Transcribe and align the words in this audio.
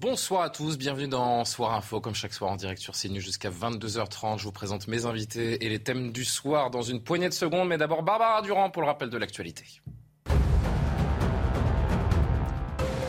Bonsoir 0.00 0.42
à 0.42 0.48
tous, 0.48 0.78
bienvenue 0.78 1.08
dans 1.08 1.44
Soir 1.44 1.74
Info 1.74 2.00
comme 2.00 2.14
chaque 2.14 2.32
soir 2.32 2.52
en 2.52 2.54
direct 2.54 2.80
sur 2.80 2.94
CNews 2.94 3.18
jusqu'à 3.18 3.50
22h30. 3.50 4.38
Je 4.38 4.44
vous 4.44 4.52
présente 4.52 4.86
mes 4.86 5.06
invités 5.06 5.64
et 5.66 5.68
les 5.68 5.80
thèmes 5.80 6.12
du 6.12 6.24
soir 6.24 6.70
dans 6.70 6.82
une 6.82 7.02
poignée 7.02 7.28
de 7.28 7.34
secondes, 7.34 7.66
mais 7.66 7.78
d'abord 7.78 8.04
Barbara 8.04 8.40
Durand 8.42 8.70
pour 8.70 8.82
le 8.82 8.86
rappel 8.86 9.10
de 9.10 9.18
l'actualité. 9.18 9.64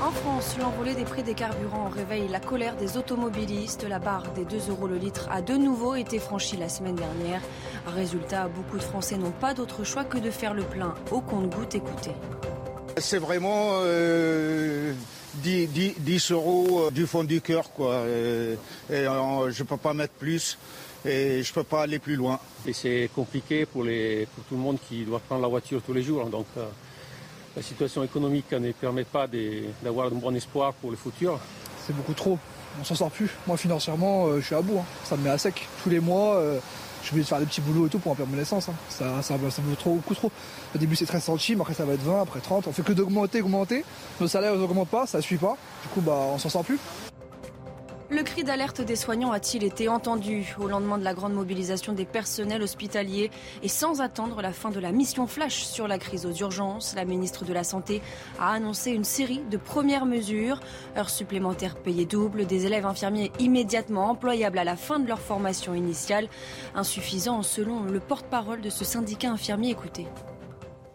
En 0.01 0.09
France, 0.09 0.57
l'envolée 0.59 0.95
des 0.95 1.03
prix 1.03 1.21
des 1.21 1.35
carburants 1.35 1.89
réveille 1.89 2.27
la 2.27 2.39
colère 2.39 2.75
des 2.75 2.97
automobilistes. 2.97 3.85
La 3.87 3.99
barre 3.99 4.31
des 4.33 4.45
2 4.45 4.71
euros 4.71 4.87
le 4.87 4.97
litre 4.97 5.29
a 5.31 5.43
de 5.43 5.53
nouveau 5.53 5.93
été 5.93 6.17
franchie 6.17 6.57
la 6.57 6.69
semaine 6.69 6.95
dernière. 6.95 7.41
Résultat, 7.85 8.47
beaucoup 8.47 8.77
de 8.77 8.83
Français 8.83 9.19
n'ont 9.19 9.29
pas 9.29 9.53
d'autre 9.53 9.83
choix 9.83 10.05
que 10.05 10.17
de 10.17 10.31
faire 10.31 10.55
le 10.55 10.63
plein 10.63 10.95
au 11.11 11.21
compte-goutte. 11.21 11.75
Écoutez. 11.75 12.15
C'est 12.97 13.19
vraiment 13.19 13.73
euh, 13.83 14.95
10, 15.41 15.67
10, 15.67 15.93
10 15.99 16.31
euros 16.31 16.87
euh, 16.87 16.91
du 16.91 17.05
fond 17.07 17.23
du 17.23 17.41
cœur. 17.41 17.71
Quoi. 17.71 17.91
Euh, 17.93 18.55
et, 18.89 19.03
je 19.03 19.63
ne 19.63 19.67
peux 19.67 19.77
pas 19.77 19.93
mettre 19.93 20.13
plus 20.13 20.57
et 21.05 21.41
je 21.43 21.49
ne 21.49 21.53
peux 21.53 21.63
pas 21.63 21.83
aller 21.83 21.99
plus 21.99 22.15
loin. 22.15 22.39
Et 22.65 22.73
c'est 22.73 23.09
compliqué 23.15 23.65
pour, 23.65 23.83
les, 23.83 24.27
pour 24.35 24.43
tout 24.45 24.55
le 24.55 24.61
monde 24.61 24.77
qui 24.87 25.03
doit 25.03 25.19
prendre 25.19 25.41
la 25.41 25.47
voiture 25.47 25.81
tous 25.81 25.93
les 25.93 26.03
jours. 26.03 26.25
Donc, 26.27 26.45
euh, 26.57 26.65
la 27.55 27.61
situation 27.61 28.03
économique 28.03 28.51
ne 28.51 28.71
permet 28.71 29.03
pas 29.03 29.27
d'avoir 29.81 30.07
un 30.07 30.15
bon 30.15 30.35
espoir 30.35 30.73
pour 30.73 30.91
le 30.91 30.97
futur. 30.97 31.39
C'est 31.85 31.95
beaucoup 31.95 32.13
trop. 32.13 32.37
On 32.79 32.83
s'en 32.83 32.95
sort 32.95 33.11
plus. 33.11 33.29
Moi, 33.47 33.57
financièrement, 33.57 34.27
euh, 34.27 34.39
je 34.39 34.45
suis 34.45 34.55
à 34.55 34.61
bout. 34.61 34.77
hein. 34.79 34.85
Ça 35.03 35.17
me 35.17 35.23
met 35.23 35.29
à 35.29 35.37
sec. 35.37 35.67
Tous 35.83 35.89
les 35.89 35.99
mois, 35.99 36.35
euh, 36.35 36.59
je 37.03 37.15
de 37.21 37.27
faire 37.27 37.39
des 37.39 37.45
petits 37.45 37.61
boulots 37.61 37.87
et 37.87 37.89
tout 37.89 37.99
pour 37.99 38.11
en 38.11 38.15
payer 38.15 38.27
mon 38.31 38.39
essence. 38.41 38.69
hein. 38.69 38.73
Ça, 38.89 39.21
ça, 39.21 39.35
ça 39.49 39.61
trop, 39.75 39.95
beaucoup 39.95 40.15
trop. 40.15 40.31
Au 40.75 40.77
début, 40.77 40.95
c'est 40.95 41.05
13 41.05 41.23
centimes. 41.23 41.61
Après, 41.61 41.73
ça 41.73 41.85
va 41.85 41.93
être 41.93 42.03
20, 42.03 42.21
après 42.21 42.39
30. 42.39 42.67
On 42.67 42.71
fait 42.71 42.83
que 42.83 42.93
d'augmenter, 42.93 43.41
augmenter. 43.41 43.83
Nos 44.19 44.27
salaires 44.27 44.55
n'augmentent 44.55 44.89
pas, 44.89 45.07
ça 45.07 45.21
suit 45.21 45.37
pas. 45.37 45.57
Du 45.83 45.89
coup, 45.89 46.01
bah, 46.01 46.17
on 46.33 46.37
s'en 46.37 46.49
sort 46.49 46.63
plus. 46.63 46.79
Le 48.11 48.23
cri 48.23 48.43
d'alerte 48.43 48.81
des 48.81 48.95
soignants 48.95 49.31
a-t-il 49.31 49.63
été 49.63 49.87
entendu 49.87 50.55
au 50.59 50.67
lendemain 50.67 50.97
de 50.97 51.03
la 51.03 51.13
grande 51.13 51.35
mobilisation 51.35 51.93
des 51.93 52.05
personnels 52.05 52.63
hospitaliers 52.63 53.29
et 53.61 53.67
sans 53.67 54.01
attendre 54.01 54.41
la 54.41 54.51
fin 54.51 54.71
de 54.71 54.79
la 54.79 54.91
mission 54.91 55.27
flash 55.27 55.63
sur 55.63 55.87
la 55.87 55.99
crise 55.99 56.25
aux 56.25 56.33
urgences 56.33 56.95
La 56.95 57.05
ministre 57.05 57.45
de 57.45 57.53
la 57.53 57.63
Santé 57.63 58.01
a 58.39 58.51
annoncé 58.51 58.89
une 58.89 59.03
série 59.03 59.43
de 59.51 59.57
premières 59.57 60.07
mesures. 60.07 60.59
Heures 60.97 61.11
supplémentaires 61.11 61.75
payées 61.75 62.07
double, 62.07 62.47
des 62.47 62.65
élèves 62.65 62.87
infirmiers 62.87 63.31
immédiatement 63.37 64.09
employables 64.09 64.57
à 64.57 64.63
la 64.63 64.75
fin 64.75 64.97
de 64.97 65.07
leur 65.07 65.19
formation 65.19 65.75
initiale. 65.75 66.29
Insuffisant 66.73 67.43
selon 67.43 67.83
le 67.83 67.99
porte-parole 67.99 68.61
de 68.61 68.71
ce 68.71 68.85
syndicat 68.85 69.29
infirmier. 69.29 69.69
Écoutez. 69.69 70.07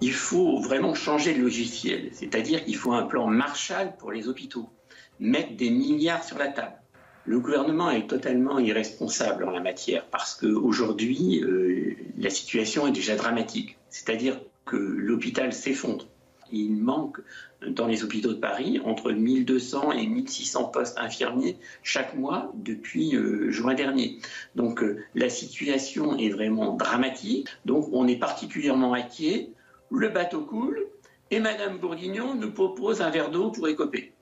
Il 0.00 0.14
faut 0.14 0.60
vraiment 0.60 0.94
changer 0.94 1.32
de 1.32 1.40
logiciel, 1.40 2.10
c'est-à-dire 2.12 2.64
qu'il 2.64 2.74
faut 2.74 2.92
un 2.92 3.04
plan 3.04 3.28
Marshall 3.28 3.96
pour 3.98 4.10
les 4.10 4.26
hôpitaux, 4.26 4.68
mettre 5.20 5.54
des 5.56 5.70
milliards 5.70 6.24
sur 6.24 6.38
la 6.38 6.48
table. 6.48 6.74
Le 7.26 7.40
gouvernement 7.40 7.90
est 7.90 8.06
totalement 8.06 8.58
irresponsable 8.58 9.44
en 9.44 9.50
la 9.50 9.60
matière 9.60 10.04
parce 10.10 10.34
qu'aujourd'hui, 10.34 11.42
euh, 11.42 11.96
la 12.18 12.28
situation 12.28 12.86
est 12.86 12.92
déjà 12.92 13.16
dramatique. 13.16 13.78
C'est-à-dire 13.88 14.38
que 14.66 14.76
l'hôpital 14.76 15.52
s'effondre. 15.54 16.06
Il 16.52 16.76
manque 16.76 17.20
dans 17.66 17.86
les 17.86 18.04
hôpitaux 18.04 18.34
de 18.34 18.38
Paris 18.38 18.78
entre 18.84 19.10
1200 19.10 19.92
et 19.92 20.06
1600 20.06 20.64
postes 20.64 20.98
infirmiers 20.98 21.56
chaque 21.82 22.14
mois 22.14 22.52
depuis 22.54 23.16
euh, 23.16 23.50
juin 23.50 23.72
dernier. 23.72 24.18
Donc 24.54 24.82
euh, 24.82 24.98
la 25.14 25.30
situation 25.30 26.18
est 26.18 26.28
vraiment 26.28 26.74
dramatique. 26.74 27.48
Donc 27.64 27.88
on 27.92 28.06
est 28.06 28.18
particulièrement 28.18 28.92
inquiet. 28.92 29.50
Le 29.90 30.10
bateau 30.10 30.42
coule 30.42 30.86
et 31.30 31.40
Madame 31.40 31.78
Bourguignon 31.78 32.34
nous 32.34 32.52
propose 32.52 33.00
un 33.00 33.08
verre 33.08 33.30
d'eau 33.30 33.50
pour 33.50 33.66
écoper. 33.66 34.13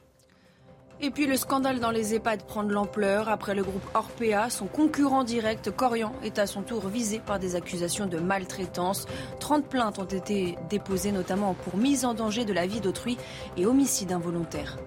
Et 1.00 1.10
puis 1.10 1.26
le 1.26 1.36
scandale 1.36 1.80
dans 1.80 1.90
les 1.90 2.14
EHPAD 2.14 2.44
prend 2.44 2.62
de 2.62 2.72
l'ampleur. 2.72 3.28
Après 3.28 3.54
le 3.54 3.62
groupe 3.64 3.84
Orpea, 3.94 4.50
son 4.50 4.66
concurrent 4.66 5.24
direct, 5.24 5.70
Corian, 5.70 6.12
est 6.22 6.38
à 6.38 6.46
son 6.46 6.62
tour 6.62 6.86
visé 6.86 7.18
par 7.18 7.38
des 7.38 7.56
accusations 7.56 8.06
de 8.06 8.18
maltraitance. 8.18 9.06
30 9.40 9.66
plaintes 9.66 9.98
ont 9.98 10.04
été 10.04 10.56
déposées 10.70 11.12
notamment 11.12 11.54
pour 11.54 11.76
mise 11.76 12.04
en 12.04 12.14
danger 12.14 12.44
de 12.44 12.52
la 12.52 12.66
vie 12.66 12.80
d'autrui 12.80 13.16
et 13.56 13.66
homicide 13.66 14.12
involontaire. 14.12 14.78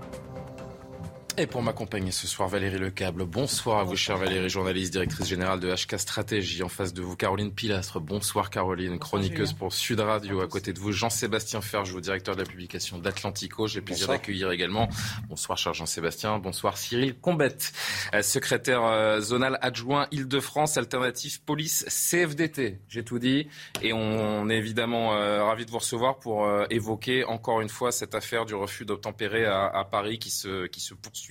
Et 1.38 1.47
pour 1.47 1.62
m'accompagner 1.62 2.12
ce 2.12 2.28
soir, 2.28 2.47
Valérie 2.47 2.79
Lecable. 2.79 3.25
Bonsoir 3.25 3.79
à 3.79 3.84
vous, 3.84 3.97
chère 3.97 4.18
Valérie, 4.18 4.47
journaliste, 4.47 4.94
directrice 4.94 5.28
générale 5.28 5.59
de 5.59 5.69
HK 5.69 6.00
Stratégie. 6.00 6.63
En 6.63 6.69
face 6.69 6.94
de 6.94 7.01
vous, 7.01 7.18
Caroline 7.18 7.51
Pilastre. 7.51 8.00
Bonsoir, 8.00 8.50
Caroline, 8.50 8.97
chroniqueuse 9.00 9.51
pour 9.51 9.73
Sud 9.73 10.00
Radio. 10.00 10.40
À 10.40 10.47
côté 10.47 10.72
de 10.72 10.79
vous, 10.79 10.94
Jean-Sébastien 10.94 11.59
Ferjou, 11.59 12.00
directeur 12.00 12.35
de 12.35 12.41
la 12.41 12.47
publication 12.47 13.00
d'Atlantico. 13.00 13.68
J'ai 13.68 13.79
le 13.79 13.85
plaisir 13.85 14.07
d'accueillir 14.07 14.50
également. 14.50 14.88
Bonsoir, 15.28 15.57
cher 15.57 15.73
Jean-Sébastien. 15.73 16.40
Bonsoir, 16.40 16.78
Cyril 16.78 17.16
Combette, 17.19 17.73
euh, 18.13 18.22
secrétaire 18.22 18.85
euh, 18.85 19.19
zonal 19.19 19.59
adjoint 19.62 20.07
Île-de-France, 20.12 20.78
alternative 20.78 21.41
police 21.41 21.84
CFDT. 21.90 22.79
J'ai 22.88 23.03
tout 23.03 23.19
dit. 23.19 23.50
Et 23.81 23.91
on 23.91 24.50
est 24.50 24.57
évidemment 24.57 25.16
euh, 25.16 25.44
ravis 25.44 25.66
de 25.66 25.72
vous 25.72 25.79
recevoir 25.79 26.17
pour 26.17 26.46
euh, 26.46 26.63
évoquer 26.69 27.25
encore 27.25 27.59
une 27.59 27.67
fois 27.67 27.91
cette 27.91 28.16
affaire 28.16 28.46
du 28.46 28.56
refus 28.56 28.85
d'obtempérer 28.85 29.44
à, 29.44 29.66
à 29.66 29.84
Paris 29.84 30.17
qui 30.17 30.29
se, 30.29 30.67
qui 30.67 30.79
se 30.79 30.94
poursuit 30.94 31.25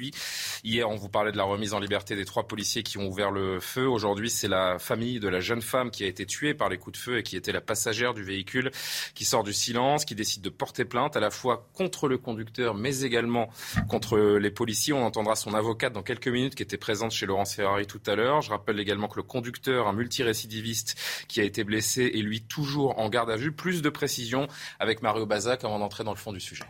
Hier, 0.64 0.88
on 0.88 0.96
vous 0.96 1.08
parlait 1.08 1.32
de 1.32 1.36
la 1.36 1.44
remise 1.44 1.74
en 1.74 1.80
liberté 1.80 2.16
des 2.16 2.24
trois 2.24 2.46
policiers 2.46 2.82
qui 2.82 2.98
ont 2.98 3.06
ouvert 3.06 3.30
le 3.30 3.60
feu. 3.60 3.86
Aujourd'hui, 3.86 4.30
c'est 4.30 4.48
la 4.48 4.78
famille 4.78 5.20
de 5.20 5.28
la 5.28 5.40
jeune 5.40 5.62
femme 5.62 5.90
qui 5.90 6.04
a 6.04 6.06
été 6.06 6.26
tuée 6.26 6.54
par 6.54 6.68
les 6.68 6.78
coups 6.78 6.98
de 6.98 7.02
feu 7.02 7.18
et 7.18 7.22
qui 7.22 7.36
était 7.36 7.52
la 7.52 7.60
passagère 7.60 8.14
du 8.14 8.22
véhicule 8.22 8.70
qui 9.14 9.24
sort 9.24 9.44
du 9.44 9.52
silence, 9.52 10.04
qui 10.04 10.14
décide 10.14 10.42
de 10.42 10.50
porter 10.50 10.84
plainte 10.84 11.16
à 11.16 11.20
la 11.20 11.30
fois 11.30 11.68
contre 11.74 12.08
le 12.08 12.18
conducteur, 12.18 12.74
mais 12.74 13.02
également 13.02 13.48
contre 13.88 14.18
les 14.18 14.50
policiers. 14.50 14.92
On 14.92 15.04
entendra 15.04 15.36
son 15.36 15.54
avocate 15.54 15.92
dans 15.92 16.02
quelques 16.02 16.28
minutes 16.28 16.54
qui 16.54 16.62
était 16.62 16.78
présente 16.78 17.12
chez 17.12 17.26
Laurence 17.26 17.54
Ferrari 17.54 17.86
tout 17.86 18.02
à 18.06 18.14
l'heure. 18.14 18.42
Je 18.42 18.50
rappelle 18.50 18.80
également 18.80 19.08
que 19.08 19.16
le 19.16 19.22
conducteur, 19.22 19.86
un 19.86 19.92
multirécidiviste 19.92 20.96
qui 21.28 21.40
a 21.40 21.44
été 21.44 21.64
blessé, 21.64 22.10
est 22.14 22.22
lui 22.22 22.42
toujours 22.42 22.98
en 22.98 23.08
garde 23.08 23.30
à 23.30 23.36
vue. 23.36 23.52
Plus 23.52 23.82
de 23.82 23.88
précisions 23.88 24.48
avec 24.78 25.02
Mario 25.02 25.26
Bazac 25.26 25.64
avant 25.64 25.78
d'entrer 25.78 26.04
dans 26.04 26.12
le 26.12 26.18
fond 26.18 26.32
du 26.32 26.40
sujet. 26.40 26.64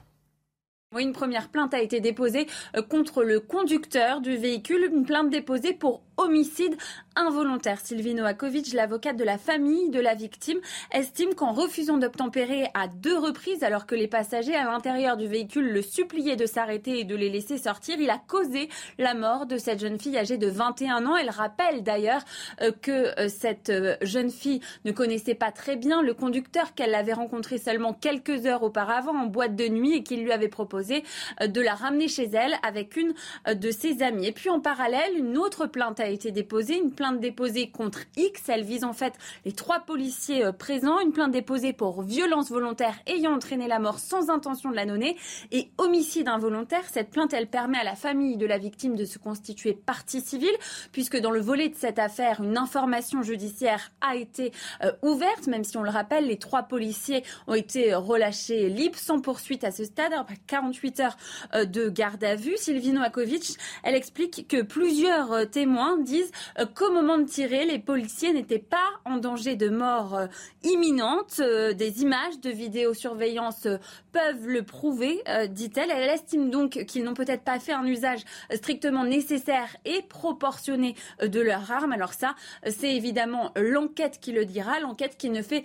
Une 0.99 1.13
première 1.13 1.49
plainte 1.49 1.75
a 1.75 1.81
été 1.81 2.01
déposée 2.01 2.47
euh, 2.77 2.83
contre 2.83 3.25
le 3.25 3.41
conducteur 3.41 4.21
du 4.21 4.37
véhicule, 4.37 4.91
une 4.93 5.05
plainte 5.05 5.31
déposée 5.31 5.73
pour 5.73 6.03
homicide 6.17 6.77
involontaire. 7.17 7.81
Sylvie 7.81 8.15
Noakovic, 8.15 8.73
l'avocate 8.73 9.17
de 9.17 9.25
la 9.25 9.39
famille 9.39 9.91
de 9.91 10.01
la 10.01 10.15
victime, 10.15 10.59
estime 10.93 11.35
qu'en 11.35 11.53
refusant 11.53 11.97
d'obtempérer 11.97 12.67
à 12.75 12.89
deux 12.89 13.17
reprises, 13.17 13.63
alors 13.63 13.87
que 13.87 13.95
les 13.95 14.09
passagers 14.09 14.55
à 14.55 14.65
l'intérieur 14.65 15.17
du 15.17 15.27
véhicule 15.27 15.73
le 15.73 15.83
suppliaient 15.83 16.37
de 16.37 16.47
s'arrêter 16.47 17.01
et 17.01 17.05
de 17.05 17.15
les 17.15 17.31
laisser 17.31 17.59
sortir, 17.59 17.97
il 18.01 18.11
a 18.11 18.19
causé 18.19 18.69
la 18.99 19.15
mort 19.15 19.47
de 19.47 19.59
cette 19.59 19.81
jeune 19.81 19.99
fille 19.99 20.19
âgée 20.19 20.39
de 20.39 20.49
21 20.49 21.07
ans. 21.07 21.17
Elle 21.17 21.31
rappelle 21.31 21.83
d'ailleurs 21.83 22.23
euh, 22.63 22.73
que 22.83 23.19
euh, 23.21 23.29
cette 23.29 23.71
euh, 23.71 23.97
jeune 24.03 24.31
fille 24.31 24.61
ne 24.85 24.93
connaissait 24.93 25.35
pas 25.35 25.53
très 25.53 25.77
bien 25.77 26.03
le 26.03 26.15
conducteur 26.15 26.75
qu'elle 26.75 26.95
avait 26.95 27.13
rencontré 27.13 27.59
seulement 27.59 27.93
quelques 27.93 28.47
heures 28.47 28.63
auparavant 28.63 29.17
en 29.17 29.27
boîte 29.27 29.57
de 29.57 29.69
nuit 29.69 29.97
et 29.97 30.03
qu'il 30.03 30.23
lui 30.23 30.33
avait 30.33 30.49
proposé 30.49 31.05
de 31.45 31.61
la 31.61 31.75
ramener 31.75 32.09
chez 32.09 32.29
elle 32.33 32.55
avec 32.63 32.97
une 32.97 33.15
de 33.47 33.71
ses 33.71 34.03
amies. 34.03 34.27
Et 34.27 34.33
puis 34.33 34.51
en 34.51 34.61
parallèle, 34.61 35.17
une 35.17 35.39
autre 35.39 35.67
plainte 35.67 36.01
a 36.05 36.09
été 36.09 36.31
déposée, 36.31 36.79
une 36.79 36.93
plainte 36.93 37.21
déposée 37.21 37.71
contre 37.71 38.01
X. 38.17 38.49
Elle 38.49 38.65
vise 38.65 38.85
en 38.85 38.93
fait 38.93 39.15
les 39.45 39.53
trois 39.53 39.81
policiers 39.81 40.45
euh, 40.45 40.53
présents, 40.53 41.01
une 41.01 41.13
plainte 41.13 41.33
déposée 41.33 41.73
pour 41.73 42.03
violence 42.03 42.51
volontaire 42.51 42.95
ayant 43.07 43.35
entraîné 43.35 43.67
la 43.67 43.79
mort 43.79 43.99
sans 43.99 44.31
intention 44.31 44.71
de 44.71 44.77
la 44.77 44.87
donner 44.87 45.17
et 45.51 45.69
homicide 45.79 46.29
involontaire. 46.29 46.85
Cette 46.91 47.11
plainte, 47.11 47.33
elle 47.33 47.49
permet 47.49 47.79
à 47.79 47.85
la 47.85 47.97
famille 47.97 48.37
de 48.37 48.47
la 48.47 48.59
victime 48.59 48.97
de 48.97 49.05
se 49.05 49.19
constituer 49.19 49.73
partie 49.75 50.21
civile, 50.21 50.55
puisque 50.93 51.19
dans 51.19 51.31
le 51.31 51.41
volet 51.41 51.69
de 51.69 51.75
cette 51.75 51.99
affaire, 51.99 52.43
une 52.43 52.57
information 52.57 53.23
judiciaire 53.23 53.91
a 54.01 54.17
été 54.17 54.53
euh, 54.83 54.93
ouverte, 55.03 55.47
même 55.47 55.65
si 55.65 55.77
on 55.77 55.83
le 55.83 55.91
rappelle, 55.91 56.27
les 56.27 56.39
trois 56.39 56.65
policiers 56.65 57.25
ont 57.47 57.55
été 57.55 57.95
relâchés 57.95 58.69
libres 58.69 58.99
sans 58.99 59.21
poursuite 59.21 59.65
à 59.65 59.71
ce 59.71 59.85
stade, 59.85 60.13
après 60.13 60.37
48 60.47 61.01
heures 61.01 61.17
euh, 61.55 61.65
de 61.65 61.89
garde 61.89 62.23
à 62.25 62.37
vue. 62.37 62.57
Sylvie 62.57 62.93
Noakovic, 62.93 63.57
elle 63.83 63.95
explique 63.95 64.47
que 64.49 64.63
plusieurs 64.63 65.33
euh, 65.33 65.45
témoins 65.45 65.94
disent 66.03 66.33
qu'au 66.75 66.93
moment 66.93 67.19
de 67.19 67.25
tirer, 67.25 67.65
les 67.65 67.79
policiers 67.79 68.33
n'étaient 68.33 68.59
pas 68.59 68.91
en 69.05 69.17
danger 69.17 69.57
de 69.57 69.69
mort 69.69 70.19
imminente. 70.63 71.41
Des 71.41 72.03
images 72.03 72.41
de 72.41 72.51
vidéosurveillance 72.51 73.69
peuvent 74.13 74.47
le 74.47 74.63
prouver, 74.63 75.23
dit-elle. 75.49 75.91
Elle 75.91 76.11
estime 76.11 76.51
donc 76.51 76.85
qu'ils 76.87 77.05
n'ont 77.05 77.15
peut-être 77.15 77.43
pas 77.43 77.59
fait 77.59 77.73
un 77.73 77.87
usage 77.87 78.21
strictement 78.53 79.05
nécessaire 79.05 79.77
et 79.85 80.03
proportionné 80.03 80.95
de 81.23 81.41
leur 81.41 81.71
arme. 81.71 81.93
Alors 81.93 82.13
ça, 82.13 82.35
c'est 82.67 82.95
évidemment 82.95 83.53
l'enquête 83.57 84.19
qui 84.21 84.33
le 84.33 84.45
dira, 84.45 84.81
l'enquête 84.81 85.17
qui 85.17 85.31
ne 85.31 85.43
fait 85.43 85.65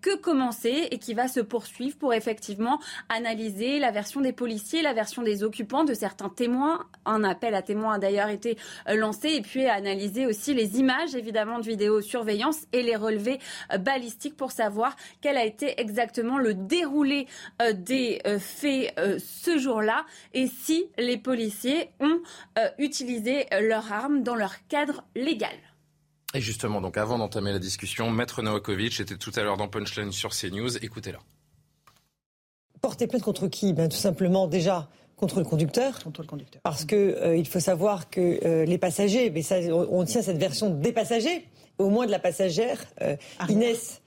que 0.00 0.16
commencer 0.16 0.88
et 0.90 0.98
qui 0.98 1.14
va 1.14 1.28
se 1.28 1.40
poursuivre 1.40 1.96
pour 1.96 2.14
effectivement 2.14 2.80
analyser 3.08 3.78
la 3.78 3.90
version 3.90 4.20
des 4.20 4.32
policiers, 4.32 4.82
la 4.82 4.92
version 4.92 5.22
des 5.22 5.42
occupants, 5.44 5.84
de 5.84 5.94
certains 5.94 6.28
témoins. 6.28 6.86
Un 7.04 7.24
appel 7.24 7.54
à 7.54 7.62
témoins 7.62 7.94
a 7.94 7.98
d'ailleurs 7.98 8.28
été 8.28 8.56
lancé 8.88 9.28
et 9.28 9.42
puis 9.42 9.66
analyser 9.74 10.26
aussi 10.26 10.54
les 10.54 10.78
images 10.78 11.14
évidemment 11.14 11.58
de 11.58 11.64
vidéosurveillance 11.64 12.66
et 12.72 12.82
les 12.82 12.96
relevés 12.96 13.38
balistiques 13.78 14.36
pour 14.36 14.52
savoir 14.52 14.96
quel 15.20 15.36
a 15.36 15.44
été 15.44 15.80
exactement 15.80 16.38
le 16.38 16.54
déroulé 16.54 17.26
euh, 17.62 17.72
des 17.72 18.20
euh, 18.26 18.38
faits 18.38 18.92
euh, 18.98 19.18
ce 19.18 19.58
jour-là 19.58 20.04
et 20.34 20.46
si 20.46 20.86
les 20.98 21.16
policiers 21.16 21.90
ont 22.00 22.20
utilisé 22.78 23.46
leurs 23.60 23.92
armes 23.92 24.22
dans 24.22 24.34
leur 24.34 24.66
cadre 24.68 25.02
légal. 25.14 25.56
Et 26.34 26.40
justement, 26.40 26.80
donc 26.80 26.96
avant 26.96 27.18
d'entamer 27.18 27.52
la 27.52 27.58
discussion, 27.58 28.10
Maître 28.10 28.42
Novakovic 28.42 29.00
était 29.00 29.16
tout 29.16 29.32
à 29.36 29.42
l'heure 29.42 29.56
dans 29.56 29.68
Punchline 29.68 30.12
sur 30.12 30.30
CNews. 30.30 30.76
Écoutez-la. 30.78 31.18
Porter 32.80 33.06
plainte 33.06 33.22
contre 33.22 33.48
qui? 33.48 33.72
Ben, 33.72 33.88
Tout 33.88 33.96
simplement, 33.96 34.46
déjà, 34.46 34.88
contre 35.20 35.38
le 35.38 35.44
conducteur. 35.44 36.02
Contre 36.02 36.22
le 36.22 36.26
conducteur. 36.26 36.62
Parce 36.62 36.86
qu'il 36.86 36.96
euh, 36.98 37.36
il 37.36 37.46
faut 37.46 37.60
savoir 37.60 38.08
que 38.08 38.40
euh, 38.44 38.64
les 38.64 38.78
passagers, 38.78 39.30
mais 39.30 39.42
ça, 39.42 39.56
on 39.70 40.02
tient 40.04 40.22
cette 40.22 40.38
version 40.38 40.70
des 40.70 40.92
passagers, 40.92 41.46
au 41.76 41.90
moins 41.90 42.06
de 42.06 42.10
la 42.10 42.18
passagère 42.18 42.82
euh, 43.02 43.16
Inès, 43.48 44.02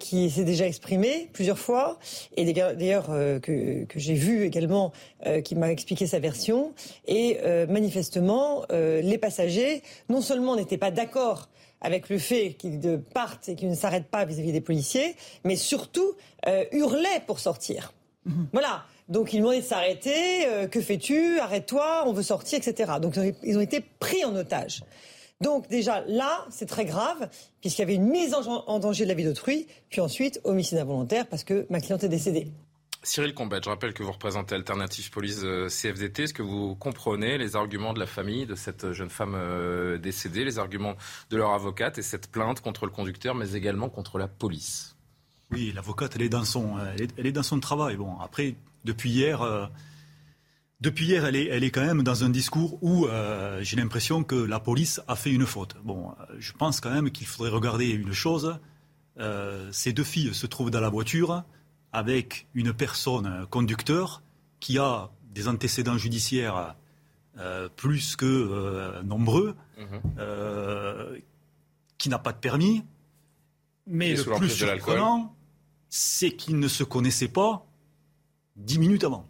qui 0.00 0.30
s'est 0.30 0.44
déjà 0.44 0.66
exprimée 0.66 1.28
plusieurs 1.32 1.58
fois, 1.58 1.98
et 2.36 2.52
d'ailleurs 2.52 3.06
que, 3.42 3.84
que 3.84 3.98
j'ai 3.98 4.14
vu 4.14 4.44
également, 4.44 4.92
qui 5.44 5.56
m'a 5.56 5.72
expliqué 5.72 6.06
sa 6.06 6.20
version. 6.20 6.72
Et 7.08 7.38
manifestement, 7.68 8.64
les 8.70 9.18
passagers, 9.18 9.82
non 10.08 10.20
seulement 10.20 10.54
n'étaient 10.54 10.78
pas 10.78 10.92
d'accord 10.92 11.48
avec 11.80 12.10
le 12.10 12.18
fait 12.18 12.54
qu'ils 12.56 13.00
partent 13.12 13.48
et 13.48 13.56
qu'ils 13.56 13.70
ne 13.70 13.74
s'arrêtent 13.74 14.10
pas 14.10 14.24
vis-à-vis 14.24 14.52
des 14.52 14.60
policiers, 14.60 15.16
mais 15.42 15.56
surtout 15.56 16.12
hurlaient 16.70 17.22
pour 17.26 17.40
sortir. 17.40 17.92
Mhm. 18.24 18.48
Voilà. 18.52 18.84
Donc 19.10 19.32
ils 19.32 19.38
demandaient 19.38 19.60
de 19.60 19.66
s'arrêter. 19.66 20.46
Euh, 20.46 20.68
que 20.68 20.80
fais-tu 20.80 21.38
Arrête-toi, 21.40 22.04
on 22.06 22.12
veut 22.12 22.22
sortir, 22.22 22.58
etc. 22.58 22.92
Donc 23.02 23.18
ils 23.42 23.58
ont 23.58 23.60
été 23.60 23.80
pris 23.80 24.24
en 24.24 24.34
otage. 24.36 24.82
Donc 25.40 25.68
déjà 25.68 26.04
là, 26.06 26.46
c'est 26.50 26.66
très 26.66 26.84
grave, 26.84 27.28
puisqu'il 27.60 27.80
y 27.80 27.84
avait 27.84 27.94
une 27.94 28.08
mise 28.08 28.34
en, 28.34 28.78
danger 28.78 29.04
de 29.04 29.08
la 29.08 29.14
vie 29.14 29.24
d'autrui, 29.24 29.66
puis 29.88 30.00
ensuite 30.00 30.40
homicide 30.44 30.78
involontaire, 30.78 31.26
parce 31.26 31.44
que 31.44 31.66
ma 31.70 31.80
cliente 31.80 32.04
est 32.04 32.08
décédée. 32.08 32.48
Cyril 33.02 33.32
Combet, 33.32 33.60
je 33.64 33.70
rappelle 33.70 33.94
que 33.94 34.02
vous 34.02 34.12
représentez 34.12 34.54
Alternative 34.54 35.10
Police 35.10 35.40
euh, 35.42 35.68
CFDT. 35.68 36.24
Est-ce 36.24 36.34
que 36.34 36.42
vous 36.42 36.76
comprenez 36.76 37.38
les 37.38 37.56
arguments 37.56 37.94
de 37.94 37.98
la 37.98 38.06
famille 38.06 38.44
de 38.44 38.54
cette 38.54 38.92
jeune 38.92 39.08
femme 39.08 39.34
euh, 39.34 39.96
décédée, 39.96 40.44
les 40.44 40.58
arguments 40.58 40.94
de 41.30 41.38
leur 41.38 41.52
avocate 41.52 41.96
et 41.96 42.02
cette 42.02 42.30
plainte 42.30 42.60
contre 42.60 42.84
le 42.84 42.92
conducteur, 42.92 43.34
mais 43.34 43.54
également 43.54 43.88
contre 43.88 44.18
la 44.18 44.28
police? 44.28 44.96
Oui, 45.50 45.72
l'avocate, 45.74 46.12
elle 46.16 46.22
est 46.22 46.28
dans 46.28 46.44
son, 46.44 46.74
elle 47.16 47.26
est 47.26 47.32
dans 47.32 47.42
son 47.42 47.58
travail. 47.58 47.96
Bon, 47.96 48.18
après, 48.20 48.54
depuis 48.84 49.10
hier, 49.10 49.42
euh, 49.42 49.66
depuis 50.80 51.06
hier, 51.06 51.24
elle 51.24 51.36
est, 51.36 51.46
elle 51.46 51.64
est 51.64 51.70
quand 51.70 51.84
même 51.84 52.02
dans 52.02 52.24
un 52.24 52.30
discours 52.30 52.78
où 52.82 53.06
euh, 53.06 53.60
j'ai 53.62 53.76
l'impression 53.76 54.24
que 54.24 54.34
la 54.34 54.60
police 54.60 55.00
a 55.08 55.16
fait 55.16 55.30
une 55.30 55.46
faute. 55.46 55.76
Bon, 55.84 56.10
euh, 56.10 56.36
je 56.38 56.52
pense 56.52 56.80
quand 56.80 56.90
même 56.90 57.10
qu'il 57.10 57.26
faudrait 57.26 57.50
regarder 57.50 57.90
une 57.90 58.12
chose. 58.12 58.58
ces 59.72 59.92
deux 59.92 60.04
filles 60.04 60.32
se 60.34 60.46
trouvent 60.46 60.70
dans 60.70 60.80
la 60.80 60.88
voiture 60.88 61.44
avec 61.92 62.46
une 62.54 62.72
personne 62.72 63.46
conducteur 63.50 64.22
qui 64.60 64.78
a 64.78 65.10
des 65.34 65.46
antécédents 65.48 65.98
judiciaires 65.98 66.74
plus 67.76 68.16
que 68.16 69.02
nombreux, 69.02 69.56
mhm. 69.76 71.20
qui 71.98 72.08
n'a 72.08 72.18
pas 72.18 72.32
de 72.32 72.38
permis. 72.38 72.82
Mais 73.86 74.14
le 74.14 74.24
plus 74.38 74.48
surprenant, 74.48 75.34
c'est 75.90 76.30
qu'ils 76.30 76.58
ne 76.58 76.68
se 76.68 76.84
connaissaient 76.84 77.28
pas 77.28 77.66
dix 78.64 78.78
minutes 78.78 79.04
avant. 79.04 79.29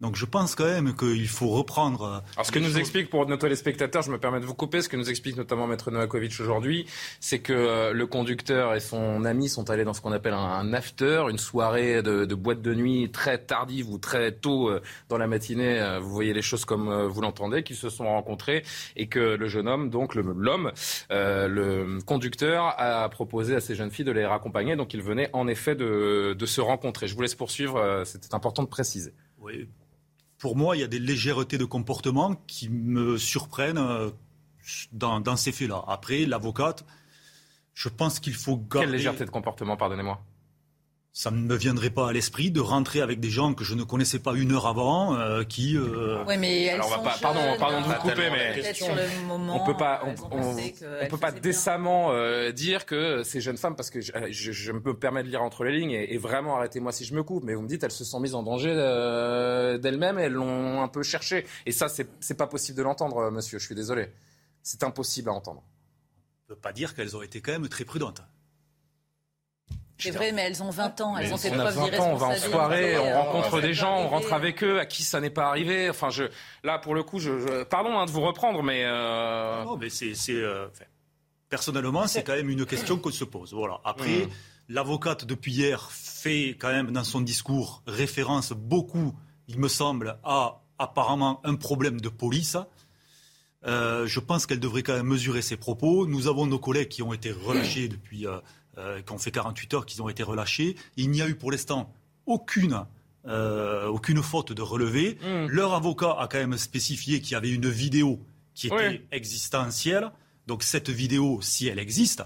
Donc 0.00 0.14
je 0.14 0.24
pense 0.26 0.54
quand 0.54 0.64
même 0.64 0.94
qu'il 0.94 1.28
faut 1.28 1.48
reprendre. 1.48 2.02
Euh, 2.02 2.18
Alors 2.36 2.46
ce 2.46 2.52
que 2.52 2.60
nous 2.60 2.78
explique 2.78 3.10
pour 3.10 3.26
nos 3.26 3.36
téléspectateurs, 3.36 4.02
je 4.02 4.12
me 4.12 4.18
permets 4.18 4.38
de 4.38 4.44
vous 4.44 4.54
couper, 4.54 4.80
ce 4.80 4.88
que 4.88 4.96
nous 4.96 5.10
explique 5.10 5.36
notamment 5.36 5.66
Maître 5.66 5.90
Novakovic 5.90 6.32
aujourd'hui, 6.40 6.86
c'est 7.18 7.40
que 7.40 7.52
euh, 7.52 7.92
le 7.92 8.06
conducteur 8.06 8.74
et 8.74 8.80
son 8.80 9.24
ami 9.24 9.48
sont 9.48 9.70
allés 9.70 9.82
dans 9.82 9.94
ce 9.94 10.00
qu'on 10.00 10.12
appelle 10.12 10.34
un, 10.34 10.72
after, 10.72 11.24
une 11.30 11.38
soirée 11.38 12.02
de, 12.02 12.34
boîte 12.34 12.62
de 12.62 12.74
nuit 12.74 13.10
très 13.10 13.38
tardive 13.38 13.90
ou 13.90 13.98
très 13.98 14.30
tôt 14.30 14.68
euh, 14.68 14.80
dans 15.08 15.18
la 15.18 15.26
matinée. 15.26 15.98
vous 16.00 16.10
voyez 16.10 16.32
les 16.32 16.42
choses 16.42 16.64
comme 16.64 17.06
vous 17.06 17.20
l'entendez, 17.20 17.64
qu'ils 17.64 17.76
se 17.76 17.88
sont 17.88 18.06
rencontrés 18.06 18.62
et 18.94 19.08
que 19.08 19.18
le 19.18 19.48
jeune 19.48 19.66
homme, 19.66 19.90
donc 19.90 20.14
l'homme, 20.14 20.72
le 21.10 21.98
conducteur, 22.02 22.74
a 22.78 23.08
proposé 23.08 23.56
à 23.56 23.60
ces 23.60 23.74
jeunes 23.74 23.90
filles 23.90 24.04
de 24.04 24.12
les 24.12 24.26
raccompagner. 24.26 24.76
Donc 24.76 24.94
ils 24.94 25.02
venaient 25.02 25.30
en 25.32 25.48
effet 25.48 25.74
de, 25.74 26.34
de 26.38 26.46
se 26.46 26.60
rencontrer. 26.60 27.08
Je 27.08 27.14
vous 27.14 27.22
laisse 27.22 27.34
poursuivre. 27.34 28.02
C'était 28.04 28.34
important 28.34 28.62
de 28.62 28.68
préciser. 28.68 29.12
Oui, 29.40 29.68
pour 30.38 30.56
moi, 30.56 30.76
il 30.76 30.80
y 30.80 30.84
a 30.84 30.88
des 30.88 30.98
légèretés 30.98 31.58
de 31.58 31.64
comportement 31.64 32.36
qui 32.46 32.68
me 32.68 33.18
surprennent 33.18 33.78
euh, 33.78 34.10
dans, 34.92 35.36
ces 35.36 35.52
faits-là. 35.52 35.84
Après, 35.88 36.24
l'avocate, 36.24 36.84
je 37.74 37.88
pense 37.88 38.20
qu'il 38.20 38.34
faut 38.34 38.56
garder... 38.56 38.86
Quelle 38.86 38.90
légèreté 38.90 39.24
de 39.24 39.30
comportement, 39.30 39.76
pardonnez-moi? 39.76 40.20
Ça 41.12 41.30
ne 41.30 41.38
me 41.38 41.56
viendrait 41.56 41.90
pas 41.90 42.10
à 42.10 42.12
l'esprit 42.12 42.50
de 42.50 42.60
rentrer 42.60 43.00
avec 43.00 43.18
des 43.18 43.30
gens 43.30 43.54
que 43.54 43.64
je 43.64 43.74
ne 43.74 43.82
connaissais 43.82 44.18
pas 44.18 44.34
une 44.34 44.52
heure 44.52 44.66
avant, 44.66 45.16
euh, 45.16 45.42
qui. 45.42 45.76
Euh... 45.76 46.22
Oui, 46.26 46.36
mais 46.38 46.64
elles 46.64 46.74
Alors, 46.74 46.86
on 46.86 47.02
va 47.02 47.10
pas, 47.10 47.18
pardon, 47.20 47.40
pardon 47.58 47.80
de 47.80 47.86
vous 47.86 48.00
couper, 48.00 48.30
mais 48.30 48.74
sur 48.74 48.94
le 48.94 49.26
moment, 49.26 49.60
on 49.60 49.66
peut 49.66 49.76
pas, 49.76 50.02
on, 50.30 51.06
peut 51.08 51.18
pas 51.18 51.32
décemment 51.32 52.12
euh, 52.12 52.52
dire 52.52 52.86
que 52.86 53.22
ces 53.24 53.40
jeunes 53.40 53.56
femmes, 53.56 53.74
parce 53.74 53.90
que 53.90 54.00
je, 54.00 54.12
je, 54.30 54.72
me 54.72 54.94
permets 54.94 55.22
de 55.22 55.28
lire 55.28 55.42
entre 55.42 55.64
les 55.64 55.78
lignes, 55.78 55.90
et, 55.90 56.18
vraiment 56.18 56.56
arrêtez-moi 56.56 56.92
si 56.92 57.04
je 57.04 57.14
me 57.14 57.22
coupe, 57.22 57.42
mais 57.42 57.54
vous 57.54 57.62
me 57.62 57.68
dites 57.68 57.82
elles 57.82 57.90
se 57.90 58.04
sont 58.04 58.20
mises 58.20 58.34
en 58.34 58.42
danger 58.42 58.72
euh, 58.76 59.78
d'elles-mêmes, 59.78 60.18
elles 60.18 60.32
l'ont 60.32 60.82
un 60.82 60.88
peu 60.88 61.02
cherché, 61.02 61.46
et 61.66 61.72
ça 61.72 61.88
c'est 61.88 62.36
pas 62.36 62.46
possible 62.46 62.78
de 62.78 62.82
l'entendre, 62.82 63.30
monsieur. 63.30 63.58
Je 63.58 63.66
suis 63.66 63.74
désolé, 63.74 64.08
c'est 64.62 64.84
impossible 64.84 65.30
à 65.30 65.32
entendre. 65.32 65.64
On 66.44 66.54
peut 66.54 66.60
pas 66.60 66.72
dire 66.72 66.94
qu'elles 66.94 67.16
ont 67.16 67.22
été 67.22 67.40
quand 67.40 67.52
même 67.52 67.68
très 67.68 67.84
prudentes. 67.84 68.22
C'est 69.98 70.10
vrai, 70.10 70.32
mais 70.32 70.42
elles 70.42 70.62
ont 70.62 70.70
20 70.70 71.00
ans, 71.00 71.16
elles 71.16 71.32
ont 71.32 71.36
fait 71.36 71.50
preuve 71.50 71.78
On 72.00 72.14
va 72.14 72.26
en 72.28 72.34
soirée, 72.36 72.98
on 72.98 73.22
rencontre 73.22 73.60
des 73.60 73.74
gens, 73.74 73.98
on 73.98 74.08
rentre 74.08 74.32
avec 74.32 74.62
eux, 74.62 74.78
à 74.78 74.86
qui 74.86 75.02
ça 75.02 75.20
n'est 75.20 75.30
pas 75.30 75.48
arrivé. 75.48 75.90
Enfin, 75.90 76.10
je, 76.10 76.24
là, 76.62 76.78
pour 76.78 76.94
le 76.94 77.02
coup, 77.02 77.18
je, 77.18 77.64
pardon 77.64 77.98
hein, 77.98 78.06
de 78.06 78.10
vous 78.10 78.20
reprendre, 78.20 78.62
mais. 78.62 78.84
Euh... 78.84 79.64
Non, 79.64 79.76
mais 79.76 79.90
c'est. 79.90 80.14
Euh, 80.30 80.68
personnellement, 81.48 82.06
c'est 82.06 82.22
quand 82.22 82.36
même 82.36 82.50
une 82.50 82.66
question 82.66 82.98
qu'on 82.98 83.10
se 83.10 83.24
pose. 83.24 83.52
Voilà. 83.52 83.80
Après, 83.84 84.26
mmh. 84.26 84.28
l'avocate, 84.68 85.24
depuis 85.24 85.52
hier, 85.52 85.90
fait 85.90 86.50
quand 86.58 86.70
même 86.70 86.92
dans 86.92 87.04
son 87.04 87.20
discours 87.20 87.82
référence 87.86 88.52
beaucoup, 88.52 89.14
il 89.48 89.58
me 89.58 89.68
semble, 89.68 90.18
à 90.24 90.62
apparemment 90.78 91.40
un 91.44 91.56
problème 91.56 92.00
de 92.00 92.08
police. 92.08 92.56
Euh, 93.66 94.06
je 94.06 94.20
pense 94.20 94.46
qu'elle 94.46 94.60
devrait 94.60 94.82
quand 94.82 94.94
même 94.94 95.06
mesurer 95.08 95.42
ses 95.42 95.56
propos. 95.56 96.06
Nous 96.06 96.28
avons 96.28 96.46
nos 96.46 96.58
collègues 96.58 96.88
qui 96.88 97.02
ont 97.02 97.12
été 97.12 97.32
relâchés 97.32 97.88
depuis. 97.88 98.26
Euh, 98.26 98.38
euh, 98.78 99.02
qui 99.02 99.12
ont 99.12 99.18
fait 99.18 99.30
48 99.30 99.74
heures, 99.74 99.86
qu'ils 99.86 100.02
ont 100.02 100.08
été 100.08 100.22
relâchés. 100.22 100.76
Il 100.96 101.10
n'y 101.10 101.20
a 101.20 101.28
eu 101.28 101.34
pour 101.34 101.50
l'instant 101.50 101.92
aucune, 102.26 102.84
euh, 103.26 103.86
aucune 103.86 104.22
faute 104.22 104.52
de 104.52 104.62
relevé. 104.62 105.18
Hmm. 105.22 105.46
Leur 105.48 105.74
avocat 105.74 106.16
a 106.18 106.28
quand 106.28 106.38
même 106.38 106.56
spécifié 106.56 107.20
qu'il 107.20 107.32
y 107.32 107.34
avait 107.34 107.50
une 107.50 107.68
vidéo 107.68 108.20
qui 108.54 108.68
était 108.68 109.04
existentielle. 109.12 110.10
Donc 110.46 110.62
cette 110.62 110.90
vidéo, 110.90 111.40
si 111.42 111.66
elle 111.66 111.78
existe, 111.78 112.22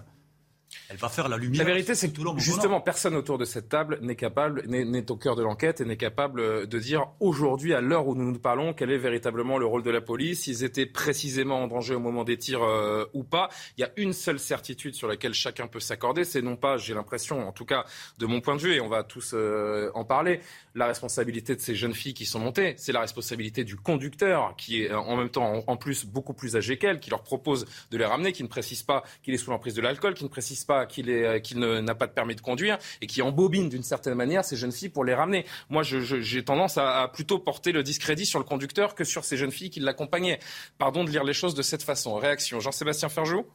elle 0.88 0.96
va 0.96 1.08
faire 1.08 1.28
la 1.28 1.36
lumière. 1.36 1.64
La 1.64 1.72
vérité, 1.72 1.94
c'est 1.94 2.12
que 2.12 2.20
justement, 2.38 2.80
personne 2.80 3.14
autour 3.14 3.38
de 3.38 3.44
cette 3.44 3.68
table 3.68 3.98
n'est 4.02 4.16
capable, 4.16 4.62
n'est 4.66 5.10
au 5.10 5.16
cœur 5.16 5.36
de 5.36 5.42
l'enquête 5.42 5.80
et 5.80 5.84
n'est 5.84 5.96
capable 5.96 6.40
euh, 6.40 6.66
de 6.66 6.78
dire 6.78 7.08
aujourd'hui, 7.20 7.74
à 7.74 7.80
l'heure 7.80 8.06
où 8.06 8.14
nous 8.14 8.30
nous 8.30 8.38
parlons, 8.38 8.72
quel 8.72 8.90
est 8.90 8.98
véritablement 8.98 9.58
le 9.58 9.66
rôle 9.66 9.82
de 9.82 9.90
la 9.90 10.00
police, 10.00 10.42
s'ils 10.42 10.64
étaient 10.64 10.86
précisément 10.86 11.62
en 11.62 11.66
danger 11.66 11.94
au 11.94 12.00
moment 12.00 12.24
des 12.24 12.36
tirs 12.36 12.62
euh, 12.62 13.04
ou 13.14 13.24
pas. 13.24 13.48
Il 13.76 13.80
y 13.80 13.84
a 13.84 13.90
une 13.96 14.12
seule 14.12 14.38
certitude 14.38 14.94
sur 14.94 15.08
laquelle 15.08 15.34
chacun 15.34 15.66
peut 15.66 15.80
s'accorder, 15.80 16.24
c'est 16.24 16.42
non 16.42 16.56
pas, 16.56 16.76
j'ai 16.76 16.94
l'impression, 16.94 17.46
en 17.46 17.52
tout 17.52 17.64
cas 17.64 17.84
de 18.18 18.26
mon 18.26 18.40
point 18.40 18.56
de 18.56 18.60
vue, 18.60 18.74
et 18.74 18.80
on 18.80 18.88
va 18.88 19.02
tous 19.02 19.32
euh, 19.34 19.90
en 19.94 20.04
parler, 20.04 20.40
la 20.74 20.86
responsabilité 20.86 21.54
de 21.54 21.60
ces 21.60 21.74
jeunes 21.74 21.94
filles 21.94 22.14
qui 22.14 22.24
sont 22.24 22.38
montées, 22.38 22.74
c'est 22.78 22.92
la 22.92 23.00
responsabilité 23.00 23.64
du 23.64 23.76
conducteur 23.76 24.54
qui 24.56 24.82
est 24.82 24.92
en 24.92 25.16
même 25.16 25.28
temps 25.28 25.62
en, 25.66 25.76
plus 25.76 26.04
beaucoup 26.04 26.34
plus 26.34 26.56
âgé 26.56 26.78
qu'elle, 26.78 27.00
qui 27.00 27.10
leur 27.10 27.22
propose 27.22 27.66
de 27.90 27.98
les 27.98 28.04
ramener, 28.04 28.32
qui 28.32 28.42
ne 28.42 28.48
précise 28.48 28.82
pas 28.82 29.02
qu'il 29.22 29.34
est 29.34 29.38
sous 29.38 29.50
l'emprise 29.50 29.74
de 29.74 29.82
l'alcool, 29.82 30.14
qui 30.14 30.24
ne 30.24 30.28
précise 30.28 30.64
pas 30.64 30.86
qu'il 30.86 31.06
n'a 31.06 31.94
pas 31.94 32.06
de 32.06 32.12
permis 32.12 32.34
de 32.34 32.40
conduire 32.40 32.78
et 33.00 33.06
qui 33.06 33.22
embobine 33.22 33.68
d'une 33.68 33.82
certaine 33.82 34.14
manière 34.14 34.44
ces 34.44 34.56
jeunes 34.56 34.72
filles 34.72 34.88
pour 34.88 35.04
les 35.04 35.14
ramener. 35.14 35.44
Moi, 35.68 35.82
j'ai 35.82 36.44
tendance 36.44 36.78
à, 36.78 37.10
plutôt 37.12 37.38
porter 37.38 37.72
le 37.72 37.82
discrédit 37.82 38.26
sur 38.26 38.38
le 38.38 38.44
conducteur 38.44 38.94
que 38.94 39.04
sur 39.04 39.24
ces 39.24 39.36
jeunes 39.36 39.52
filles 39.52 39.70
qui 39.70 39.80
l'accompagnaient. 39.80 40.38
Pardon 40.78 41.04
de 41.04 41.10
lire 41.10 41.24
les 41.24 41.34
choses 41.34 41.54
de 41.54 41.62
cette 41.62 41.82
façon. 41.82 42.14
Réaction, 42.14 42.60
Jean-Sébastien 42.60 43.08
Ferjou? 43.08 43.46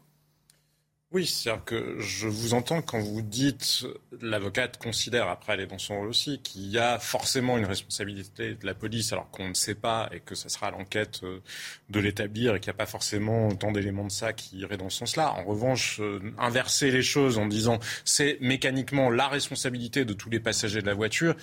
Oui, 1.12 1.26
c'est-à-dire 1.26 1.64
que 1.64 2.00
je 2.00 2.28
vous 2.28 2.54
entends 2.54 2.82
quand 2.82 3.00
vous 3.00 3.22
dites, 3.22 3.86
l'avocate 4.22 4.78
considère, 4.78 5.30
après 5.30 5.54
elle 5.54 5.62
est 5.62 5.68
dans 5.68 5.78
son 5.78 6.00
rôle 6.00 6.10
aussi, 6.10 6.42
qu'il 6.42 6.68
y 6.68 6.78
a 6.78 7.00
forcément 7.00 7.58
une 7.58 7.66
responsabilité 7.66 8.56
de 8.56 8.66
la 8.66 8.74
police 8.74 9.14
alors 9.14 9.32
qu'on 9.32 9.48
ne 9.48 9.54
sait 9.54 9.76
pas 9.76 10.10
et 10.12 10.20
que 10.20 10.36
ça 10.36 10.50
sera 10.50 10.70
l'enquête 10.70 11.22
euh, 11.24 11.40
de 11.90 12.02
l'établir 12.02 12.56
et 12.56 12.60
qu'il 12.60 12.72
n'y 12.72 12.76
a 12.76 12.78
pas 12.78 12.86
forcément 12.86 13.56
tant 13.56 13.72
d'éléments 13.72 14.04
de 14.04 14.12
ça 14.12 14.34
qui 14.34 14.58
iraient 14.58 14.76
dans 14.76 14.90
ce 14.90 14.98
sens-là. 14.98 15.32
En 15.32 15.46
revanche, 15.46 16.02
euh, 16.02 16.20
inverser 16.38 16.92
les 16.92 17.04
choses 17.04 17.38
en 17.38 17.46
disant 17.46 17.80
c'est 18.04 18.38
mécaniquement 18.42 19.10
la 19.10 19.30
responsabilité 19.30 20.04
de 20.04 20.12
tous 20.12 20.30
les 20.30 20.42
passagers 20.42 20.82
de 20.82 20.88
la 20.88 20.94
voiture, 20.94 21.36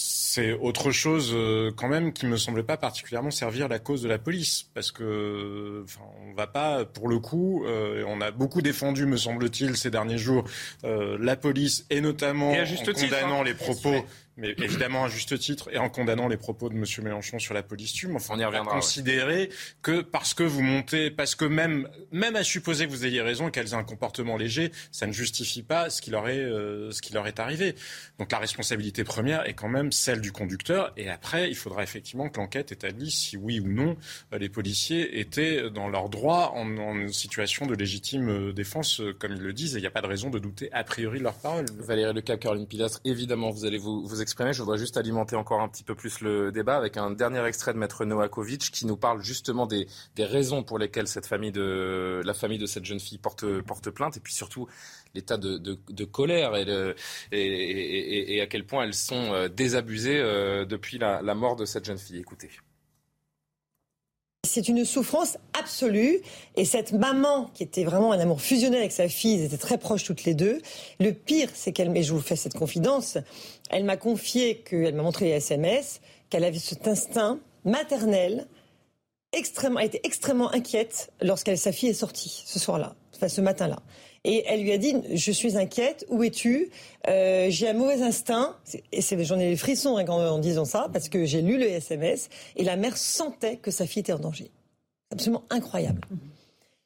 c'est 0.00 0.52
autre 0.52 0.92
chose 0.92 1.32
euh, 1.34 1.72
quand 1.74 1.88
même 1.88 2.12
qui 2.12 2.26
me 2.26 2.36
semble 2.36 2.62
pas 2.62 2.76
particulièrement 2.76 3.32
servir 3.32 3.66
la 3.66 3.80
cause 3.80 4.00
de 4.00 4.08
la 4.08 4.18
police 4.18 4.70
parce 4.72 4.92
que 4.92 5.82
enfin, 5.82 6.02
on 6.24 6.34
va 6.34 6.46
pas 6.46 6.84
pour 6.84 7.08
le 7.08 7.18
coup 7.18 7.64
euh, 7.66 8.04
on 8.06 8.20
a 8.20 8.30
beaucoup 8.30 8.62
défendu 8.62 9.06
me 9.06 9.16
semble-t-il 9.16 9.76
ces 9.76 9.90
derniers 9.90 10.16
jours 10.16 10.44
euh, 10.84 11.18
la 11.20 11.34
police 11.34 11.84
et 11.90 12.00
notamment 12.00 12.52
en 12.52 12.64
condamnant 12.94 13.40
hein. 13.40 13.44
les 13.44 13.54
propos 13.54 14.06
mais 14.38 14.54
évidemment 14.58 15.04
à 15.04 15.08
juste 15.08 15.38
titre, 15.38 15.68
et 15.72 15.78
en 15.78 15.88
condamnant 15.88 16.28
les 16.28 16.36
propos 16.36 16.68
de 16.68 16.74
M. 16.74 16.84
Mélenchon 17.02 17.38
sur 17.38 17.54
la 17.54 17.62
police 17.62 17.92
tue, 17.92 18.08
enfin, 18.14 18.34
on 18.36 18.38
y 18.38 18.44
reviendra. 18.44 18.74
Considérer 18.74 19.50
que 19.82 20.00
parce 20.00 20.32
que 20.32 20.42
vous 20.42 20.62
montez, 20.62 21.10
parce 21.10 21.34
que 21.34 21.44
même, 21.44 21.88
même 22.12 22.36
à 22.36 22.44
supposer 22.44 22.86
que 22.86 22.90
vous 22.90 23.04
ayez 23.04 23.20
raison, 23.20 23.50
qu'elles 23.50 23.68
aient 23.68 23.74
un 23.74 23.84
comportement 23.84 24.36
léger, 24.36 24.72
ça 24.92 25.06
ne 25.06 25.12
justifie 25.12 25.62
pas 25.62 25.90
ce 25.90 26.00
qui 26.00 26.10
leur 26.10 26.28
est, 26.28 26.38
euh, 26.38 26.90
ce 26.92 27.02
qui 27.02 27.12
leur 27.12 27.26
est 27.26 27.40
arrivé. 27.40 27.74
Donc 28.18 28.32
la 28.32 28.38
responsabilité 28.38 29.04
première 29.04 29.46
est 29.48 29.54
quand 29.54 29.68
même 29.68 29.92
celle 29.92 30.20
du 30.20 30.32
conducteur, 30.32 30.92
et 30.96 31.10
après, 31.10 31.48
il 31.50 31.56
faudra 31.56 31.82
effectivement 31.82 32.28
que 32.28 32.38
l'enquête 32.38 32.72
établisse 32.72 33.18
si 33.18 33.36
oui 33.36 33.60
ou 33.60 33.68
non 33.68 33.96
euh, 34.32 34.38
les 34.38 34.48
policiers 34.48 35.20
étaient 35.20 35.70
dans 35.70 35.88
leur 35.88 36.08
droit 36.08 36.52
en, 36.54 36.76
en 36.78 37.08
situation 37.08 37.66
de 37.66 37.74
légitime 37.74 38.28
euh, 38.28 38.52
défense, 38.52 39.02
comme 39.18 39.32
ils 39.32 39.42
le 39.42 39.52
disent, 39.52 39.74
et 39.74 39.78
il 39.78 39.82
n'y 39.82 39.86
a 39.86 39.90
pas 39.90 40.02
de 40.02 40.06
raison 40.06 40.30
de 40.30 40.38
douter 40.38 40.72
a 40.72 40.84
priori 40.84 41.18
de 41.18 41.24
leurs 41.24 41.34
paroles. 41.38 41.66
Valérie 41.78 42.14
Lecap, 42.14 42.38
Caroline 42.38 42.66
Pilastre, 42.66 43.00
évidemment, 43.04 43.50
vous 43.50 43.64
allez 43.64 43.78
vous, 43.78 44.06
vous 44.06 44.20
je 44.52 44.62
voudrais 44.62 44.78
juste 44.78 44.96
alimenter 44.96 45.36
encore 45.36 45.60
un 45.60 45.68
petit 45.68 45.84
peu 45.84 45.94
plus 45.94 46.20
le 46.20 46.52
débat 46.52 46.76
avec 46.76 46.96
un 46.96 47.10
dernier 47.10 47.44
extrait 47.44 47.72
de 47.72 47.78
Maître 47.78 48.04
Noakovic 48.04 48.70
qui 48.70 48.86
nous 48.86 48.96
parle 48.96 49.22
justement 49.22 49.66
des, 49.66 49.86
raisons 50.18 50.62
pour 50.62 50.78
lesquelles 50.78 51.08
cette 51.08 51.26
famille 51.26 51.52
de, 51.52 52.20
la 52.24 52.34
famille 52.34 52.58
de 52.58 52.66
cette 52.66 52.84
jeune 52.84 53.00
fille 53.00 53.18
porte, 53.18 53.44
plainte 53.90 54.16
et 54.16 54.20
puis 54.20 54.34
surtout 54.34 54.66
l'état 55.14 55.36
de, 55.36 56.04
colère 56.04 56.54
et, 56.56 58.40
à 58.40 58.46
quel 58.46 58.66
point 58.66 58.84
elles 58.84 58.94
sont 58.94 59.32
euh, 59.32 59.48
désabusées 59.48 60.18
euh, 60.20 60.64
depuis 60.64 60.98
la 60.98 61.34
mort 61.34 61.56
de 61.56 61.64
cette 61.64 61.84
jeune 61.84 61.98
fille. 61.98 62.18
Écoutez. 62.18 62.50
C'est 64.48 64.68
une 64.68 64.84
souffrance 64.86 65.36
absolue. 65.58 66.20
Et 66.56 66.64
cette 66.64 66.92
maman, 66.92 67.50
qui 67.52 67.62
était 67.62 67.84
vraiment 67.84 68.12
un 68.12 68.18
amour 68.18 68.40
fusionnel 68.40 68.80
avec 68.80 68.92
sa 68.92 69.08
fille, 69.08 69.34
ils 69.34 69.44
étaient 69.44 69.58
très 69.58 69.76
proches 69.76 70.04
toutes 70.04 70.24
les 70.24 70.34
deux. 70.34 70.62
Le 71.00 71.12
pire, 71.12 71.50
c'est 71.52 71.72
qu'elle, 71.72 71.90
mais 71.90 72.02
je 72.02 72.14
vous 72.14 72.20
fais 72.20 72.34
cette 72.34 72.54
confidence, 72.54 73.18
elle 73.70 73.84
m'a 73.84 73.98
confié 73.98 74.56
qu'elle 74.56 74.94
m'a 74.94 75.02
montré 75.02 75.26
les 75.26 75.32
SMS, 75.32 76.00
qu'elle 76.30 76.44
avait 76.44 76.58
cet 76.58 76.88
instinct 76.88 77.38
maternel, 77.64 78.46
extrêmement, 79.32 79.80
elle 79.80 79.86
était 79.86 80.00
extrêmement 80.04 80.52
inquiète 80.52 81.12
lorsqu'elle, 81.20 81.58
sa 81.58 81.72
fille 81.72 81.90
est 81.90 81.94
sortie 81.94 82.42
ce 82.46 82.58
soir-là, 82.58 82.94
enfin 83.14 83.28
ce 83.28 83.40
matin-là. 83.40 83.80
Et 84.24 84.44
elle 84.46 84.62
lui 84.62 84.72
a 84.72 84.78
dit 84.78 84.94
Je 85.14 85.32
suis 85.32 85.56
inquiète, 85.56 86.04
où 86.08 86.22
es-tu? 86.22 86.70
Euh, 87.08 87.46
J'ai 87.50 87.68
un 87.68 87.72
mauvais 87.72 88.02
instinct. 88.02 88.56
Et 88.92 89.00
j'en 89.24 89.38
ai 89.38 89.50
les 89.50 89.56
frissons 89.56 89.96
hein, 89.96 90.06
en 90.06 90.38
disant 90.38 90.64
ça, 90.64 90.88
parce 90.92 91.08
que 91.08 91.24
j'ai 91.24 91.40
lu 91.40 91.58
le 91.58 91.66
SMS. 91.66 92.28
Et 92.56 92.64
la 92.64 92.76
mère 92.76 92.96
sentait 92.96 93.56
que 93.56 93.70
sa 93.70 93.86
fille 93.86 94.00
était 94.00 94.12
en 94.12 94.18
danger. 94.18 94.50
Absolument 95.12 95.44
incroyable. 95.50 96.02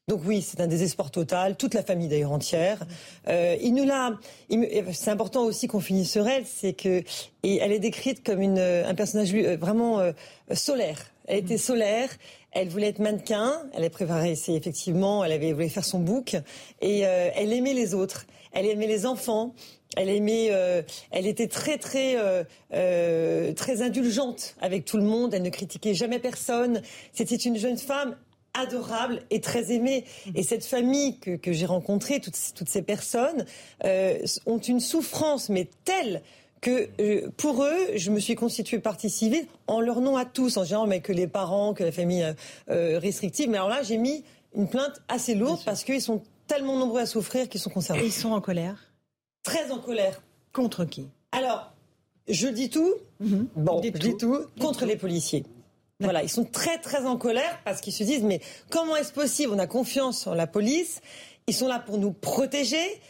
Donc 0.08 0.22
oui, 0.26 0.42
c'est 0.42 0.61
un 0.61 0.66
désespoir 0.66 1.12
total, 1.12 1.56
toute 1.56 1.75
la 1.75 1.82
famille 1.82 2.08
d'ailleurs 2.08 2.32
entière. 2.32 2.84
Euh, 3.28 3.56
il 3.61 3.72
nous 3.72 3.84
l'a. 3.84 4.18
C'est 4.92 5.11
important 5.11 5.44
aussi 5.44 5.68
qu'on 5.68 5.80
finisse 5.80 6.11
sur 6.11 6.26
elle, 6.26 6.44
c'est 6.44 6.72
que 6.72 7.02
et 7.44 7.56
elle 7.58 7.70
est 7.72 7.78
décrite 7.78 8.25
comme 8.25 8.42
une, 8.42 8.58
un 8.58 8.94
personnage 8.94 9.32
euh, 9.32 9.56
vraiment 9.56 10.00
euh, 10.00 10.12
solaire. 10.52 11.12
Elle 11.26 11.38
était 11.38 11.59
solaire. 11.59 12.09
Elle 12.52 12.69
voulait 12.69 12.88
être 12.88 12.99
mannequin. 12.99 13.62
Elle 13.75 13.85
a 13.85 13.91
préparé, 13.91 14.35
c'est 14.35 14.52
effectivement, 14.52 15.25
elle 15.25 15.33
avait 15.33 15.52
voulu 15.52 15.69
faire 15.69 15.85
son 15.85 16.00
book 16.00 16.37
et 16.81 17.07
euh, 17.07 17.31
elle 17.35 17.52
aimait 17.52 17.75
les 17.75 17.95
autres. 17.95 18.26
Elle 18.52 18.67
aimait 18.67 18.87
les 18.87 19.07
enfants. 19.07 19.55
Elle 19.97 20.09
aimait, 20.09 20.49
euh, 20.50 20.83
elle 21.11 21.26
était 21.26 21.49
très 21.49 21.76
très 21.76 22.17
euh, 22.17 23.52
très 23.55 23.83
indulgente 23.83 24.55
avec 24.61 24.85
tout 24.85 24.97
le 24.97 25.05
monde. 25.05 25.35
Elle 25.35 25.43
ne 25.43 25.50
critiquait 25.50 25.95
jamais 25.95 26.19
personne. 26.19 26.83
C'était 27.12 27.37
une 27.37 27.57
jeune 27.57 27.79
femme 27.79 28.17
adorable 28.55 29.23
et 29.31 29.41
très 29.41 29.73
aimée. 29.73 30.05
Et 30.35 30.43
cette 30.43 30.64
famille 30.64 31.19
que, 31.19 31.37
que 31.37 31.52
j'ai 31.52 31.64
rencontrée, 31.64 32.21
toutes, 32.21 32.37
toutes, 32.55 32.69
ces 32.69 32.83
personnes, 32.83 33.47
ont 34.45 34.59
une 34.59 34.81
souffrance 34.81 35.49
mais 35.49 35.71
telle 35.87 36.23
que 36.62 36.88
euh, 37.00 37.28
pour 37.37 37.64
eux, 37.64 37.76
je 37.97 38.11
me 38.11 38.21
suis 38.21 38.37
constituée 38.37 38.78
partie 38.78 39.11
civile 39.11 39.47
en 39.66 39.81
leur 39.81 40.00
nom 40.00 40.16
à 40.16 40.25
tous, 40.25 40.57
en 40.57 40.64
général, 40.64 40.88
mais 40.88 41.00
que 41.00 41.12
les 41.12 41.26
parents, 41.26 41.75
que 41.75 41.85
la 41.85 41.92
famille 41.92 42.23
euh, 42.23 42.33
euh, 42.71 42.99
restrictive. 42.99 43.50
Mais 43.50 43.59
alors 43.59 43.69
là, 43.69 43.83
j'ai 43.83 43.99
mis 43.99 44.25
une 44.54 44.69
plainte 44.69 45.02
assez 45.09 45.35
lourde 45.35 45.61
parce 45.66 45.85
qu'ils 45.85 46.00
sont 46.00 46.23
tellement 46.47 46.78
nombreux 46.78 47.00
à 47.00 47.07
souffrir 47.07 47.49
qu'ils 47.49 47.61
sont 47.61 47.71
concernés. 47.71 48.04
ils 48.07 48.12
sont 48.12 48.33
en 48.33 48.40
colère? 48.40 48.92
Très 49.42 49.73
en 49.73 49.78
colère. 49.78 50.23
Contre 50.52 50.85
qui? 50.85 51.09
Alors, 51.33 51.73
je 52.28 52.47
dis 52.47 52.71
tout. 52.71 52.95
Mhm. 53.19 53.49
Bon, 53.57 53.83
je 53.83 53.90
dis 53.90 54.16
tout. 54.16 54.38
Contre 54.61 54.87
les 54.87 54.97
policiers. 54.97 55.45
Voilà, 55.99 56.23
ils 56.23 56.28
sont 56.28 56.45
très 56.45 56.78
très 56.78 57.07
en 57.07 57.16
colère 57.16 57.61
parce 57.64 57.81
qu'ils 57.81 57.92
se 57.92 58.02
disent 58.02 58.23
mais 58.23 58.40
comment 58.71 58.97
est-ce 58.97 59.12
possible? 59.12 59.52
On 59.54 59.59
a 59.59 59.66
confiance 59.66 60.26
en 60.26 60.35
la 60.35 60.47
police. 60.47 61.00
Ils 61.47 61.54
sont 61.54 61.69
là 61.69 61.78
pour 61.78 61.99
nous 61.99 62.12
protéger 62.12 63.00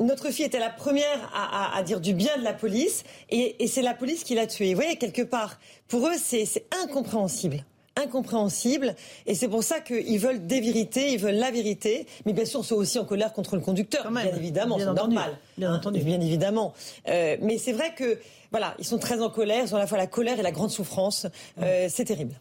notre 0.00 0.30
fille 0.30 0.44
était 0.44 0.58
la 0.58 0.70
première 0.70 1.30
à, 1.34 1.82
dire 1.82 2.00
du 2.00 2.14
bien 2.14 2.36
de 2.38 2.42
la 2.42 2.52
police 2.52 3.04
et, 3.30 3.66
c'est 3.66 3.82
la 3.82 3.94
police 3.94 4.24
qui 4.24 4.34
l'a 4.34 4.46
tuée. 4.46 4.74
Vous 4.74 4.80
voyez, 4.80 4.96
quelque 4.96 5.22
part, 5.22 5.58
pour 5.88 6.06
eux, 6.08 6.16
c'est 6.16 6.44
incompréhensible 6.82 7.64
incompréhensible. 7.96 8.94
Et 9.26 9.34
c'est 9.34 9.48
pour 9.48 9.62
ça 9.62 9.80
qu'ils 9.80 10.18
veulent 10.18 10.46
des 10.46 10.60
vérités, 10.60 11.12
ils 11.12 11.18
veulent 11.18 11.34
la 11.34 11.50
vérité. 11.50 12.06
Mais 12.24 12.32
bien 12.32 12.46
sûr, 12.46 12.60
ils 12.60 12.64
sont 12.64 12.76
aussi 12.76 12.98
en 12.98 13.04
colère 13.04 13.34
contre 13.34 13.56
le 13.56 13.60
conducteur, 13.60 14.10
bien 14.10 14.34
évidemment, 14.34 14.78
c'est 14.78 14.86
normal. 14.86 15.36
Bien 15.58 15.74
entendu. 15.74 16.00
Bien 16.00 16.20
évidemment. 16.20 16.72
Euh, 17.08 17.36
mais 17.42 17.58
c'est 17.58 17.72
vrai 17.72 17.94
que, 17.94 18.18
voilà, 18.52 18.74
ils 18.78 18.86
sont 18.86 18.98
très 18.98 19.20
en 19.20 19.28
colère, 19.28 19.64
ils 19.66 19.74
ont 19.74 19.76
à 19.76 19.80
la 19.80 19.86
fois 19.86 19.98
la 19.98 20.06
colère 20.06 20.38
et 20.38 20.42
la 20.42 20.52
grande 20.52 20.70
souffrance. 20.70 21.26
Euh, 21.60 21.88
c'est 21.90 22.06
terrible. 22.06 22.40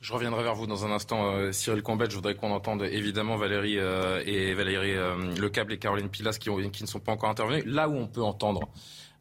Je 0.00 0.14
reviendrai 0.14 0.42
vers 0.42 0.54
vous 0.54 0.66
dans 0.66 0.86
un 0.86 0.90
instant, 0.92 1.34
euh, 1.34 1.52
Cyril 1.52 1.82
Combette. 1.82 2.10
Je 2.10 2.16
voudrais 2.16 2.34
qu'on 2.34 2.52
entende 2.52 2.82
évidemment 2.84 3.36
Valérie 3.36 3.78
euh, 3.78 4.22
et 4.24 4.54
Valérie 4.54 4.96
euh, 4.96 5.34
Lecable 5.38 5.74
et 5.74 5.78
Caroline 5.78 6.08
Pilas 6.08 6.38
qui, 6.40 6.48
qui, 6.70 6.82
ne 6.82 6.88
sont 6.88 7.00
pas 7.00 7.12
encore 7.12 7.28
intervenus. 7.28 7.64
Là 7.66 7.86
où 7.86 7.96
on 7.96 8.06
peut 8.06 8.22
entendre 8.22 8.70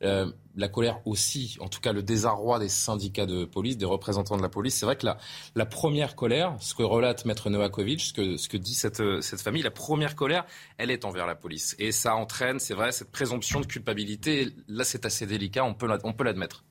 la 0.01 0.69
colère 0.69 1.05
aussi, 1.05 1.57
en 1.59 1.67
tout 1.67 1.81
cas 1.81 1.91
le 1.91 2.01
désarroi 2.01 2.57
des 2.57 2.69
syndicats 2.69 3.25
de 3.25 3.43
police, 3.43 3.75
des 3.75 3.83
représentants 3.83 4.37
de 4.37 4.41
la 4.41 4.47
police, 4.47 4.75
c'est 4.75 4.85
vrai 4.85 4.95
que 4.95 5.05
la, 5.05 5.17
la, 5.55 5.65
première 5.65 6.15
colère, 6.15 6.55
ce 6.61 6.73
que 6.73 6.83
relate 6.83 7.25
Maître 7.25 7.49
Novakovic, 7.49 7.99
ce 7.99 8.13
que, 8.13 8.37
ce 8.37 8.47
que 8.47 8.55
dit 8.55 8.75
cette, 8.75 9.03
cette 9.19 9.41
famille, 9.41 9.61
la 9.61 9.71
première 9.71 10.15
colère, 10.15 10.45
elle 10.77 10.89
est 10.89 11.03
envers 11.03 11.27
la 11.27 11.35
police. 11.35 11.75
Et 11.79 11.91
ça 11.91 12.15
entraîne, 12.15 12.59
c'est 12.59 12.75
vrai, 12.75 12.93
cette 12.93 13.11
présomption 13.11 13.59
de 13.59 13.65
culpabilité. 13.65 14.47
Là, 14.69 14.85
c'est 14.85 15.05
assez 15.05 15.25
délicat, 15.25 15.65
on 15.65 15.73
peut 15.73 16.23
l'admettre. 16.23 16.63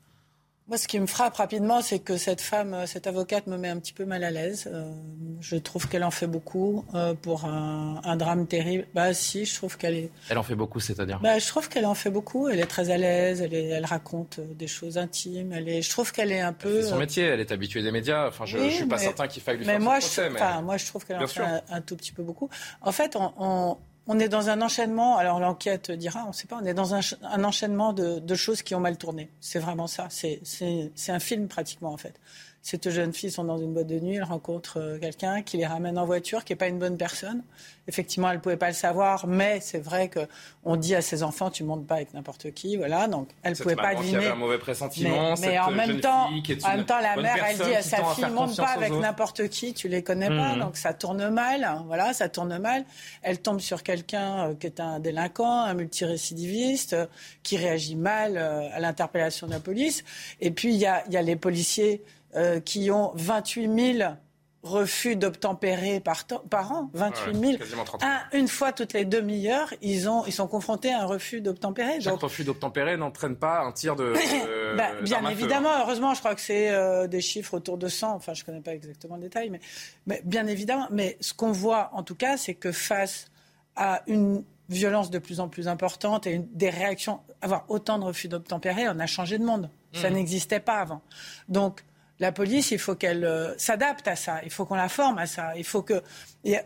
Moi, 0.69 0.77
ce 0.77 0.87
qui 0.87 1.01
me 1.01 1.07
frappe 1.07 1.35
rapidement, 1.37 1.81
c'est 1.81 1.99
que 1.99 2.19
cette 2.19 2.43
femme, 2.43 2.75
euh, 2.75 2.87
cette 2.87 3.07
avocate 3.07 3.47
me 3.47 3.57
met 3.57 3.69
un 3.69 3.79
petit 3.79 3.95
peu 3.95 4.05
mal 4.05 4.23
à 4.23 4.31
l'aise. 4.31 4.69
Euh, 4.71 4.93
je 5.41 5.57
trouve 5.57 5.89
qu'elle 5.89 6.05
en 6.05 6.11
fait 6.11 6.27
beaucoup 6.27 6.85
euh, 6.95 7.15
pour 7.15 7.47
un, 7.47 8.03
un, 8.05 8.17
drame 8.17 8.47
terrible. 8.47 8.87
Bah 8.95 9.15
si, 9.15 9.47
je 9.47 9.55
trouve 9.55 9.79
qu'elle 9.79 9.95
est... 9.95 10.11
Elle 10.29 10.37
en 10.37 10.43
fait 10.43 10.57
beaucoup, 10.57 10.79
c'est-à-dire? 10.79 11.21
Bah, 11.21 11.39
Je 11.39 11.47
trouve 11.47 11.71
qu'elle 11.71 11.87
en 11.87 11.95
fait 11.95 12.11
beaucoup. 12.11 12.49
Elle 12.49 12.61
est 12.61 12.67
très 12.67 12.91
à 12.91 12.99
l'aise, 12.99 13.41
elle, 13.41 13.55
elle 13.55 13.87
raconte 13.87 14.41
des 14.41 14.67
choses 14.67 14.99
intimes. 14.99 15.55
Elle 15.55 15.71
est, 15.71 15.81
je 15.81 15.89
trouve 15.89 16.13
qu'elle 16.13 16.33
est 16.33 16.43
un 16.43 16.53
peu... 16.53 16.83
C'est 16.83 16.91
son 16.91 16.99
métier, 16.99 17.25
elle 17.25 17.41
est 17.41 17.51
habituée 17.51 17.83
des 17.83 17.93
médias. 17.93 18.29
Enfin, 18.29 18.45
je 18.45 18.59
ne 18.59 18.69
suis 18.69 18.85
pas 18.85 18.99
certain 18.99 19.27
qu'il 19.27 19.43
faille 19.43 19.57
lui 19.57 19.65
mais 19.65 19.73
faire 19.73 19.81
moi, 19.81 19.99
procès, 20.01 20.29
je, 20.29 20.35
mais... 20.35 20.63
moi, 20.63 20.77
je 20.77 20.87
trouve 20.87 21.07
qu'elle 21.07 21.23
en 21.23 21.27
fait 21.27 21.41
un, 21.71 21.81
tout 21.81 21.97
petit 21.97 22.13
peu 22.13 22.23
beaucoup. 22.23 22.51
En 22.83 22.93
fait, 22.93 23.17
on 23.17 23.33
on 23.39 23.79
est 24.19 24.29
dans 24.29 24.49
un 24.49 24.63
enchaînement, 24.63 25.19
alors 25.19 25.39
l'enquête 25.39 25.91
dira, 25.91 26.25
on 26.25 26.29
ne 26.29 26.33
sait 26.33 26.47
pas, 26.47 26.59
on 26.63 26.65
est 26.65 26.75
dans 26.75 26.95
un, 26.95 27.45
enchaînement 27.45 27.93
de, 27.93 28.35
choses 28.35 28.63
qui 28.63 28.75
ont 28.75 28.81
mal 28.81 28.97
tourné. 28.97 29.29
C'est 29.41 29.59
vraiment 29.59 29.87
ça. 29.87 30.09
C'est 30.11 30.41
un 31.09 31.19
film 31.19 31.49
pratiquement 31.49 31.93
en 31.93 31.99
fait. 31.99 32.15
Ces 32.69 32.77
deux 32.77 32.91
jeunes 32.91 33.15
filles 33.15 33.31
sont 33.31 33.45
dans 33.45 33.57
une 33.57 33.73
boîte 33.73 33.87
de 33.87 33.99
nuit, 33.99 34.17
elles 34.17 34.25
rencontrent 34.25 34.79
euh, 34.79 34.99
quelqu'un 34.99 35.41
qui 35.41 35.57
les 35.57 35.65
ramène 35.65 35.97
en 35.97 36.05
voiture, 36.05 36.45
qui 36.45 36.53
n'est 36.53 36.59
pas 36.59 36.69
une 36.69 36.79
bonne 36.79 36.99
personne. 36.99 37.43
Effectivement, 37.87 38.29
elles 38.29 38.37
ne 38.37 38.43
pouvaient 38.43 38.59
pas 38.59 38.69
le 38.69 38.75
savoir, 38.75 39.27
mais 39.27 39.61
c'est 39.63 39.79
vrai 39.79 40.11
qu'on 40.11 40.77
dit 40.77 40.95
à 40.95 41.01
ses 41.01 41.23
enfants, 41.23 41.49
tu 41.49 41.65
montes 41.65 41.87
pas 41.87 41.95
avec 41.95 42.13
n'importe 42.13 42.51
qui, 42.51 42.77
voilà. 42.77 43.09
Donc, 43.09 43.31
elles 43.43 43.53
ne 43.53 43.57
pouvaient 43.57 43.75
pas 43.75 43.95
deviner. 43.95 44.27
un 44.27 44.35
mauvais 44.35 44.59
pressentiment. 44.59 45.35
Mais, 45.41 45.59
en 45.59 45.71
même 45.71 46.01
temps, 46.01 46.27
en 46.27 46.77
même 46.77 46.85
temps, 46.85 47.01
la 47.01 47.17
mère, 47.17 47.43
elle 47.43 47.57
dit 47.57 47.75
à 47.75 47.81
sa 47.81 48.05
fille, 48.05 48.27
monte 48.31 48.55
pas 48.59 48.75
avec 48.77 48.93
n'importe 48.93 49.49
qui, 49.49 49.73
tu 49.73 49.89
les 49.89 50.03
connais 50.03 50.29
pas, 50.29 50.55
mmh. 50.55 50.61
donc 50.61 50.77
ça 50.77 50.93
tourne 50.93 51.27
mal, 51.31 51.65
hein, 51.65 51.85
voilà, 51.87 52.13
ça 52.13 52.29
tourne 52.29 52.59
mal. 52.59 52.85
Elle 53.23 53.41
tombe 53.41 53.61
sur 53.61 53.83
quelqu'un 53.83 54.51
euh, 54.51 54.55
qui 54.55 54.67
est 54.67 54.79
un 54.79 55.01
délinquant, 55.01 55.63
un 55.63 55.73
multirécidiviste, 55.73 56.93
euh, 56.93 57.07
qui 57.43 57.57
réagit 57.57 57.97
mal 57.97 58.37
à 58.37 58.79
l'interpellation 58.79 59.47
de 59.47 59.53
la 59.53 59.61
police. 59.61 60.05
Et 60.43 60.51
puis, 60.51 60.75
il 60.75 60.79
y 60.79 60.85
a, 60.85 61.03
y 61.09 61.17
a 61.17 61.23
les 61.23 61.37
policiers 61.37 62.03
euh, 62.35 62.61
qui 62.61 62.91
ont 62.91 63.13
28 63.15 63.95
000 63.97 64.13
refus 64.63 65.17
d'obtempérer 65.17 66.01
par, 66.01 66.25
par, 66.27 66.73
an, 66.73 66.91
28 66.93 67.35
000. 67.35 67.59
une 68.33 68.49
fois 68.49 68.73
toutes 68.73 68.93
les 68.93 69.05
demi-heures, 69.05 69.73
ils, 69.83 70.09
ont, 70.09 70.25
ils 70.27 70.33
sont 70.33 70.49
confrontés 70.49 70.93
à 70.93 71.03
un 71.03 71.07
refus 71.07 71.41
d'obtempérer. 71.41 72.01
Chaque 72.01 72.21
refus 72.21 72.45
d'obtempérer 72.45 72.97
n'entraîne 72.97 73.37
pas 73.37 73.61
un 73.61 73.73
tir 73.73 73.97
de. 73.97 74.15
Bah, 74.77 74.91
bien 75.03 75.27
évidemment, 75.29 75.71
heureusement, 75.81 76.13
je 76.13 76.21
crois 76.21 76.35
que 76.35 76.43
c'est 76.43 76.71
euh, 76.71 77.07
des 77.07 77.23
chiffres 77.23 77.55
autour 77.55 77.79
de 77.79 77.89
100. 77.89 78.15
Enfin, 78.15 78.35
je 78.35 78.43
ne 78.43 78.47
connais 78.47 78.61
pas 78.61 78.75
exactement 78.75 79.17
le 79.17 79.23
détail, 79.23 79.49
mais, 79.49 79.61
mais 80.07 80.21
bien 80.25 80.47
évidemment. 80.47 80.87
Mais 80.91 81.17
ce 81.21 81.33
qu'on 81.33 81.53
voit, 81.53 81.91
en 81.95 82.03
tout 82.03 82.15
cas, 82.15 82.37
c'est 82.37 82.55
que 82.55 82.71
face 82.71 83.31
à 83.77 84.03
une 84.07 84.45
violence 84.69 85.11
de 85.11 85.19
plus 85.19 85.41
en 85.41 85.49
plus 85.49 85.69
importante 85.69 86.27
et 86.27 86.39
des 86.53 86.69
réactions, 86.69 87.21
avoir 87.41 87.65
autant 87.69 87.99
de 87.99 88.05
refus 88.05 88.29
d'obtempérer, 88.29 88.89
on 88.89 88.99
a 88.99 89.07
changé 89.07 89.39
de 89.39 89.45
monde. 89.45 89.71
Ça 89.95 90.11
mmh. 90.11 90.13
n'existait 90.13 90.61
pas 90.61 90.81
avant. 90.81 91.01
Donc, 91.49 91.83
la 92.21 92.33
police, 92.33 92.71
il 92.71 92.79
faut 92.79 92.95
qu'elle 92.95 93.25
euh, 93.25 93.57
s'adapte 93.59 94.09
à 94.09 94.17
ça. 94.17 94.41
Il 94.45 94.51
faut 94.51 94.65
qu'on 94.65 94.75
la 94.75 94.89
forme 94.89 95.19
à 95.19 95.27
ça. 95.27 95.53
Il 95.57 95.65
faut 95.65 95.83
que 95.83 96.03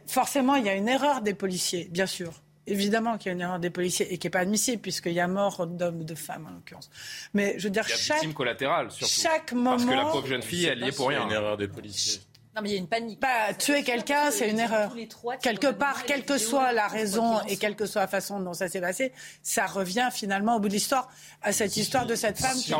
forcément, 0.06 0.54
il 0.56 0.64
y 0.64 0.68
a 0.68 0.74
une 0.74 0.88
erreur 0.88 1.20
des 1.20 1.34
policiers, 1.34 1.88
bien 1.90 2.06
sûr. 2.06 2.32
Évidemment 2.66 3.18
qu'il 3.18 3.26
y 3.26 3.30
a 3.30 3.32
une 3.32 3.40
erreur 3.40 3.58
des 3.58 3.70
policiers 3.70 4.12
et 4.12 4.18
qui 4.18 4.26
n'est 4.26 4.30
pas 4.30 4.40
admissible 4.40 4.80
puisqu'il 4.80 5.12
y 5.12 5.20
a 5.20 5.26
mort 5.26 5.66
d'hommes, 5.66 6.04
de 6.04 6.14
femmes 6.14 6.46
en 6.48 6.54
l'occurrence. 6.54 6.90
Mais 7.34 7.58
je 7.58 7.64
veux 7.64 7.70
dire, 7.70 7.84
il 7.86 7.90
y 7.90 7.94
a 7.94 7.96
chaque 7.96 8.16
victime 8.18 8.34
collatérale 8.34 8.90
surtout. 8.92 9.12
Chaque 9.12 9.52
moment. 9.52 9.70
Parce 9.70 9.84
que 9.84 9.90
la 9.90 10.04
pauvre 10.04 10.26
jeune 10.26 10.42
fille, 10.42 10.66
elle 10.66 10.78
y 10.78 10.88
est 10.88 10.96
pour 10.96 11.08
rien. 11.08 11.26
Une 11.26 11.32
erreur 11.32 11.56
des 11.56 11.68
policiers. 11.68 12.20
Non, 12.54 12.60
mais 12.60 12.68
il 12.68 12.72
y 12.72 12.76
a 12.76 12.78
une 12.78 12.86
panique. 12.86 13.18
Bah, 13.18 13.54
tuer 13.58 13.82
quelqu'un, 13.82 14.30
c'est 14.30 14.48
une 14.48 14.58
erreur. 14.58 14.94
Quelque 15.40 15.72
part, 15.72 16.04
quelle 16.04 16.24
que 16.24 16.36
soit 16.36 16.72
la 16.72 16.86
raison 16.86 17.40
et 17.48 17.56
quelle 17.56 17.74
que 17.74 17.86
soit 17.86 18.02
la 18.02 18.08
façon 18.08 18.40
dont 18.40 18.52
ça 18.52 18.68
s'est 18.68 18.80
passé, 18.80 19.12
ça 19.42 19.66
revient 19.66 20.10
finalement 20.12 20.56
au 20.56 20.60
bout 20.60 20.68
de 20.68 20.74
l'histoire 20.74 21.08
à 21.40 21.52
cette 21.52 21.76
histoire 21.76 22.06
de 22.06 22.14
cette 22.14 22.38
femme 22.38 22.56
qui. 22.58 22.72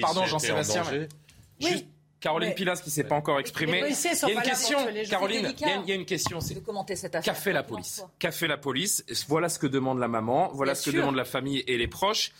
Pardon, 0.00 0.24
Jean-Sébastien. 0.24 0.82
Oui. 1.62 1.86
Caroline 2.20 2.54
Pilas 2.54 2.80
qui 2.82 2.88
ne 2.88 2.92
s'est 2.92 3.04
pas 3.04 3.14
encore 3.14 3.38
exprimée. 3.38 3.82
Il 3.88 4.28
y 4.28 4.30
a 4.30 4.32
une 4.32 4.42
question, 4.42 4.78
Caroline, 5.08 5.54
il 5.60 5.88
y, 5.88 5.92
a 5.92 5.94
une 5.94 6.06
question. 6.06 6.40
C'est 6.40 6.56
qu'a 7.22 7.34
fait 7.34 7.52
la 7.52 7.62
police 7.62 8.02
Qu'a 8.18 8.32
fait 8.32 8.48
la 8.48 8.56
police 8.56 9.04
Voilà 9.28 9.48
ce 9.48 9.58
que 9.58 9.66
demande 9.66 9.98
la 9.98 10.08
maman, 10.08 10.50
voilà 10.52 10.74
ce 10.74 10.90
que 10.90 10.96
demande 10.96 11.16
la 11.16 11.24
famille 11.24 11.62
et 11.66 11.76
les 11.76 11.88
proches. 11.88 12.32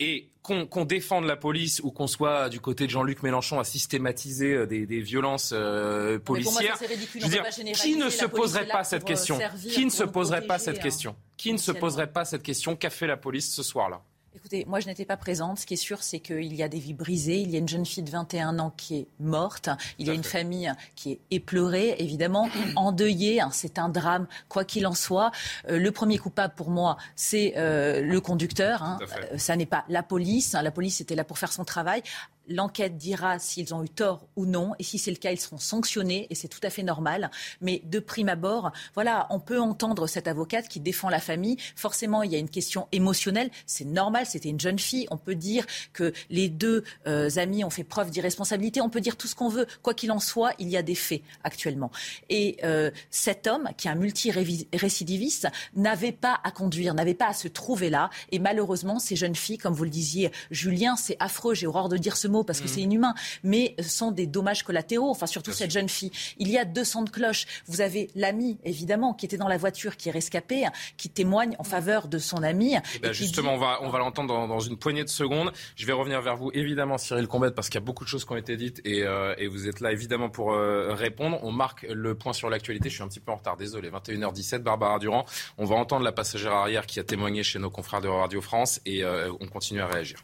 Et 0.00 0.28
qu'on 0.42 0.84
défende 0.84 1.24
la 1.24 1.36
police 1.36 1.80
ou 1.82 1.90
qu'on 1.90 2.06
soit 2.06 2.48
du 2.48 2.60
côté 2.60 2.86
de 2.86 2.90
Jean-Luc 2.90 3.22
Mélenchon 3.24 3.58
à 3.58 3.64
systématiser 3.64 4.54
euh, 4.54 4.66
des, 4.66 5.00
violences 5.00 5.50
euh, 5.52 6.20
policières, 6.20 6.78
je 7.16 7.24
veux 7.24 7.28
dire, 7.28 7.44
qui 7.74 7.96
ne 7.96 8.08
se 8.08 8.24
poserait 8.24 8.68
pas 8.68 8.84
cette 8.84 9.04
question? 9.04 9.38
Qui 9.68 9.84
ne 9.84 9.90
se 9.90 10.04
poserait 10.04 10.46
pas 10.46 10.58
cette 10.58 10.80
question? 10.80 11.16
Qui 11.36 11.52
ne 11.52 11.58
se 11.58 11.72
poserait 11.72 12.12
pas 12.12 12.24
cette 12.24 12.44
question? 12.44 12.76
Qu'a 12.76 12.90
fait 12.90 13.08
la 13.08 13.16
police 13.16 13.52
ce 13.52 13.64
soir-là? 13.64 14.00
Écoutez, 14.38 14.64
moi 14.68 14.78
je 14.78 14.86
n'étais 14.86 15.04
pas 15.04 15.16
présente. 15.16 15.58
Ce 15.58 15.66
qui 15.66 15.74
est 15.74 15.76
sûr, 15.76 16.00
c'est 16.00 16.20
qu'il 16.20 16.54
y 16.54 16.62
a 16.62 16.68
des 16.68 16.78
vies 16.78 16.94
brisées. 16.94 17.40
Il 17.40 17.50
y 17.50 17.56
a 17.56 17.58
une 17.58 17.68
jeune 17.68 17.84
fille 17.84 18.04
de 18.04 18.10
21 18.10 18.60
ans 18.60 18.72
qui 18.76 18.98
est 18.98 19.06
morte. 19.18 19.68
Il 19.98 20.06
y 20.06 20.10
a 20.10 20.12
une 20.12 20.22
famille 20.22 20.72
qui 20.94 21.10
est 21.10 21.20
éplorée, 21.32 21.96
évidemment, 21.98 22.48
endeuillée. 22.76 23.40
Hein, 23.40 23.50
c'est 23.52 23.80
un 23.80 23.88
drame, 23.88 24.28
quoi 24.48 24.64
qu'il 24.64 24.86
en 24.86 24.94
soit. 24.94 25.32
Euh, 25.68 25.80
le 25.80 25.90
premier 25.90 26.18
coupable 26.18 26.54
pour 26.54 26.70
moi, 26.70 26.98
c'est 27.16 27.54
euh, 27.56 28.00
le 28.00 28.20
conducteur. 28.20 28.84
Hein. 28.84 29.00
Euh, 29.32 29.38
ça 29.38 29.56
n'est 29.56 29.66
pas 29.66 29.84
la 29.88 30.04
police. 30.04 30.54
Hein. 30.54 30.62
La 30.62 30.70
police 30.70 31.00
était 31.00 31.16
là 31.16 31.24
pour 31.24 31.38
faire 31.38 31.52
son 31.52 31.64
travail. 31.64 32.04
L'enquête 32.48 32.96
dira 32.96 33.38
s'ils 33.38 33.74
ont 33.74 33.82
eu 33.82 33.88
tort 33.88 34.26
ou 34.36 34.46
non. 34.46 34.72
Et 34.78 34.82
si 34.82 34.98
c'est 34.98 35.10
le 35.10 35.16
cas, 35.16 35.32
ils 35.32 35.40
seront 35.40 35.58
sanctionnés. 35.58 36.26
Et 36.30 36.34
c'est 36.34 36.48
tout 36.48 36.60
à 36.62 36.70
fait 36.70 36.82
normal. 36.82 37.30
Mais 37.60 37.82
de 37.84 37.98
prime 37.98 38.28
abord, 38.28 38.72
voilà, 38.94 39.26
on 39.30 39.40
peut 39.40 39.60
entendre 39.60 40.06
cette 40.06 40.28
avocate 40.28 40.68
qui 40.68 40.80
défend 40.80 41.08
la 41.08 41.20
famille. 41.20 41.56
Forcément, 41.76 42.22
il 42.22 42.32
y 42.32 42.34
a 42.34 42.38
une 42.38 42.48
question 42.48 42.88
émotionnelle. 42.92 43.50
C'est 43.66 43.84
normal. 43.84 44.26
C'était 44.26 44.48
une 44.48 44.60
jeune 44.60 44.78
fille. 44.78 45.06
On 45.10 45.16
peut 45.16 45.34
dire 45.34 45.66
que 45.92 46.12
les 46.30 46.48
deux 46.48 46.84
euh, 47.06 47.28
amis 47.36 47.64
ont 47.64 47.70
fait 47.70 47.84
preuve 47.84 48.10
d'irresponsabilité. 48.10 48.80
On 48.80 48.90
peut 48.90 49.00
dire 49.00 49.16
tout 49.16 49.28
ce 49.28 49.34
qu'on 49.34 49.48
veut. 49.48 49.66
Quoi 49.82 49.94
qu'il 49.94 50.12
en 50.12 50.20
soit, 50.20 50.52
il 50.58 50.68
y 50.68 50.76
a 50.76 50.82
des 50.82 50.94
faits 50.94 51.22
actuellement. 51.44 51.90
Et 52.28 52.56
euh, 52.64 52.90
cet 53.10 53.46
homme, 53.46 53.68
qui 53.76 53.88
est 53.88 53.90
un 53.90 53.94
multirécidiviste, 53.94 55.48
n'avait 55.76 56.12
pas 56.12 56.40
à 56.44 56.50
conduire, 56.50 56.94
n'avait 56.94 57.14
pas 57.14 57.28
à 57.28 57.34
se 57.34 57.48
trouver 57.48 57.90
là. 57.90 58.10
Et 58.32 58.38
malheureusement, 58.38 58.98
ces 58.98 59.16
jeunes 59.16 59.34
filles, 59.34 59.58
comme 59.58 59.74
vous 59.74 59.84
le 59.84 59.90
disiez, 59.90 60.30
Julien, 60.50 60.96
c'est 60.96 61.16
affreux. 61.20 61.54
J'ai 61.54 61.66
horreur 61.66 61.88
de 61.88 61.96
dire 61.96 62.16
ce 62.16 62.28
mot 62.28 62.37
parce 62.44 62.60
que 62.60 62.64
mhm. 62.64 62.70
c'est 62.70 62.80
inhumain, 62.80 63.14
mais 63.42 63.74
sont 63.82 64.10
des 64.10 64.26
dommages 64.26 64.62
collatéraux, 64.62 65.10
enfin 65.10 65.26
surtout 65.26 65.52
cette 65.52 65.70
jeune 65.70 65.88
fille. 65.88 66.10
Il 66.38 66.48
y 66.48 66.58
a 66.58 66.64
200 66.64 67.02
de 67.02 67.10
cloches. 67.10 67.46
Vous 67.66 67.80
avez 67.80 68.10
l'ami, 68.14 68.58
évidemment, 68.64 69.14
qui 69.14 69.26
était 69.26 69.36
dans 69.36 69.48
la 69.48 69.56
voiture, 69.56 69.96
qui 69.96 70.08
est 70.08 70.12
rescapé, 70.12 70.66
qui 70.96 71.10
témoigne 71.10 71.56
en 71.58 71.64
faveur 71.64 72.08
de 72.08 72.18
son 72.18 72.42
ami. 72.42 72.76
Eh 72.94 72.98
ben, 72.98 73.12
justement, 73.12 73.54
on 73.54 73.58
va, 73.58 73.78
on 73.82 73.88
va 73.88 73.98
l'entendre 73.98 74.46
dans, 74.46 74.60
une 74.60 74.76
poignée 74.76 75.04
de 75.04 75.08
secondes. 75.08 75.52
Je 75.76 75.86
vais 75.86 75.92
revenir 75.92 76.20
vers 76.20 76.36
vous, 76.36 76.50
évidemment, 76.52 76.98
Cyril 76.98 77.26
Combette, 77.26 77.54
parce 77.54 77.68
qu'il 77.68 77.80
y 77.80 77.82
a 77.82 77.84
beaucoup 77.84 78.04
de 78.04 78.08
choses 78.08 78.24
qui 78.24 78.32
ont 78.32 78.36
été 78.36 78.56
dites 78.56 78.80
et, 78.84 79.02
euh, 79.04 79.34
vous 79.50 79.68
êtes 79.68 79.80
là, 79.80 79.92
évidemment, 79.92 80.28
pour 80.28 80.52
euh, 80.52 80.94
répondre. 80.94 81.38
On 81.42 81.52
marque 81.52 81.82
le 81.82 82.14
point 82.14 82.32
sur 82.32 82.50
l'actualité. 82.50 82.88
Je 82.90 82.94
suis 82.94 83.02
un 83.02 83.08
petit 83.08 83.20
peu 83.20 83.32
en 83.32 83.36
retard, 83.36 83.56
désolé. 83.56 83.90
21h17, 83.90 84.58
Barbara 84.58 84.98
Durand. 84.98 85.24
On 85.56 85.64
va 85.64 85.76
entendre 85.76 86.04
la 86.04 86.12
passagère 86.12 86.52
arrière 86.52 86.86
qui 86.86 87.00
a 87.00 87.04
témoigné 87.04 87.42
chez 87.42 87.58
nos 87.58 87.70
confrères 87.70 88.00
de 88.00 88.08
Radio 88.08 88.40
France 88.40 88.80
et 88.84 89.04
euh, 89.04 89.32
on 89.40 89.46
continue 89.46 89.80
à 89.80 89.86
réagir. 89.86 90.18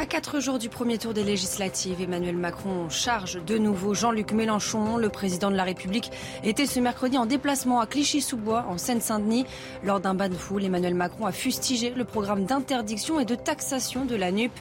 À 0.00 0.06
quatre 0.06 0.40
jours 0.40 0.58
du 0.58 0.70
premier 0.70 0.96
tour 0.96 1.12
des 1.12 1.22
législatives, 1.22 2.00
Emmanuel 2.00 2.34
Macron 2.34 2.88
charge 2.88 3.38
de 3.44 3.58
nouveau 3.58 3.92
Jean-Luc 3.92 4.32
Mélenchon. 4.32 4.96
Le 4.96 5.10
président 5.10 5.50
de 5.50 5.56
la 5.56 5.62
République 5.62 6.10
était 6.42 6.64
ce 6.64 6.80
mercredi 6.80 7.18
en 7.18 7.26
déplacement 7.26 7.80
à 7.80 7.86
Clichy-sous-Bois, 7.86 8.64
en 8.70 8.78
Seine-Saint-Denis. 8.78 9.44
Lors 9.84 10.00
d'un 10.00 10.14
bain 10.14 10.30
de 10.30 10.34
foule, 10.34 10.64
Emmanuel 10.64 10.94
Macron 10.94 11.26
a 11.26 11.32
fustigé 11.32 11.90
le 11.90 12.04
programme 12.04 12.46
d'interdiction 12.46 13.20
et 13.20 13.26
de 13.26 13.34
taxation 13.34 14.06
de 14.06 14.16
la 14.16 14.32
NUP. 14.32 14.52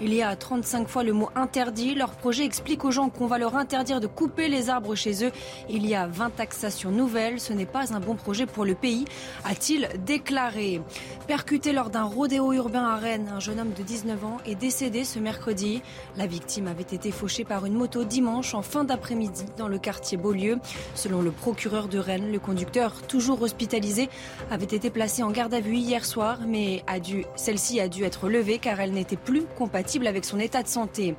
Il 0.00 0.12
y 0.12 0.20
a 0.20 0.34
35 0.34 0.88
fois 0.88 1.04
le 1.04 1.12
mot 1.12 1.30
interdit. 1.36 1.94
Leur 1.94 2.10
projet 2.10 2.44
explique 2.44 2.84
aux 2.84 2.90
gens 2.90 3.08
qu'on 3.08 3.28
va 3.28 3.38
leur 3.38 3.54
interdire 3.54 4.00
de 4.00 4.08
couper 4.08 4.48
les 4.48 4.68
arbres 4.68 4.96
chez 4.96 5.24
eux. 5.24 5.30
Il 5.70 5.86
y 5.86 5.94
a 5.94 6.08
20 6.08 6.30
taxations 6.30 6.90
nouvelles. 6.90 7.38
Ce 7.38 7.52
n'est 7.52 7.66
pas 7.66 7.94
un 7.94 8.00
bon 8.00 8.16
projet 8.16 8.46
pour 8.46 8.64
le 8.64 8.74
pays, 8.74 9.04
a-t-il 9.44 9.90
déclaré. 10.04 10.80
Percuté 11.28 11.72
lors 11.72 11.90
d'un 11.90 12.02
rodéo 12.02 12.52
urbain 12.52 12.84
à 12.84 12.96
Rennes, 12.96 13.30
un 13.32 13.38
jeune 13.38 13.60
homme 13.60 13.74
de 13.78 13.84
19 13.84 14.24
ans 14.24 14.38
est 14.44 14.56
décédé 14.56 14.87
ce 14.88 15.18
mercredi. 15.18 15.82
La 16.16 16.26
victime 16.26 16.66
avait 16.66 16.82
été 16.82 17.10
fauchée 17.10 17.44
par 17.44 17.66
une 17.66 17.74
moto 17.74 18.04
dimanche 18.04 18.54
en 18.54 18.62
fin 18.62 18.84
d'après-midi 18.84 19.44
dans 19.58 19.68
le 19.68 19.78
quartier 19.78 20.16
Beaulieu. 20.16 20.58
Selon 20.94 21.20
le 21.20 21.30
procureur 21.30 21.88
de 21.88 21.98
Rennes, 21.98 22.32
le 22.32 22.38
conducteur, 22.38 23.02
toujours 23.02 23.42
hospitalisé, 23.42 24.08
avait 24.50 24.64
été 24.64 24.88
placé 24.88 25.22
en 25.22 25.30
garde 25.30 25.52
à 25.52 25.60
vue 25.60 25.76
hier 25.76 26.04
soir, 26.06 26.38
mais 26.46 26.82
celle-ci 27.36 27.80
a 27.80 27.88
dû 27.88 28.04
être 28.04 28.28
levée 28.28 28.58
car 28.58 28.80
elle 28.80 28.92
n'était 28.92 29.16
plus 29.16 29.44
compatible 29.58 30.06
avec 30.06 30.24
son 30.24 30.40
état 30.40 30.62
de 30.62 30.68
santé. 30.68 31.14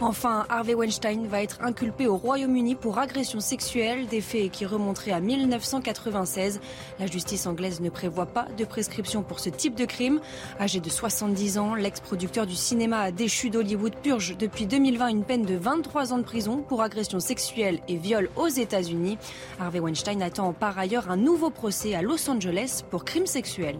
Enfin, 0.00 0.46
Harvey 0.48 0.74
Weinstein 0.74 1.26
va 1.26 1.42
être 1.42 1.58
inculpé 1.60 2.06
au 2.06 2.16
Royaume-Uni 2.16 2.74
pour 2.74 2.98
agression 2.98 3.40
sexuelle, 3.40 4.06
des 4.06 4.22
faits 4.22 4.50
qui 4.50 4.64
remonteraient 4.64 5.12
à 5.12 5.20
1996. 5.20 6.60
La 6.98 7.06
justice 7.06 7.46
anglaise 7.46 7.80
ne 7.82 7.90
prévoit 7.90 8.24
pas 8.26 8.46
de 8.56 8.64
prescription 8.64 9.22
pour 9.22 9.40
ce 9.40 9.50
type 9.50 9.74
de 9.74 9.84
crime. 9.84 10.20
Âgé 10.58 10.80
de 10.80 10.88
70 10.88 11.58
ans, 11.58 11.74
l'ex-producteur 11.74 12.46
du 12.46 12.54
cinéma 12.54 13.09
déchu 13.10 13.50
d'Hollywood 13.50 13.94
purge 14.02 14.36
depuis 14.36 14.66
2020 14.66 15.08
une 15.08 15.24
peine 15.24 15.44
de 15.44 15.56
23 15.56 16.12
ans 16.12 16.18
de 16.18 16.22
prison 16.22 16.62
pour 16.62 16.82
agression 16.82 17.20
sexuelle 17.20 17.80
et 17.88 17.96
viol 17.96 18.30
aux 18.36 18.48
États-Unis. 18.48 19.18
Harvey 19.58 19.80
Weinstein 19.80 20.22
attend 20.22 20.52
par 20.52 20.78
ailleurs 20.78 21.10
un 21.10 21.16
nouveau 21.16 21.50
procès 21.50 21.94
à 21.94 22.02
Los 22.02 22.28
Angeles 22.28 22.82
pour 22.90 23.04
crimes 23.04 23.26
sexuels. 23.26 23.78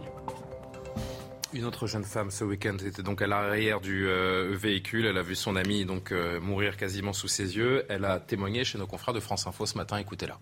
Une 1.53 1.65
autre 1.65 1.85
jeune 1.85 2.05
femme 2.05 2.31
ce 2.31 2.45
week-end 2.45 2.77
était 2.85 3.03
donc 3.03 3.21
à 3.21 3.27
l'arrière 3.27 3.81
du 3.81 4.07
euh, 4.07 4.55
véhicule. 4.55 5.05
Elle 5.05 5.17
a 5.17 5.21
vu 5.21 5.35
son 5.35 5.57
amie 5.57 5.85
euh, 6.11 6.39
mourir 6.39 6.77
quasiment 6.77 7.11
sous 7.11 7.27
ses 7.27 7.57
yeux. 7.57 7.85
Elle 7.89 8.05
a 8.05 8.19
témoigné 8.19 8.63
chez 8.63 8.77
nos 8.77 8.87
confrères 8.87 9.13
de 9.13 9.19
France 9.19 9.47
Info 9.47 9.65
ce 9.65 9.77
matin. 9.77 9.97
Écoutez-la. 9.97 10.39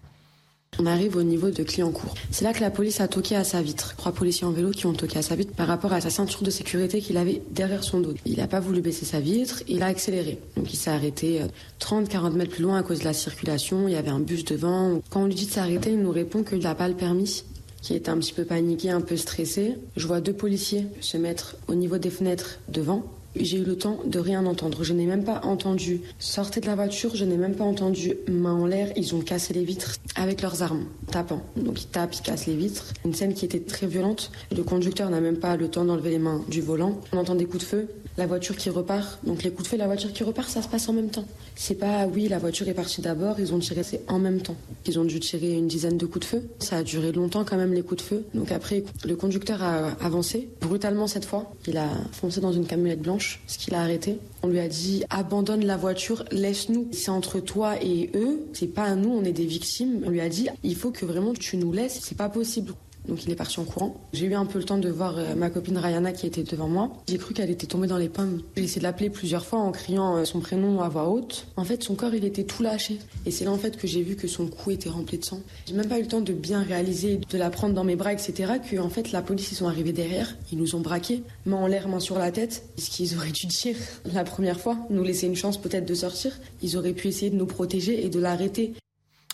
On 0.81 0.85
arrive 0.85 1.17
au 1.17 1.23
niveau 1.23 1.49
de 1.49 1.63
Clignancourt. 1.63 2.13
C'est 2.31 2.45
là 2.45 2.53
que 2.53 2.61
la 2.61 2.71
police 2.71 3.01
a 3.01 3.09
toqué 3.09 3.35
à 3.35 3.43
sa 3.43 3.61
vitre. 3.61 3.95
Trois 3.97 4.13
policiers 4.13 4.47
en 4.47 4.51
vélo 4.51 4.71
qui 4.71 4.85
ont 4.85 4.93
toqué 4.93 5.19
à 5.19 5.21
sa 5.21 5.35
vitre 5.35 5.53
par 5.53 5.67
rapport 5.67 5.91
à 5.91 5.99
sa 5.99 6.09
ceinture 6.09 6.41
de 6.41 6.51
sécurité 6.51 7.01
qu'il 7.01 7.17
avait 7.17 7.41
derrière 7.51 7.83
son 7.83 7.99
dos. 7.99 8.13
Il 8.25 8.37
n'a 8.37 8.47
pas 8.47 8.61
voulu 8.61 8.79
baisser 8.79 9.03
sa 9.05 9.19
vitre, 9.19 9.61
il 9.67 9.83
a 9.83 9.87
accéléré. 9.87 10.39
Donc 10.55 10.71
il 10.71 10.77
s'est 10.77 10.89
arrêté 10.89 11.41
30-40 11.81 12.27
euh, 12.27 12.29
mètres 12.29 12.51
plus 12.51 12.63
loin 12.63 12.77
à 12.77 12.83
cause 12.83 12.99
de 12.99 13.03
la 13.03 13.13
circulation. 13.13 13.89
Il 13.89 13.93
y 13.93 13.97
avait 13.97 14.09
un 14.09 14.21
bus 14.21 14.45
devant. 14.45 15.01
Quand 15.09 15.23
on 15.23 15.25
lui 15.25 15.35
dit 15.35 15.47
de 15.47 15.51
s'arrêter, 15.51 15.91
il 15.91 16.01
nous 16.01 16.11
répond 16.11 16.43
qu'il 16.43 16.59
n'a 16.59 16.75
pas 16.75 16.87
le 16.87 16.95
permis 16.95 17.43
qui 17.81 17.93
est 17.93 18.09
un 18.09 18.17
petit 18.17 18.33
peu 18.33 18.43
paniqué, 18.43 18.89
un 18.89 19.01
peu 19.01 19.17
stressé. 19.17 19.75
Je 19.95 20.07
vois 20.07 20.21
deux 20.21 20.33
policiers 20.33 20.85
se 21.01 21.17
mettre 21.17 21.55
au 21.67 21.75
niveau 21.75 21.97
des 21.97 22.09
fenêtres 22.09 22.59
devant 22.67 23.03
J'ai 23.35 23.59
eu 23.59 23.63
le 23.63 23.77
temps 23.77 23.99
de 24.05 24.19
rien 24.19 24.45
entendre. 24.45 24.83
Je 24.83 24.93
n'ai 24.93 25.05
même 25.05 25.23
pas 25.23 25.41
entendu 25.43 26.01
sortir 26.17 26.61
de 26.61 26.67
la 26.67 26.75
voiture, 26.75 27.15
je 27.15 27.25
n'ai 27.25 27.37
même 27.37 27.55
pas 27.55 27.63
entendu 27.63 28.15
main 28.27 28.53
en 28.53 28.65
l'air. 28.65 28.91
Ils 28.95 29.13
ont 29.15 29.21
cassé 29.21 29.53
les 29.53 29.63
vitres 29.63 29.97
avec 30.15 30.41
leurs 30.41 30.63
armes, 30.63 30.85
tapant. 31.11 31.41
Donc 31.55 31.81
ils 31.81 31.87
tapent, 31.87 32.15
ils 32.15 32.21
cassent 32.21 32.47
les 32.47 32.55
vitres. 32.55 32.93
Une 33.05 33.13
scène 33.13 33.33
qui 33.33 33.45
était 33.45 33.59
très 33.59 33.85
violente. 33.85 34.31
Le 34.55 34.63
conducteur 34.63 35.09
n'a 35.09 35.21
même 35.21 35.37
pas 35.37 35.57
le 35.57 35.67
temps 35.67 35.85
d'enlever 35.85 36.09
les 36.09 36.19
mains 36.19 36.43
du 36.47 36.61
volant. 36.61 36.99
On 37.13 37.17
entend 37.17 37.35
des 37.35 37.45
coups 37.45 37.63
de 37.63 37.69
feu, 37.69 37.87
la 38.19 38.27
voiture 38.27 38.55
qui 38.55 38.69
repart. 38.69 39.19
Donc 39.25 39.43
les 39.43 39.49
coups 39.49 39.63
de 39.63 39.67
feu, 39.69 39.77
la 39.77 39.87
voiture 39.87 40.13
qui 40.13 40.23
repart, 40.23 40.49
ça 40.49 40.61
se 40.61 40.67
passe 40.67 40.87
en 40.89 40.93
même 40.93 41.09
temps. 41.09 41.25
C'est 41.55 41.75
pas 41.75 42.05
oui, 42.05 42.27
la 42.27 42.37
voiture 42.37 42.67
est 42.67 42.73
partie 42.73 43.01
d'abord, 43.01 43.39
ils 43.39 43.53
ont 43.53 43.59
tiré, 43.59 43.81
c'est 43.81 44.01
en 44.07 44.19
même 44.19 44.41
temps. 44.41 44.57
Ils 44.85 44.99
ont 44.99 45.05
dû 45.05 45.19
tirer 45.19 45.53
une 45.53 45.67
dizaine 45.67 45.97
de 45.97 46.05
coups 46.05 46.25
de 46.25 46.25
feu. 46.25 46.49
Ça 46.59 46.77
a 46.77 46.83
duré 46.83 47.11
longtemps 47.11 47.43
quand 47.45 47.57
même 47.57 47.73
les 47.73 47.81
coups 47.81 48.03
de 48.03 48.07
feu. 48.07 48.25
Donc 48.33 48.51
après, 48.51 48.83
le 49.05 49.15
conducteur 49.15 49.63
a 49.63 49.91
avancé 50.01 50.49
brutalement 50.61 51.07
cette 51.07 51.25
fois. 51.25 51.51
Il 51.65 51.77
a 51.77 51.89
foncé 52.11 52.41
dans 52.41 52.51
une 52.51 52.65
camionnette 52.65 53.01
blanche, 53.01 53.41
ce 53.47 53.57
qu'il 53.57 53.73
a 53.73 53.81
arrêté. 53.81 54.19
On 54.43 54.47
lui 54.47 54.59
a 54.59 54.67
dit 54.67 55.03
abandonne 55.09 55.65
la 55.65 55.77
voiture, 55.77 56.25
laisse-nous. 56.31 56.89
C'est 56.91 57.11
entre 57.11 57.39
toi 57.39 57.81
et 57.81 58.11
eux, 58.15 58.45
c'est 58.53 58.67
pas 58.67 58.83
à 58.83 58.95
nous, 58.95 59.11
on 59.11 59.23
est 59.23 59.31
des 59.31 59.45
victimes. 59.45 60.03
On 60.05 60.09
lui 60.09 60.21
a 60.21 60.29
dit 60.29 60.49
il 60.63 60.75
faut 60.75 60.91
que 60.91 61.05
vraiment 61.05 61.33
tu 61.33 61.55
nous 61.55 61.71
laisses, 61.71 61.99
c'est 62.01 62.17
pas 62.17 62.29
possible. 62.29 62.73
Donc 63.09 63.25
il 63.25 63.31
est 63.31 63.35
parti 63.35 63.59
en 63.59 63.65
courant. 63.65 63.95
J'ai 64.13 64.27
eu 64.27 64.35
un 64.35 64.45
peu 64.45 64.59
le 64.59 64.65
temps 64.65 64.77
de 64.77 64.89
voir 64.89 65.17
euh, 65.17 65.33
ma 65.35 65.49
copine 65.49 65.77
Rayana 65.77 66.11
qui 66.11 66.27
était 66.27 66.43
devant 66.43 66.67
moi. 66.67 66.91
J'ai 67.07 67.17
cru 67.17 67.33
qu'elle 67.33 67.49
était 67.49 67.65
tombée 67.65 67.87
dans 67.87 67.97
les 67.97 68.07
pommes. 68.07 68.41
J'ai 68.55 68.63
essayé 68.63 68.79
de 68.79 68.83
l'appeler 68.83 69.09
plusieurs 69.09 69.45
fois 69.45 69.59
en 69.59 69.71
criant 69.71 70.17
euh, 70.17 70.25
son 70.25 70.39
prénom 70.39 70.81
à 70.81 70.89
voix 70.89 71.09
haute. 71.09 71.47
En 71.57 71.63
fait, 71.63 71.83
son 71.83 71.95
corps, 71.95 72.13
il 72.13 72.23
était 72.23 72.43
tout 72.43 72.61
lâché. 72.61 72.99
Et 73.25 73.31
c'est 73.31 73.45
là 73.45 73.51
en 73.51 73.57
fait 73.57 73.77
que 73.77 73.87
j'ai 73.87 74.03
vu 74.03 74.15
que 74.15 74.27
son 74.27 74.47
cou 74.47 74.71
était 74.71 74.89
rempli 74.89 75.17
de 75.17 75.25
sang. 75.25 75.41
J'ai 75.65 75.73
même 75.73 75.87
pas 75.87 75.97
eu 75.97 76.03
le 76.03 76.07
temps 76.07 76.21
de 76.21 76.33
bien 76.33 76.61
réaliser, 76.61 77.19
de 77.29 77.37
la 77.37 77.49
prendre 77.49 77.73
dans 77.73 77.83
mes 77.83 77.95
bras, 77.95 78.13
etc. 78.13 78.53
Que 78.69 78.77
en 78.77 78.89
fait, 78.89 79.11
la 79.11 79.23
police, 79.23 79.51
ils 79.51 79.55
sont 79.55 79.67
arrivés 79.67 79.93
derrière. 79.93 80.37
Ils 80.51 80.59
nous 80.59 80.75
ont 80.75 80.81
braqués, 80.81 81.23
main 81.45 81.57
en 81.57 81.67
l'air, 81.67 81.87
main 81.87 81.99
sur 81.99 82.19
la 82.19 82.31
tête. 82.31 82.63
Ce 82.77 82.89
qu'ils 82.91 83.15
auraient 83.15 83.31
dû 83.31 83.47
dire 83.47 83.75
la 84.13 84.23
première 84.23 84.59
fois, 84.59 84.77
nous 84.91 85.03
laisser 85.03 85.25
une 85.25 85.35
chance 85.35 85.59
peut-être 85.59 85.85
de 85.85 85.95
sortir? 85.95 86.39
Ils 86.61 86.77
auraient 86.77 86.93
pu 86.93 87.07
essayer 87.07 87.31
de 87.31 87.35
nous 87.35 87.47
protéger 87.47 88.05
et 88.05 88.09
de 88.09 88.19
l'arrêter. 88.19 88.73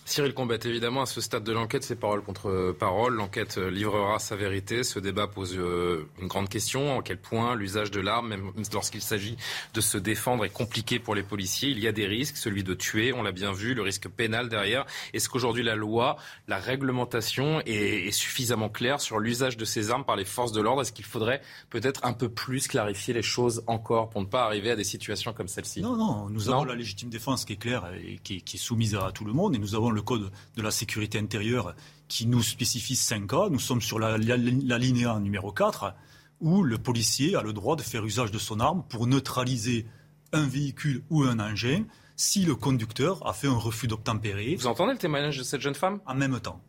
Cyril 0.08 0.36
Combette, 0.36 0.68
évidemment, 0.68 1.02
à 1.02 1.08
ce 1.08 1.20
stade 1.20 1.44
de 1.44 1.52
l'enquête, 1.52 1.84
c'est 1.84 1.96
parole 1.96 2.22
contre 2.22 2.76
parole. 2.78 3.16
L'enquête 3.16 3.58
livrera 3.58 4.20
sa 4.20 4.36
vérité. 4.36 4.84
Ce 4.84 5.00
débat 5.00 5.26
pose 5.26 5.56
euh, 5.58 6.08
une 6.22 6.28
grande 6.28 6.48
question. 6.48 6.96
En 6.96 7.02
quel 7.02 7.18
point 7.18 7.56
l'usage 7.56 7.90
de 7.90 8.00
l'arme, 8.00 8.28
même 8.28 8.52
lorsqu'il 8.72 9.02
s'agit 9.02 9.36
de 9.74 9.82
se 9.82 9.98
défendre, 9.98 10.46
est 10.46 10.52
compliqué 10.52 11.00
pour 11.00 11.16
les 11.16 11.24
policiers? 11.24 11.70
Il 11.70 11.80
y 11.80 11.88
a 11.88 11.92
des 11.92 12.06
risques, 12.06 12.38
celui 12.38 12.64
de 12.64 12.76
tuer, 12.76 13.14
on 13.14 13.24
l'a 13.24 13.32
bien 13.32 13.52
vu, 13.52 13.74
le 13.74 13.82
risque 13.82 14.08
pénal 14.08 14.48
derrière. 14.48 14.86
Est-ce 15.16 15.28
qu'aujourd'hui 15.28 15.64
la 15.64 15.76
loi, 15.76 16.18
la 16.48 16.60
réglementation 16.60 17.62
est, 17.66 18.12
suffisamment 18.12 18.70
claire 18.70 19.02
sur 19.02 19.18
l'usage 19.18 19.58
de 19.58 19.66
ces 19.66 19.90
armes 19.90 20.06
par 20.06 20.18
les 20.18 20.26
forces 20.26 20.52
de 20.52 20.62
l'ordre? 20.62 20.84
Est-ce 20.84 20.94
qu'il 20.94 21.06
faudrait 21.06 21.42
peut-être 21.72 22.06
un 22.06 22.14
peu 22.14 22.30
plus 22.30 22.68
clarifier 22.68 23.16
les 23.16 23.24
choses 23.24 23.64
encore 23.66 24.12
pour 24.12 24.22
ne 24.22 24.28
pas 24.28 24.44
arriver 24.44 24.70
à 24.70 24.76
des 24.76 24.84
situations 24.84 25.34
comme 25.34 25.48
celle-ci? 25.48 25.82
Non, 25.82 25.98
non, 25.98 26.30
nous 26.30 26.48
avons 26.50 26.64
la 26.64 26.76
légitime 26.76 27.10
défense 27.10 27.44
qui 27.44 27.54
est 27.54 27.58
claire 27.58 27.90
et 27.96 28.20
qui, 28.24 28.44
qui 28.44 28.58
est 28.58 28.60
soumise 28.60 28.94
à 28.94 29.12
tout 29.12 29.26
le 29.26 29.34
monde 29.34 29.56
et 29.56 29.58
nous 29.58 29.74
avons 29.74 29.95
le 29.96 30.02
Code 30.02 30.32
de 30.56 30.62
la 30.62 30.72
sécurité 30.72 31.18
intérieure 31.18 31.76
qui 32.08 32.28
nous 32.28 32.44
spécifie 32.44 32.96
5 32.96 33.28
cas. 33.28 33.50
Nous 33.50 33.60
sommes 33.60 33.82
sur 33.82 33.98
la, 33.98 34.18
linéa 34.18 35.20
numéro 35.20 35.52
4 35.52 35.94
où 36.42 36.64
le 36.64 36.78
policier 36.78 37.36
a 37.36 37.42
le 37.42 37.54
droit 37.54 37.76
de 37.76 37.82
faire 37.82 38.06
usage 38.06 38.32
de 38.32 38.38
son 38.38 38.60
arme 38.60 38.84
pour 38.88 39.08
neutraliser 39.08 39.86
un 40.34 40.46
véhicule 40.46 41.02
ou 41.10 41.24
un 41.24 41.40
engin 41.40 41.86
si 42.18 42.46
le 42.46 42.56
conducteur 42.56 43.26
a 43.28 43.34
fait 43.34 43.48
un 43.48 43.58
refus 43.58 43.88
d'obtempérer. 43.88 44.56
Vous 44.56 44.68
entendez 44.68 44.94
le 44.94 45.00
témoignage 45.00 45.38
de 45.38 45.44
cette 45.44 45.62
jeune 45.62 45.76
femme? 45.76 46.00
En 46.06 46.16
même 46.16 46.40
temps. 46.40 46.62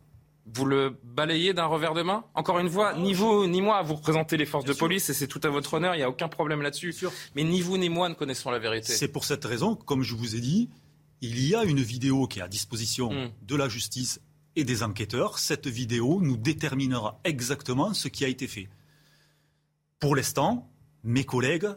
Vous 0.53 0.65
le 0.65 0.97
balayez 1.03 1.53
d'un 1.53 1.65
revers 1.65 1.93
de 1.93 2.01
main? 2.01 2.23
Encore 2.33 2.59
une 2.59 2.69
fois, 2.69 2.93
ni 2.93 3.13
vous 3.13 3.47
ni 3.47 3.61
moi, 3.61 3.81
vous 3.81 3.95
représentez 3.95 4.37
les 4.37 4.45
forces 4.45 4.63
de 4.63 4.73
police 4.73 5.09
et 5.09 5.13
c'est 5.13 5.27
tout 5.27 5.41
à 5.43 5.49
votre 5.49 5.73
honneur, 5.73 5.93
il 5.95 5.97
n'y 5.97 6.03
a 6.03 6.09
aucun 6.09 6.29
problème 6.29 6.61
là-dessus. 6.61 6.95
Mais 7.35 7.43
ni 7.43 7.61
vous 7.61 7.77
ni 7.77 7.89
moi 7.89 8.07
ne 8.07 8.13
connaissons 8.13 8.49
la 8.49 8.59
vérité. 8.59 8.93
C'est 8.93 9.09
pour 9.09 9.25
cette 9.25 9.43
raison, 9.43 9.75
comme 9.75 10.03
je 10.03 10.15
vous 10.15 10.37
ai 10.37 10.39
dit, 10.39 10.69
il 11.21 11.45
y 11.47 11.55
a 11.55 11.63
une 11.63 11.81
vidéo 11.81 12.27
qui 12.27 12.39
est 12.39 12.43
à 12.43 12.47
disposition 12.47 13.11
hmm. 13.11 13.31
de 13.41 13.55
la 13.55 13.69
justice 13.69 14.21
et 14.55 14.63
des 14.63 14.83
enquêteurs. 14.83 15.39
Cette 15.39 15.67
vidéo 15.67 16.19
nous 16.21 16.37
déterminera 16.37 17.19
exactement 17.23 17.93
ce 17.93 18.07
qui 18.07 18.25
a 18.25 18.27
été 18.27 18.47
fait. 18.47 18.69
Pour 19.99 20.15
l'instant, 20.15 20.69
mes 21.03 21.23
collègues, 21.23 21.67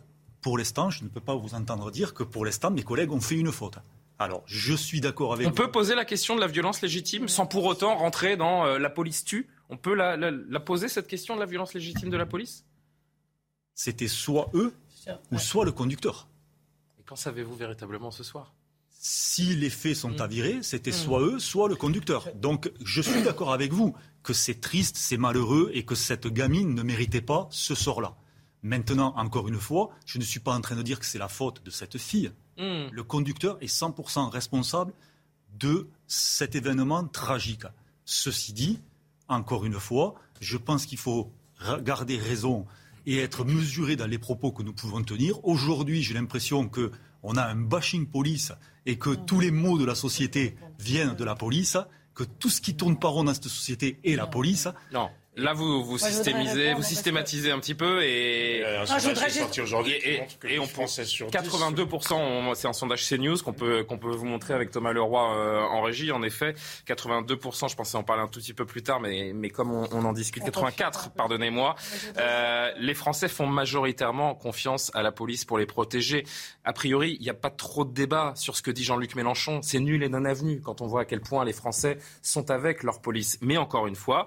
pour 0.41 0.59
l'instant, 0.59 0.91
je 0.91 1.05
ne 1.05 1.09
peux 1.09 1.21
pas 1.21 1.35
vous 1.35 1.55
entendre 1.55 1.91
dire 1.91 2.15
que 2.15 2.23
pour 2.23 2.45
l'instant, 2.45 2.71
mes 2.71 2.83
collègues 2.83 3.13
ont 3.13 3.21
fait 3.21 3.37
une 3.37 3.53
faute. 3.53 3.79
Alors, 4.19 4.43
je 4.45 4.75
suis 4.75 5.01
d'accord 5.01 5.33
avec 5.33 5.47
On 5.47 5.53
peut 5.53 5.71
poser 5.71 5.95
la 5.95 6.05
question 6.05 6.37
de 6.37 6.41
la 6.41 6.47
violence 6.47 6.83
légitime 6.83 7.27
sans 7.29 7.47
pour 7.47 7.65
autant 7.65 7.97
rentrer 7.97 8.37
dans 8.37 8.67
euh, 8.67 8.79
la 8.79 8.91
police 8.91 9.25
tue 9.25 9.49
On 9.71 9.79
peut 9.79 9.95
la, 9.95 10.61
poser, 10.61 10.89
cette 10.89 11.07
question 11.07 11.35
de 11.37 11.41
la 11.41 11.47
violence 11.47 11.73
légitime 11.73 12.11
de 12.11 12.17
la 12.19 12.27
police? 12.27 12.67
C'était 13.75 14.09
soit 14.09 14.51
eux 14.53 14.75
ou 15.33 15.39
soit 15.39 15.65
le 15.65 15.73
conducteur. 15.73 16.29
Et 16.99 17.03
qu'en 17.03 17.17
savez-vous 17.17 17.57
véritablement 17.57 18.11
ce 18.11 18.23
soir? 18.23 18.53
Si 19.03 19.57
les 19.57 19.71
faits 19.71 19.97
sont 19.97 20.11
mm. 20.11 20.21
avérés, 20.21 20.59
c'était 20.63 20.91
mm. 20.91 20.95
soit 20.95 21.21
eux, 21.23 21.39
soit 21.39 21.69
le 21.69 21.75
conducteur. 21.75 22.29
Donc 22.35 22.71
je 22.85 23.01
suis 23.01 23.23
d'accord 23.23 23.53
avec 23.53 23.73
vous 23.73 23.97
que 24.23 24.35
c'est 24.35 24.61
triste, 24.61 24.97
c'est 24.99 25.17
malheureux 25.17 25.71
et 25.73 25.85
que 25.85 25.95
cette 25.95 26.27
gamine 26.27 26.75
ne 26.75 26.83
méritait 26.83 27.23
pas 27.23 27.49
ce 27.51 27.75
sort-là. 27.75 28.15
Maintenant, 28.63 29.15
encore 29.17 29.49
une 29.49 29.59
fois, 29.59 29.89
je 30.05 30.19
ne 30.19 30.23
suis 30.23 30.39
pas 30.39 30.55
en 30.55 30.61
train 30.61 30.77
de 30.77 30.83
dire 30.83 31.01
que 31.01 31.07
c'est 31.07 31.19
la 31.19 31.29
faute 31.29 31.65
de 31.65 31.71
cette 31.71 31.97
fille. 31.97 32.31
Mm. 32.59 32.89
Le 32.93 33.03
conducteur 33.03 33.57
est 33.63 33.75
100% 33.75 34.29
responsable 34.29 34.93
de 35.59 35.89
cet 36.07 36.55
événement 36.55 37.05
tragique. 37.05 37.65
Ceci 38.05 38.53
dit, 38.53 38.81
encore 39.29 39.65
une 39.65 39.81
fois, 39.81 40.15
je 40.43 40.59
pense 40.59 40.85
qu'il 40.85 40.99
faut 40.99 41.33
garder 41.83 42.19
raison 42.19 42.67
et 43.07 43.17
être 43.17 43.47
mesuré 43.47 43.97
dans 43.97 44.07
les 44.07 44.19
propos 44.19 44.53
que 44.53 44.63
nous 44.63 44.75
pouvons 44.75 45.03
tenir. 45.03 45.43
Aujourd'hui, 45.47 46.03
j'ai 46.03 46.13
l'impression 46.13 46.69
que 46.69 46.93
on 47.23 47.37
a 47.37 47.45
un 47.45 47.57
bashing 47.57 48.07
police 48.07 48.53
et 48.87 48.97
que 48.97 49.11
tous 49.11 49.41
les 49.41 49.51
maux 49.51 49.79
de 49.79 49.85
la 49.85 49.95
société 49.95 50.57
viennent 50.79 51.15
de 51.15 51.25
la 51.25 51.35
police, 51.35 51.77
que 52.15 52.25
tout 52.25 52.49
ce 52.49 52.61
qui 52.61 52.75
tourne 52.77 52.99
pas 52.99 53.09
rond 53.09 53.25
dans 53.25 53.35
cette 53.35 53.45
société 53.45 53.99
est 54.05 54.17
la 54.17 54.27
police. 54.27 54.69
Non. 54.93 55.09
Là, 55.37 55.53
vous, 55.53 55.85
vous 55.85 55.97
systémisez, 55.97 56.75
vous 56.75 56.83
systématisez 56.83 57.53
un 57.53 57.61
petit 57.61 57.77
peu 57.77 58.03
et, 58.03 58.65
un 58.65 58.85
sondage 58.85 59.31
sorti 59.31 59.61
aujourd'hui 59.61 59.93
et, 59.93 60.23
et, 60.49 60.59
on 60.59 60.67
pense 60.67 61.01
sur 61.05 61.29
82%, 61.29 62.55
c'est 62.55 62.67
un 62.67 62.73
sondage 62.73 63.09
CNews 63.09 63.39
qu'on 63.39 63.53
peut 63.53 63.85
qu'on 63.85 63.97
peut 63.97 64.11
vous 64.11 64.25
montrer 64.25 64.55
avec 64.55 64.73
Thomas 64.73 64.93
Leroy 64.93 65.33
euh, 65.37 65.61
en 65.61 65.83
régie. 65.83 66.11
En 66.11 66.25
effet, 66.25 66.55
82%, 66.89 67.71
je 67.71 67.77
pensais 67.77 67.97
en 67.97 68.03
parler 68.03 68.23
un 68.23 68.27
tout 68.27 68.41
petit 68.41 68.55
peu 68.55 68.67
plus 68.67 68.83
tard, 68.83 68.99
mais 68.99 69.33
mais 69.33 69.51
comme 69.51 69.71
on, 69.73 69.89
on 69.93 70.05
en 70.05 70.13
discute, 70.13 70.43
84, 70.43 71.13
pardonnez-moi, 71.13 71.77
euh, 72.19 72.73
les 72.77 72.95
Français 72.95 73.29
font 73.29 73.47
majoritairement 73.47 74.35
confiance 74.35 74.91
à 74.95 75.03
la 75.03 75.13
police 75.13 75.45
pour 75.45 75.59
les 75.59 75.67
protéger. 75.67 76.25
A 76.65 76.73
priori, 76.73 77.17
il 77.21 77.23
n'y 77.23 77.31
a 77.31 77.35
pas 77.35 77.51
trop 77.51 77.85
de 77.85 77.95
débat 77.95 78.33
sur 78.35 78.57
ce 78.57 78.63
que 78.63 78.73
dit 78.73 78.83
Jean-Luc 78.83 79.15
Mélenchon. 79.15 79.61
C'est 79.63 79.79
nul 79.79 80.03
et 80.03 80.09
non 80.09 80.25
avenu 80.25 80.61
quand 80.61 80.81
on 80.81 80.89
voit 80.89 81.03
à 81.03 81.05
quel 81.05 81.21
point 81.21 81.45
les 81.45 81.53
Français 81.53 81.99
sont 82.21 82.51
avec 82.51 82.83
leur 82.83 83.01
police. 83.01 83.39
Mais 83.41 83.59
encore 83.59 83.87
une 83.87 83.97
fois 83.97 84.27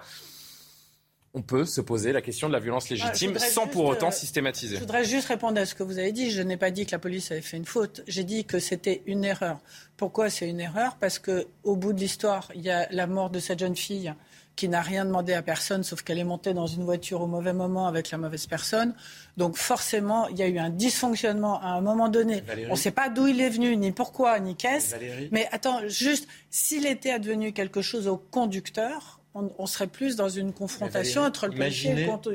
on 1.35 1.41
peut 1.41 1.65
se 1.65 1.81
poser 1.81 2.11
la 2.11 2.21
question 2.21 2.47
de 2.47 2.53
la 2.53 2.59
violence 2.59 2.85
ah, 2.87 2.93
légitime 2.93 3.39
sans 3.39 3.67
pour 3.67 3.85
autant 3.85 4.09
euh, 4.09 4.11
systématiser. 4.11 4.75
Je 4.75 4.81
voudrais 4.81 5.03
juste 5.03 5.27
répondre 5.27 5.59
à 5.59 5.65
ce 5.65 5.73
que 5.73 5.81
vous 5.81 5.97
avez 5.97 6.11
dit. 6.11 6.29
Je 6.29 6.41
n'ai 6.41 6.57
pas 6.57 6.69
dit 6.69 6.85
que 6.85 6.91
la 6.91 6.99
police 6.99 7.31
avait 7.31 7.41
fait 7.41 7.57
une 7.57 7.65
faute. 7.65 8.03
J'ai 8.07 8.23
dit 8.23 8.45
que 8.45 8.59
c'était 8.59 9.01
une 9.07 9.25
erreur. 9.25 9.59
Pourquoi 9.97 10.29
c'est 10.29 10.47
une 10.47 10.59
erreur? 10.59 10.95
Parce 10.99 11.17
que 11.17 11.47
au 11.63 11.75
bout 11.75 11.93
de 11.93 11.99
l'histoire, 11.99 12.51
il 12.53 12.61
y 12.61 12.69
a 12.69 12.87
la 12.91 13.07
mort 13.07 13.31
de 13.31 13.39
cette 13.39 13.59
jeune 13.59 13.75
fille 13.75 14.13
qui 14.55 14.69
n'a 14.69 14.81
rien 14.81 15.05
demandé 15.05 15.33
à 15.33 15.41
personne, 15.41 15.81
sauf 15.81 16.03
qu'elle 16.03 16.19
est 16.19 16.23
montée 16.23 16.53
dans 16.53 16.67
une 16.67 16.83
voiture 16.83 17.21
au 17.21 17.27
mauvais 17.27 17.53
moment 17.53 17.87
avec 17.87 18.11
la 18.11 18.19
mauvaise 18.19 18.45
personne. 18.45 18.93
Donc 19.35 19.57
forcément, 19.57 20.27
il 20.27 20.37
y 20.37 20.43
a 20.43 20.47
eu 20.47 20.59
un 20.59 20.69
dysfonctionnement 20.69 21.59
à 21.59 21.69
un 21.69 21.81
moment 21.81 22.09
donné. 22.09 22.43
On 22.67 22.73
ne 22.73 22.77
sait 22.77 22.91
pas 22.91 23.09
d'où 23.09 23.25
il 23.25 23.41
est 23.41 23.49
venu, 23.49 23.75
ni 23.75 23.91
pourquoi, 23.91 24.39
ni 24.39 24.55
qu'est-ce. 24.55 24.95
Mais 25.31 25.49
attends, 25.51 25.79
juste, 25.87 26.27
s'il 26.51 26.85
était 26.85 27.09
advenu 27.09 27.51
quelque 27.51 27.81
chose 27.81 28.07
au 28.07 28.17
conducteur, 28.17 29.22
on, 29.35 29.65
serait 29.65 29.87
plus 29.87 30.15
dans 30.15 30.29
une 30.29 30.53
confrontation 30.53 31.23
entre 31.23 31.47
le 31.47 31.55
policier 31.55 31.91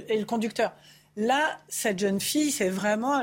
et 0.08 0.18
le, 0.18 0.24
conducteur. 0.24 0.72
Là, 1.16 1.60
cette 1.68 1.98
jeune 1.98 2.20
fille, 2.20 2.50
c'est 2.50 2.68
vraiment 2.68 3.22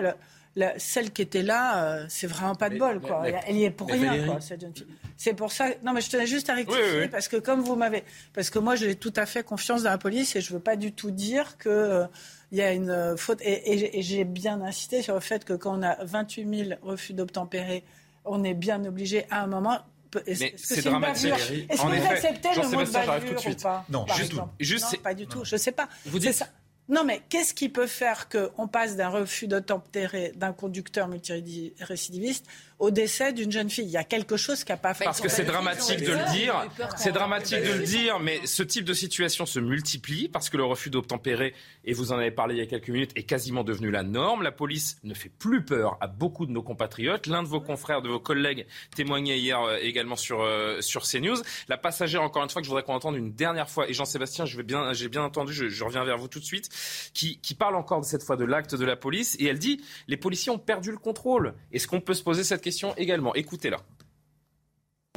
celle 0.77 1.11
qui 1.11 1.21
était 1.21 1.43
là, 1.43 1.83
euh, 1.83 2.05
c'est 2.07 2.27
vraiment 2.27 2.55
pas 2.55 2.69
de 2.69 2.77
bol, 2.77 3.01
quoi. 3.01 3.23
Elle 3.27 3.57
y 3.57 3.63
est 3.65 3.71
pour 3.71 3.89
rien, 3.89 4.25
quoi, 4.25 4.39
cette 4.39 4.61
jeune 4.61 4.73
fille. 4.73 4.87
C'est 5.17 5.33
pour 5.33 5.51
ça. 5.51 5.67
Non, 5.83 5.93
mais 5.93 6.01
je 6.01 6.09
tenais 6.09 6.27
juste 6.27 6.49
à 6.49 6.55
rectifier 6.55 7.07
parce 7.09 7.27
que 7.27 7.37
comme 7.37 7.61
vous 7.61 7.75
m'avez, 7.75 8.03
parce 8.33 8.49
que 8.49 8.59
moi 8.59 8.75
j'ai 8.75 8.95
tout 8.95 9.13
à 9.15 9.25
fait 9.25 9.43
confiance 9.43 9.83
dans 9.83 9.89
la 9.89 9.97
police 9.97 10.35
et 10.35 10.41
je 10.41 10.53
veux 10.53 10.59
pas 10.59 10.75
du 10.75 10.91
tout 10.91 11.11
dire 11.11 11.57
que 11.57 11.69
euh, 11.69 12.05
il 12.51 12.57
y 12.57 12.61
a 12.61 12.73
une 12.73 12.89
euh, 12.89 13.17
faute. 13.17 13.39
Et, 13.41 13.97
et 13.97 14.01
j'ai 14.01 14.23
bien 14.25 14.61
insisté 14.61 15.01
sur 15.01 15.13
le 15.13 15.21
fait 15.21 15.45
que 15.45 15.53
quand 15.53 15.79
on 15.79 15.83
a 15.83 16.03
28 16.03 16.65
000 16.67 16.79
refus 16.81 17.13
d'obtempérer, 17.13 17.83
on 18.25 18.43
est 18.43 18.53
bien 18.53 18.83
obligé 18.83 19.25
à 19.29 19.43
un 19.43 19.47
moment 19.47 19.79
c'est 20.25 20.83
dramatique. 20.83 21.33
Est-ce 21.69 21.81
que 21.81 21.87
vous 21.87 22.07
acceptez 22.07 22.49
le 22.55 22.67
mot 22.69 22.83
de 22.83 22.91
bavure 22.91 23.47
ou 23.47 23.55
pas 23.61 23.85
Non, 23.89 24.05
juste, 24.15 24.33
juste 24.59 24.93
non, 24.93 24.99
pas 25.03 25.13
du 25.13 25.27
tout. 25.27 25.43
Je 25.43 25.55
sais 25.57 25.71
pas. 25.71 25.87
Vous 26.05 26.19
dites 26.19 26.33
ça. 26.33 26.47
Non, 26.87 27.03
mais 27.03 27.23
qu'est-ce 27.29 27.53
qui 27.53 27.69
peut 27.69 27.87
faire 27.87 28.29
qu'on 28.29 28.67
passe 28.67 28.95
d'un 28.95 29.09
refus 29.09 29.47
d'obtempérer 29.47 30.33
d'un 30.35 30.53
conducteur 30.53 31.07
multirécidiviste 31.07 32.45
au 32.79 32.91
décès 32.91 33.33
d'une 33.33 33.51
jeune 33.51 33.69
fille. 33.69 33.85
Il 33.85 33.91
y 33.91 33.97
a 33.97 34.03
quelque 34.03 34.37
chose 34.37 34.63
qui 34.63 34.71
n'a 34.71 34.77
pas 34.77 34.93
fait. 34.93 35.05
Parce 35.05 35.21
que 35.21 35.29
c'est 35.29 35.45
dramatique 35.45 36.01
de 36.01 36.11
le 36.11 36.31
dire. 36.31 36.67
C'est 36.97 37.11
dramatique 37.11 37.63
de 37.63 37.73
le 37.73 37.83
dire, 37.83 38.19
mais 38.19 38.45
ce 38.45 38.63
type 38.63 38.85
de 38.85 38.93
situation 38.93 39.45
se 39.45 39.59
multiplie 39.59 40.27
parce 40.27 40.49
que 40.49 40.57
le 40.57 40.65
refus 40.65 40.89
d'obtempérer, 40.89 41.53
et 41.85 41.93
vous 41.93 42.11
en 42.11 42.17
avez 42.17 42.31
parlé 42.31 42.55
il 42.55 42.57
y 42.59 42.61
a 42.61 42.65
quelques 42.65 42.89
minutes, 42.89 43.11
est 43.15 43.23
quasiment 43.23 43.63
devenu 43.63 43.91
la 43.91 44.03
norme. 44.03 44.43
La 44.43 44.51
police 44.51 44.97
ne 45.03 45.13
fait 45.13 45.29
plus 45.29 45.63
peur 45.63 45.97
à 46.01 46.07
beaucoup 46.07 46.45
de 46.45 46.51
nos 46.51 46.63
compatriotes. 46.63 47.27
L'un 47.27 47.43
de 47.43 47.47
vos 47.47 47.61
confrères, 47.61 48.01
de 48.01 48.09
vos 48.09 48.19
collègues, 48.19 48.65
témoignait 48.95 49.39
hier 49.39 49.61
euh, 49.61 49.77
également 49.81 50.15
sur, 50.15 50.41
euh, 50.41 50.81
sur 50.81 51.03
CNews. 51.03 51.37
La 51.69 51.77
passagère, 51.77 52.21
encore 52.23 52.43
une 52.43 52.49
fois, 52.49 52.61
que 52.61 52.65
je 52.65 52.69
voudrais 52.69 52.83
qu'on 52.83 52.95
entende 52.95 53.15
une 53.15 53.33
dernière 53.33 53.69
fois, 53.69 53.89
et 53.89 53.93
Jean-Sébastien, 53.93 54.45
j'ai 54.45 54.63
bien, 54.63 54.91
bien 55.09 55.23
entendu, 55.23 55.53
je, 55.53 55.69
je, 55.69 55.83
reviens 55.83 56.03
vers 56.03 56.17
vous 56.17 56.27
tout 56.27 56.39
de 56.39 56.45
suite, 56.45 56.69
qui, 57.13 57.39
qui 57.39 57.53
parle 57.53 57.75
encore 57.75 58.03
cette 58.03 58.23
fois 58.23 58.35
de 58.35 58.45
l'acte 58.45 58.75
de 58.75 58.85
la 58.85 58.95
police, 58.95 59.35
et 59.39 59.45
elle 59.45 59.59
dit, 59.59 59.81
les 60.07 60.17
policiers 60.17 60.51
ont 60.51 60.59
perdu 60.59 60.91
le 60.91 60.97
contrôle. 60.97 61.53
Est-ce 61.71 61.87
qu'on 61.87 62.01
peut 62.01 62.13
se 62.13 62.23
poser 62.23 62.43
cette 62.43 62.64
question 62.65 62.95
également. 62.97 63.35
Écoutez-la. 63.35 63.77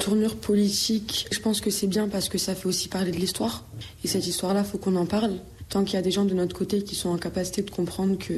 Tournure 0.00 0.36
politique, 0.36 1.26
je 1.32 1.40
pense 1.40 1.60
que 1.60 1.70
c'est 1.70 1.86
bien 1.86 2.06
parce 2.08 2.28
que 2.28 2.38
ça 2.38 2.54
fait 2.54 2.66
aussi 2.66 2.88
parler 2.88 3.10
de 3.10 3.16
l'histoire. 3.16 3.64
Et 4.04 4.08
cette 4.08 4.26
histoire-là, 4.26 4.62
faut 4.64 4.78
qu'on 4.78 4.96
en 4.96 5.06
parle. 5.06 5.38
Tant 5.70 5.84
qu'il 5.84 5.94
y 5.94 5.96
a 5.96 6.02
des 6.02 6.10
gens 6.10 6.24
de 6.24 6.34
notre 6.34 6.56
côté 6.56 6.82
qui 6.82 6.94
sont 6.94 7.08
en 7.08 7.18
capacité 7.18 7.62
de 7.62 7.70
comprendre 7.70 8.16
que 8.16 8.34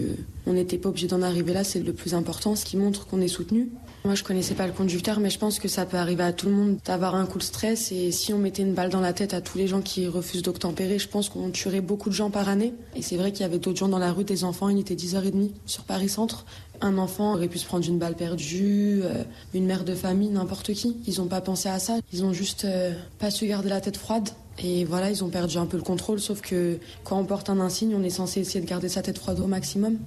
on 0.47 0.53
n'était 0.53 0.79
pas 0.79 0.89
obligé 0.89 1.07
d'en 1.07 1.23
arriver 1.23 1.53
là, 1.53 1.63
c'est 1.63 1.81
le 1.81 1.93
plus 1.93 2.15
important, 2.15 2.57
ce 2.57 2.65
qui 2.65 2.77
montre 2.77 3.07
qu'on 3.07 3.21
est 3.21 3.29
soutenu. 3.29 3.69
Moi, 4.05 4.15
je 4.15 4.25
connaissais 4.25 4.55
pas 4.55 4.67
le 4.67 4.73
conducteur, 4.73 5.21
mais 5.21 5.29
je 5.29 5.39
pense 5.39 5.59
que 5.59 5.69
ça 5.69 5.85
peut 5.87 5.99
arriver 5.99 6.23
à 6.23 6.33
tout 6.33 6.47
le 6.47 6.55
monde 6.55 6.79
d'avoir 6.85 7.15
un 7.15 7.27
coup 7.27 7.39
de 7.39 7.43
stress. 7.43 7.93
Et 7.93 8.13
si 8.13 8.33
on 8.33 8.39
mettait 8.39 8.63
une 8.63 8.75
balle 8.75 8.91
dans 8.91 9.01
la 9.01 9.13
tête 9.13 9.35
à 9.35 9.41
tous 9.41 9.59
les 9.59 9.67
gens 9.67 9.83
qui 9.83 10.09
refusent 10.09 10.43
d'obtempérer, 10.43 10.99
je 10.99 11.09
pense 11.09 11.29
qu'on 11.29 11.51
tuerait 11.51 11.83
beaucoup 11.83 12.09
de 12.09 12.15
gens 12.15 12.31
par 12.31 12.49
année. 12.49 12.73
Et 12.97 13.03
c'est 13.03 13.17
vrai 13.17 13.31
qu'il 13.31 13.43
y 13.43 13.45
avait 13.45 13.59
d'autres 13.59 13.79
gens 13.79 13.89
dans 13.89 13.99
la 13.99 14.13
rue, 14.13 14.25
des 14.25 14.43
enfants, 14.45 14.71
il 14.71 14.79
était 14.79 14.95
10h30 14.95 15.51
sur 15.67 15.85
Paris 15.85 16.09
Centre. 16.09 16.47
Un 16.83 16.97
enfant 16.97 17.35
aurait 17.35 17.49
pu 17.49 17.59
se 17.59 17.67
prendre 17.67 17.87
une 17.87 17.99
balle 17.99 18.17
perdue, 18.17 19.01
euh, 19.05 19.25
une 19.53 19.67
mère 19.67 19.85
de 19.85 19.95
famille, 19.95 20.31
n'importe 20.31 20.73
qui. 20.73 20.97
Ils 21.07 21.19
n'ont 21.19 21.27
pas 21.27 21.41
pensé 21.41 21.69
à 21.69 21.79
ça. 21.79 21.99
Ils 22.13 22.25
ont 22.25 22.33
juste 22.33 22.65
euh, 22.65 22.93
pas 23.19 23.31
su 23.31 23.47
garder 23.47 23.69
la 23.69 23.81
tête 23.81 23.99
froide. 23.99 24.31
Et 24.63 24.85
voilà, 24.85 25.11
ils 25.11 25.23
ont 25.23 25.29
perdu 25.29 25.59
un 25.59 25.67
peu 25.67 25.77
le 25.77 25.83
contrôle. 25.83 26.21
Sauf 26.21 26.41
que 26.41 26.79
quand 27.05 27.19
on 27.19 27.25
porte 27.25 27.51
un 27.51 27.61
insigne, 27.61 27.95
on 27.95 28.03
est 28.03 28.11
censé 28.11 28.41
essayer 28.41 28.61
de 28.61 28.69
garder 28.69 28.89
sa 28.89 29.03
tête 29.03 29.19
froide 29.19 29.41
au 29.41 29.47
maximum. 29.47 29.99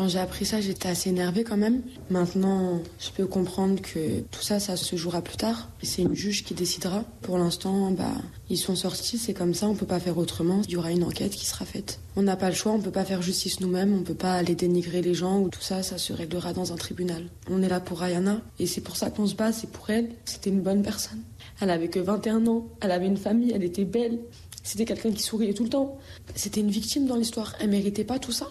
Quand 0.00 0.08
j'ai 0.08 0.18
appris 0.18 0.46
ça, 0.46 0.62
j'étais 0.62 0.88
assez 0.88 1.10
énervée 1.10 1.44
quand 1.44 1.58
même. 1.58 1.82
Maintenant, 2.08 2.80
je 2.98 3.10
peux 3.10 3.26
comprendre 3.26 3.82
que 3.82 4.20
tout 4.30 4.40
ça, 4.40 4.58
ça 4.58 4.74
se 4.78 4.96
jouera 4.96 5.20
plus 5.20 5.36
tard. 5.36 5.68
C'est 5.82 6.00
une 6.00 6.14
juge 6.14 6.42
qui 6.42 6.54
décidera. 6.54 7.04
Pour 7.20 7.36
l'instant, 7.36 7.90
bah, 7.90 8.14
ils 8.48 8.56
sont 8.56 8.76
sortis, 8.76 9.18
c'est 9.18 9.34
comme 9.34 9.52
ça, 9.52 9.68
on 9.68 9.74
peut 9.74 9.84
pas 9.84 10.00
faire 10.00 10.16
autrement. 10.16 10.62
Il 10.66 10.70
y 10.70 10.76
aura 10.78 10.90
une 10.90 11.04
enquête 11.04 11.32
qui 11.32 11.44
sera 11.44 11.66
faite. 11.66 12.00
On 12.16 12.22
n'a 12.22 12.36
pas 12.36 12.48
le 12.48 12.54
choix, 12.54 12.72
on 12.72 12.80
peut 12.80 12.90
pas 12.90 13.04
faire 13.04 13.20
justice 13.20 13.60
nous-mêmes, 13.60 13.92
on 13.92 14.02
peut 14.02 14.14
pas 14.14 14.32
aller 14.32 14.54
dénigrer 14.54 15.02
les 15.02 15.12
gens 15.12 15.38
ou 15.38 15.50
tout 15.50 15.60
ça, 15.60 15.82
ça 15.82 15.98
se 15.98 16.14
réglera 16.14 16.54
dans 16.54 16.72
un 16.72 16.76
tribunal. 16.76 17.26
On 17.50 17.62
est 17.62 17.68
là 17.68 17.80
pour 17.80 18.02
Ayana 18.02 18.40
et 18.58 18.66
c'est 18.66 18.80
pour 18.80 18.96
ça 18.96 19.10
qu'on 19.10 19.26
se 19.26 19.34
bat, 19.34 19.52
c'est 19.52 19.68
pour 19.68 19.90
elle. 19.90 20.08
C'était 20.24 20.48
une 20.48 20.62
bonne 20.62 20.82
personne. 20.82 21.20
Elle 21.60 21.68
avait 21.68 21.88
que 21.88 22.00
21 22.00 22.46
ans, 22.46 22.64
elle 22.80 22.92
avait 22.92 23.06
une 23.06 23.18
famille, 23.18 23.52
elle 23.54 23.64
était 23.64 23.84
belle. 23.84 24.18
C'était 24.62 24.86
quelqu'un 24.86 25.12
qui 25.12 25.22
souriait 25.22 25.52
tout 25.52 25.64
le 25.64 25.68
temps. 25.68 25.98
C'était 26.34 26.60
une 26.60 26.70
victime 26.70 27.06
dans 27.06 27.16
l'histoire. 27.16 27.54
Elle 27.60 27.68
méritait 27.68 28.04
pas 28.04 28.18
tout 28.18 28.32
ça. 28.32 28.48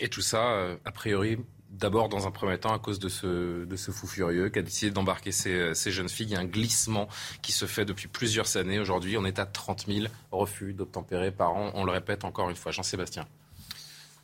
Et 0.00 0.08
tout 0.08 0.20
ça, 0.20 0.52
euh, 0.52 0.76
a 0.84 0.92
priori, 0.92 1.38
d'abord 1.70 2.08
dans 2.08 2.26
un 2.26 2.30
premier 2.30 2.58
temps 2.58 2.72
à 2.72 2.78
cause 2.78 2.98
de 2.98 3.08
ce, 3.08 3.90
fou 3.90 4.06
furieux 4.06 4.48
qui 4.48 4.58
a 4.58 4.62
décidé 4.62 4.90
d'embarquer 4.90 5.32
ces, 5.32 5.74
ces, 5.74 5.90
jeunes 5.90 6.08
filles. 6.08 6.26
Il 6.26 6.32
y 6.32 6.36
a 6.36 6.40
un 6.40 6.44
glissement 6.44 7.08
qui 7.42 7.52
se 7.52 7.66
fait 7.66 7.84
depuis 7.84 8.08
plusieurs 8.08 8.56
années. 8.56 8.78
Aujourd'hui, 8.78 9.16
on 9.16 9.24
est 9.24 9.38
à 9.38 9.46
30 9.46 9.86
000 9.86 10.06
refus 10.30 10.72
d'obtempérer 10.72 11.30
par 11.30 11.54
an. 11.54 11.70
On 11.74 11.84
le 11.84 11.92
répète 11.92 12.24
encore 12.24 12.50
une 12.50 12.56
fois. 12.56 12.72
Jean-Sébastien. 12.72 13.26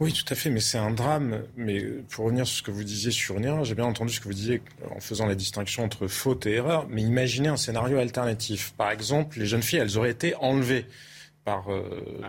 Oui, 0.01 0.13
tout 0.13 0.25
à 0.33 0.35
fait, 0.35 0.51
mais 0.51 0.61
c'est 0.61 0.79
un 0.79 0.91
drame. 0.91 1.45
Mais 1.57 1.81
pour 2.11 2.25
revenir 2.25 2.47
sur 2.47 2.59
ce 2.59 2.63
que 2.63 2.71
vous 2.71 2.85
disiez 2.85 3.11
sur 3.11 3.37
une 3.37 3.65
j'ai 3.65 3.75
bien 3.75 3.85
entendu 3.85 4.13
ce 4.13 4.21
que 4.21 4.25
vous 4.25 4.35
disiez 4.35 4.61
en 4.91 5.01
faisant 5.01 5.27
la 5.27 5.37
distinction 5.37 5.85
entre 5.85 6.09
faute 6.09 6.47
et 6.47 6.55
erreur. 6.55 6.87
Mais 6.89 7.03
imaginez 7.03 7.49
un 7.49 7.57
scénario 7.57 7.99
alternatif. 7.99 8.75
Par 8.77 8.91
exemple, 8.91 9.39
les 9.39 9.47
jeunes 9.47 9.63
filles, 9.63 9.81
elles 9.81 9.97
auraient 9.97 10.11
été 10.11 10.35
enlevées 10.37 10.87
par 11.45 11.71
euh, 11.71 11.83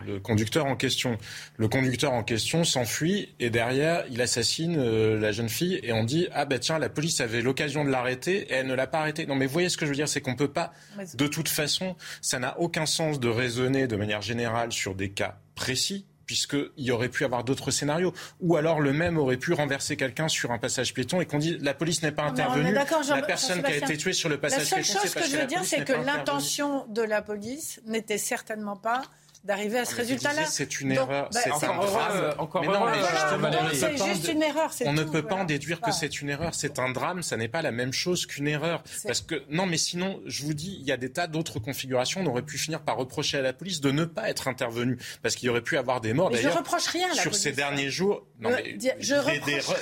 le 0.05 0.19
conducteur 0.19 0.65
en 0.65 0.75
question. 0.75 1.17
Le 1.57 1.67
conducteur 1.67 2.13
en 2.13 2.23
question 2.23 2.63
s'enfuit 2.63 3.29
et 3.39 3.49
derrière, 3.49 4.03
il 4.09 4.21
assassine 4.21 4.75
euh, 4.77 5.19
la 5.19 5.31
jeune 5.31 5.49
fille 5.49 5.79
et 5.83 5.93
on 5.93 6.03
dit 6.03 6.27
ah 6.33 6.45
ben 6.45 6.59
tiens 6.59 6.79
la 6.79 6.89
police 6.89 7.21
avait 7.21 7.41
l'occasion 7.41 7.85
de 7.85 7.89
l'arrêter 7.89 8.41
et 8.49 8.53
elle 8.53 8.67
ne 8.67 8.73
l'a 8.73 8.87
pas 8.87 8.99
arrêté. 8.99 9.25
Non 9.25 9.35
mais 9.35 9.45
vous 9.45 9.53
voyez 9.53 9.69
ce 9.69 9.77
que 9.77 9.85
je 9.85 9.91
veux 9.91 9.95
dire, 9.95 10.09
c'est 10.09 10.21
qu'on 10.21 10.35
peut 10.35 10.51
pas 10.51 10.73
de 11.13 11.27
toute 11.27 11.49
façon, 11.49 11.95
ça 12.21 12.39
n'a 12.39 12.59
aucun 12.59 12.85
sens 12.85 13.19
de 13.19 13.29
raisonner 13.29 13.87
de 13.87 13.95
manière 13.95 14.21
générale 14.21 14.71
sur 14.71 14.95
des 14.95 15.11
cas 15.11 15.37
précis 15.55 16.05
puisqu'il 16.25 16.83
y 16.83 16.91
aurait 16.91 17.09
pu 17.09 17.25
avoir 17.25 17.43
d'autres 17.43 17.71
scénarios. 17.71 18.13
Ou 18.41 18.55
alors 18.55 18.79
le 18.79 18.93
même 18.93 19.17
aurait 19.17 19.37
pu 19.37 19.53
renverser 19.53 19.97
quelqu'un 19.97 20.27
sur 20.27 20.51
un 20.51 20.57
passage 20.57 20.93
piéton 20.93 21.21
et 21.21 21.25
qu'on 21.25 21.39
dit 21.39 21.57
la 21.61 21.73
police 21.73 22.03
n'est 22.03 22.11
pas 22.11 22.23
intervenue. 22.23 22.73
La 22.73 23.21
personne 23.21 23.61
qui 23.63 23.71
a 23.71 23.77
été 23.77 23.97
tuée 23.97 24.13
sur 24.13 24.29
le 24.29 24.39
passage 24.39 24.69
piéton. 24.69 24.77
La 24.77 24.83
seule 24.83 25.01
chose 25.01 25.13
que 25.13 25.29
je 25.29 25.37
veux 25.37 25.47
dire, 25.47 25.63
c'est 25.63 25.85
que 25.85 25.93
l'intention 25.93 26.85
de 26.87 27.01
la 27.01 27.21
police 27.21 27.81
n'était 27.85 28.17
certainement 28.17 28.77
pas 28.77 29.01
d'arriver 29.45 29.79
à 29.79 29.85
ce 29.85 29.95
résultat-là. 29.95 30.45
C'est 30.45 30.81
une 30.81 30.91
erreur, 30.91 31.29
bah, 31.31 31.39
c'est 31.43 31.51
un 31.51 31.57
drame. 31.57 32.33
Encore 32.39 32.61
mais 32.61 32.67
non, 32.67 32.85
mais 32.85 33.75
c'est 33.75 33.97
juste 33.97 34.27
une 34.27 34.41
erreur. 34.41 34.71
On 34.85 34.93
ne 34.93 35.03
peut 35.03 35.21
pas 35.21 35.35
en 35.35 35.45
déduire 35.45 35.79
que 35.81 35.91
c'est 35.91 36.21
une 36.21 36.29
erreur. 36.29 36.55
C'est 36.55 36.79
un 36.79 36.89
drame, 36.89 37.21
ça 37.21 37.37
n'est 37.37 37.47
pas 37.47 37.61
la 37.61 37.71
même 37.71 37.93
chose 37.93 38.25
qu'une 38.25 38.47
erreur. 38.47 38.83
Parce 39.05 39.21
que 39.21 39.43
non, 39.49 39.65
mais 39.65 39.77
sinon, 39.77 40.19
je 40.25 40.43
vous 40.43 40.53
dis, 40.53 40.77
il 40.79 40.85
y 40.85 40.91
a 40.91 40.97
des 40.97 41.11
tas 41.11 41.27
d'autres 41.27 41.59
configurations. 41.59 42.21
On 42.21 42.25
aurait 42.25 42.41
pu 42.41 42.57
finir 42.57 42.81
par 42.81 42.97
reprocher 42.97 43.37
à 43.37 43.41
la 43.41 43.53
police 43.53 43.81
de 43.81 43.91
ne 43.91 44.05
pas 44.05 44.29
être 44.29 44.47
intervenue, 44.47 44.97
parce 45.21 45.35
qu'il 45.35 45.47
y 45.47 45.49
aurait 45.49 45.61
pu 45.61 45.77
avoir 45.77 46.01
des 46.01 46.13
morts. 46.13 46.31
D'ailleurs, 46.31 46.53
je 46.53 46.57
reproche 46.57 46.87
rien 46.87 47.07
la 47.09 47.21
sur 47.21 47.35
ces 47.35 47.51
derniers 47.51 47.89
jours. 47.89 48.25
Non, 48.39 48.49
mais 48.49 48.77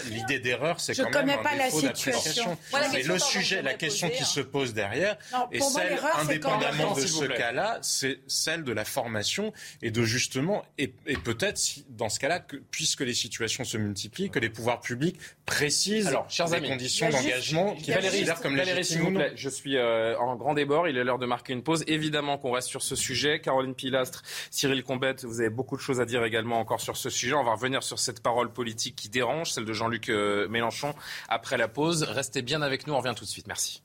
l'idée 0.10 0.40
d'erreur, 0.40 0.80
c'est 0.80 0.96
quand 0.96 1.26
même 1.26 1.40
un 1.40 1.58
défaut 1.58 1.82
d'appréciation. 1.82 2.58
Mais 2.92 3.04
le 3.04 3.18
sujet, 3.18 3.62
la 3.62 3.76
question 3.76 4.10
qui 4.10 4.26
se 4.26 4.42
pose 4.42 4.74
derrière, 4.74 5.18
et 5.52 5.62
celle, 5.62 6.00
indépendamment 6.20 6.94
de 6.94 7.06
ce 7.06 7.26
cas-là, 7.26 7.80
c'est 7.82 8.20
celle 8.28 8.64
de 8.64 8.74
la 8.74 8.84
formation 8.84 9.53
et 9.82 9.92
de 9.92 10.04
justement, 10.04 10.64
et, 10.78 10.88
peut-être 10.88 11.62
dans 11.90 12.10
ce 12.10 12.20
cas-là, 12.20 12.46
puisque 12.72 13.02
les 13.02 13.14
situations 13.14 13.64
se 13.64 13.78
multiplient, 13.78 14.30
que 14.30 14.40
les 14.40 14.50
pouvoirs 14.50 14.82
publics 14.82 15.18
précisent 15.46 16.08
Alors, 16.08 16.30
chers 16.30 16.48
les 16.50 16.68
conditions 16.68 17.10
d'engagement 17.10 17.76
qui 17.76 17.94
considèrent 17.94 18.42
comme 18.42 18.56
Valérie, 18.56 18.86
s'il 18.86 19.00
vous 19.00 19.12
plaît, 19.12 19.34
je 19.36 19.50
suis 19.50 19.78
euh, 19.78 20.18
en 20.18 20.36
grand 20.36 20.54
débord, 20.54 20.88
il 20.88 20.98
est 20.98 21.04
l'heure 21.04 21.20
de 21.20 21.26
marquer 21.26 21.54
une 21.54 21.64
pause. 21.64 21.84
Évidemment 21.88 22.38
qu'on 22.38 22.52
reste 22.52 22.68
sur 22.68 22.82
ce 22.82 22.96
sujet. 22.96 23.40
Caroline 23.40 23.76
Pilastre, 23.76 24.24
Cyril 24.52 24.84
Combette, 24.84 25.26
vous 25.26 25.40
avez 25.40 25.50
beaucoup 25.50 25.76
de 25.76 25.82
choses 25.82 26.00
à 26.00 26.06
dire 26.06 26.24
également 26.24 26.60
encore 26.60 26.82
sur 26.82 26.98
ce 26.98 27.10
sujet. 27.10 27.34
On 27.34 27.44
va 27.44 27.54
revenir 27.54 27.84
sur 27.84 28.00
cette 28.00 28.22
parole 28.22 28.52
politique 28.52 28.96
qui 28.96 29.10
dérange, 29.10 29.52
celle 29.52 29.66
de 29.66 29.74
Jean-Luc 29.74 30.10
euh, 30.10 30.48
Mélenchon, 30.48 30.94
après 31.30 31.58
la 31.58 31.68
pause. 31.68 32.04
Restez 32.04 32.42
bien 32.42 32.62
avec 32.62 32.88
nous, 32.88 32.94
on 32.94 32.98
revient 32.98 33.16
tout 33.16 33.26
de 33.26 33.30
suite. 33.30 33.48
Merci. 33.48 33.84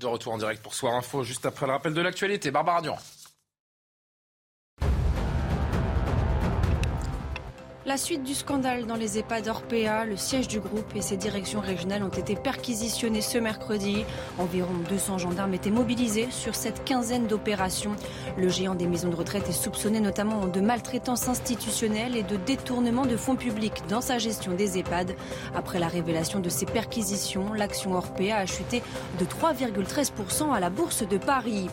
De 0.00 0.06
retour 0.06 0.32
en 0.32 0.38
direct 0.38 0.62
pour 0.62 0.72
Soir 0.72 0.94
Info, 0.94 1.24
juste 1.24 1.44
après 1.44 1.66
le 1.66 1.72
rappel 1.72 1.92
de 1.92 2.00
l'actualité. 2.00 2.50
Barbara 2.50 2.80
Durand. 2.80 2.98
La 7.90 7.96
suite 7.96 8.22
du 8.22 8.34
scandale 8.34 8.86
dans 8.86 8.94
les 8.94 9.18
EHPAD 9.18 9.48
Orpea, 9.48 10.04
le 10.06 10.16
siège 10.16 10.46
du 10.46 10.60
groupe 10.60 10.94
et 10.94 11.02
ses 11.02 11.16
directions 11.16 11.58
régionales 11.58 12.04
ont 12.04 12.08
été 12.08 12.36
perquisitionnés 12.36 13.20
ce 13.20 13.36
mercredi. 13.36 14.04
Environ 14.38 14.74
200 14.88 15.18
gendarmes 15.18 15.54
étaient 15.54 15.72
mobilisés 15.72 16.28
sur 16.30 16.54
cette 16.54 16.84
quinzaine 16.84 17.26
d'opérations. 17.26 17.96
Le 18.38 18.48
géant 18.48 18.76
des 18.76 18.86
maisons 18.86 19.08
de 19.08 19.16
retraite 19.16 19.48
est 19.48 19.52
soupçonné 19.52 19.98
notamment 19.98 20.46
de 20.46 20.60
maltraitance 20.60 21.26
institutionnelle 21.26 22.16
et 22.16 22.22
de 22.22 22.36
détournement 22.36 23.06
de 23.06 23.16
fonds 23.16 23.34
publics 23.34 23.82
dans 23.88 24.00
sa 24.00 24.18
gestion 24.18 24.54
des 24.54 24.78
EHPAD. 24.78 25.16
Après 25.56 25.80
la 25.80 25.88
révélation 25.88 26.38
de 26.38 26.48
ces 26.48 26.66
perquisitions, 26.66 27.52
l'action 27.54 27.94
Orpea 27.94 28.36
a 28.36 28.46
chuté 28.46 28.84
de 29.18 29.24
3,13% 29.24 30.52
à 30.52 30.60
la 30.60 30.70
bourse 30.70 31.02
de 31.02 31.18
Paris. 31.18 31.68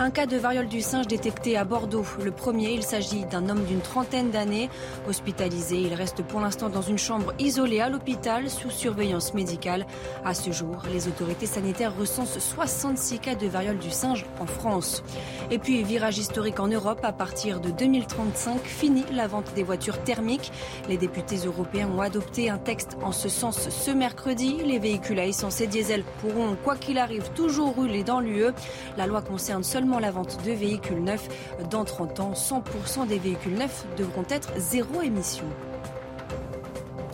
Un 0.00 0.10
cas 0.10 0.26
de 0.26 0.36
variole 0.36 0.66
du 0.66 0.80
singe 0.80 1.06
détecté 1.06 1.56
à 1.56 1.62
Bordeaux. 1.62 2.06
Le 2.24 2.32
premier, 2.32 2.72
il 2.72 2.82
s'agit 2.82 3.24
d'un 3.26 3.48
homme 3.48 3.62
d'une 3.62 3.82
trentaine 3.82 4.32
d'années, 4.32 4.68
hospitalisé 5.08 5.59
il 5.70 5.94
reste 5.94 6.22
pour 6.22 6.40
l'instant 6.40 6.68
dans 6.68 6.82
une 6.82 6.98
chambre 6.98 7.32
isolée 7.38 7.80
à 7.80 7.88
l'hôpital 7.88 8.48
sous 8.48 8.70
surveillance 8.70 9.34
médicale. 9.34 9.86
À 10.24 10.34
ce 10.34 10.50
jour, 10.52 10.82
les 10.92 11.08
autorités 11.08 11.46
sanitaires 11.46 11.96
recensent 11.96 12.38
66 12.38 13.18
cas 13.18 13.34
de 13.34 13.46
variole 13.46 13.78
du 13.78 13.90
singe 13.90 14.24
en 14.40 14.46
France. 14.46 15.02
Et 15.50 15.58
puis, 15.58 15.82
virage 15.82 16.18
historique 16.18 16.60
en 16.60 16.68
Europe, 16.68 17.00
à 17.02 17.12
partir 17.12 17.60
de 17.60 17.70
2035, 17.70 18.62
fini 18.62 19.04
la 19.12 19.26
vente 19.26 19.52
des 19.54 19.62
voitures 19.62 20.02
thermiques. 20.02 20.52
Les 20.88 20.96
députés 20.96 21.36
européens 21.46 21.88
ont 21.88 22.00
adopté 22.00 22.50
un 22.50 22.58
texte 22.58 22.96
en 23.02 23.12
ce 23.12 23.28
sens 23.28 23.68
ce 23.68 23.90
mercredi. 23.90 24.58
Les 24.64 24.78
véhicules 24.78 25.18
à 25.18 25.26
essence 25.26 25.60
et 25.60 25.66
diesel 25.66 26.04
pourront, 26.20 26.56
quoi 26.64 26.76
qu'il 26.76 26.98
arrive, 26.98 27.30
toujours 27.34 27.74
rouler 27.74 28.04
dans 28.04 28.20
l'UE. 28.20 28.52
La 28.96 29.06
loi 29.06 29.22
concerne 29.22 29.64
seulement 29.64 29.98
la 29.98 30.10
vente 30.10 30.42
de 30.44 30.52
véhicules 30.52 31.02
neufs. 31.02 31.28
Dans 31.70 31.84
30 31.84 32.20
ans, 32.20 32.32
100% 32.32 33.06
des 33.06 33.18
véhicules 33.18 33.54
neufs 33.54 33.84
devront 33.96 34.24
être 34.30 34.50
zéro 34.56 35.02
émission. 35.02 35.39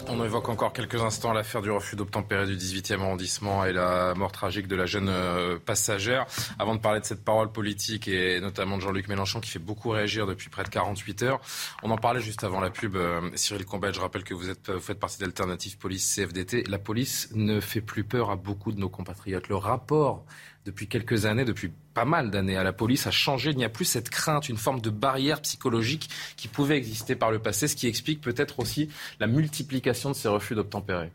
On 0.09 0.25
évoque 0.25 0.49
encore 0.49 0.73
quelques 0.73 1.03
instants 1.03 1.33
l'affaire 1.33 1.63
du 1.63 1.71
refus 1.71 1.97
d'obtempérer 1.97 2.47
du 2.47 2.57
18e 2.57 3.01
arrondissement 3.01 3.65
et 3.65 3.73
la 3.73 4.15
mort 4.15 4.31
tragique 4.31 4.69
de 4.69 4.77
la 4.77 4.87
jeune 4.87 5.09
euh, 5.09 5.59
passagère. 5.59 6.27
Avant 6.61 6.77
de 6.77 6.81
parler 6.81 7.01
de 7.01 7.05
cette 7.05 7.25
parole 7.25 7.51
politique 7.51 8.07
et 8.07 8.41
notamment 8.41 8.77
de 8.77 8.83
Jean-Luc 8.83 9.09
Mélenchon 9.09 9.41
qui 9.41 9.51
fait 9.51 9.59
beaucoup 9.59 9.91
réagir 9.91 10.27
depuis 10.27 10.49
près 10.49 10.63
de 10.63 10.69
48 10.69 11.23
heures, 11.23 11.41
on 11.83 11.91
en 11.91 11.99
parlait 11.99 12.21
juste 12.21 12.45
avant 12.45 12.61
la 12.61 12.71
pub. 12.71 12.95
Euh, 12.95 13.21
Cyril 13.35 13.67
Combet, 13.67 13.93
je 13.93 14.01
rappelle 14.01 14.23
que 14.23 14.33
vous, 14.33 14.49
êtes, 14.49 14.71
vous 14.71 14.81
faites 14.81 15.01
partie 15.01 15.19
d'Alternative 15.19 15.77
Police 15.77 16.15
CFDT. 16.15 16.65
La 16.69 16.79
police 16.79 17.29
ne 17.35 17.61
fait 17.61 17.81
plus 17.81 18.05
peur 18.05 18.31
à 18.31 18.37
beaucoup 18.37 18.71
de 18.71 18.79
nos 18.79 18.89
compatriotes. 18.89 19.49
Le 19.49 19.57
rapport 19.57 20.25
depuis 20.67 20.89
quelques 20.89 21.27
années, 21.27 21.45
depuis 21.45 21.71
pas 21.95 22.05
mal 22.05 22.31
d'années 22.31 22.57
à 22.57 22.65
la 22.65 22.73
police 22.73 23.07
a 23.07 23.13
changé. 23.13 23.51
Il 23.51 23.57
n'y 23.57 23.65
a 23.65 23.69
plus 23.69 23.85
cette 23.85 24.11
crainte, 24.11 24.49
une 24.49 24.57
forme 24.57 24.81
de 24.81 24.91
barrière 24.91 25.41
psychologique 25.41 26.11
qui 26.37 26.49
pouvait 26.49 26.77
exister 26.77 27.15
par 27.15 27.31
le 27.31 27.39
passé, 27.39 27.69
ce 27.69 27.77
qui 27.77 27.87
explique 27.87 28.21
peut-être 28.21 28.59
aussi 28.59 28.91
la 29.21 29.29
multiplication 29.29 30.11
de 30.11 30.17
ces 30.17 30.29
refus 30.29 30.57
d'obtempérer. 30.57 31.13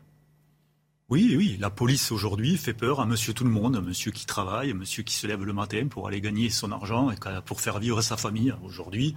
Oui, 1.10 1.34
oui, 1.36 1.58
la 1.60 1.68
police 1.68 2.10
aujourd'hui 2.10 2.56
fait 2.56 2.72
peur 2.72 2.98
à 2.98 3.04
monsieur 3.04 3.34
tout 3.34 3.44
le 3.44 3.50
monde, 3.50 3.84
monsieur 3.84 4.10
qui 4.10 4.24
travaille, 4.24 4.72
monsieur 4.72 5.02
qui 5.02 5.14
se 5.14 5.26
lève 5.26 5.44
le 5.44 5.52
matin 5.52 5.86
pour 5.88 6.08
aller 6.08 6.22
gagner 6.22 6.48
son 6.48 6.72
argent 6.72 7.10
et 7.10 7.16
pour 7.44 7.60
faire 7.60 7.78
vivre 7.78 8.00
sa 8.00 8.16
famille. 8.16 8.54
Aujourd'hui, 8.64 9.14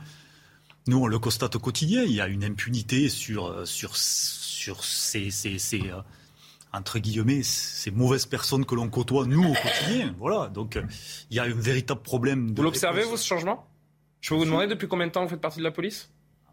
nous, 0.87 0.97
on 0.97 1.07
le 1.07 1.17
constate 1.17 1.55
au 1.55 1.59
quotidien, 1.59 2.03
il 2.03 2.11
y 2.11 2.19
a 2.19 2.27
une 2.27 2.43
impunité 2.43 3.07
sur, 3.07 3.65
sur, 3.65 3.95
sur 3.95 4.83
ces, 4.83 5.31
ces, 5.31 5.57
ces, 5.57 5.89
euh, 5.89 6.01
entre 6.75 6.99
guillemets, 6.99 7.41
ces 7.43 7.91
mauvaises 7.91 8.25
personnes 8.25 8.65
que 8.65 8.75
l'on 8.75 8.89
côtoie, 8.89 9.25
nous, 9.25 9.43
au 9.43 9.53
quotidien. 9.53 10.13
Voilà, 10.19 10.49
donc 10.49 10.77
il 11.29 11.37
y 11.37 11.39
a 11.39 11.43
un 11.43 11.53
véritable 11.53 12.01
problème. 12.01 12.51
De 12.51 12.57
vous 12.57 12.63
l'observez, 12.63 13.03
vous, 13.03 13.17
ce 13.17 13.25
changement? 13.25 13.67
Je 14.21 14.29
peux 14.29 14.35
vous 14.35 14.45
demander 14.45 14.67
depuis 14.67 14.87
combien 14.87 15.07
de 15.07 15.11
temps 15.11 15.23
vous 15.23 15.29
faites 15.29 15.41
partie 15.41 15.59
de 15.59 15.63
la 15.63 15.71
police? 15.71 16.09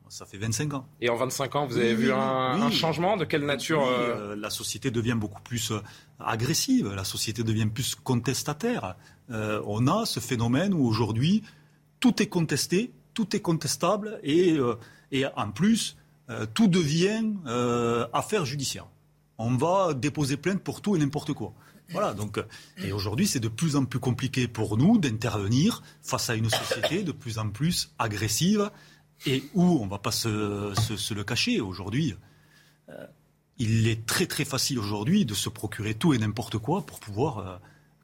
Ça 0.08 0.26
fait 0.26 0.36
25 0.36 0.74
ans. 0.74 0.86
Et 1.00 1.08
en 1.08 1.16
25 1.16 1.56
ans, 1.56 1.66
vous 1.66 1.78
avez 1.78 1.94
vu 1.94 2.12
un, 2.12 2.70
changement? 2.70 3.16
De 3.16 3.24
quelle 3.24 3.46
nature 3.46 3.82
euh 3.88 4.36
La 4.36 4.50
société 4.50 4.90
devient 4.90 5.16
beaucoup 5.16 5.40
plus 5.40 5.70
euh, 5.70 5.80
agressive, 6.20 6.92
la 6.94 7.04
société 7.04 7.42
devient 7.42 7.64
plus 7.64 7.94
contestataire. 7.94 8.94
Euh, 9.30 9.62
on 9.64 9.86
a 9.86 10.04
ce 10.04 10.20
phénomène 10.20 10.74
où 10.74 10.86
aujourd'hui, 10.86 11.42
tout 11.98 12.22
est 12.22 12.26
contesté, 12.26 12.92
tout 13.14 13.34
est 13.34 13.40
contestable 13.40 14.20
et, 14.22 14.58
et 15.12 15.24
en 15.36 15.50
plus, 15.50 15.96
tout 16.54 16.66
devient 16.66 17.34
affaire 18.12 18.44
judiciaire 18.44 18.86
on 19.38 19.56
va 19.56 19.94
déposer 19.94 20.36
plainte 20.36 20.62
pour 20.62 20.80
tout 20.80 20.96
et 20.96 20.98
n'importe 20.98 21.32
quoi. 21.32 21.52
Voilà, 21.90 22.14
donc, 22.14 22.42
et 22.78 22.92
aujourd'hui, 22.92 23.26
c'est 23.26 23.40
de 23.40 23.48
plus 23.48 23.76
en 23.76 23.84
plus 23.84 23.98
compliqué 23.98 24.48
pour 24.48 24.78
nous 24.78 24.98
d'intervenir 24.98 25.82
face 26.00 26.30
à 26.30 26.34
une 26.34 26.48
société 26.48 27.02
de 27.02 27.12
plus 27.12 27.38
en 27.38 27.50
plus 27.50 27.92
agressive 27.98 28.70
et 29.26 29.44
où, 29.54 29.62
on 29.62 29.84
ne 29.84 29.90
va 29.90 29.98
pas 29.98 30.10
se, 30.10 31.14
le 31.14 31.24
cacher, 31.24 31.60
aujourd'hui, 31.60 32.14
euh, 32.88 33.06
il 33.58 33.86
est 33.88 34.06
très 34.06 34.26
très 34.26 34.44
facile 34.44 34.78
aujourd'hui 34.78 35.24
de 35.24 35.34
se 35.34 35.48
procurer 35.48 35.94
tout 35.94 36.14
et 36.14 36.18
n'importe 36.18 36.58
quoi 36.58 36.84
pour 36.84 36.98
pouvoir 36.98 37.38
euh, 37.38 37.56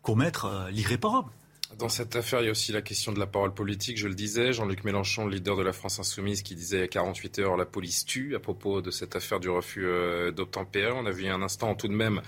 commettre 0.02 0.44
euh, 0.44 0.70
l'irréparable. 0.70 1.30
Dans 1.78 1.88
cette 1.88 2.16
affaire, 2.16 2.40
il 2.40 2.46
y 2.46 2.48
a 2.48 2.50
aussi 2.50 2.72
la 2.72 2.82
question 2.82 3.12
de 3.12 3.20
la 3.20 3.28
parole 3.28 3.54
politique. 3.54 3.98
Je 3.98 4.08
le 4.08 4.14
disais, 4.16 4.52
Jean-Luc 4.52 4.82
Mélenchon, 4.82 5.26
le 5.26 5.34
leader 5.36 5.56
de 5.56 5.62
la 5.62 5.72
France 5.72 6.00
insoumise, 6.00 6.42
qui 6.42 6.56
disait 6.56 6.78
il 6.78 6.80
y 6.80 6.84
a 6.84 6.88
48 6.88 7.38
heures 7.38 7.56
la 7.56 7.66
police 7.66 8.04
tue 8.04 8.34
à 8.34 8.40
propos 8.40 8.82
de 8.82 8.90
cette 8.90 9.14
affaire 9.14 9.38
du 9.38 9.48
refus 9.48 9.86
euh, 9.86 10.32
d'obtempérer. 10.32 10.90
On 10.90 11.06
a 11.06 11.12
vu 11.12 11.28
un 11.28 11.40
instant 11.40 11.76
tout 11.76 11.86
de 11.86 11.92
même 11.92 12.20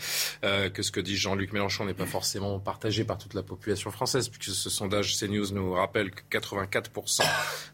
euh, 0.44 0.70
que 0.70 0.82
ce 0.82 0.92
que 0.92 1.00
dit 1.00 1.16
Jean-Luc 1.16 1.52
Mélenchon 1.52 1.84
n'est 1.84 1.94
pas 1.94 2.06
forcément 2.06 2.60
partagé 2.60 3.02
par 3.02 3.18
toute 3.18 3.34
la 3.34 3.42
population 3.42 3.90
française, 3.90 4.28
puisque 4.28 4.54
ce 4.54 4.70
sondage 4.70 5.18
CNews 5.18 5.52
nous 5.52 5.72
rappelle 5.72 6.12
que 6.12 6.22
84% 6.38 7.24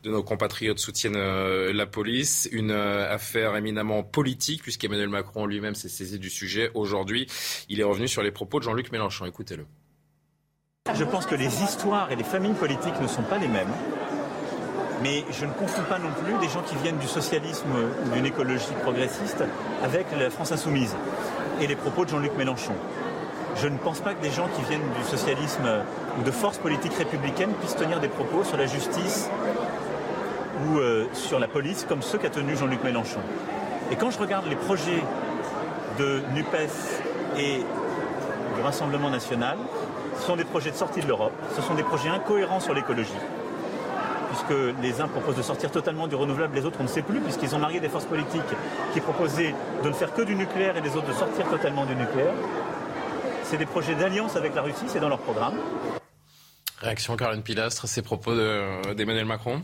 de 0.02 0.10
nos 0.10 0.22
compatriotes 0.22 0.78
soutiennent 0.78 1.16
euh, 1.16 1.74
la 1.74 1.84
police. 1.84 2.48
Une 2.52 2.70
affaire 2.70 3.54
éminemment 3.54 4.02
politique, 4.02 4.62
puisqu'Emmanuel 4.62 5.10
Macron 5.10 5.44
lui-même 5.44 5.74
s'est 5.74 5.90
saisi 5.90 6.18
du 6.18 6.30
sujet. 6.30 6.70
Aujourd'hui, 6.72 7.26
il 7.68 7.80
est 7.80 7.84
revenu 7.84 8.08
sur 8.08 8.22
les 8.22 8.30
propos 8.30 8.60
de 8.60 8.64
Jean-Luc 8.64 8.92
Mélenchon. 8.92 9.26
Écoutez-le. 9.26 9.66
Je 10.94 11.04
pense 11.04 11.26
que 11.26 11.34
les 11.34 11.62
histoires 11.62 12.10
et 12.12 12.16
les 12.16 12.24
familles 12.24 12.54
politiques 12.54 13.00
ne 13.00 13.06
sont 13.06 13.22
pas 13.22 13.38
les 13.38 13.48
mêmes. 13.48 13.72
Mais 15.02 15.24
je 15.30 15.44
ne 15.44 15.52
confonds 15.52 15.82
pas 15.88 15.98
non 15.98 16.10
plus 16.24 16.34
des 16.38 16.48
gens 16.52 16.62
qui 16.62 16.74
viennent 16.76 16.96
du 16.96 17.06
socialisme 17.06 17.68
ou 18.04 18.14
d'une 18.14 18.24
écologie 18.24 18.64
progressiste 18.82 19.44
avec 19.84 20.06
la 20.18 20.30
France 20.30 20.52
insoumise 20.52 20.94
et 21.60 21.66
les 21.66 21.76
propos 21.76 22.04
de 22.04 22.10
Jean-Luc 22.10 22.32
Mélenchon. 22.38 22.72
Je 23.56 23.68
ne 23.68 23.76
pense 23.76 24.00
pas 24.00 24.14
que 24.14 24.22
des 24.22 24.30
gens 24.30 24.48
qui 24.54 24.62
viennent 24.62 24.88
du 24.96 25.04
socialisme 25.04 25.68
ou 26.18 26.22
de 26.22 26.30
forces 26.30 26.58
politiques 26.58 26.94
républicaines 26.94 27.52
puissent 27.60 27.76
tenir 27.76 28.00
des 28.00 28.08
propos 28.08 28.44
sur 28.44 28.56
la 28.56 28.66
justice 28.66 29.28
ou 30.66 30.78
euh, 30.78 31.06
sur 31.12 31.38
la 31.38 31.48
police 31.48 31.84
comme 31.88 32.02
ceux 32.02 32.18
qu'a 32.18 32.30
tenu 32.30 32.56
Jean-Luc 32.56 32.82
Mélenchon. 32.84 33.20
Et 33.90 33.96
quand 33.96 34.10
je 34.10 34.18
regarde 34.18 34.46
les 34.46 34.56
projets 34.56 35.02
de 35.98 36.22
NUPES 36.34 37.02
et 37.38 37.58
du 38.56 38.62
Rassemblement 38.62 39.10
national, 39.10 39.56
ce 40.18 40.26
sont 40.26 40.36
des 40.36 40.44
projets 40.44 40.70
de 40.70 40.76
sortie 40.76 41.00
de 41.00 41.06
l'Europe, 41.06 41.32
ce 41.54 41.62
sont 41.62 41.74
des 41.74 41.82
projets 41.82 42.08
incohérents 42.08 42.60
sur 42.60 42.74
l'écologie, 42.74 43.12
puisque 44.28 44.58
les 44.82 45.00
uns 45.00 45.08
proposent 45.08 45.36
de 45.36 45.42
sortir 45.42 45.70
totalement 45.70 46.06
du 46.06 46.14
renouvelable, 46.14 46.54
les 46.54 46.64
autres 46.64 46.78
on 46.80 46.84
ne 46.84 46.88
sait 46.88 47.02
plus, 47.02 47.20
puisqu'ils 47.20 47.54
ont 47.54 47.58
marié 47.58 47.80
des 47.80 47.88
forces 47.88 48.06
politiques 48.06 48.42
qui 48.92 49.00
proposaient 49.00 49.54
de 49.82 49.88
ne 49.88 49.94
faire 49.94 50.12
que 50.12 50.22
du 50.22 50.34
nucléaire 50.34 50.76
et 50.76 50.80
les 50.80 50.96
autres 50.96 51.08
de 51.08 51.12
sortir 51.12 51.48
totalement 51.48 51.84
du 51.84 51.94
nucléaire. 51.94 52.34
C'est 53.44 53.58
des 53.58 53.66
projets 53.66 53.94
d'alliance 53.94 54.36
avec 54.36 54.54
la 54.54 54.62
Russie, 54.62 54.86
c'est 54.88 55.00
dans 55.00 55.08
leur 55.08 55.20
programme. 55.20 55.54
Réaction 56.80 57.16
Caroline 57.16 57.42
Pilastre, 57.42 57.86
ces 57.88 58.02
propos 58.02 58.34
d'Emmanuel 58.34 59.24
Macron? 59.24 59.62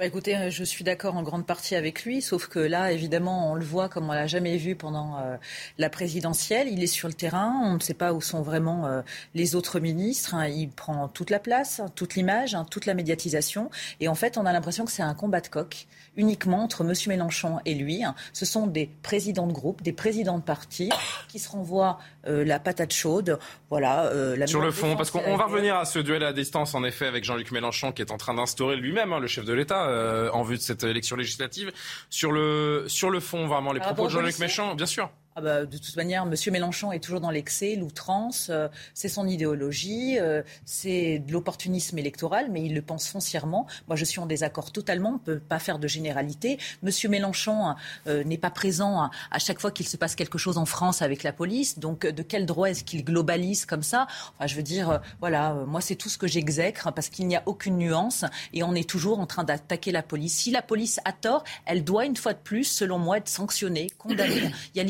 Bah, 0.00 0.06
écoutez, 0.06 0.34
euh, 0.34 0.48
je 0.48 0.64
suis 0.64 0.82
d'accord 0.82 1.14
en 1.18 1.22
grande 1.22 1.44
partie 1.44 1.74
avec 1.74 2.04
lui, 2.06 2.22
sauf 2.22 2.46
que 2.46 2.58
là, 2.58 2.90
évidemment, 2.90 3.52
on 3.52 3.54
le 3.54 3.66
voit 3.66 3.90
comme 3.90 4.08
on 4.08 4.14
l'a 4.14 4.26
jamais 4.26 4.56
vu 4.56 4.74
pendant 4.74 5.18
euh, 5.18 5.36
la 5.76 5.90
présidentielle. 5.90 6.68
Il 6.68 6.82
est 6.82 6.86
sur 6.86 7.06
le 7.06 7.12
terrain, 7.12 7.60
on 7.62 7.74
ne 7.74 7.80
sait 7.80 7.92
pas 7.92 8.14
où 8.14 8.22
sont 8.22 8.40
vraiment 8.40 8.86
euh, 8.86 9.02
les 9.34 9.54
autres 9.56 9.78
ministres. 9.78 10.34
Hein. 10.34 10.48
Il 10.48 10.70
prend 10.70 11.06
toute 11.08 11.28
la 11.28 11.38
place, 11.38 11.82
toute 11.96 12.14
l'image, 12.14 12.54
hein, 12.54 12.64
toute 12.70 12.86
la 12.86 12.94
médiatisation. 12.94 13.68
Et 14.00 14.08
en 14.08 14.14
fait, 14.14 14.38
on 14.38 14.46
a 14.46 14.54
l'impression 14.54 14.86
que 14.86 14.90
c'est 14.90 15.02
un 15.02 15.12
combat 15.12 15.42
de 15.42 15.48
coq 15.48 15.86
uniquement 16.20 16.64
entre 16.64 16.84
M. 16.84 16.92
Mélenchon 17.08 17.58
et 17.64 17.74
lui. 17.74 18.04
Hein. 18.04 18.14
Ce 18.32 18.44
sont 18.44 18.66
des 18.66 18.90
présidents 19.02 19.46
de 19.46 19.52
groupe, 19.52 19.82
des 19.82 19.92
présidents 19.92 20.38
de 20.38 20.42
parti 20.42 20.90
qui 21.28 21.38
se 21.38 21.48
renvoient 21.48 21.98
la 22.24 22.58
patate 22.58 22.92
chaude. 22.92 23.38
Voilà. 23.70 24.10
La 24.36 24.46
sur 24.46 24.60
le 24.60 24.70
fond, 24.70 24.96
parce 24.96 25.10
qu'on 25.10 25.36
va 25.36 25.44
revenir 25.44 25.76
à 25.76 25.84
ce 25.84 25.98
duel 25.98 26.22
à 26.22 26.32
distance, 26.32 26.74
en 26.74 26.84
effet, 26.84 27.06
avec 27.06 27.24
Jean-Luc 27.24 27.50
Mélenchon, 27.50 27.92
qui 27.92 28.02
est 28.02 28.10
en 28.12 28.16
train 28.16 28.34
d'instaurer 28.34 28.76
lui-même, 28.76 29.16
le 29.18 29.26
chef 29.26 29.44
de 29.44 29.52
l'État 29.52 29.86
euh, 29.88 30.30
en 30.32 30.42
vue 30.42 30.56
de 30.56 30.62
cette 30.62 30.84
élection 30.84 31.16
législative. 31.16 31.72
Sur 32.08 32.32
le, 32.32 32.84
sur 32.88 33.10
le 33.10 33.20
fond, 33.20 33.46
vraiment, 33.46 33.72
les 33.72 33.80
propos 33.80 34.06
de 34.06 34.10
Jean-Luc 34.10 34.38
Mélenchon, 34.38 34.74
bien 34.74 34.86
sûr. 34.86 35.10
Ah 35.40 35.42
bah, 35.42 35.64
de 35.64 35.78
toute 35.78 35.96
manière, 35.96 36.24
M. 36.24 36.34
Mélenchon 36.52 36.92
est 36.92 37.00
toujours 37.00 37.22
dans 37.22 37.30
l'excès, 37.30 37.74
l'outrance, 37.74 38.48
euh, 38.50 38.68
c'est 38.92 39.08
son 39.08 39.26
idéologie, 39.26 40.18
euh, 40.18 40.42
c'est 40.66 41.20
de 41.20 41.32
l'opportunisme 41.32 41.96
électoral, 41.96 42.48
mais 42.50 42.62
il 42.62 42.74
le 42.74 42.82
pense 42.82 43.08
foncièrement. 43.08 43.66
Moi, 43.88 43.96
je 43.96 44.04
suis 44.04 44.20
en 44.20 44.26
désaccord 44.26 44.70
totalement, 44.70 45.08
on 45.08 45.12
ne 45.14 45.18
peut 45.18 45.38
pas 45.38 45.58
faire 45.58 45.78
de 45.78 45.88
généralité. 45.88 46.58
M. 46.84 46.90
Mélenchon 47.08 47.74
euh, 48.06 48.22
n'est 48.22 48.36
pas 48.36 48.50
présent 48.50 49.08
à, 49.30 49.38
chaque 49.38 49.60
fois 49.60 49.70
qu'il 49.70 49.88
se 49.88 49.96
passe 49.96 50.14
quelque 50.14 50.36
chose 50.36 50.58
en 50.58 50.66
France 50.66 51.00
avec 51.00 51.22
la 51.22 51.32
police, 51.32 51.78
donc 51.78 52.06
de 52.06 52.22
quel 52.22 52.44
droit 52.44 52.68
est-ce 52.68 52.84
qu'il 52.84 53.02
globalise 53.02 53.64
comme 53.64 53.82
ça? 53.82 54.08
Enfin, 54.36 54.46
je 54.46 54.56
veux 54.56 54.62
dire, 54.62 55.00
voilà, 55.20 55.54
moi, 55.66 55.80
c'est 55.80 55.96
tout 55.96 56.10
ce 56.10 56.18
que 56.18 56.26
j'exècre, 56.26 56.92
parce 56.92 57.08
qu'il 57.08 57.26
n'y 57.28 57.36
a 57.36 57.42
aucune 57.46 57.78
nuance, 57.78 58.26
et 58.52 58.62
on 58.62 58.74
est 58.74 58.86
toujours 58.86 59.20
en 59.20 59.26
train 59.26 59.44
d'attaquer 59.44 59.90
la 59.90 60.02
police. 60.02 60.34
Si 60.34 60.50
la 60.50 60.60
police 60.60 61.00
a 61.06 61.12
tort, 61.12 61.44
elle 61.64 61.82
doit, 61.82 62.04
une 62.04 62.16
fois 62.16 62.34
de 62.34 62.40
plus, 62.40 62.64
selon 62.64 62.98
moi, 62.98 63.16
être 63.16 63.28
sanctionnée, 63.28 63.88
condamnée. 63.96 64.50
Il 64.74 64.76
y 64.76 64.80
a 64.80 64.84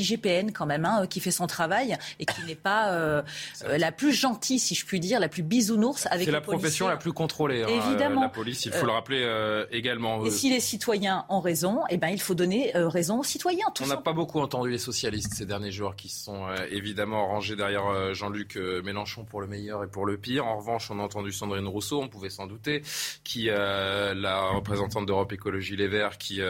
quand 0.49 0.67
même, 0.67 0.85
hein, 0.85 1.07
qui 1.07 1.21
fait 1.21 1.31
son 1.31 1.47
travail 1.47 1.97
et 2.19 2.25
qui 2.25 2.43
n'est 2.47 2.55
pas 2.55 2.93
euh, 2.93 3.23
euh, 3.65 3.79
la 3.79 3.93
plus 3.93 4.13
gentille, 4.13 4.59
si 4.59 4.75
je 4.75 4.87
puis 4.87 5.01
dire, 5.01 5.21
la 5.21 5.29
plus 5.29 5.43
bisounours 5.43 6.07
avec 6.11 6.25
C'est 6.25 6.33
la 6.33 6.41
profession 6.41 6.89
la 6.89 6.97
plus 6.97 7.13
contrôlée. 7.13 7.63
Hein, 7.63 7.69
Évidemment. 7.69 8.23
la 8.23 8.29
police, 8.29 8.65
il 8.65 8.73
faut 8.73 8.87
le 8.87 8.93
rappeler 8.93 9.23
euh, 9.23 9.67
également. 9.71 10.25
Et 10.25 10.31
si 10.31 10.51
les 10.51 10.61
citoyens 10.61 11.27
ont 11.29 11.41
raison, 11.41 11.83
eh 11.91 11.97
ben, 11.97 12.09
il 12.09 12.21
faut 12.21 12.35
donner 12.35 12.73
raison 12.75 13.21
aux 13.21 13.25
citoyens. 13.25 13.67
On 13.81 13.87
n'a 13.87 13.97
pas 13.97 14.13
beaucoup 14.13 14.41
entendu 14.41 14.71
les 14.71 14.79
socialistes 14.79 15.35
ces 15.35 15.47
derniers 15.47 15.73
jours 15.73 15.97
qui 15.97 16.09
sont 16.09 16.47
évidemment 16.71 17.27
rangés 17.27 17.57
derrière 17.57 18.15
Jean-Luc 18.15 18.57
Mélenchon 18.57 19.25
pour 19.25 19.41
le 19.41 19.47
meilleur 19.47 19.85
et 19.85 19.87
pour 19.87 20.07
le 20.07 20.17
pire. 20.17 20.47
En 20.47 20.59
revanche, 20.59 20.91
on 20.91 20.99
a 20.99 21.03
entendu 21.03 21.33
Sandrine 21.33 21.67
Rousseau, 21.67 22.01
on 22.01 22.09
pouvait 22.09 22.31
s'en 22.31 22.47
douter, 22.47 22.83
qui 23.25 23.47
la 23.47 24.51
représentante 24.55 25.07
d'Europe 25.07 25.33
Écologie 25.33 25.77
Les 25.77 25.89
Verts, 25.89 26.19
qui 26.19 26.41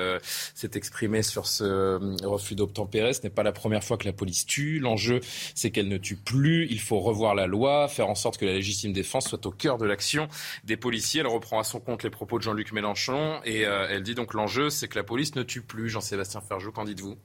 s'est 0.54 0.70
exprimée 0.74 1.22
sur 1.22 1.46
ce 1.46 1.98
refus 2.24 2.54
d'obtempérer. 2.54 3.12
Ce 3.12 3.22
n'est 3.22 3.30
pas 3.30 3.42
la 3.42 3.52
première 3.52 3.69
première 3.70 3.84
fois 3.84 3.98
que 3.98 4.06
la 4.06 4.12
police 4.12 4.46
tue. 4.46 4.80
L'enjeu, 4.80 5.20
c'est 5.54 5.70
qu'elle 5.70 5.86
ne 5.86 5.96
tue 5.96 6.16
plus. 6.16 6.66
Il 6.70 6.80
faut 6.80 6.98
revoir 6.98 7.36
la 7.36 7.46
loi, 7.46 7.86
faire 7.86 8.08
en 8.08 8.16
sorte 8.16 8.36
que 8.36 8.44
la 8.44 8.52
légitime 8.52 8.92
défense 8.92 9.28
soit 9.28 9.46
au 9.46 9.52
cœur 9.52 9.78
de 9.78 9.86
l'action 9.86 10.26
des 10.64 10.76
policiers. 10.76 11.20
Elle 11.20 11.28
reprend 11.28 11.60
à 11.60 11.64
son 11.64 11.78
compte 11.78 12.02
les 12.02 12.10
propos 12.10 12.38
de 12.38 12.42
Jean-Luc 12.42 12.72
Mélenchon 12.72 13.40
et 13.44 13.66
euh, 13.66 13.86
elle 13.88 14.02
dit 14.02 14.16
donc 14.16 14.34
l'enjeu, 14.34 14.70
c'est 14.70 14.88
que 14.88 14.98
la 14.98 15.04
police 15.04 15.36
ne 15.36 15.44
tue 15.44 15.62
plus. 15.62 15.88
Jean-Sébastien 15.88 16.40
Ferjou, 16.40 16.72
qu'en 16.72 16.84
dites-vous? 16.84 17.16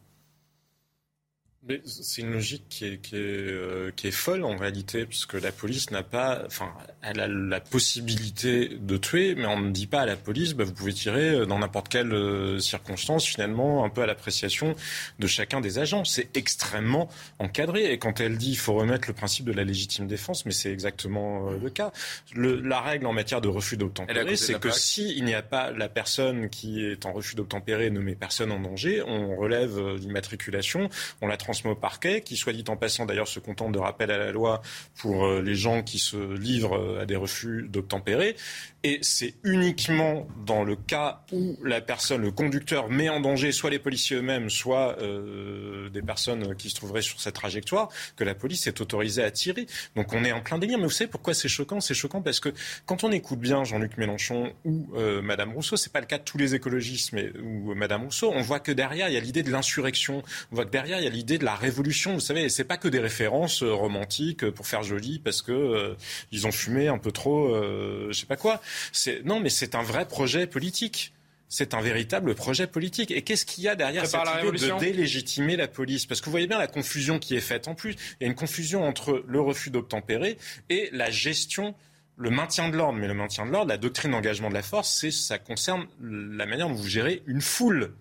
Mais 1.67 1.81
c'est 1.85 2.21
une 2.21 2.31
logique 2.31 2.65
qui 2.69 2.85
est, 2.85 2.97
qui, 3.01 3.15
est, 3.15 3.19
euh, 3.19 3.89
qui 3.95 4.07
est 4.07 4.11
folle 4.11 4.43
en 4.43 4.55
réalité, 4.55 5.07
puisque 5.07 5.33
la 5.33 5.51
police 5.51 5.89
n'a 5.89 6.03
pas, 6.03 6.43
enfin, 6.45 6.71
elle 7.01 7.19
a 7.19 7.27
la 7.27 7.59
possibilité 7.59 8.77
de 8.79 8.97
tuer, 8.97 9.33
mais 9.33 9.47
on 9.47 9.59
ne 9.59 9.71
dit 9.71 9.87
pas 9.87 10.01
à 10.01 10.05
la 10.05 10.15
police, 10.15 10.53
bah, 10.53 10.63
vous 10.63 10.73
pouvez 10.73 10.93
tirer 10.93 11.29
euh, 11.29 11.45
dans 11.47 11.57
n'importe 11.57 11.89
quelle 11.89 12.13
euh, 12.13 12.59
circonstance, 12.59 13.25
finalement, 13.25 13.83
un 13.83 13.89
peu 13.89 14.03
à 14.03 14.05
l'appréciation 14.05 14.75
de 15.17 15.25
chacun 15.25 15.59
des 15.59 15.79
agents. 15.79 16.05
C'est 16.05 16.37
extrêmement 16.37 17.09
encadré. 17.39 17.91
Et 17.91 17.97
quand 17.97 18.19
elle 18.19 18.37
dit 18.37 18.51
il 18.51 18.57
faut 18.57 18.75
remettre 18.75 19.07
le 19.07 19.15
principe 19.15 19.45
de 19.45 19.51
la 19.51 19.63
légitime 19.63 20.05
défense, 20.05 20.45
mais 20.45 20.51
c'est 20.51 20.71
exactement 20.71 21.49
le 21.49 21.69
cas. 21.71 21.91
Le, 22.35 22.61
la 22.61 22.79
règle 22.79 23.07
en 23.07 23.13
matière 23.13 23.41
de 23.41 23.47
refus 23.47 23.75
d'obtempérer, 23.75 24.35
c'est 24.35 24.59
que 24.59 24.69
s'il 24.69 25.25
n'y 25.25 25.33
a 25.33 25.41
pas 25.41 25.71
la 25.71 25.89
personne 25.89 26.49
qui 26.49 26.85
est 26.85 27.07
en 27.07 27.13
refus 27.13 27.35
d'obtempérer 27.35 27.89
ne 27.89 27.99
met 27.99 28.13
personne 28.13 28.51
en 28.51 28.59
danger, 28.59 29.01
on 29.01 29.35
relève 29.35 29.95
l'immatriculation, 29.95 30.89
on 31.21 31.27
la 31.27 31.37
transmet 31.55 31.71
au 31.71 31.75
parquet, 31.75 32.21
qui, 32.21 32.35
soit 32.35 32.53
dit 32.53 32.65
en 32.67 32.75
passant, 32.75 33.05
d'ailleurs, 33.05 33.27
se 33.27 33.39
contente 33.39 33.71
de 33.71 33.79
rappel 33.79 34.11
à 34.11 34.17
la 34.17 34.31
loi 34.31 34.61
pour 34.97 35.25
euh, 35.25 35.41
les 35.41 35.55
gens 35.55 35.83
qui 35.83 35.99
se 35.99 36.17
livrent 36.37 36.77
euh, 36.77 37.01
à 37.01 37.05
des 37.05 37.15
refus 37.15 37.67
d'obtempérer. 37.69 38.35
Et 38.85 38.99
c'est 39.01 39.33
uniquement 39.43 40.27
dans 40.45 40.63
le 40.63 40.75
cas 40.75 41.23
où 41.31 41.57
la 41.63 41.81
personne, 41.81 42.21
le 42.21 42.29
conducteur, 42.29 42.87
met 42.87 43.09
en 43.09 43.19
danger 43.19 43.51
soit 43.51 43.71
les 43.71 43.79
policiers 43.79 44.17
eux-mêmes, 44.17 44.51
soit 44.51 44.99
euh, 45.01 45.89
des 45.89 46.03
personnes 46.03 46.55
qui 46.55 46.69
se 46.69 46.75
trouveraient 46.75 47.01
sur 47.01 47.19
cette 47.19 47.33
trajectoire, 47.33 47.89
que 48.15 48.23
la 48.23 48.35
police 48.35 48.67
est 48.67 48.79
autorisée 48.81 49.23
à 49.23 49.31
tirer. 49.31 49.65
Donc 49.95 50.13
on 50.13 50.23
est 50.23 50.31
en 50.31 50.41
plein 50.41 50.59
délire. 50.59 50.77
Mais 50.77 50.83
vous 50.83 50.91
savez 50.91 51.09
pourquoi 51.09 51.33
c'est 51.33 51.47
choquant? 51.47 51.81
C'est 51.81 51.95
choquant 51.95 52.21
parce 52.21 52.39
que 52.39 52.49
quand 52.85 53.03
on 53.03 53.11
écoute 53.11 53.39
bien 53.39 53.63
Jean-Luc 53.63 53.97
Mélenchon 53.97 54.53
ou 54.65 54.87
euh, 54.95 55.19
Madame 55.23 55.53
Rousseau, 55.53 55.77
c'est 55.77 55.91
pas 55.91 55.99
le 55.99 56.05
cas 56.05 56.19
de 56.19 56.23
tous 56.23 56.37
les 56.37 56.53
écologistes, 56.53 57.11
mais 57.11 57.31
ou 57.41 57.73
Madame 57.73 58.03
Rousseau, 58.03 58.31
on 58.35 58.43
voit 58.43 58.59
que 58.59 58.71
derrière 58.71 59.09
il 59.09 59.15
y 59.15 59.17
a 59.17 59.19
l'idée 59.19 59.41
de 59.41 59.49
l'insurrection. 59.49 60.21
On 60.51 60.55
voit 60.57 60.65
que 60.65 60.71
derrière 60.71 60.99
il 60.99 61.05
y 61.05 61.07
a 61.07 61.09
l'idée 61.09 61.39
de 61.39 61.44
la 61.45 61.55
révolution. 61.55 62.15
Vous 62.15 62.19
savez, 62.19 62.49
c'est 62.49 62.65
pas 62.65 62.77
que 62.77 62.87
des 62.89 62.99
références 62.99 63.63
euh, 63.63 63.71
romantiques 63.71 64.49
pour 64.49 64.67
faire 64.67 64.83
joli 64.83 65.19
parce 65.19 65.41
que 65.41 65.51
euh, 65.51 65.95
ils 66.31 66.47
ont 66.47 66.51
fumé 66.51 66.87
un 66.87 66.97
peu 66.97 67.11
trop, 67.11 67.55
euh, 67.55 68.07
je 68.09 68.19
sais 68.19 68.25
pas 68.25 68.35
quoi. 68.35 68.61
Non, 69.23 69.39
mais 69.39 69.49
c'est 69.49 69.75
un 69.75 69.83
vrai 69.83 70.07
projet 70.07 70.47
politique. 70.47 71.13
C'est 71.47 71.75
un 71.75 71.81
véritable 71.81 72.33
projet 72.33 72.65
politique. 72.65 73.11
Et 73.11 73.21
qu'est-ce 73.21 73.45
qu'il 73.45 73.63
y 73.63 73.67
a 73.67 73.75
derrière 73.75 74.07
cette 74.07 74.19
idée 74.43 74.57
de 74.57 74.79
délégitimer 74.79 75.55
la 75.55 75.67
police? 75.67 76.07
Parce 76.07 76.19
que 76.19 76.25
vous 76.25 76.31
voyez 76.31 76.47
bien 76.47 76.57
la 76.57 76.67
confusion 76.67 77.19
qui 77.19 77.35
est 77.35 77.41
faite. 77.41 77.67
En 77.67 77.75
plus, 77.75 77.91
il 78.19 78.23
y 78.23 78.25
a 78.25 78.27
une 78.27 78.35
confusion 78.35 78.83
entre 78.83 79.23
le 79.27 79.39
refus 79.39 79.69
d'obtempérer 79.69 80.37
et 80.69 80.89
la 80.91 81.11
gestion 81.11 81.75
le 82.17 82.29
maintien 82.29 82.69
de 82.69 82.77
l'ordre, 82.77 82.97
mais 82.97 83.07
le 83.07 83.13
maintien 83.13 83.45
de 83.45 83.51
l'ordre, 83.51 83.67
la 83.67 83.77
doctrine 83.77 84.11
d'engagement 84.11 84.47
de 84.47 84.53
la 84.53 84.61
force, 84.61 84.89
c'est 84.89 85.11
ça 85.11 85.37
concerne 85.37 85.85
la 86.01 86.45
manière 86.45 86.69
dont 86.69 86.73
vous 86.73 86.87
gérez 86.87 87.21
une 87.27 87.41
foule. 87.41 87.93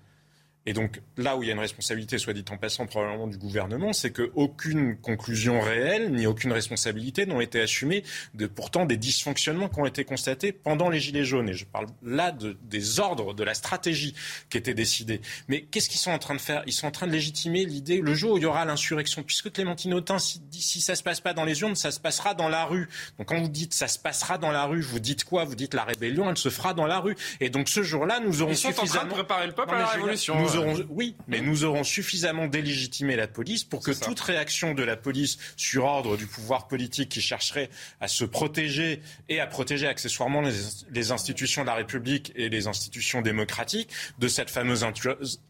Et 0.67 0.73
donc 0.73 1.01
là 1.17 1.37
où 1.37 1.43
il 1.43 1.47
y 1.47 1.51
a 1.51 1.55
une 1.55 1.61
responsabilité, 1.61 2.19
soit 2.19 2.33
dit 2.33 2.45
en 2.51 2.57
passant 2.57 2.87
probablement 2.87 3.27
du 3.27 3.37
gouvernement, 3.37 3.93
c'est 3.93 4.13
qu'aucune 4.13 4.97
conclusion 4.97 5.61
réelle 5.61 6.13
ni 6.13 6.27
aucune 6.27 6.53
responsabilité 6.53 7.27
n'ont 7.27 7.41
été 7.41 7.61
assumées 7.61 8.03
de 8.35 8.47
pourtant 8.47 8.87
des 8.87 8.97
dysfonctionnements 8.97 9.69
qui 9.69 9.81
ont 9.81 9.87
été 9.87 10.05
constatés 10.05 10.53
pendant 10.53 10.89
les 10.89 11.01
Gilets 11.01 11.25
jaunes. 11.25 11.51
Et 11.51 11.55
je 11.55 11.67
parle 11.67 11.87
là 12.03 12.33
de, 12.33 12.57
des 12.63 12.99
ordres, 12.99 13.35
de 13.35 13.45
la 13.45 13.53
stratégie 13.55 14.15
qui 14.49 14.57
était 14.57 14.75
décidée. 14.75 15.21
Mais 15.49 15.63
qu'est-ce 15.63 15.89
qu'ils 15.91 16.01
sont 16.01 16.13
en 16.13 16.19
train 16.19 16.35
de 16.35 16.41
faire? 16.41 16.63
Ils 16.67 16.73
sont 16.73 16.87
en 16.87 16.91
train 16.91 17.07
de 17.07 17.13
légitimer 17.13 17.65
l'idée, 17.67 18.01
le 18.01 18.15
jour 18.15 18.33
où 18.33 18.37
il 18.39 18.43
y 18.43 18.47
aura 18.47 18.65
l'insurrection, 18.65 19.23
puisque 19.23 19.53
Clémentine 19.53 19.93
Autain, 19.93 20.19
si, 20.19 20.41
si 20.51 20.81
ça 20.81 20.95
se 20.95 21.03
passe 21.03 21.21
pas 21.21 21.35
dans 21.35 21.45
les 21.45 21.61
urnes, 21.61 21.75
ça 21.75 21.91
se 21.91 22.01
passera 22.01 22.33
dans 22.33 22.49
la 22.49 22.65
rue. 22.65 22.89
Donc 23.19 23.29
quand 23.29 23.41
vous 23.41 23.49
dites 23.49 23.75
ça 23.75 23.89
se 23.89 23.99
passera 23.99 24.39
dans 24.39 24.51
la 24.51 24.65
rue, 24.65 24.81
vous 24.81 25.01
dites 25.01 25.25
quoi? 25.25 25.45
Vous 25.45 25.57
dites 25.57 25.75
la 25.75 25.85
rébellion, 25.85 26.31
elle 26.31 26.39
se 26.39 26.49
fera 26.49 26.73
dans 26.73 26.87
la 26.87 27.01
rue. 27.01 27.17
Et 27.41 27.51
donc 27.51 27.69
ce 27.69 27.83
jour-là, 27.83 28.21
nous 28.21 28.41
aurons 28.41 28.53
Ils 28.53 28.57
sont 28.57 28.69
suffisamment... 28.69 28.87
en 28.87 28.89
train 28.89 29.05
de 29.05 29.13
préparer 29.13 29.47
le 29.47 29.53
peuple 29.53 29.75
à 29.75 29.79
la 29.79 29.87
révolution 29.87 30.54
oui, 30.89 31.17
mais 31.29 31.41
nous 31.41 31.65
aurons 31.65 31.85
suffisamment 31.85 32.47
délégitimé 32.47 33.17
la 33.17 33.27
police 33.27 33.65
pour 33.65 33.83
que 33.83 33.93
toute 33.93 34.21
réaction 34.21 34.75
de 34.75 34.83
la 34.83 34.97
police 34.97 35.39
sur 35.57 35.85
ordre 35.85 36.17
du 36.17 36.27
pouvoir 36.27 36.69
politique 36.69 37.09
qui 37.11 37.21
chercherait 37.21 37.71
à 38.01 38.09
se 38.09 38.25
protéger 38.25 39.01
et 39.29 39.41
à 39.41 39.47
protéger 39.47 39.87
accessoirement 39.87 40.43
les, 40.43 41.13
institutions 41.13 41.63
de 41.63 41.67
la 41.67 41.75
République 41.75 42.33
et 42.35 42.49
les 42.49 42.67
institutions 42.67 43.21
démocratiques 43.21 43.91
de 44.19 44.29
cette 44.29 44.51
fameuse 44.51 44.85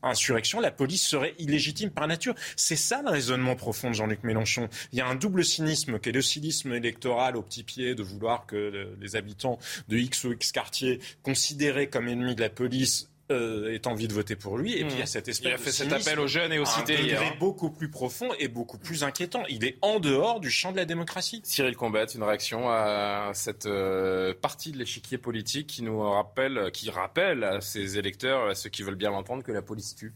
insurrection, 0.02 0.60
la 0.60 0.70
police 0.70 1.02
serait 1.02 1.34
illégitime 1.38 1.90
par 1.90 2.06
nature. 2.06 2.34
C'est 2.56 2.76
ça 2.76 3.02
le 3.02 3.10
raisonnement 3.10 3.56
profond 3.56 3.90
de 3.90 3.94
Jean-Luc 3.94 4.24
Mélenchon. 4.24 4.68
Il 4.92 4.98
y 4.98 5.02
a 5.02 5.06
un 5.06 5.14
double 5.14 5.44
cynisme 5.44 5.98
qui 5.98 6.08
est 6.08 6.12
le 6.12 6.22
cynisme 6.22 6.72
électoral 6.72 7.36
au 7.36 7.42
petit 7.42 7.62
pied 7.62 7.94
de 7.94 8.02
vouloir 8.02 8.46
que 8.46 8.94
les 9.00 9.16
habitants 9.16 9.58
de 9.88 9.96
X 9.96 10.24
ou 10.24 10.32
X 10.32 10.52
quartier 10.52 11.00
considérés 11.22 11.88
comme 11.88 12.08
ennemis 12.08 12.34
de 12.34 12.40
la 12.40 12.50
police 12.50 13.08
euh, 13.34 13.74
ait 13.74 13.86
envie 13.86 14.08
de 14.08 14.12
voter 14.12 14.36
pour 14.36 14.56
lui. 14.56 14.72
Et 14.74 14.84
puis 14.84 14.94
il 14.94 14.98
y 14.98 15.00
a 15.00 15.04
hmm. 15.04 15.06
cette 15.06 15.28
espèce 15.28 15.50
il 15.50 15.54
a 15.54 15.58
fait 15.58 15.72
cet 15.72 15.92
appel 15.92 16.18
aux 16.20 16.26
jeunes 16.26 16.52
et 16.52 16.58
aux 16.58 16.64
cités. 16.64 16.96
Un 16.96 17.02
degré 17.02 17.36
beaucoup 17.38 17.70
plus 17.70 17.90
profond 17.90 18.28
et 18.38 18.48
beaucoup 18.48 18.78
plus 18.78 19.04
inquiétant. 19.04 19.42
Il 19.48 19.64
est 19.64 19.78
en 19.82 20.00
dehors 20.00 20.40
du 20.40 20.50
champ 20.50 20.72
de 20.72 20.76
la 20.76 20.84
démocratie. 20.84 21.42
Cyril 21.44 21.76
Combet, 21.76 22.06
une 22.14 22.22
réaction 22.22 22.68
à 22.70 23.30
cette 23.34 23.66
euh, 23.66 24.34
partie 24.34 24.72
de 24.72 24.78
l'échiquier 24.78 25.18
politique 25.18 25.66
qui 25.66 25.82
nous 25.82 26.00
rappelle, 26.00 26.70
qui 26.72 26.90
rappelle 26.90 27.44
à 27.44 27.60
ses 27.60 27.98
électeurs, 27.98 28.48
à 28.48 28.54
ceux 28.54 28.70
qui 28.70 28.82
veulent 28.82 28.94
bien 28.94 29.10
l'entendre, 29.10 29.42
que 29.42 29.52
la 29.52 29.62
police 29.62 29.94
tue. 29.94 30.14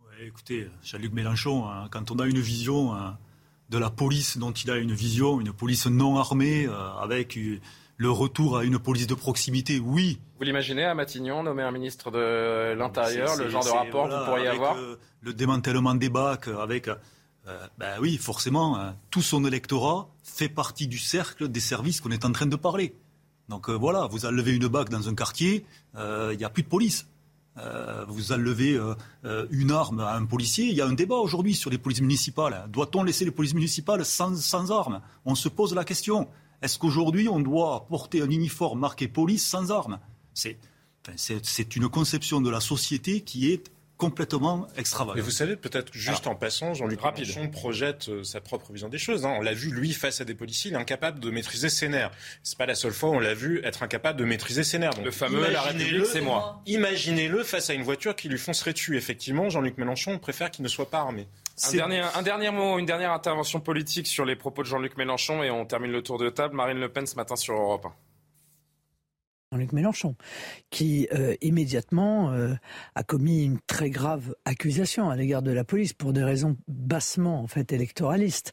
Ouais, 0.00 0.26
écoutez, 0.26 0.68
Jean-Luc 0.82 1.12
Mélenchon, 1.12 1.68
hein, 1.68 1.88
quand 1.90 2.10
on 2.10 2.18
a 2.18 2.26
une 2.26 2.40
vision 2.40 2.94
hein, 2.94 3.18
de 3.70 3.78
la 3.78 3.90
police 3.90 4.38
dont 4.38 4.52
il 4.52 4.70
a 4.70 4.76
une 4.76 4.92
vision, 4.92 5.40
une 5.40 5.52
police 5.52 5.86
non 5.86 6.16
armée, 6.16 6.66
euh, 6.66 6.92
avec 7.00 7.38
le 7.96 8.10
retour 8.10 8.58
à 8.58 8.64
une 8.64 8.78
police 8.78 9.06
de 9.06 9.14
proximité, 9.14 9.78
oui. 9.78 10.18
Vous 10.38 10.44
l'imaginez 10.44 10.84
à 10.84 10.94
Matignon, 10.94 11.42
nommer 11.42 11.62
un 11.62 11.70
ministre 11.70 12.10
de 12.10 12.74
l'Intérieur, 12.74 13.36
le 13.36 13.48
genre 13.48 13.64
de 13.64 13.70
rapport 13.70 14.08
que 14.08 14.14
vous 14.14 14.24
pourriez 14.24 14.48
avoir 14.48 14.76
euh, 14.76 14.98
Le 15.20 15.32
démantèlement 15.32 15.94
des 15.94 16.08
bacs, 16.08 16.48
avec. 16.48 16.88
Euh, 16.88 17.66
ben 17.78 17.98
oui, 18.00 18.16
forcément, 18.16 18.78
hein, 18.78 18.96
tout 19.10 19.20
son 19.20 19.44
électorat 19.44 20.08
fait 20.22 20.48
partie 20.48 20.88
du 20.88 20.98
cercle 20.98 21.48
des 21.48 21.60
services 21.60 22.00
qu'on 22.00 22.10
est 22.10 22.24
en 22.24 22.32
train 22.32 22.46
de 22.46 22.56
parler. 22.56 22.94
Donc 23.48 23.68
euh, 23.68 23.74
voilà, 23.74 24.06
vous 24.10 24.24
enlevez 24.24 24.52
une 24.52 24.66
bague 24.66 24.88
dans 24.88 25.08
un 25.08 25.14
quartier, 25.14 25.66
il 25.94 26.36
n'y 26.36 26.44
a 26.44 26.50
plus 26.50 26.62
de 26.62 26.68
police. 26.68 27.06
vous 28.08 28.32
enlevez 28.32 28.80
une 29.50 29.70
arme 29.70 30.00
à 30.00 30.16
un 30.16 30.24
policier. 30.24 30.64
Il 30.64 30.74
y 30.74 30.80
a 30.80 30.86
un 30.86 30.94
débat 30.94 31.16
aujourd'hui 31.16 31.54
sur 31.54 31.70
les 31.70 31.78
polices 31.78 32.00
municipales. 32.00 32.64
Doit-on 32.70 33.04
laisser 33.04 33.26
les 33.26 33.30
polices 33.30 33.54
municipales 33.54 34.04
sans, 34.06 34.34
sans 34.40 34.72
armes? 34.72 35.02
On 35.26 35.34
se 35.34 35.50
pose 35.50 35.74
la 35.74 35.84
question. 35.84 36.28
Est-ce 36.64 36.78
qu'aujourd'hui, 36.78 37.28
on 37.28 37.40
doit 37.40 37.84
porter 37.90 38.22
un 38.22 38.30
uniforme 38.30 38.80
marqué 38.80 39.06
police 39.06 39.46
sans 39.46 39.70
armes? 39.70 40.00
C'est 40.32 41.76
une 41.76 41.90
conception 41.90 42.40
de 42.40 42.48
la 42.48 42.60
société 42.60 43.20
qui 43.20 43.52
est 43.52 43.70
complètement 43.98 44.66
extravagante. 44.78 45.16
Mais 45.16 45.20
vous 45.20 45.30
savez, 45.30 45.56
peut-être 45.56 45.92
juste 45.92 46.26
en 46.26 46.34
passant, 46.34 46.72
Jean-Luc 46.72 47.00
Mélenchon 47.02 47.50
projette 47.50 48.08
euh, 48.08 48.24
sa 48.24 48.40
propre 48.40 48.72
vision 48.72 48.88
des 48.88 48.98
choses. 48.98 49.26
Hein. 49.26 49.34
On 49.38 49.42
l'a 49.42 49.52
vu, 49.52 49.70
lui, 49.70 49.92
face 49.92 50.22
à 50.22 50.24
des 50.24 50.34
policiers, 50.34 50.70
il 50.70 50.74
est 50.74 50.80
incapable 50.80 51.20
de 51.20 51.30
maîtriser 51.30 51.68
ses 51.68 51.88
nerfs. 51.88 52.10
C'est 52.42 52.56
pas 52.56 52.66
la 52.66 52.74
seule 52.74 52.92
fois 52.92 53.10
où 53.10 53.14
on 53.14 53.20
l'a 53.20 53.34
vu 53.34 53.60
être 53.62 53.82
incapable 53.82 54.18
de 54.18 54.24
maîtriser 54.24 54.64
ses 54.64 54.78
nerfs. 54.78 55.00
le 55.04 55.10
fameux 55.10 55.48
«la 55.52 55.60
République, 55.60 56.06
c'est 56.06 56.22
moi». 56.22 56.62
Imaginez-le 56.66 57.44
face 57.44 57.68
à 57.68 57.74
une 57.74 57.82
voiture 57.82 58.16
qui 58.16 58.28
lui 58.28 58.38
foncerait 58.38 58.72
dessus. 58.72 58.96
Effectivement, 58.96 59.50
Jean-Luc 59.50 59.76
Mélenchon 59.76 60.18
préfère 60.18 60.50
qu'il 60.50 60.64
ne 60.64 60.68
soit 60.68 60.90
pas 60.90 61.00
armé. 61.00 61.28
Un 61.62 61.72
dernier, 61.72 62.00
un 62.00 62.22
dernier 62.22 62.50
mot, 62.50 62.78
une 62.78 62.86
dernière 62.86 63.12
intervention 63.12 63.60
politique 63.60 64.08
sur 64.08 64.24
les 64.24 64.34
propos 64.34 64.62
de 64.62 64.66
Jean-Luc 64.66 64.96
Mélenchon 64.96 65.42
et 65.42 65.50
on 65.50 65.64
termine 65.64 65.92
le 65.92 66.02
tour 66.02 66.18
de 66.18 66.28
table. 66.28 66.56
Marine 66.56 66.80
Le 66.80 66.88
Pen 66.88 67.06
ce 67.06 67.14
matin 67.14 67.36
sur 67.36 67.54
Europe 67.54 67.86
1. 67.86 67.94
Jean-Luc 69.54 69.72
Mélenchon, 69.72 70.16
qui 70.70 71.06
euh, 71.12 71.36
immédiatement 71.40 72.32
euh, 72.32 72.54
a 72.96 73.04
commis 73.04 73.44
une 73.44 73.60
très 73.68 73.88
grave 73.88 74.34
accusation 74.44 75.10
à 75.10 75.16
l'égard 75.16 75.42
de 75.42 75.52
la 75.52 75.62
police 75.62 75.92
pour 75.92 76.12
des 76.12 76.24
raisons 76.24 76.56
bassement 76.66 77.40
en 77.40 77.46
fait 77.46 77.72
électoralistes. 77.72 78.52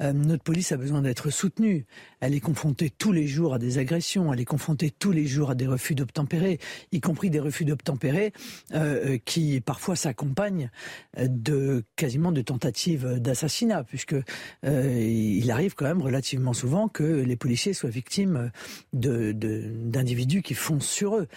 Euh, 0.00 0.14
notre 0.14 0.42
police 0.42 0.72
a 0.72 0.78
besoin 0.78 1.02
d'être 1.02 1.28
soutenue. 1.28 1.86
Elle 2.20 2.34
est 2.34 2.40
confrontée 2.40 2.90
tous 2.90 3.12
les 3.12 3.26
jours 3.26 3.54
à 3.54 3.58
des 3.58 3.78
agressions, 3.78 4.32
elle 4.32 4.40
est 4.40 4.44
confrontée 4.44 4.90
tous 4.90 5.12
les 5.12 5.26
jours 5.26 5.50
à 5.50 5.54
des 5.54 5.66
refus 5.66 5.94
d'obtempérer, 5.94 6.58
y 6.92 7.00
compris 7.00 7.30
des 7.30 7.40
refus 7.40 7.64
d'obtempérer 7.64 8.32
qui 9.24 9.60
parfois 9.60 9.96
s'accompagnent 9.96 10.70
de 11.18 11.84
quasiment 11.96 12.32
de 12.32 12.42
tentatives 12.42 13.18
d'assassinat, 13.18 13.84
puisque 13.84 14.16
il 14.64 15.50
arrive 15.50 15.74
quand 15.74 15.86
même 15.86 16.02
relativement 16.02 16.52
souvent 16.52 16.88
que 16.88 17.02
les 17.02 17.36
policiers 17.36 17.72
soient 17.72 17.90
victimes 17.90 18.50
d'individus 18.92 20.42
qui 20.42 20.54
foncent 20.54 20.88
sur 20.88 21.16
eux. 21.16 21.28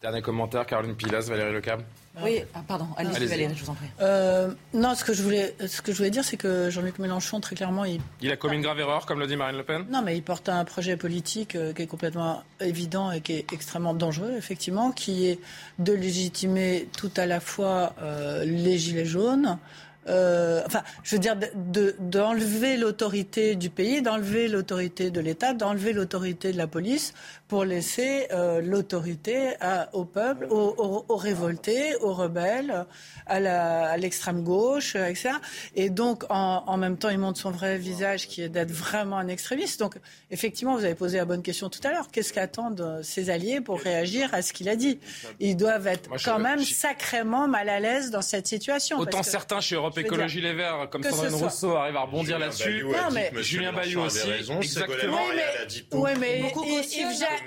Dernier 0.00 0.22
commentaire, 0.22 0.64
Caroline 0.64 0.94
Pilas, 0.94 1.26
Valérie 1.28 1.52
Lecam. 1.52 1.80
Oui, 2.22 2.40
ah, 2.54 2.60
pardon, 2.66 2.86
allez-y 2.96 3.26
Valérie, 3.26 3.54
je 3.56 3.64
vous 3.64 3.70
en 3.70 3.74
prie. 3.74 3.88
Euh, 4.00 4.48
non, 4.72 4.94
ce 4.94 5.04
que 5.04 5.12
je 5.12 5.22
voulais, 5.22 5.56
ce 5.66 5.82
que 5.82 5.90
je 5.90 5.96
voulais 5.96 6.10
dire, 6.10 6.24
c'est 6.24 6.36
que 6.36 6.70
Jean-Luc 6.70 7.00
Mélenchon, 7.00 7.40
très 7.40 7.56
clairement, 7.56 7.84
il... 7.84 8.00
Il 8.20 8.30
a 8.30 8.36
commis 8.36 8.56
une 8.56 8.62
grave 8.62 8.78
erreur, 8.78 9.06
comme 9.06 9.18
le 9.18 9.26
dit 9.26 9.36
Marine 9.36 9.56
Le 9.56 9.64
Pen? 9.64 9.86
Non, 9.90 10.02
mais 10.02 10.16
il 10.16 10.22
porte 10.22 10.48
un 10.48 10.64
projet 10.64 10.96
politique 10.96 11.56
euh, 11.56 11.72
qui 11.72 11.82
est 11.82 11.86
complètement 11.86 12.44
évident 12.60 13.10
et 13.10 13.20
qui 13.20 13.32
est 13.34 13.52
extrêmement 13.52 13.94
dangereux, 13.94 14.34
effectivement, 14.36 14.92
qui 14.92 15.26
est 15.26 15.40
de 15.80 15.92
légitimer 15.92 16.88
tout 16.96 17.12
à 17.16 17.26
la 17.26 17.40
fois 17.40 17.94
euh, 18.00 18.44
les 18.44 18.78
Gilets 18.78 19.04
jaunes, 19.04 19.58
euh, 20.08 20.62
enfin, 20.66 20.82
je 21.02 21.16
veux 21.16 21.20
dire, 21.20 21.36
d'enlever 21.98 22.76
l'autorité 22.76 23.56
du 23.56 23.70
pays, 23.70 24.02
d'enlever 24.02 24.48
l'autorité 24.48 25.10
de 25.10 25.20
l'État, 25.20 25.52
d'enlever 25.52 25.92
l'autorité 25.92 26.52
de 26.52 26.58
la 26.58 26.66
police 26.66 27.14
pour 27.48 27.64
laisser 27.64 28.28
euh, 28.32 28.60
l'autorité 28.60 29.54
au 29.92 30.04
peuple, 30.04 30.46
aux, 30.50 31.16
révoltés, 31.16 31.96
aux 31.96 32.12
rebelles, 32.12 32.84
à 33.26 33.96
l'extrême 33.96 34.42
gauche, 34.42 34.96
etc. 34.96 35.30
Et 35.74 35.90
donc, 35.90 36.24
en, 36.30 36.64
en, 36.66 36.76
même 36.76 36.98
temps, 36.98 37.08
il 37.08 37.18
montre 37.18 37.38
son 37.38 37.50
vrai 37.50 37.78
visage 37.78 38.28
qui 38.28 38.42
est 38.42 38.48
d'être 38.48 38.70
vraiment 38.70 39.16
un 39.16 39.28
extrémiste. 39.28 39.80
Donc, 39.80 39.96
effectivement, 40.30 40.76
vous 40.76 40.84
avez 40.84 40.94
posé 40.94 41.18
la 41.18 41.24
bonne 41.24 41.42
question 41.42 41.70
tout 41.70 41.80
à 41.84 41.90
l'heure. 41.90 42.08
Qu'est-ce 42.10 42.32
qu'attendent 42.32 43.00
ses 43.02 43.30
alliés 43.30 43.60
pour 43.60 43.80
réagir 43.80 44.32
à 44.34 44.42
ce 44.42 44.52
qu'il 44.52 44.68
a 44.68 44.76
dit? 44.76 44.98
Ils 45.40 45.56
doivent 45.56 45.86
être 45.86 46.10
quand 46.24 46.38
même 46.38 46.62
sacrément 46.62 47.48
mal 47.48 47.68
à 47.68 47.80
l'aise 47.80 48.10
dans 48.10 48.22
cette 48.22 48.46
situation. 48.46 48.98
Autant 48.98 49.22
certains 49.22 49.60
chez 49.60 49.74
Europe 49.74 49.97
Écologie 49.98 50.40
Les 50.40 50.54
Verts, 50.54 50.88
comme 50.90 51.02
Sandrine 51.02 51.34
Rousseau, 51.34 51.76
arrivent 51.76 51.96
à 51.96 52.02
rebondir 52.02 52.38
là-dessus. 52.38 52.84
Julien 53.40 53.72
Bayou 53.72 54.00
aussi. 54.00 54.30
Exactement. 54.30 55.20
Oui, 55.92 56.10
mais 56.18 56.52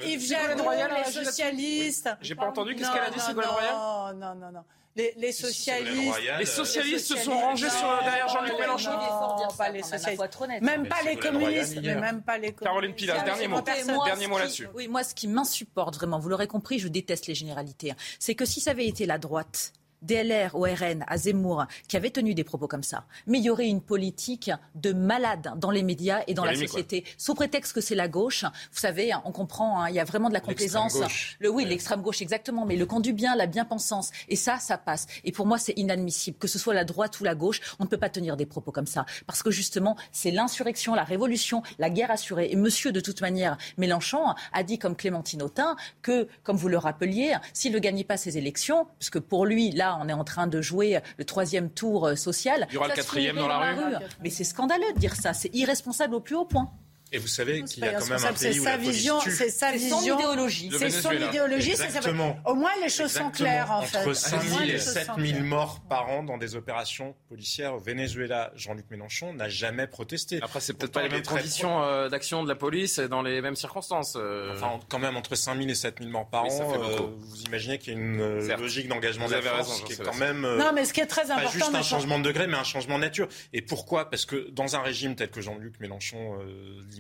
Yves 0.03 0.27
Jalloin, 0.27 0.87
les 1.05 1.11
socialistes. 1.11 2.09
J'ai 2.21 2.35
pas 2.35 2.47
entendu. 2.47 2.75
Qu'est-ce 2.75 2.91
qu'elle 2.91 3.03
a 3.03 3.09
dit, 3.09 3.19
Ségolène 3.19 3.49
Royal 3.49 4.15
Non, 4.17 4.35
non, 4.35 4.51
non. 4.51 4.63
Les, 4.93 5.13
les, 5.15 5.31
socialistes, 5.31 6.19
les 6.37 6.45
socialistes 6.45 7.07
se 7.07 7.15
sont 7.15 7.39
rangés 7.39 7.69
sur, 7.69 7.87
derrière 8.03 8.27
Jean-Luc 8.27 8.59
Mélenchon. 8.59 8.91
Non, 8.91 9.47
pas 9.57 9.69
les 9.69 9.83
socialistes. 9.83 10.21
Même 10.61 10.85
pas 10.87 11.01
les 11.05 11.15
communistes. 11.15 11.81
Même 11.81 12.21
pas 12.21 12.37
les 12.37 12.51
Caroline 12.53 12.93
Pilas, 12.93 13.23
dernier 13.23 13.47
mot. 13.47 13.61
Dernier 13.61 14.27
mot 14.27 14.37
là-dessus. 14.37 14.67
Oui, 14.75 14.89
moi, 14.89 15.03
ce 15.03 15.15
qui 15.15 15.27
m'insupporte 15.29 15.95
vraiment, 15.95 16.19
vous 16.19 16.27
l'aurez 16.27 16.47
compris, 16.47 16.79
je 16.79 16.89
déteste 16.89 17.27
les 17.27 17.35
généralités. 17.35 17.91
Hein. 17.91 17.95
C'est 18.19 18.35
que 18.35 18.45
si 18.45 18.59
ça 18.59 18.71
avait 18.71 18.87
été 18.87 19.05
la 19.05 19.17
droite 19.17 19.71
DLR 20.01 20.55
au 20.55 20.61
RN, 20.61 21.05
à 21.07 21.17
Zemmour, 21.17 21.65
qui 21.87 21.97
avait 21.97 22.09
tenu 22.09 22.33
des 22.33 22.43
propos 22.43 22.67
comme 22.67 22.83
ça. 22.83 23.05
Mais 23.27 23.39
il 23.39 23.43
y 23.43 23.49
aurait 23.49 23.67
une 23.67 23.81
politique 23.81 24.51
de 24.75 24.93
malade 24.93 25.53
dans 25.57 25.71
les 25.71 25.83
médias 25.83 26.21
et 26.27 26.33
dans 26.33 26.45
la 26.45 26.55
société, 26.55 27.05
sous 27.17 27.35
prétexte 27.35 27.73
que 27.73 27.81
c'est 27.81 27.95
la 27.95 28.07
gauche. 28.07 28.43
Vous 28.71 28.79
savez, 28.79 29.11
on 29.25 29.31
comprend, 29.31 29.81
hein, 29.81 29.89
il 29.89 29.95
y 29.95 29.99
a 29.99 30.03
vraiment 30.03 30.29
de 30.29 30.33
la 30.33 30.39
complaisance. 30.39 30.97
Le, 31.39 31.49
oui, 31.49 31.65
l'extrême 31.65 32.01
gauche, 32.01 32.21
exactement. 32.21 32.65
Mais 32.65 32.75
le 32.75 32.85
camp 32.85 32.99
du 32.99 33.13
bien, 33.13 33.35
la 33.35 33.47
bien-pensance. 33.47 34.11
Et 34.29 34.35
ça, 34.35 34.57
ça 34.59 34.77
passe. 34.77 35.07
Et 35.23 35.31
pour 35.31 35.45
moi, 35.45 35.57
c'est 35.57 35.73
inadmissible. 35.77 36.37
Que 36.37 36.47
ce 36.47 36.59
soit 36.59 36.73
la 36.73 36.85
droite 36.85 37.19
ou 37.19 37.23
la 37.23 37.35
gauche, 37.35 37.61
on 37.79 37.83
ne 37.83 37.89
peut 37.89 37.97
pas 37.97 38.09
tenir 38.09 38.37
des 38.37 38.45
propos 38.45 38.71
comme 38.71 38.87
ça. 38.87 39.05
Parce 39.27 39.43
que 39.43 39.51
justement, 39.51 39.95
c'est 40.11 40.31
l'insurrection, 40.31 40.95
la 40.95 41.03
révolution, 41.03 41.63
la 41.79 41.89
guerre 41.89 42.11
assurée. 42.11 42.49
Et 42.51 42.55
monsieur, 42.55 42.91
de 42.91 42.99
toute 42.99 43.21
manière, 43.21 43.57
Mélenchon 43.77 44.33
a 44.53 44.63
dit, 44.63 44.79
comme 44.79 44.95
Clémentine 44.95 45.41
Autain, 45.43 45.75
que, 46.01 46.27
comme 46.43 46.57
vous 46.57 46.69
le 46.69 46.77
rappeliez, 46.77 47.35
s'il 47.53 47.71
ne 47.71 47.79
gagnait 47.79 48.03
pas 48.03 48.17
ses 48.17 48.37
élections, 48.37 48.87
puisque 48.99 49.19
pour 49.19 49.45
lui, 49.45 49.71
là, 49.71 49.90
on 49.99 50.07
est 50.07 50.13
en 50.13 50.23
train 50.23 50.47
de 50.47 50.61
jouer 50.61 50.99
le 51.17 51.25
troisième 51.25 51.69
tour 51.69 52.07
euh, 52.07 52.15
social. 52.15 52.67
Il 52.69 52.75
y 52.75 52.77
aura 52.77 52.87
le 52.87 52.93
quatrième 52.93 53.35
dans 53.35 53.47
la 53.47 53.73
rue. 53.73 53.95
Mais 54.21 54.29
c'est 54.29 54.43
scandaleux 54.43 54.93
de 54.93 54.99
dire 54.99 55.15
ça. 55.15 55.33
C'est 55.33 55.53
irresponsable 55.53 56.15
au 56.15 56.19
plus 56.19 56.35
haut 56.35 56.45
point. 56.45 56.71
Et 57.13 57.17
vous 57.17 57.27
savez 57.27 57.63
qu'il 57.63 57.83
y 57.83 57.87
a 57.87 57.93
quand 57.93 58.07
même 58.07 58.23
un 58.23 58.33
pays 58.33 58.59
où 58.59 58.63
la 58.63 58.77
vision, 58.77 59.19
C'est 59.19 59.49
sa 59.49 59.71
vision. 59.71 59.99
C'est 59.99 60.05
son 60.05 60.19
idéologie. 60.19 60.71
C'est 60.77 60.89
son 60.89 61.11
idéologie. 61.11 61.71
Exactement. 61.71 62.37
Au 62.45 62.55
moins, 62.55 62.71
les 62.81 62.89
choses 62.89 63.11
sont 63.11 63.29
claires, 63.31 63.71
en 63.71 63.81
fait. 63.81 63.97
Entre 63.97 64.13
5 64.13 64.41
000 64.41 64.61
et 64.63 64.77
7 64.77 65.09
000 65.17 65.43
morts 65.43 65.81
par 65.89 66.09
an 66.09 66.23
dans 66.23 66.37
des 66.37 66.55
opérations 66.55 67.15
policières 67.27 67.75
au 67.75 67.79
Venezuela, 67.79 68.51
Jean-Luc 68.55 68.85
Mélenchon 68.89 69.33
n'a 69.33 69.49
jamais 69.49 69.87
protesté. 69.87 70.39
Après, 70.41 70.61
c'est 70.61 70.73
peut-être 70.73 70.93
pas 70.93 71.03
les 71.03 71.09
mêmes 71.09 71.23
conditions 71.23 71.83
euh, 71.83 72.07
d'action 72.07 72.43
de 72.43 72.47
la 72.47 72.55
police 72.55 72.99
dans 72.99 73.21
les 73.21 73.41
mêmes 73.41 73.55
circonstances. 73.55 74.15
Euh. 74.15 74.53
Enfin, 74.53 74.79
quand 74.87 74.99
même, 74.99 75.17
entre 75.17 75.35
5 75.35 75.57
000 75.57 75.69
et 75.69 75.75
7 75.75 75.97
000 75.99 76.09
morts 76.09 76.29
par 76.29 76.45
an, 76.45 76.73
euh, 76.75 76.97
vous 77.19 77.41
imaginez 77.43 77.77
qu'il 77.77 77.93
y 77.93 77.95
a 77.95 77.99
une 77.99 78.47
logique 78.57 78.87
d'engagement 78.87 79.27
de 79.27 79.33
la 79.33 79.41
force 79.41 79.83
qui 79.83 79.93
est 79.93 80.03
quand 80.03 80.15
même... 80.15 80.41
Non, 80.41 80.71
mais 80.73 80.85
ce 80.85 80.93
qui 80.93 81.01
est 81.01 81.07
très 81.07 81.29
important... 81.29 81.41
Pas 81.41 81.51
juste 81.51 81.75
un 81.75 81.81
changement 81.81 82.19
de 82.19 82.23
degré, 82.23 82.47
mais 82.47 82.57
un 82.57 82.63
changement 82.63 82.95
de 82.95 83.01
nature. 83.01 83.27
Et 83.51 83.61
pourquoi? 83.61 84.09
Parce 84.09 84.25
que 84.25 84.49
dans 84.51 84.75
un 84.77 84.81
régime 84.81 85.15
tel 85.15 85.29
que 85.29 85.41
Jean-Luc 85.41 85.79
Mélenchon 85.81 86.37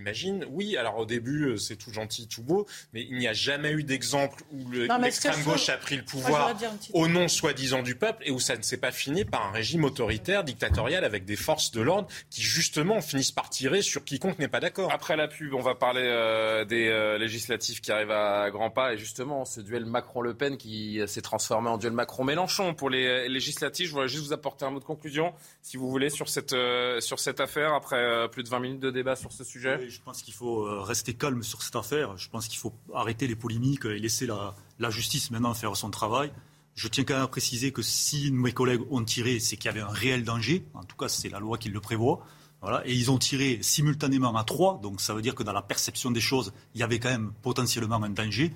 l'imagine, 0.01 0.45
oui, 0.49 0.77
alors 0.77 0.97
au 0.97 1.05
début, 1.05 1.45
euh, 1.45 1.57
c'est 1.57 1.75
tout 1.75 1.93
gentil, 1.93 2.27
tout 2.27 2.41
beau, 2.41 2.65
mais 2.91 3.05
il 3.07 3.17
n'y 3.17 3.27
a 3.27 3.33
jamais 3.33 3.71
eu 3.71 3.83
d'exemple 3.83 4.43
où 4.51 4.71
l'extrême 4.71 5.43
gauche 5.43 5.69
a 5.69 5.77
pris 5.77 5.95
le 5.95 6.03
pouvoir 6.03 6.55
au 6.93 7.07
nom 7.07 7.27
soi-disant 7.27 7.83
du 7.83 7.95
peuple 7.95 8.23
et 8.25 8.31
où 8.31 8.39
ça 8.39 8.57
ne 8.57 8.63
s'est 8.63 8.77
pas 8.77 8.91
fini 8.91 9.25
par 9.25 9.45
un 9.45 9.51
régime 9.51 9.83
autoritaire, 9.83 10.43
dictatorial, 10.43 11.03
avec 11.03 11.25
des 11.25 11.35
forces 11.35 11.71
de 11.71 11.81
l'ordre 11.81 12.07
qui 12.31 12.41
justement 12.41 13.01
finissent 13.01 13.31
par 13.31 13.49
tirer 13.49 13.83
sur 13.83 14.03
quiconque 14.03 14.39
n'est 14.39 14.47
pas 14.47 14.59
d'accord. 14.59 14.91
Après 14.91 15.15
la 15.15 15.27
pub, 15.27 15.53
on 15.53 15.61
va 15.61 15.75
parler 15.75 16.03
euh, 16.03 16.65
des 16.65 16.87
euh, 16.87 17.19
législatives 17.19 17.79
qui 17.79 17.91
arrivent 17.91 18.11
à 18.11 18.49
grands 18.49 18.71
pas 18.71 18.93
et 18.93 18.97
justement 18.97 19.45
ce 19.45 19.61
duel 19.61 19.85
Macron-Le 19.85 20.33
Pen 20.33 20.57
qui 20.57 20.99
s'est 21.05 21.21
transformé 21.21 21.69
en 21.69 21.77
duel 21.77 21.93
Macron-Mélenchon 21.93 22.73
pour 22.73 22.89
les 22.89 23.29
législatives. 23.29 23.87
Je 23.87 23.91
voudrais 23.91 24.07
juste 24.07 24.25
vous 24.25 24.33
apporter 24.33 24.65
un 24.65 24.71
mot 24.71 24.79
de 24.79 24.83
conclusion, 24.83 25.33
si 25.61 25.77
vous 25.77 25.89
voulez, 25.89 26.09
sur 26.09 26.27
cette, 26.27 26.55
sur 26.99 27.19
cette 27.19 27.39
affaire 27.39 27.73
après 27.73 28.27
plus 28.31 28.43
de 28.43 28.49
20 28.49 28.59
minutes 28.59 28.79
de 28.79 28.89
débat 28.89 29.15
sur 29.15 29.31
ce 29.31 29.43
sujet. 29.43 29.77
Je 29.91 29.99
pense 30.01 30.21
qu'il 30.21 30.33
faut 30.33 30.65
euh, 30.65 30.81
rester 30.81 31.13
calme 31.13 31.43
sur 31.43 31.61
cette 31.61 31.75
affaire. 31.75 32.17
Je 32.17 32.29
pense 32.29 32.47
qu'il 32.47 32.57
faut 32.57 32.73
arrêter 32.93 33.27
les 33.27 33.35
polémiques 33.35 33.85
et 33.85 33.99
laisser 33.99 34.25
la, 34.25 34.55
justice 34.89 35.31
maintenant 35.31 35.53
faire 35.53 35.75
son 35.75 35.89
travail. 35.89 36.31
Je 36.73 36.87
tiens 36.87 37.03
quand 37.03 37.15
même 37.15 37.23
à 37.23 37.27
préciser 37.27 37.71
que 37.71 37.81
si 37.81 38.31
mes 38.31 38.53
collègues 38.53 38.81
ont 38.89 39.03
tiré, 39.03 39.39
c'est 39.39 39.57
qu'il 39.57 39.65
y 39.65 39.69
avait 39.69 39.81
un 39.81 39.91
réel 39.91 40.23
danger. 40.23 40.65
En 40.73 40.83
tout 40.83 40.95
cas, 40.95 41.09
c'est 41.09 41.29
la 41.29 41.39
loi 41.39 41.57
qui 41.57 41.69
le 41.69 41.81
prévoit. 41.81 42.25
Voilà. 42.61 42.81
Et 42.87 42.93
ils 42.93 43.11
ont 43.11 43.17
tiré 43.17 43.59
simultanément 43.61 44.35
à 44.35 44.43
trois. 44.45 44.79
Donc 44.81 45.01
ça 45.01 45.13
veut 45.13 45.21
dire 45.21 45.35
que 45.35 45.43
dans 45.43 45.53
la 45.53 45.61
perception 45.61 46.09
des 46.11 46.21
choses, 46.21 46.53
il 46.73 46.79
y 46.79 46.83
avait 46.83 46.99
quand 46.99 47.09
même 47.09 47.33
potentiellement 47.41 48.01
un 48.01 48.09
danger. 48.09 48.53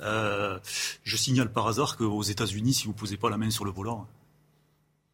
Euh, 0.00 0.58
je 1.02 1.16
signale 1.16 1.52
par 1.52 1.66
hasard 1.66 1.96
qu'aux 1.96 2.22
États-Unis, 2.22 2.74
si 2.74 2.84
vous 2.84 2.92
ne 2.92 2.98
posez 2.98 3.16
pas 3.16 3.30
la 3.30 3.38
main 3.38 3.50
sur 3.50 3.64
le 3.64 3.72
volant. 3.72 4.06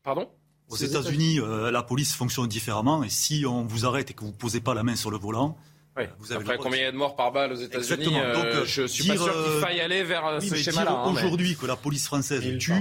Pardon? 0.03 0.29
Aux 0.73 0.77
États-Unis, 0.77 1.39
euh, 1.39 1.71
la 1.71 1.83
police 1.83 2.15
fonctionne 2.15 2.49
différemment. 2.49 3.05
Et 3.05 3.11
si 3.11 3.45
on 3.47 3.65
vous 3.65 3.85
arrête 3.85 4.11
et 4.11 4.15
que 4.15 4.23
vous 4.23 4.29
ne 4.29 4.33
posez 4.33 4.61
pas 4.61 4.73
la 4.73 4.83
main 4.83 4.97
sur 4.97 5.11
le 5.11 5.19
volant, 5.19 5.57
vous 6.19 6.33
avez 6.33 6.41
Après, 6.41 6.57
combien 6.57 6.79
il 6.79 6.83
y 6.85 6.87
a 6.87 6.93
de 6.93 6.97
morts 6.97 7.15
par 7.15 7.31
balle 7.31 7.53
aux 7.53 7.57
États-Unis 7.57 8.19
euh, 8.19 8.65
Je 8.65 8.87
suis 8.87 9.07
pas 9.07 9.17
sûr 9.17 9.31
qu'il 9.31 9.61
faille 9.61 9.81
aller 9.83 10.03
vers 10.03 10.25
euh, 10.25 10.41
ce 10.41 10.55
schéma-là. 10.55 11.03
Hein, 11.05 11.13
aujourd'hui, 11.13 11.57
que 11.57 11.67
la 11.67 11.77
police 11.77 12.07
française 12.07 12.43
tue. 12.59 12.73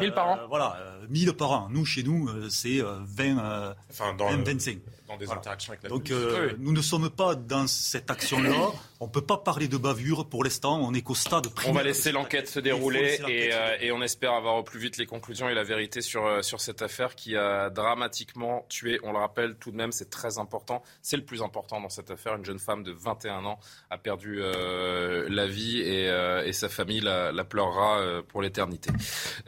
1000 0.00 0.12
par 0.12 0.28
an. 0.28 0.38
Voilà, 0.48 0.78
1000 1.10 1.34
par 1.34 1.50
an. 1.50 1.68
Nous, 1.70 1.84
chez 1.84 2.02
nous, 2.02 2.30
c'est 2.48 2.80
20, 2.80 3.74
enfin, 3.90 4.16
25 4.18 4.78
des 5.18 5.30
interactions 5.30 5.72
avec 5.72 5.82
la 5.82 5.88
Donc 5.90 6.10
euh, 6.10 6.52
nous 6.58 6.72
ne 6.72 6.80
sommes 6.80 7.10
pas 7.10 7.34
dans 7.34 7.66
cette 7.66 8.10
action-là. 8.10 8.70
on 9.00 9.06
ne 9.06 9.10
peut 9.10 9.24
pas 9.24 9.36
parler 9.36 9.68
de 9.68 9.76
bavure 9.76 10.28
pour 10.28 10.44
l'instant. 10.44 10.80
On 10.80 10.94
est 10.94 11.02
qu'au 11.02 11.14
stade 11.14 11.46
On 11.66 11.72
va 11.72 11.82
laisser 11.82 12.10
l'enquête 12.10 12.48
se 12.48 12.58
dérouler 12.58 13.20
euh, 13.22 13.76
et, 13.80 13.92
on 13.92 14.02
espère 14.02 14.32
avoir 14.32 14.56
au 14.56 14.62
plus 14.62 14.80
vite 14.80 14.96
les 14.96 15.06
conclusions 15.06 15.48
et 15.48 15.54
la 15.54 15.62
vérité 15.62 16.00
sur, 16.00 16.26
euh, 16.26 16.42
sur 16.42 16.60
cette 16.60 16.82
affaire 16.82 17.14
qui 17.14 17.36
a 17.36 17.70
dramatiquement 17.70 18.64
tué, 18.68 18.98
on 19.02 19.12
le 19.12 19.18
rappelle 19.18 19.56
tout 19.56 19.70
de 19.70 19.76
même, 19.76 19.92
c'est 19.92 20.10
très 20.10 20.38
important. 20.38 20.82
C'est 21.02 21.16
le 21.16 21.24
plus 21.24 21.42
important 21.42 21.80
dans 21.80 21.90
cette 21.90 22.10
affaire. 22.10 22.36
Une 22.36 22.44
jeune 22.44 22.58
femme 22.58 22.82
de 22.82 22.92
21 22.92 23.44
ans 23.44 23.58
a 23.90 23.98
perdu 23.98 24.40
la 24.40 25.46
vie 25.46 25.80
et, 25.80 26.52
sa 26.52 26.68
famille 26.68 27.00
la, 27.00 27.32
la 27.32 27.44
pleurera 27.44 28.22
pour 28.28 28.40
l'éternité. 28.42 28.90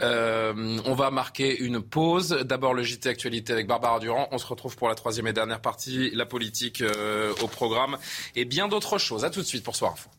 on 0.00 0.94
va 0.94 1.10
marquer 1.10 1.58
une 1.58 1.80
pause. 1.80 2.30
D'abord 2.44 2.74
le 2.74 2.82
JT 2.82 3.08
Actualité 3.08 3.52
avec 3.52 3.66
Barbara 3.66 4.00
Durand. 4.00 4.28
On 4.32 4.38
se 4.38 4.46
retrouve 4.46 4.76
pour 4.76 4.88
la 4.88 4.94
troisième 4.94 5.26
et 5.26 5.32
dernière 5.32 5.45
partie, 5.58 6.10
la 6.10 6.26
politique 6.26 6.80
euh, 6.80 7.32
au 7.42 7.48
programme 7.48 7.98
et 8.34 8.44
bien 8.44 8.68
d'autres 8.68 8.98
choses. 8.98 9.24
A 9.24 9.30
tout 9.30 9.40
de 9.40 9.46
suite 9.46 9.64
pour 9.64 9.76
Soir 9.76 9.92
Info. 9.92 10.10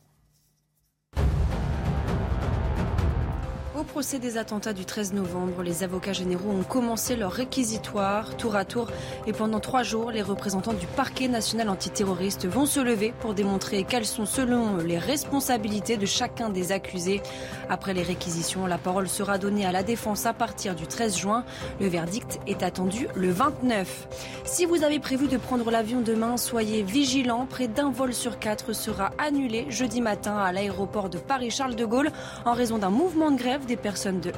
Procès 3.98 4.20
des 4.20 4.38
attentats 4.38 4.74
du 4.74 4.86
13 4.86 5.14
novembre, 5.14 5.64
les 5.64 5.82
avocats 5.82 6.14
généraux 6.14 6.52
ont 6.52 6.62
commencé 6.62 7.16
leur 7.16 7.32
réquisitoire 7.32 8.38
tour 8.38 8.56
à 8.56 8.64
tour 8.64 8.90
et 9.26 9.34
pendant 9.34 9.60
trois 9.60 9.82
jours, 9.82 10.12
les 10.12 10.22
représentants 10.22 10.74
du 10.74 10.86
parquet 10.86 11.28
national 11.28 11.68
antiterroriste 11.68 12.46
vont 12.46 12.68
se 12.68 12.80
lever 12.80 13.12
pour 13.22 13.34
démontrer 13.34 13.86
quelles 13.86 14.06
sont 14.06 14.28
selon 14.28 14.78
eux 14.78 14.84
les 14.84 15.00
responsabilités 15.00 15.98
de 15.98 16.06
chacun 16.06 16.50
des 16.50 16.72
accusés. 16.72 17.24
Après 17.70 17.96
les 17.96 18.04
réquisitions, 18.04 18.68
la 18.68 18.78
parole 18.78 19.10
sera 19.10 19.40
donnée 19.40 19.66
à 19.66 19.72
la 19.72 19.82
défense 19.82 20.28
à 20.28 20.34
partir 20.34 20.76
du 20.76 20.86
13 20.86 21.18
juin. 21.18 21.44
Le 21.80 21.88
verdict 21.88 22.40
est 22.46 22.62
attendu 22.62 23.08
le 23.16 23.32
29. 23.32 24.10
Si 24.46 24.66
vous 24.66 24.84
avez 24.84 25.00
prévu 25.00 25.28
de 25.28 25.38
prendre 25.38 25.72
l'avion 25.72 26.02
demain, 26.02 26.38
soyez 26.38 26.84
vigilants. 26.84 27.48
Près 27.50 27.68
d'un 27.68 27.90
vol 27.90 28.14
sur 28.14 28.38
quatre 28.38 28.74
sera 28.74 29.10
annulé 29.18 29.66
jeudi 29.70 30.02
matin 30.02 30.38
à 30.38 30.52
l'aéroport 30.52 31.10
de 31.10 31.18
Paris-Charles 31.18 31.76
de 31.76 31.86
Gaulle 31.86 32.12
en 32.46 32.54
raison 32.54 32.78
d'un 32.78 32.92
mouvement 32.92 33.32
de 33.32 33.38
grève 33.38 33.66
des 33.66 33.76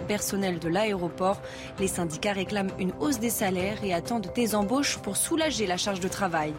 personnel 0.08 0.60
de 0.60 0.70
l'aéroport. 0.70 1.42
Les 1.80 1.88
syndicats 1.88 2.34
réclament 2.34 2.72
une 2.80 2.94
hausse 3.00 3.20
des 3.20 3.30
salaires 3.30 3.84
et 3.84 3.94
attendent 3.94 4.32
des 4.36 4.56
embauches 4.56 4.98
pour 4.98 5.18
soulager 5.18 5.68
la 5.68 5.78
charge 5.78 6.00
de 6.00 6.08
travail. 6.08 6.54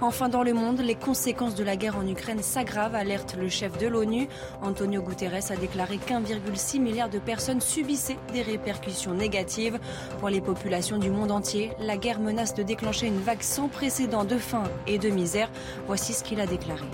Enfin, 0.00 0.28
dans 0.28 0.42
le 0.42 0.52
monde, 0.52 0.80
les 0.80 0.94
conséquences 0.94 1.54
de 1.54 1.64
la 1.64 1.76
guerre 1.76 1.96
en 1.96 2.06
Ukraine 2.06 2.42
s'aggravent, 2.42 2.94
alerte 2.94 3.34
le 3.38 3.48
chef 3.48 3.78
de 3.78 3.86
l'ONU. 3.86 4.28
Antonio 4.62 5.00
Guterres 5.00 5.50
a 5.50 5.56
déclaré 5.56 5.96
qu'1,6 5.96 6.80
milliard 6.80 7.08
de 7.08 7.18
personnes 7.18 7.62
subissaient 7.62 8.18
des 8.32 8.42
répercussions 8.42 9.14
négatives. 9.14 9.78
Pour 10.20 10.28
les 10.28 10.42
populations 10.42 10.98
du 10.98 11.10
monde 11.10 11.30
entier, 11.30 11.72
la 11.80 11.96
guerre 11.96 12.20
menace 12.20 12.54
de 12.54 12.62
déclencher 12.62 13.06
une 13.06 13.20
vague 13.20 13.42
sans 13.42 13.68
précédent 13.68 14.24
de 14.24 14.36
faim 14.36 14.64
et 14.86 14.98
de 14.98 15.08
misère. 15.08 15.50
Voici 15.86 16.12
ce 16.12 16.22
qu'il 16.22 16.40
a 16.40 16.46
déclaré. 16.46 16.84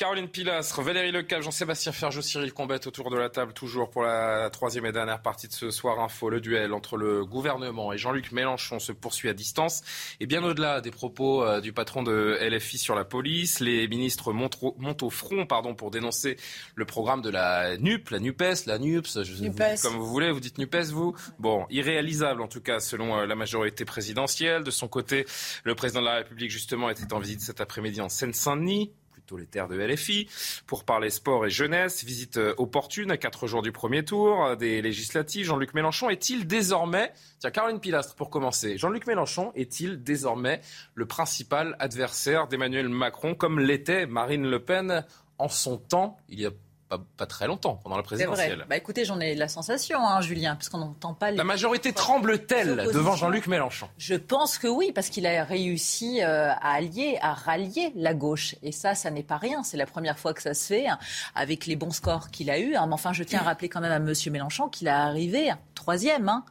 Caroline 0.00 0.28
Pilastre, 0.28 0.80
Valérie 0.80 1.12
Lecable, 1.12 1.42
Jean-Sébastien 1.42 1.92
Ferjou, 1.92 2.22
Cyril 2.22 2.54
Combette 2.54 2.86
autour 2.86 3.10
de 3.10 3.18
la 3.18 3.28
table, 3.28 3.52
toujours 3.52 3.90
pour 3.90 4.02
la 4.02 4.48
troisième 4.48 4.86
et 4.86 4.92
dernière 4.92 5.20
partie 5.20 5.46
de 5.46 5.52
ce 5.52 5.70
soir 5.70 6.00
info. 6.00 6.30
Le 6.30 6.40
duel 6.40 6.72
entre 6.72 6.96
le 6.96 7.26
gouvernement 7.26 7.92
et 7.92 7.98
Jean-Luc 7.98 8.32
Mélenchon 8.32 8.78
se 8.78 8.92
poursuit 8.92 9.28
à 9.28 9.34
distance. 9.34 9.82
Et 10.18 10.24
bien 10.24 10.42
au-delà 10.42 10.80
des 10.80 10.90
propos 10.90 11.44
euh, 11.44 11.60
du 11.60 11.74
patron 11.74 12.02
de 12.02 12.38
LFI 12.40 12.78
sur 12.78 12.94
la 12.94 13.04
police, 13.04 13.60
les 13.60 13.88
ministres 13.88 14.32
montent, 14.32 15.02
au 15.02 15.10
front 15.10 15.44
pardon, 15.44 15.74
pour 15.74 15.90
dénoncer 15.90 16.38
le 16.76 16.86
programme 16.86 17.20
de 17.20 17.28
la 17.28 17.76
NUP, 17.76 18.08
la 18.08 18.20
NUPES, 18.20 18.64
la 18.64 18.78
NUPS, 18.78 19.22
je 19.22 19.42
NUPES. 19.42 19.82
comme 19.82 19.96
vous 19.96 20.06
voulez, 20.06 20.30
vous 20.30 20.40
dites 20.40 20.56
NUPES, 20.56 20.92
vous 20.92 21.14
Bon, 21.38 21.66
irréalisable 21.68 22.40
en 22.40 22.48
tout 22.48 22.62
cas 22.62 22.80
selon 22.80 23.18
euh, 23.18 23.26
la 23.26 23.34
majorité 23.34 23.84
présidentielle. 23.84 24.64
De 24.64 24.70
son 24.70 24.88
côté, 24.88 25.26
le 25.64 25.74
président 25.74 26.00
de 26.00 26.06
la 26.06 26.14
République 26.14 26.50
justement 26.50 26.88
était 26.88 27.12
en 27.12 27.18
visite 27.18 27.42
cet 27.42 27.60
après-midi 27.60 28.00
en 28.00 28.08
Seine-Saint-Denis 28.08 28.92
les 29.36 29.46
terres 29.46 29.68
de 29.68 29.76
LFI, 29.76 30.28
pour 30.66 30.84
parler 30.84 31.10
sport 31.10 31.46
et 31.46 31.50
jeunesse. 31.50 32.04
Visite 32.04 32.36
euh, 32.36 32.54
opportune 32.58 33.10
à 33.10 33.16
quatre 33.16 33.46
jours 33.46 33.62
du 33.62 33.72
premier 33.72 34.04
tour 34.04 34.44
euh, 34.44 34.56
des 34.56 34.82
législatives. 34.82 35.46
Jean-Luc 35.46 35.74
Mélenchon 35.74 36.10
est-il 36.10 36.46
désormais, 36.46 37.12
tiens 37.38 37.50
Caroline 37.50 37.80
Pilastre 37.80 38.14
pour 38.14 38.30
commencer, 38.30 38.78
Jean-Luc 38.78 39.06
Mélenchon 39.06 39.52
est-il 39.54 40.02
désormais 40.02 40.60
le 40.94 41.06
principal 41.06 41.76
adversaire 41.78 42.48
d'Emmanuel 42.48 42.88
Macron 42.88 43.34
comme 43.34 43.58
l'était 43.58 44.06
Marine 44.06 44.48
Le 44.48 44.60
Pen 44.62 45.04
en 45.38 45.48
son 45.48 45.78
temps 45.78 46.16
il 46.28 46.40
y 46.40 46.46
a 46.46 46.50
pas, 46.98 47.26
très 47.26 47.46
longtemps, 47.46 47.78
pendant 47.82 47.96
la 47.96 48.02
présidentielle. 48.02 48.66
Bah 48.68 48.76
écoutez, 48.76 49.04
j'en 49.04 49.20
ai 49.20 49.34
la 49.34 49.48
sensation, 49.48 50.06
hein, 50.06 50.20
Julien, 50.20 50.56
puisqu'on 50.56 50.78
n'entend 50.78 51.14
pas... 51.14 51.30
Les... 51.30 51.36
La 51.36 51.44
majorité 51.44 51.92
tremble-t-elle 51.92 52.88
devant 52.92 53.16
Jean-Luc 53.16 53.46
Mélenchon? 53.46 53.88
Je 53.98 54.14
pense 54.14 54.58
que 54.58 54.66
oui, 54.66 54.92
parce 54.92 55.08
qu'il 55.08 55.26
a 55.26 55.44
réussi 55.44 56.22
euh, 56.22 56.50
à 56.50 56.74
allier, 56.74 57.18
à 57.22 57.34
rallier 57.34 57.92
la 57.94 58.14
gauche. 58.14 58.56
Et 58.62 58.72
ça, 58.72 58.94
ça 58.94 59.10
n'est 59.10 59.22
pas 59.22 59.36
rien. 59.36 59.62
C'est 59.62 59.76
la 59.76 59.86
première 59.86 60.18
fois 60.18 60.34
que 60.34 60.42
ça 60.42 60.54
se 60.54 60.66
fait, 60.66 60.88
hein, 60.88 60.98
avec 61.34 61.66
les 61.66 61.76
bons 61.76 61.92
scores 61.92 62.30
qu'il 62.30 62.50
a 62.50 62.58
eus. 62.58 62.74
Hein. 62.74 62.86
Mais 62.86 62.94
enfin, 62.94 63.12
je 63.12 63.22
tiens 63.22 63.40
à 63.40 63.44
rappeler 63.44 63.68
quand 63.68 63.80
même 63.80 63.92
à 63.92 63.96
M. 63.96 64.12
Mélenchon 64.32 64.68
qu'il 64.68 64.88
a 64.88 65.04
arrivé 65.04 65.52
troisième, 65.74 66.28
hein, 66.28 66.44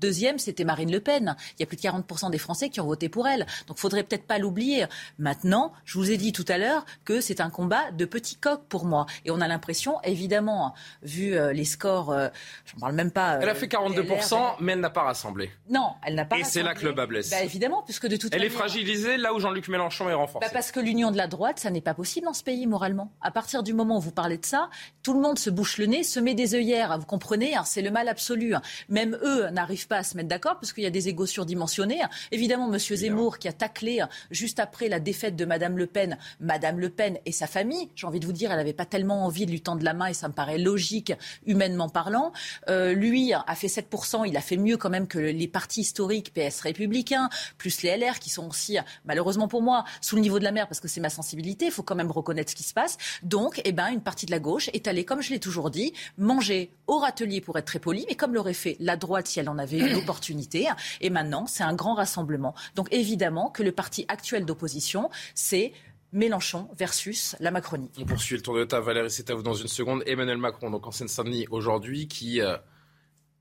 Deuxième, 0.00 0.38
c'était 0.38 0.64
Marine 0.64 0.90
Le 0.90 1.00
Pen. 1.00 1.36
Il 1.58 1.60
y 1.60 1.62
a 1.62 1.66
plus 1.66 1.76
de 1.76 1.82
40% 1.82 2.30
des 2.30 2.38
Français 2.38 2.68
qui 2.70 2.80
ont 2.80 2.86
voté 2.86 3.08
pour 3.08 3.26
elle. 3.26 3.46
Donc, 3.66 3.78
faudrait 3.78 4.02
peut-être 4.02 4.26
pas 4.26 4.38
l'oublier. 4.38 4.86
Maintenant, 5.18 5.72
je 5.84 5.98
vous 5.98 6.10
ai 6.10 6.16
dit 6.16 6.32
tout 6.32 6.44
à 6.48 6.58
l'heure 6.58 6.84
que 7.04 7.20
c'est 7.20 7.40
un 7.40 7.50
combat 7.50 7.90
de 7.92 8.04
petits 8.04 8.36
coqs 8.36 8.64
pour 8.68 8.84
moi. 8.84 9.06
Et 9.24 9.30
on 9.30 9.40
a 9.40 9.48
l'impression, 9.48 10.00
évidemment, 10.02 10.74
vu 11.02 11.34
euh, 11.34 11.52
les 11.52 11.64
scores, 11.64 12.10
euh, 12.10 12.28
j'en 12.66 12.80
parle 12.80 12.94
même 12.94 13.10
pas. 13.10 13.38
elle 13.40 13.48
a 13.48 13.54
fait 13.54 13.66
42%, 13.66 14.34
euh, 14.34 14.38
mais 14.60 14.72
elle 14.72 14.80
n'a 14.80 14.90
pas 14.90 15.02
rassemblé. 15.02 15.50
Non, 15.68 15.92
elle 16.04 16.14
n'a 16.14 16.24
pas 16.24 16.38
Et 16.38 16.44
c'est 16.44 16.62
là 16.62 16.74
que 16.74 16.84
le 16.84 16.92
bas 16.92 17.06
blesse. 17.06 17.30
Bah, 17.30 17.42
évidemment, 17.42 17.82
puisque 17.82 18.06
de 18.06 18.16
toute 18.16 18.34
Elle 18.34 18.44
est 18.44 18.50
fragilisée 18.50 19.16
là 19.16 19.34
où 19.34 19.40
Jean-Luc 19.40 19.68
Mélenchon 19.68 20.08
est 20.08 20.14
renforcé. 20.14 20.46
Bah, 20.46 20.52
parce 20.52 20.72
que 20.72 20.80
l'union 20.80 21.10
de 21.10 21.16
la 21.16 21.26
droite, 21.26 21.58
ça 21.58 21.70
n'est 21.70 21.80
pas 21.80 21.94
possible 21.94 22.26
dans 22.26 22.32
ce 22.32 22.44
pays, 22.44 22.66
moralement. 22.66 23.12
À 23.20 23.30
partir 23.30 23.62
du 23.62 23.74
moment 23.74 23.98
où 23.98 24.00
vous 24.00 24.12
parlez 24.12 24.38
de 24.38 24.46
ça, 24.46 24.70
tout 25.02 25.14
le 25.14 25.20
monde 25.20 25.38
se 25.38 25.50
bouche 25.50 25.78
le 25.78 25.86
nez, 25.86 26.02
se 26.02 26.20
met 26.20 26.34
des 26.34 26.54
œillères. 26.54 26.98
Vous 26.98 27.06
comprenez 27.06 27.56
hein, 27.56 27.64
C'est 27.64 27.82
le 27.82 27.90
mal 27.90 28.08
absolu. 28.08 28.54
Même 28.88 29.18
eux 29.22 29.48
n'arrivent 29.50 29.87
pas 29.88 29.98
à 29.98 30.02
se 30.02 30.16
mettre 30.16 30.28
d'accord 30.28 30.58
parce 30.60 30.72
qu'il 30.72 30.84
y 30.84 30.86
a 30.86 30.90
des 30.90 31.08
égos 31.08 31.26
surdimensionnés. 31.26 32.00
Évidemment, 32.30 32.72
M. 32.72 32.78
Zemmour 32.78 33.38
qui 33.38 33.48
a 33.48 33.52
taclé 33.52 34.02
juste 34.30 34.60
après 34.60 34.88
la 34.88 35.00
défaite 35.00 35.36
de 35.36 35.44
Mme 35.44 35.78
Le 35.78 35.86
Pen, 35.86 36.18
Mme 36.40 36.78
Le 36.78 36.90
Pen 36.90 37.18
et 37.26 37.32
sa 37.32 37.46
famille. 37.46 37.88
J'ai 37.94 38.06
envie 38.06 38.20
de 38.20 38.26
vous 38.26 38.32
dire, 38.32 38.50
elle 38.50 38.58
n'avait 38.58 38.72
pas 38.72 38.84
tellement 38.84 39.24
envie 39.24 39.46
de 39.46 39.50
lui 39.50 39.60
tendre 39.60 39.82
la 39.82 39.94
main 39.94 40.06
et 40.06 40.14
ça 40.14 40.28
me 40.28 40.34
paraît 40.34 40.58
logique, 40.58 41.12
humainement 41.46 41.88
parlant. 41.88 42.32
Euh, 42.68 42.92
lui 42.92 43.32
a 43.32 43.54
fait 43.54 43.66
7%, 43.66 44.28
il 44.28 44.36
a 44.36 44.40
fait 44.40 44.56
mieux 44.56 44.76
quand 44.76 44.90
même 44.90 45.06
que 45.06 45.18
les 45.18 45.48
partis 45.48 45.80
historiques 45.80 46.32
PS 46.34 46.60
républicains, 46.60 47.28
plus 47.56 47.82
les 47.82 47.96
LR 47.96 48.18
qui 48.18 48.30
sont 48.30 48.48
aussi, 48.48 48.78
malheureusement 49.04 49.48
pour 49.48 49.62
moi, 49.62 49.84
sous 50.00 50.16
le 50.16 50.22
niveau 50.22 50.38
de 50.38 50.44
la 50.44 50.52
mer 50.52 50.68
parce 50.68 50.80
que 50.80 50.88
c'est 50.88 51.00
ma 51.00 51.10
sensibilité. 51.10 51.66
Il 51.66 51.72
faut 51.72 51.82
quand 51.82 51.94
même 51.94 52.10
reconnaître 52.10 52.50
ce 52.50 52.56
qui 52.56 52.62
se 52.62 52.74
passe. 52.74 52.98
Donc, 53.22 53.60
eh 53.64 53.72
ben, 53.72 53.88
une 53.88 54.02
partie 54.02 54.26
de 54.26 54.30
la 54.30 54.38
gauche 54.38 54.68
est 54.72 54.86
allée, 54.86 55.04
comme 55.04 55.22
je 55.22 55.30
l'ai 55.30 55.40
toujours 55.40 55.70
dit, 55.70 55.92
manger 56.16 56.70
au 56.86 56.98
râtelier 56.98 57.40
pour 57.40 57.58
être 57.58 57.66
très 57.66 57.78
poli, 57.78 58.04
mais 58.08 58.14
comme 58.14 58.34
l'aurait 58.34 58.54
fait 58.54 58.76
la 58.80 58.96
droite 58.96 59.26
si 59.26 59.40
elle 59.40 59.48
en 59.48 59.58
avait 59.58 59.77
l'opportunité 59.80 60.68
et 61.00 61.10
maintenant, 61.10 61.46
c'est 61.46 61.64
un 61.64 61.74
grand 61.74 61.94
rassemblement. 61.94 62.54
Donc 62.74 62.88
évidemment 62.92 63.50
que 63.50 63.62
le 63.62 63.72
parti 63.72 64.04
actuel 64.08 64.44
d'opposition, 64.44 65.10
c'est 65.34 65.72
Mélenchon 66.12 66.68
versus 66.76 67.36
la 67.40 67.50
Macronie. 67.50 67.90
On 67.98 68.04
poursuit 68.04 68.36
le 68.36 68.42
tour 68.42 68.56
de 68.56 68.64
table. 68.64 68.86
Valérie, 68.86 69.10
c'est 69.10 69.30
à 69.30 69.34
vous 69.34 69.42
dans 69.42 69.54
une 69.54 69.68
seconde. 69.68 70.02
Emmanuel 70.06 70.38
Macron, 70.38 70.70
donc 70.70 70.86
en 70.86 70.90
Seine-Saint-Denis 70.90 71.46
aujourd'hui, 71.50 72.08
qui 72.08 72.40
euh, 72.40 72.56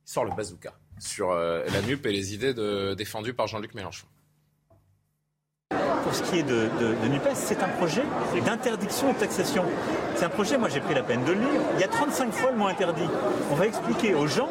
sort 0.03 0.25
le 0.25 0.31
bazooka 0.35 0.73
sur 0.99 1.31
euh, 1.31 1.63
la 1.71 1.81
NUP 1.81 2.05
et 2.05 2.11
les 2.11 2.33
idées 2.33 2.53
défendues 2.95 3.33
par 3.33 3.47
Jean-Luc 3.47 3.73
Mélenchon. 3.73 4.07
Pour 6.03 6.15
ce 6.15 6.23
qui 6.23 6.39
est 6.39 6.43
de, 6.43 6.69
de 6.79 7.07
NUPES, 7.09 7.35
c'est 7.35 7.61
un 7.61 7.67
projet 7.67 8.03
d'interdiction 8.45 9.09
et 9.09 9.13
de 9.13 9.19
taxation. 9.19 9.65
C'est 10.15 10.23
un 10.23 10.29
projet, 10.29 10.57
moi 10.57 10.69
j'ai 10.69 10.79
pris 10.79 10.95
la 10.95 11.03
peine 11.03 11.23
de 11.25 11.33
le 11.33 11.39
lire. 11.41 11.61
Il 11.75 11.81
y 11.81 11.83
a 11.83 11.89
35 11.89 12.31
fois 12.31 12.51
le 12.51 12.57
mot 12.57 12.67
interdit. 12.67 13.07
On 13.51 13.55
va 13.55 13.67
expliquer 13.67 14.13
aux 14.13 14.25
gens 14.25 14.49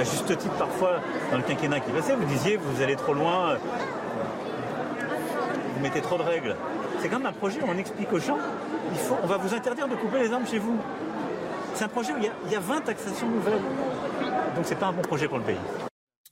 à 0.00 0.04
juste 0.04 0.38
titre 0.38 0.54
parfois, 0.56 1.00
dans 1.30 1.36
le 1.36 1.42
quinquennat 1.42 1.80
qui 1.80 1.90
passait, 1.90 2.16
vous 2.16 2.24
disiez 2.24 2.56
vous 2.56 2.82
allez 2.82 2.96
trop 2.96 3.12
loin, 3.12 3.58
vous 5.74 5.80
mettez 5.82 6.00
trop 6.00 6.16
de 6.16 6.22
règles. 6.22 6.56
C'est 7.00 7.08
quand 7.08 7.18
même 7.18 7.26
un 7.26 7.32
projet 7.32 7.60
où 7.60 7.66
on 7.68 7.76
explique 7.76 8.10
aux 8.10 8.18
gens, 8.18 8.38
il 8.92 8.98
faut, 8.98 9.16
on 9.22 9.26
va 9.26 9.36
vous 9.36 9.54
interdire 9.54 9.88
de 9.88 9.96
couper 9.96 10.20
les 10.20 10.32
armes 10.32 10.46
chez 10.46 10.58
vous. 10.58 10.78
C'est 11.74 11.84
un 11.84 11.88
projet 11.88 12.12
où 12.14 12.16
il 12.16 12.24
y, 12.24 12.28
a, 12.28 12.32
il 12.46 12.52
y 12.52 12.56
a 12.56 12.60
20 12.60 12.80
taxations 12.80 13.28
nouvelles. 13.28 13.60
Donc 14.56 14.64
c'est 14.64 14.78
pas 14.78 14.86
un 14.86 14.92
bon 14.92 15.02
projet 15.02 15.28
pour 15.28 15.38
le 15.38 15.44
pays. 15.44 15.60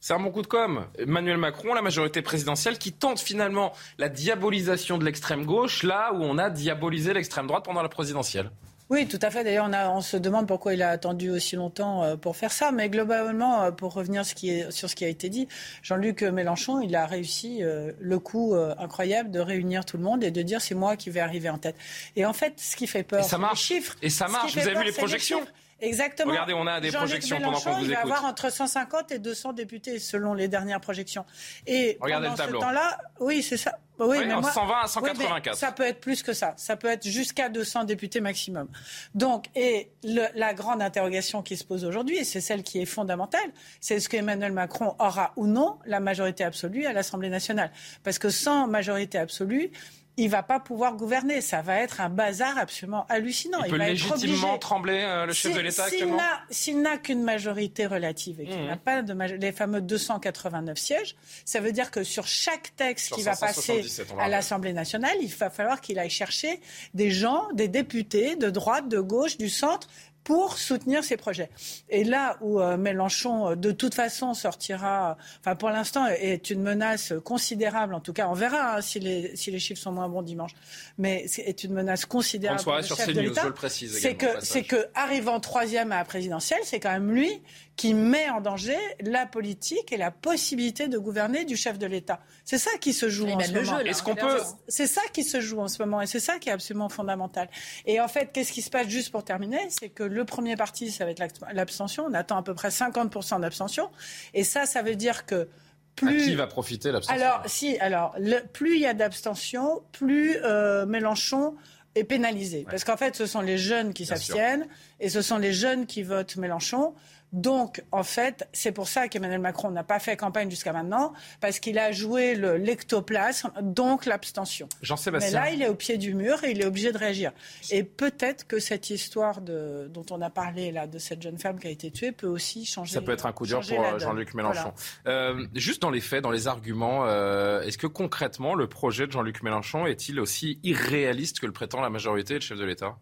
C'est 0.01 0.15
un 0.15 0.21
bon 0.21 0.31
coup 0.31 0.43
de 0.43 0.47
com. 0.47 0.87
Emmanuel 0.99 1.37
Macron, 1.37 1.75
la 1.75 1.83
majorité 1.83 2.23
présidentielle, 2.23 2.79
qui 2.79 2.93
tente 2.93 3.21
finalement 3.21 3.73
la 3.99 4.09
diabolisation 4.09 4.97
de 4.97 5.05
l'extrême 5.05 5.45
gauche, 5.45 5.83
là 5.83 6.13
où 6.15 6.23
on 6.23 6.39
a 6.39 6.49
diabolisé 6.49 7.13
l'extrême 7.13 7.47
droite 7.47 7.65
pendant 7.67 7.83
la 7.83 7.89
présidentielle. 7.91 8.51
Oui, 8.91 9.07
tout 9.07 9.19
à 9.21 9.31
fait. 9.31 9.45
D'ailleurs, 9.45 9.69
on, 9.71 9.97
on, 9.97 10.01
se 10.01 10.17
demande 10.17 10.47
pourquoi 10.47 10.73
il 10.73 10.83
a 10.83 10.89
attendu 10.89 11.31
aussi 11.31 11.57
longtemps 11.57 12.03
euh, 12.03 12.17
pour 12.17 12.37
faire 12.37 12.53
ça. 12.53 12.73
Mais 12.73 12.89
globalement, 12.89 13.63
euh, 13.63 13.71
pour 13.71 13.93
revenir 13.93 14.25
sur 14.25 14.89
ce 14.89 14.95
qui 14.95 15.05
a 15.05 15.09
été 15.09 15.29
dit, 15.29 15.47
Jean-Luc 15.83 16.23
Mélenchon, 16.23 16.81
il 16.81 16.97
a 16.97 17.07
réussi 17.07 17.63
euh, 17.63 17.93
le 18.01 18.19
coup 18.19 18.55
incroyable 18.79 19.31
de 19.31 19.41
réunir 19.41 19.85
tout 19.85 19.97
le 19.97 20.03
monde 20.03 20.25
et 20.25 20.31
de 20.31 20.43
dire 20.43 20.61
c'est 20.61 20.75
moi 20.75 20.97
qui 20.97 21.11
vais 21.11 21.21
arriver 21.21 21.51
en 21.51 21.59
tête. 21.59 21.77
Et 22.17 22.25
en 22.25 22.33
fait, 22.33 22.55
ce 22.57 22.77
qui 22.77 22.87
fait 22.87 23.03
peur, 23.03 23.21
et 23.21 23.23
ça 23.29 23.39
marche. 23.39 23.63
chiffres. 23.63 23.97
Et 24.03 24.11
ça 24.11 24.29
marche. 24.29 24.55
Vous 24.55 24.67
avez 24.67 24.79
vu 24.79 24.85
les 24.85 24.93
projections 24.93 25.41
Exactement. 25.81 26.33
Regardez, 26.33 26.55
on 26.55 26.67
a 26.67 26.81
des 26.81 26.91
projections 26.91 27.41
pendant 27.41 27.61
qu'on 27.61 27.71
vous 27.73 27.85
écoute. 27.85 27.89
Il 27.89 27.95
va 27.95 28.01
avoir 28.01 28.25
entre 28.25 28.51
150 28.51 29.13
et 29.13 29.19
200 29.19 29.53
députés 29.53 29.99
selon 29.99 30.35
les 30.35 30.49
dernières 30.49 30.81
projections. 30.81 31.25
Et 31.67 31.99
Regardez 32.01 32.29
pendant 32.29 32.45
le 32.47 32.53
ce 32.53 32.59
temps-là, 32.59 32.99
oui, 33.21 33.43
c'est 33.43 33.57
ça. 33.57 33.79
Oui, 34.01 34.19
mais 34.21 34.35
moi, 34.37 34.51
120 34.51 34.75
à 34.81 34.87
184. 34.87 35.57
ça 35.57 35.73
peut 35.73 35.83
être 35.83 36.01
plus 36.01 36.23
que 36.23 36.33
ça. 36.33 36.55
Ça 36.57 36.77
peut 36.77 36.89
être 36.89 37.07
jusqu'à 37.07 37.49
200 37.49 37.85
députés 37.85 38.21
maximum. 38.21 38.69
Donc, 39.15 39.47
et 39.57 39.91
le, 40.05 40.27
la 40.35 40.55
grande 40.55 40.83
interrogation 40.83 41.43
qui 41.43 41.57
se 41.57 41.65
pose 41.65 41.85
aujourd'hui, 41.85 42.19
et 42.19 42.25
c'est 42.25 42.41
celle 42.41 42.63
qui 42.63 42.81
est 42.81 42.87
fondamentale, 42.87 43.51
c'est 43.81 43.97
est-ce 43.97 44.09
qu'Emmanuel 44.09 44.53
Macron 44.53 44.95
aura 45.01 45.33
ou 45.37 45.47
non 45.47 45.79
la 45.85 45.99
majorité 45.99 46.45
absolue 46.45 46.87
à 46.87 46.93
l'Assemblée 46.93 47.29
nationale? 47.29 47.73
Parce 48.05 48.19
que 48.21 48.31
sans 48.31 48.69
majorité 48.69 49.19
absolue, 49.19 49.73
il 50.19 50.29
va 50.29 50.43
pas 50.43 50.59
pouvoir 50.59 50.97
gouverner. 50.97 51.41
Ça 51.41 51.63
va 51.63 51.77
être 51.77 52.01
un 52.01 52.09
bazar 52.11 52.59
absolument 52.59 53.07
hallucinant. 53.09 53.63
Il, 53.65 53.71
peut 53.71 53.77
légitimement 53.77 54.59
trembler 54.59 54.99
euh, 54.99 55.27
le 55.27 55.33
chef 55.33 55.55
de 55.55 55.61
l'État 55.61 55.85
actuellement. 55.85 56.19
S'il 56.51 56.83
n'a 56.83 56.99
qu'une 56.99 57.23
majorité 57.23 57.87
relative 57.87 58.41
et 58.41 58.47
qu'il 58.47 58.61
mmh. 58.61 58.67
n'a 58.67 58.77
pas 58.77 59.03
de 59.03 59.15
les 59.37 59.53
fameux 59.53 59.81
289 59.81 60.77
sièges, 60.77 61.17
ça 61.45 61.61
veut 61.61 61.71
dire 61.71 61.93
que 61.93 62.03
sur 62.03 62.27
chaque 62.27 62.75
texte 62.75 63.15
qui 63.15 63.23
va 63.23 63.37
passer 63.37 63.85
à 64.19 64.29
l'Assemblée 64.29 64.73
nationale, 64.73 65.17
il 65.23 65.29
va 65.29 65.51
falloir 65.51 65.81
qu'il 65.81 65.99
aille 66.01 66.11
chercher 66.11 66.61
des 66.95 67.11
gens, 67.11 67.49
des 67.55 67.69
députés 67.69 68.35
de 68.35 68.51
droite, 68.51 68.89
de 68.89 68.99
gauche, 68.99 69.39
du 69.39 69.49
centre 69.49 69.89
pour 70.29 70.59
soutenir 70.59 71.03
ces 71.05 71.17
projets. 71.17 71.49
Et 71.89 72.05
là 72.05 72.37
où 72.43 72.61
euh, 72.61 72.77
Mélenchon, 72.77 73.53
euh, 73.53 73.57
de 73.57 73.73
toute 73.73 73.95
façon, 73.95 74.35
sortira, 74.35 75.17
enfin 75.41 75.57
pour 75.57 75.71
l'instant, 75.71 76.07
est 76.07 76.51
une 76.51 76.61
menace 76.61 77.15
considérable, 77.25 77.95
en 77.95 78.01
tout 78.01 78.13
cas, 78.13 78.29
on 78.29 78.35
verra 78.35 78.77
hein, 78.77 78.81
si, 78.83 79.01
les, 79.01 79.35
si 79.37 79.51
les 79.51 79.59
chiffres 79.59 79.81
sont 79.81 79.91
moins 79.91 80.07
bons 80.07 80.21
dimanche, 80.21 80.51
mais 80.99 81.25
est 81.39 81.65
une 81.65 81.73
menace 81.73 82.05
considérable 82.05 82.63
pour 82.63 82.77
le 82.77 82.83
chef 82.83 83.07
de 83.07 83.21
l'État. 83.23 83.55
C'est 83.69 84.17
que, 84.17 84.27
c'est 84.43 84.65
que, 84.65 84.89
arrivant 84.95 85.41
troisième 85.41 85.93
à 85.93 85.97
la 85.97 86.05
présidentielle, 86.05 86.61
c'est 86.63 86.79
quand 86.79 86.93
même 86.93 87.11
lui 87.11 87.41
qui 87.79 87.95
met 87.95 88.29
en 88.29 88.41
danger 88.41 88.77
la 89.01 89.25
politique 89.25 89.93
et 89.93 89.97
la 89.97 90.11
possibilité 90.11 90.89
de 90.89 90.99
gouverner 90.99 91.45
du 91.45 91.57
chef 91.57 91.79
de 91.79 91.87
l'État. 91.87 92.19
C'est 92.45 92.59
ça 92.59 92.73
qui 92.81 92.93
se 92.93 93.09
joue 93.09 93.29
en 93.29 93.39
ce 93.39 93.53
moment. 93.53 93.79
Est-ce 93.79 94.03
qu'on 94.03 94.17
peut 94.17 94.41
C'est 94.67 94.89
ça 94.89 95.01
qui 95.13 95.23
se 95.23 95.41
joue 95.41 95.61
en 95.61 95.69
ce 95.69 95.81
moment 95.81 96.03
et 96.03 96.07
c'est 96.07 96.19
ça 96.19 96.41
qui 96.41 96.49
est 96.49 96.53
absolument 96.53 96.89
fondamental. 96.89 97.49
Et 97.87 98.01
en 98.01 98.09
fait, 98.09 98.31
qu'est-ce 98.33 98.53
qui 98.53 98.63
se 98.63 98.71
passe 98.71 98.89
juste 98.89 99.13
pour 99.13 99.25
terminer? 99.25 99.61
C'est 99.71 99.91
que 99.91 100.03
le 100.03 100.25
premier 100.25 100.57
parti, 100.57 100.91
ça 100.91 101.05
va 101.05 101.13
être 101.13 101.23
l'abstention. 101.53 102.07
On 102.09 102.15
attend 102.15 102.37
à 102.37 102.43
peu 102.43 102.53
près 102.53 102.71
50% 102.71 103.41
d'abstention. 103.41 103.91
Et 104.35 104.43
ça, 104.43 104.67
ça 104.67 104.83
veut 104.83 104.97
dire 104.97 105.25
que 105.25 105.49
plus... 105.95 106.23
À 106.23 106.25
qui 106.25 106.35
va 106.35 106.49
profiter 106.49 106.91
l'abstention? 106.91 107.23
Alors, 107.23 107.43
si, 107.47 107.79
alors, 107.79 108.13
le, 108.19 108.41
plus 108.41 108.75
il 108.75 108.81
y 108.81 108.87
a 108.87 108.95
d'abstention, 108.95 109.83
plus 109.93 110.37
euh, 110.43 110.85
Mélenchon 110.85 111.55
est 111.95 112.05
pénalisé. 112.05 112.67
Parce 112.69 112.83
qu'en 112.83 112.97
fait, 112.97 113.15
ce 113.15 113.27
sont 113.27 113.41
les 113.41 113.59
jeunes 113.59 113.95
qui 113.95 114.05
s'abstiennent 114.05 114.67
et 114.99 115.09
ce 115.09 115.23
sont 115.23 115.39
les 115.39 115.53
jeunes 115.53 115.87
qui 115.87 116.03
votent 116.03 116.37
Mélenchon 116.37 116.95
Donc, 117.33 117.83
en 117.93 118.03
fait, 118.03 118.49
c'est 118.53 118.73
pour 118.73 118.89
ça 118.89 119.09
qu'Emmanuel 119.09 119.41
Macron 119.41 119.71
n'a 119.71 119.85
pas 119.85 119.99
fait 119.99 120.17
campagne 120.17 120.51
jusqu'à 120.51 120.73
maintenant, 120.73 121.13
parce 121.41 121.59
qu'il 121.59 121.79
a 121.79 121.93
joué 121.93 122.35
le 122.35 122.57
l'ectoplasme, 122.57 123.53
donc 123.61 124.07
l'abstention. 124.07 124.69
Jean-Sébastien. 124.83 125.31
Mais 125.31 125.35
là, 125.35 125.51
il 125.53 125.63
est 125.63 125.69
au 125.69 125.75
pied 125.75 125.99
du 125.99 126.15
mur 126.15 126.43
et 126.45 126.53
il 126.53 126.61
est 126.61 126.67
obligé 126.67 126.93
de 126.93 126.99
réagir. 126.99 127.33
Et 127.71 127.83
peut-être 127.83 128.47
que 128.47 128.59
cette 128.59 128.91
histoire 128.91 129.41
de, 129.41 129.89
dont 129.93 130.07
on 130.11 130.21
a 130.23 130.31
parlé 130.31 130.73
là, 130.73 130.87
de 130.87 130.99
cette 130.99 131.23
jeune 131.23 131.39
femme 131.39 131.59
qui 131.59 131.67
a 131.67 131.71
été 131.71 131.91
tuée, 131.91 132.13
peut 132.13 132.27
aussi 132.27 132.65
changer. 132.65 132.95
Ça 132.95 133.03
peut 133.03 133.13
être 133.13 133.27
un 133.27 133.33
coup 133.33 133.47
dur 133.47 133.61
pour 133.61 133.85
euh, 133.85 133.99
Jean-Luc 133.99 134.35
Mélenchon. 134.35 134.73
Euh, 135.07 135.47
juste 135.55 135.83
dans 135.83 135.91
les 135.91 136.01
faits, 136.01 136.23
dans 136.23 136.31
les 136.31 136.49
arguments, 136.49 137.05
euh, 137.07 137.61
est-ce 137.63 137.79
que 137.79 137.87
concrètement, 137.87 138.55
le 138.55 138.69
projet 138.69 139.07
de 139.07 139.13
Jean-Luc 139.13 139.43
Mélenchon 139.43 139.87
est-il 139.87 140.21
aussi 140.21 140.59
irréaliste 140.63 141.41
que 141.41 141.47
le 141.47 141.53
prétend 141.53 141.81
la 141.81 141.91
majorité 141.91 142.35
et 142.35 142.39
le 142.39 142.43
chef 142.43 142.59
de 142.59 142.65
l'État? 142.65 142.97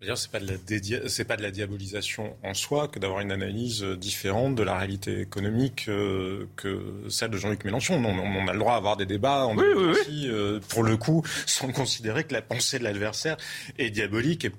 D'ailleurs, 0.00 0.18
c'est 0.18 0.30
pas 0.30 0.38
de 0.38 0.46
la 0.46 1.08
c'est 1.08 1.24
pas 1.24 1.36
de 1.36 1.42
la 1.42 1.50
diabolisation 1.50 2.36
en 2.44 2.54
soi 2.54 2.86
que 2.86 3.00
d'avoir 3.00 3.18
une 3.18 3.32
analyse 3.32 3.82
euh, 3.82 3.96
différente 3.96 4.54
de 4.54 4.62
la 4.62 4.78
réalité 4.78 5.20
économique 5.20 5.86
euh, 5.88 6.46
que 6.54 7.04
celle 7.08 7.30
de 7.30 7.36
Jean-Luc 7.36 7.64
Mélenchon. 7.64 8.00
On, 8.04 8.18
on, 8.18 8.46
a 8.46 8.52
le 8.52 8.58
droit 8.60 8.74
d'avoir 8.74 8.96
des 8.96 9.06
débats 9.06 9.46
en 9.46 9.56
démocratie, 9.56 10.28
euh, 10.28 10.60
pour 10.68 10.84
le 10.84 10.96
coup, 10.96 11.24
sans 11.46 11.72
considérer 11.72 12.22
que 12.22 12.32
la 12.32 12.42
pensée 12.42 12.78
de 12.78 12.84
l'adversaire 12.84 13.36
est 13.76 13.90
diabolique 13.90 14.44
et 14.44 14.52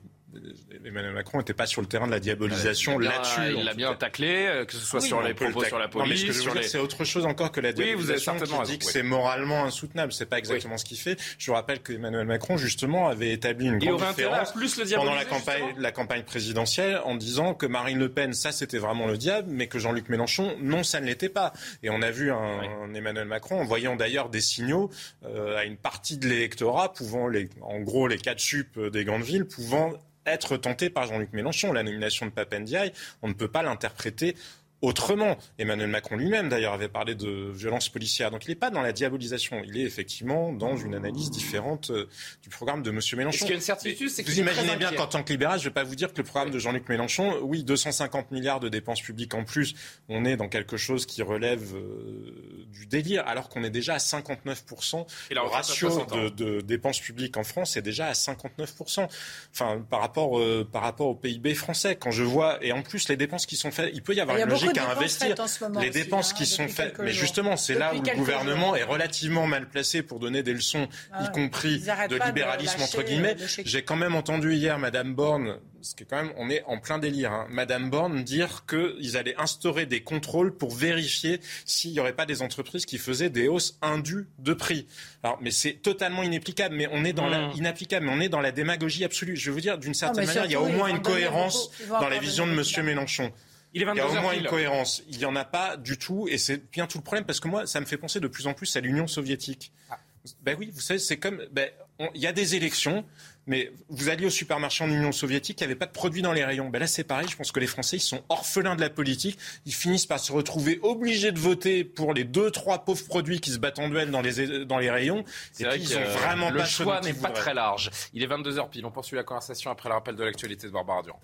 Emmanuel 0.85 1.13
Macron 1.13 1.39
n'était 1.39 1.53
pas 1.53 1.65
sur 1.65 1.81
le 1.81 1.87
terrain 1.87 2.05
de 2.05 2.11
la 2.11 2.19
diabolisation 2.19 2.99
là-dessus. 2.99 3.57
Il 3.57 3.63
l'a 3.63 3.73
bien 3.73 3.93
taclé, 3.95 4.45
euh, 4.47 4.65
que 4.65 4.73
ce 4.73 4.79
soit 4.79 5.01
sur 5.01 5.21
les 5.21 5.33
propos 5.33 5.63
sur 5.63 5.79
la 5.79 5.87
police. 5.87 6.25
Non, 6.25 6.33
sur 6.33 6.53
les... 6.53 6.63
c'est 6.63 6.77
autre 6.77 7.03
chose 7.03 7.25
encore 7.25 7.51
que 7.51 7.59
la 7.59 7.73
diabolisation. 7.73 8.33
Oui, 8.33 8.39
vous 8.39 8.53
avez 8.53 8.65
qui 8.65 8.71
dit 8.71 8.79
que 8.79 8.85
c'est 8.85 9.03
moralement 9.03 9.65
insoutenable. 9.65 10.13
C'est 10.13 10.27
pas 10.27 10.37
exactement 10.37 10.77
ce 10.77 10.85
qu'il 10.85 10.97
fait. 10.97 11.17
Je 11.37 11.47
vous 11.47 11.53
rappelle 11.53 11.81
que 11.81 11.93
Emmanuel 11.93 12.25
Macron, 12.25 12.57
justement, 12.57 13.07
avait 13.07 13.31
établi 13.31 13.67
une 13.67 13.79
grande 13.79 14.07
différence 14.07 14.53
plus 14.53 14.77
le 14.77 14.95
pendant 14.95 15.15
la 15.15 15.25
campagne, 15.25 15.75
la 15.77 15.91
campagne 15.91 16.23
présidentielle 16.23 17.01
en 17.05 17.15
disant 17.15 17.53
que 17.53 17.65
Marine 17.65 17.99
Le 17.99 18.09
Pen, 18.09 18.33
ça 18.33 18.51
c'était 18.51 18.77
vraiment 18.77 19.07
le 19.07 19.17
diable, 19.17 19.47
mais 19.51 19.67
que 19.67 19.79
Jean-Luc 19.79 20.09
Mélenchon, 20.09 20.55
non, 20.61 20.83
ça 20.83 20.99
ne 20.99 21.05
l'était 21.05 21.29
pas. 21.29 21.53
Et 21.83 21.89
on 21.89 22.01
a 22.01 22.11
vu 22.11 22.31
un, 22.31 22.93
Emmanuel 22.93 23.27
Macron 23.27 23.61
en 23.61 23.65
voyant 23.65 23.95
d'ailleurs 23.95 24.29
des 24.29 24.41
signaux 24.41 24.89
euh, 25.25 25.57
à 25.57 25.65
une 25.65 25.77
partie 25.77 26.17
de 26.17 26.27
l'électorat 26.27 26.93
pouvant, 26.93 27.27
les, 27.27 27.49
en 27.61 27.79
gros, 27.79 28.07
les 28.07 28.17
quatre 28.17 28.39
sup 28.39 28.79
des 28.79 29.05
grandes 29.05 29.23
villes 29.23 29.45
pouvant 29.45 29.93
être 30.25 30.57
tenté 30.57 30.89
par 30.89 31.05
Jean-Luc 31.07 31.33
Mélenchon. 31.33 31.73
La 31.73 31.83
nomination 31.83 32.25
de 32.25 32.31
Papendiaï, 32.31 32.91
on 33.21 33.27
ne 33.27 33.33
peut 33.33 33.47
pas 33.47 33.63
l'interpréter 33.63 34.35
autrement. 34.81 35.37
Emmanuel 35.57 35.89
Macron 35.89 36.15
lui-même, 36.15 36.49
d'ailleurs, 36.49 36.73
avait 36.73 36.89
parlé 36.89 37.15
de 37.15 37.51
violence 37.53 37.89
policière. 37.89 38.31
Donc 38.31 38.45
il 38.45 38.49
n'est 38.49 38.55
pas 38.55 38.69
dans 38.69 38.81
la 38.81 38.91
diabolisation. 38.91 39.61
Il 39.65 39.77
est 39.77 39.83
effectivement 39.83 40.53
dans 40.53 40.77
une 40.77 40.95
analyse 40.95 41.31
différente 41.31 41.91
euh, 41.91 42.07
du 42.41 42.49
programme 42.49 42.83
de 42.83 42.89
M. 42.89 42.99
Mélenchon. 43.17 43.39
Ce 43.39 43.43
qu'il 43.43 43.49
y 43.49 43.53
a 43.53 43.55
une 43.55 43.61
certitude, 43.61 44.09
c'est 44.09 44.23
que 44.23 44.29
Vous 44.29 44.39
imaginez 44.39 44.75
bien 44.77 44.91
qu'en 44.91 45.07
tant 45.07 45.23
que 45.23 45.31
libéral, 45.31 45.59
je 45.59 45.65
ne 45.65 45.69
vais 45.69 45.73
pas 45.73 45.83
vous 45.83 45.95
dire 45.95 46.13
que 46.13 46.17
le 46.17 46.23
programme 46.23 46.51
de 46.51 46.59
Jean-Luc 46.59 46.87
Mélenchon, 46.87 47.39
oui, 47.41 47.63
250 47.63 48.31
milliards 48.31 48.59
de 48.59 48.69
dépenses 48.69 49.01
publiques 49.01 49.33
en 49.33 49.43
plus, 49.43 49.75
on 50.07 50.25
est 50.25 50.37
dans 50.37 50.47
quelque 50.47 50.77
chose 50.77 51.05
qui 51.05 51.21
relève 51.21 51.75
euh, 51.75 52.65
du 52.71 52.85
délire, 52.85 53.27
alors 53.27 53.49
qu'on 53.49 53.63
est 53.63 53.69
déjà 53.69 53.95
à 53.95 53.97
59%. 53.97 55.05
Et 55.31 55.33
le 55.33 55.41
ratio 55.41 56.05
de, 56.35 56.61
dépenses 56.61 56.99
publiques 56.99 57.37
en 57.37 57.43
France 57.43 57.77
est 57.77 57.81
déjà 57.81 58.07
à 58.07 58.13
59%. 58.13 59.07
Enfin, 59.53 59.83
par 59.89 59.99
rapport, 59.99 60.39
euh, 60.39 60.67
par 60.69 60.83
rapport 60.83 61.07
au 61.07 61.15
PIB 61.15 61.53
français. 61.53 61.95
Quand 61.95 62.11
je 62.11 62.23
vois, 62.23 62.63
et 62.63 62.71
en 62.71 62.81
plus, 62.81 63.09
les 63.09 63.17
dépenses 63.17 63.45
qui 63.45 63.55
sont 63.55 63.71
faites, 63.71 63.91
il 63.93 64.01
peut 64.01 64.13
y 64.13 64.21
avoir 64.21 64.37
une 64.37 64.45
logique 64.45 64.68
à 64.77 64.91
investir. 64.91 65.35
Les 65.79 65.89
dépenses 65.89 66.33
qui 66.33 66.43
hein, 66.43 66.45
sont 66.45 66.67
faites. 66.67 66.97
Mais 66.99 67.11
justement, 67.11 67.57
c'est 67.57 67.75
là 67.75 67.93
où 67.93 68.01
le 68.01 68.15
gouvernement 68.15 68.75
est 68.75 68.83
relativement 68.83 69.47
mal 69.47 69.67
placé 69.69 70.01
pour 70.01 70.19
donner 70.19 70.43
des 70.43 70.53
leçons, 70.53 70.87
ah 71.11 71.25
y 71.25 71.31
compris 71.31 71.79
de 71.79 72.25
libéralisme, 72.25 72.81
entre 72.81 73.03
guillemets. 73.03 73.35
J'ai 73.65 73.83
quand 73.83 73.95
même 73.95 74.15
entendu 74.15 74.53
hier 74.53 74.77
Madame 74.79 75.13
Borne 75.13 75.59
ce 75.81 75.95
qui 75.95 76.03
est 76.03 76.05
quand 76.05 76.17
même, 76.17 76.33
on 76.37 76.49
est 76.49 76.63
en 76.65 76.77
plein 76.77 76.99
délire. 76.99 77.31
Hein. 77.31 77.47
Madame 77.49 77.89
Borne 77.89 78.23
dire 78.23 78.65
qu'ils 78.67 79.17
allaient 79.17 79.35
instaurer 79.37 79.85
des 79.85 80.01
contrôles 80.01 80.55
pour 80.55 80.73
vérifier 80.73 81.39
s'il 81.65 81.91
n'y 81.91 81.99
aurait 81.99 82.13
pas 82.13 82.25
des 82.25 82.41
entreprises 82.41 82.85
qui 82.85 82.97
faisaient 82.97 83.29
des 83.29 83.47
hausses 83.47 83.77
indues 83.81 84.27
de 84.39 84.53
prix. 84.53 84.87
Alors, 85.23 85.37
mais 85.41 85.51
c'est 85.51 85.73
totalement 85.73 86.23
inapplicable. 86.23 86.75
Mais 86.75 86.87
on 86.91 87.03
est 87.05 87.13
dans 87.13 87.27
la 87.27 87.47
mmh. 87.47 87.51
inapplicable, 87.57 88.05
mais 88.05 88.11
on 88.13 88.19
est 88.19 88.29
dans 88.29 88.41
la 88.41 88.51
démagogie 88.51 89.03
absolue. 89.03 89.35
Je 89.35 89.51
veux 89.51 89.61
dire, 89.61 89.77
d'une 89.77 89.93
certaine 89.93 90.25
manière, 90.25 90.45
il 90.45 90.51
y 90.51 90.55
a 90.55 90.61
au 90.61 90.69
moins 90.69 90.87
une 90.87 91.01
cohérence 91.01 91.71
dans 91.89 92.09
la 92.09 92.19
vision 92.19 92.47
de 92.47 92.51
Monsieur 92.51 92.83
Mélenchon. 92.83 93.31
Il, 93.73 93.81
y 93.81 93.85
a 93.85 93.91
au 93.91 94.21
moins 94.21 94.33
une 94.33 94.45
cohérence. 94.45 95.03
Il 95.09 95.17
n'y 95.17 95.25
en 95.25 95.35
a 95.35 95.45
pas 95.45 95.77
du 95.77 95.97
tout, 95.97 96.27
et 96.27 96.37
c'est 96.37 96.69
bien 96.71 96.87
tout 96.87 96.97
le 96.97 97.03
problème, 97.03 97.25
parce 97.25 97.39
que 97.39 97.47
moi, 97.47 97.67
ça 97.67 97.79
me 97.79 97.85
fait 97.85 97.97
penser 97.97 98.19
de 98.19 98.27
plus 98.27 98.47
en 98.47 98.53
plus 98.53 98.75
à 98.75 98.79
l'Union 98.79 99.07
soviétique. 99.07 99.71
Ah. 99.89 99.97
Ben 100.41 100.55
oui, 100.59 100.71
vous 100.73 100.81
savez, 100.81 100.99
c'est 100.99 101.17
comme... 101.17 101.45
Ben, 101.51 101.69
il 102.15 102.21
y 102.21 102.27
a 102.27 102.31
des 102.31 102.55
élections, 102.55 103.03
mais 103.45 103.71
vous 103.89 104.09
alliez 104.09 104.25
au 104.25 104.29
supermarché 104.29 104.83
en 104.83 104.89
Union 104.89 105.11
soviétique, 105.11 105.59
il 105.59 105.63
n'y 105.63 105.65
avait 105.65 105.75
pas 105.75 105.85
de 105.85 105.91
produits 105.91 106.21
dans 106.21 106.31
les 106.31 106.45
rayons. 106.45 106.69
Ben 106.69 106.79
là, 106.79 106.87
c'est 106.87 107.03
pareil, 107.03 107.27
je 107.29 107.35
pense 107.35 107.51
que 107.51 107.59
les 107.59 107.67
Français, 107.67 107.97
ils 107.97 108.01
sont 108.01 108.23
orphelins 108.29 108.75
de 108.75 108.81
la 108.81 108.89
politique. 108.89 109.37
Ils 109.65 109.73
finissent 109.73 110.05
par 110.05 110.19
se 110.19 110.31
retrouver 110.31 110.79
obligés 110.81 111.31
de 111.31 111.39
voter 111.39 111.83
pour 111.83 112.13
les 112.13 112.23
deux, 112.23 112.51
trois 112.51 112.85
pauvres 112.85 113.05
produits 113.05 113.41
qui 113.41 113.51
se 113.51 113.57
battent 113.57 113.79
en 113.79 113.89
duel 113.89 114.11
dans 114.11 114.21
les, 114.21 114.65
dans 114.65 114.77
les 114.77 114.89
rayons. 114.89 115.25
C'est 115.51 115.65
vrai 115.65 115.79
qu'ils 115.79 115.97
ont 115.97 116.03
vraiment 116.03 116.51
le 116.51 116.63
choix 116.63 117.01
n'est 117.01 117.13
pas 117.13 117.31
très 117.31 117.53
large. 117.53 117.89
Il 118.13 118.23
est 118.23 118.27
22h 118.27 118.69
pile. 118.69 118.85
On 118.85 118.91
poursuit 118.91 119.15
la 119.15 119.23
conversation 119.23 119.71
après 119.71 119.89
le 119.89 119.95
rappel 119.95 120.15
de 120.15 120.23
l'actualité 120.23 120.67
de 120.67 120.71
Barbara 120.71 121.01
Durand. 121.01 121.19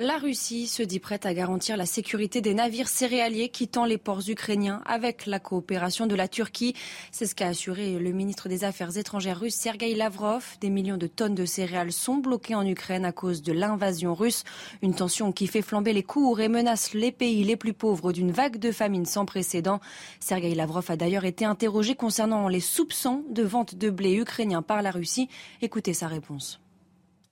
La 0.00 0.16
Russie 0.16 0.68
se 0.68 0.84
dit 0.84 1.00
prête 1.00 1.26
à 1.26 1.34
garantir 1.34 1.76
la 1.76 1.84
sécurité 1.84 2.40
des 2.40 2.54
navires 2.54 2.86
céréaliers 2.86 3.48
quittant 3.48 3.84
les 3.84 3.98
ports 3.98 4.22
ukrainiens 4.28 4.80
avec 4.86 5.26
la 5.26 5.40
coopération 5.40 6.06
de 6.06 6.14
la 6.14 6.28
Turquie. 6.28 6.76
C'est 7.10 7.26
ce 7.26 7.34
qu'a 7.34 7.48
assuré 7.48 7.98
le 7.98 8.12
ministre 8.12 8.48
des 8.48 8.62
Affaires 8.62 8.96
étrangères 8.96 9.40
russe 9.40 9.56
Sergei 9.56 9.96
Lavrov. 9.96 10.56
Des 10.60 10.70
millions 10.70 10.98
de 10.98 11.08
tonnes 11.08 11.34
de 11.34 11.44
céréales 11.44 11.90
sont 11.90 12.18
bloquées 12.18 12.54
en 12.54 12.64
Ukraine 12.64 13.04
à 13.04 13.10
cause 13.10 13.42
de 13.42 13.52
l'invasion 13.52 14.14
russe. 14.14 14.44
Une 14.82 14.94
tension 14.94 15.32
qui 15.32 15.48
fait 15.48 15.62
flamber 15.62 15.92
les 15.92 16.04
cours 16.04 16.38
et 16.38 16.48
menace 16.48 16.94
les 16.94 17.10
pays 17.10 17.42
les 17.42 17.56
plus 17.56 17.72
pauvres 17.72 18.12
d'une 18.12 18.30
vague 18.30 18.58
de 18.58 18.70
famine 18.70 19.04
sans 19.04 19.26
précédent. 19.26 19.80
Sergei 20.20 20.54
Lavrov 20.54 20.88
a 20.92 20.96
d'ailleurs 20.96 21.24
été 21.24 21.44
interrogé 21.44 21.96
concernant 21.96 22.46
les 22.46 22.60
soupçons 22.60 23.24
de 23.30 23.42
vente 23.42 23.74
de 23.74 23.90
blé 23.90 24.14
ukrainien 24.14 24.62
par 24.62 24.80
la 24.80 24.92
Russie. 24.92 25.28
Écoutez 25.60 25.92
sa 25.92 26.06
réponse. 26.06 26.60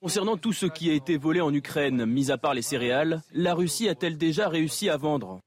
Concernant 0.06 0.36
tout 0.36 0.52
ce 0.52 0.66
qui 0.66 0.88
a 0.88 0.92
été 0.92 1.16
volé 1.16 1.40
en 1.40 1.52
Ukraine, 1.52 2.06
mis 2.06 2.30
à 2.30 2.38
part 2.38 2.54
les 2.54 2.62
céréales, 2.62 3.22
la 3.32 3.54
Russie 3.54 3.88
a-t-elle 3.88 4.16
déjà 4.16 4.48
réussi 4.48 4.88
à 4.88 4.96
vendre? 4.96 5.40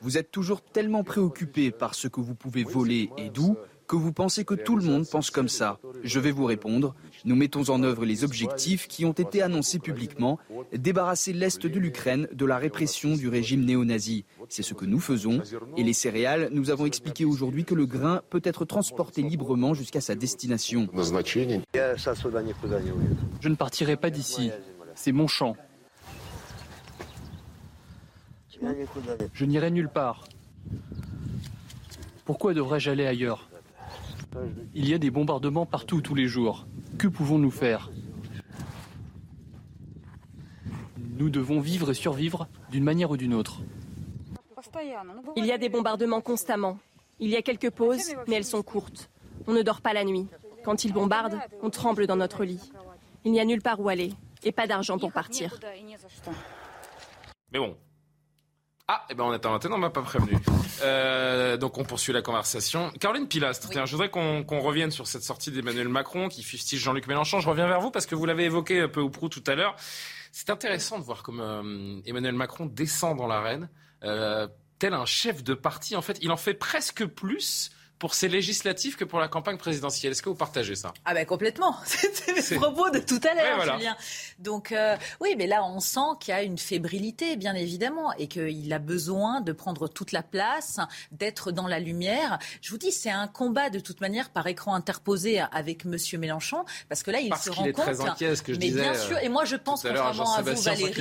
Vous 0.00 0.16
êtes 0.16 0.30
toujours 0.30 0.62
tellement 0.62 1.02
préoccupé 1.02 1.72
par 1.72 1.96
ce 1.96 2.06
que 2.06 2.20
vous 2.20 2.36
pouvez 2.36 2.62
voler 2.62 3.10
et 3.18 3.30
d'où 3.30 3.56
que 3.90 3.96
vous 3.96 4.12
pensez 4.12 4.44
que 4.44 4.54
tout 4.54 4.76
le 4.76 4.84
monde 4.84 5.04
pense 5.04 5.32
comme 5.32 5.48
ça. 5.48 5.80
Je 6.04 6.20
vais 6.20 6.30
vous 6.30 6.44
répondre. 6.44 6.94
Nous 7.24 7.34
mettons 7.34 7.70
en 7.70 7.82
œuvre 7.82 8.04
les 8.04 8.22
objectifs 8.22 8.86
qui 8.86 9.04
ont 9.04 9.10
été 9.10 9.42
annoncés 9.42 9.80
publiquement, 9.80 10.38
débarrasser 10.72 11.32
l'Est 11.32 11.66
de 11.66 11.78
l'Ukraine 11.80 12.28
de 12.32 12.46
la 12.46 12.56
répression 12.56 13.16
du 13.16 13.28
régime 13.28 13.64
néo-nazi. 13.64 14.24
C'est 14.48 14.62
ce 14.62 14.74
que 14.74 14.84
nous 14.84 15.00
faisons. 15.00 15.42
Et 15.76 15.82
les 15.82 15.92
céréales, 15.92 16.50
nous 16.52 16.70
avons 16.70 16.86
expliqué 16.86 17.24
aujourd'hui 17.24 17.64
que 17.64 17.74
le 17.74 17.84
grain 17.84 18.22
peut 18.30 18.40
être 18.44 18.64
transporté 18.64 19.22
librement 19.22 19.74
jusqu'à 19.74 20.00
sa 20.00 20.14
destination. 20.14 20.86
Je 23.40 23.48
ne 23.48 23.56
partirai 23.56 23.96
pas 23.96 24.10
d'ici. 24.10 24.52
C'est 24.94 25.10
mon 25.10 25.26
champ. 25.26 25.56
Je 29.34 29.44
n'irai 29.44 29.72
nulle 29.72 29.88
part. 29.88 30.28
Pourquoi 32.24 32.54
devrais-je 32.54 32.88
aller 32.88 33.06
ailleurs? 33.06 33.49
Il 34.74 34.88
y 34.88 34.94
a 34.94 34.98
des 34.98 35.10
bombardements 35.10 35.66
partout 35.66 36.00
tous 36.00 36.14
les 36.14 36.26
jours. 36.26 36.66
Que 36.98 37.08
pouvons-nous 37.08 37.50
faire? 37.50 37.90
Nous 41.18 41.30
devons 41.30 41.60
vivre 41.60 41.90
et 41.90 41.94
survivre 41.94 42.48
d'une 42.70 42.84
manière 42.84 43.10
ou 43.10 43.16
d'une 43.16 43.34
autre. 43.34 43.60
Il 45.36 45.44
y 45.44 45.52
a 45.52 45.58
des 45.58 45.68
bombardements 45.68 46.20
constamment. 46.20 46.78
Il 47.18 47.28
y 47.28 47.36
a 47.36 47.42
quelques 47.42 47.70
pauses, 47.70 48.14
mais 48.26 48.36
elles 48.36 48.44
sont 48.44 48.62
courtes. 48.62 49.10
On 49.46 49.52
ne 49.52 49.62
dort 49.62 49.80
pas 49.80 49.92
la 49.92 50.04
nuit. 50.04 50.26
Quand 50.64 50.84
ils 50.84 50.92
bombardent, 50.92 51.38
on 51.62 51.70
tremble 51.70 52.06
dans 52.06 52.16
notre 52.16 52.44
lit. 52.44 52.72
Il 53.24 53.32
n'y 53.32 53.40
a 53.40 53.44
nulle 53.44 53.62
part 53.62 53.80
où 53.80 53.88
aller 53.88 54.12
et 54.42 54.52
pas 54.52 54.66
d'argent 54.66 54.98
pour 54.98 55.12
partir. 55.12 55.58
Mais 57.52 57.58
bon, 57.58 57.76
ah, 58.92 59.06
eh 59.08 59.14
ben 59.14 59.22
on 59.22 59.30
attend 59.30 59.52
l'antenne, 59.52 59.72
on 59.72 59.78
m'a 59.78 59.90
pas 59.90 60.02
prévenu. 60.02 60.36
Euh, 60.82 61.56
donc 61.56 61.78
on 61.78 61.84
poursuit 61.84 62.12
la 62.12 62.22
conversation. 62.22 62.90
Caroline 62.98 63.28
Pilastre, 63.28 63.68
tiens, 63.70 63.86
je 63.86 63.92
voudrais 63.92 64.10
qu'on 64.10 64.60
revienne 64.60 64.90
sur 64.90 65.06
cette 65.06 65.22
sortie 65.22 65.52
d'Emmanuel 65.52 65.88
Macron 65.88 66.28
qui 66.28 66.42
fustige 66.42 66.80
Jean-Luc 66.80 67.06
Mélenchon. 67.06 67.38
Je 67.38 67.48
reviens 67.48 67.68
vers 67.68 67.80
vous 67.80 67.92
parce 67.92 68.06
que 68.06 68.16
vous 68.16 68.26
l'avez 68.26 68.46
évoqué 68.46 68.80
un 68.80 68.88
peu 68.88 69.00
ou 69.00 69.08
prou 69.08 69.28
tout 69.28 69.44
à 69.46 69.54
l'heure. 69.54 69.76
C'est 70.32 70.50
intéressant 70.50 70.98
de 70.98 71.04
voir 71.04 71.22
comme 71.22 71.38
euh, 71.38 72.00
Emmanuel 72.04 72.34
Macron 72.34 72.66
descend 72.66 73.16
dans 73.16 73.28
l'arène, 73.28 73.68
euh, 74.02 74.48
tel 74.80 74.92
un 74.92 75.06
chef 75.06 75.44
de 75.44 75.54
parti. 75.54 75.94
En 75.94 76.02
fait, 76.02 76.18
il 76.20 76.32
en 76.32 76.36
fait 76.36 76.54
presque 76.54 77.06
plus 77.06 77.70
pour 78.00 78.14
ces 78.14 78.28
législatives 78.28 78.96
que 78.96 79.04
pour 79.04 79.20
la 79.20 79.28
campagne 79.28 79.58
présidentielle. 79.58 80.12
Est-ce 80.12 80.22
que 80.22 80.30
vous 80.30 80.34
partagez 80.34 80.74
ça? 80.74 80.94
Ah 81.04 81.12
ben 81.12 81.26
complètement. 81.26 81.76
C'était 81.84 82.32
les 82.32 82.56
propos 82.56 82.88
de 82.88 82.98
tout 82.98 83.20
à 83.30 83.34
l'heure, 83.34 83.76
Julien. 83.76 83.94
Donc 84.38 84.72
euh, 84.72 84.96
oui, 85.20 85.34
mais 85.36 85.46
là 85.46 85.62
on 85.64 85.80
sent 85.80 86.16
qu'il 86.18 86.32
y 86.32 86.36
a 86.36 86.42
une 86.42 86.56
fébrilité, 86.58 87.36
bien 87.36 87.54
évidemment, 87.54 88.12
et 88.14 88.26
qu'il 88.26 88.72
a 88.72 88.78
besoin 88.78 89.42
de 89.42 89.52
prendre 89.52 89.86
toute 89.86 90.12
la 90.12 90.22
place, 90.22 90.80
d'être 91.12 91.52
dans 91.52 91.66
la 91.66 91.78
lumière. 91.78 92.38
Je 92.62 92.70
vous 92.70 92.78
dis, 92.78 92.90
c'est 92.90 93.10
un 93.10 93.28
combat 93.28 93.68
de 93.68 93.78
toute 93.78 94.00
manière 94.00 94.30
par 94.30 94.46
écran 94.46 94.74
interposé 94.74 95.40
avec 95.52 95.84
Monsieur 95.84 96.18
Mélenchon, 96.18 96.64
parce 96.88 97.02
que 97.02 97.10
là 97.10 97.20
il 97.20 97.34
se 97.36 97.50
rend 97.50 97.64
compte. 97.64 97.74
Très 97.74 98.00
inquiet, 98.00 98.34
ce 98.34 98.42
que 98.42 98.54
je 98.54 98.58
mais 98.58 98.66
disais, 98.66 98.80
bien 98.80 98.94
sûr, 98.94 99.18
et 99.18 99.28
moi 99.28 99.44
je 99.44 99.56
pense 99.56 99.82
contrairement 99.82 100.34
à, 100.36 100.40
vous, 100.40 100.62
Valérie, 100.62 100.92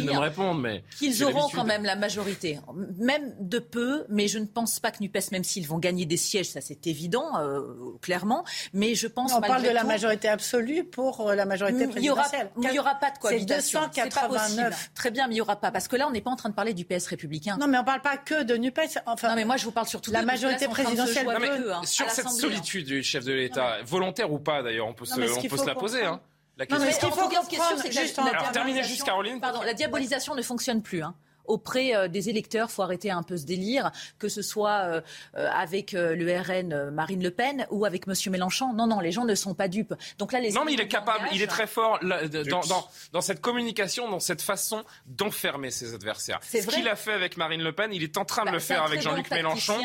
qu'ils 0.97 1.23
auront 1.23 1.47
quand 1.47 1.63
même 1.63 1.85
la 1.85 1.95
majorité, 1.95 2.59
même 2.97 3.33
de 3.39 3.59
peu, 3.59 4.03
mais 4.09 4.27
je 4.27 4.37
ne 4.37 4.45
pense 4.45 4.81
pas 4.81 4.91
que 4.91 4.97
Nupes, 5.01 5.31
même 5.31 5.45
s'ils 5.45 5.67
vont 5.67 5.79
gagner 5.79 6.05
des 6.05 6.17
sièges, 6.17 6.49
ça 6.49 6.59
c'était 6.59 6.88
évident, 6.89 7.37
euh, 7.39 7.61
clairement. 8.01 8.43
Mais 8.73 8.95
je 8.95 9.07
pense. 9.07 9.33
On 9.33 9.41
parle 9.41 9.63
de 9.63 9.69
la 9.69 9.83
majorité 9.83 10.27
absolue 10.27 10.83
pour 10.83 11.29
euh, 11.29 11.35
la 11.35 11.45
majorité 11.45 11.87
présidentielle. 11.87 12.49
Il 12.57 12.69
n'y 12.69 12.79
aura, 12.79 12.95
pas 12.95 13.11
de 13.11 13.17
cohabitation. 13.19 13.81
C'est 13.93 14.01
289. 14.03 14.91
Très 14.93 15.11
bien, 15.11 15.27
mais 15.27 15.33
il 15.33 15.35
n'y 15.35 15.41
aura 15.41 15.55
pas. 15.55 15.71
Parce 15.71 15.87
que 15.87 15.95
là, 15.95 16.07
on 16.07 16.11
n'est 16.11 16.21
pas 16.21 16.31
en 16.31 16.35
train 16.35 16.49
de 16.49 16.55
parler 16.55 16.73
du 16.73 16.85
PS 16.85 17.07
républicain. 17.07 17.57
Non, 17.59 17.67
mais 17.67 17.77
on 17.77 17.81
ne 17.81 17.85
parle 17.85 18.01
pas 18.01 18.17
que 18.17 18.43
de 18.43 18.55
NUPES. 18.55 18.99
Enfin, 19.05 19.29
non, 19.29 19.35
mais 19.35 19.45
moi, 19.45 19.57
je 19.57 19.65
vous 19.65 19.71
parle 19.71 19.87
surtout 19.87 20.11
la 20.11 20.23
majorité 20.23 20.67
présidentielle. 20.67 21.27
hein, 21.29 21.81
sur 21.85 22.09
cette 22.09 22.29
solitude 22.29 22.85
du 22.85 23.03
chef 23.03 23.23
de 23.25 23.33
l'État, 23.33 23.77
volontaire 23.85 24.31
ou 24.31 24.39
pas 24.39 24.63
d'ailleurs, 24.63 24.87
on 24.87 24.93
peut, 24.93 25.05
se, 25.05 25.13
on 25.13 25.41
peut 25.41 25.57
se 25.57 25.65
la 25.65 25.75
poser. 25.75 26.03
Hein. 26.03 26.19
La 26.57 26.65
question, 26.65 26.79
non, 26.79 26.85
mais 26.85 26.91
ce 26.91 26.99
qu'il 26.99 27.09
faut 27.09 27.29
comprendre, 27.29 27.81
c'est 27.81 27.91
juste 27.91 28.19
Alors, 28.19 28.51
terminer 28.51 28.83
juste 28.83 29.03
Caroline. 29.03 29.39
Pardon, 29.39 29.61
la 29.61 29.73
diabolisation 29.73 30.35
ne 30.35 30.41
fonctionne 30.41 30.81
plus. 30.81 31.01
Hein 31.01 31.15
auprès 31.49 31.95
euh, 31.95 32.07
des 32.07 32.29
électeurs. 32.29 32.71
faut 32.71 32.83
arrêter 32.83 33.11
un 33.11 33.23
peu 33.23 33.35
ce 33.35 33.45
délire, 33.45 33.91
que 34.17 34.29
ce 34.29 34.41
soit 34.41 34.83
euh, 34.85 35.01
euh, 35.35 35.49
avec 35.51 35.91
le 35.91 36.39
RN 36.39 36.91
Marine 36.91 37.21
Le 37.21 37.31
Pen 37.31 37.67
ou 37.71 37.85
avec 37.85 38.07
M. 38.07 38.13
Mélenchon. 38.31 38.73
Non, 38.73 38.87
non, 38.87 38.99
les 38.99 39.11
gens 39.11 39.25
ne 39.25 39.35
sont 39.35 39.53
pas 39.53 39.67
dupes. 39.67 39.93
Donc 40.17 40.31
là, 40.31 40.39
les 40.39 40.51
non, 40.51 40.63
mais 40.63 40.73
il 40.73 40.81
est 40.81 40.87
capable, 40.87 41.27
il 41.33 41.41
est 41.41 41.47
très 41.47 41.67
fort 41.67 41.99
dans, 42.01 42.61
dans, 42.61 42.87
dans, 43.11 43.21
cette 43.21 43.41
communication, 43.41 44.09
dans 44.09 44.19
cette 44.19 44.41
façon 44.41 44.83
d'enfermer 45.07 45.71
ses 45.71 45.93
adversaires. 45.93 46.39
Ce 46.43 46.65
qu'il 46.67 46.87
a 46.87 46.95
fait 46.95 47.13
avec 47.13 47.37
Marine 47.37 47.63
Le 47.63 47.73
Pen, 47.73 47.91
il 47.91 48.03
est 48.03 48.17
en 48.17 48.25
train 48.25 48.43
de 48.43 48.47
bah, 48.47 48.53
le 48.53 48.59
faire 48.59 48.83
avec 48.83 49.01
Jean-Luc 49.01 49.29
Mélenchon. 49.31 49.77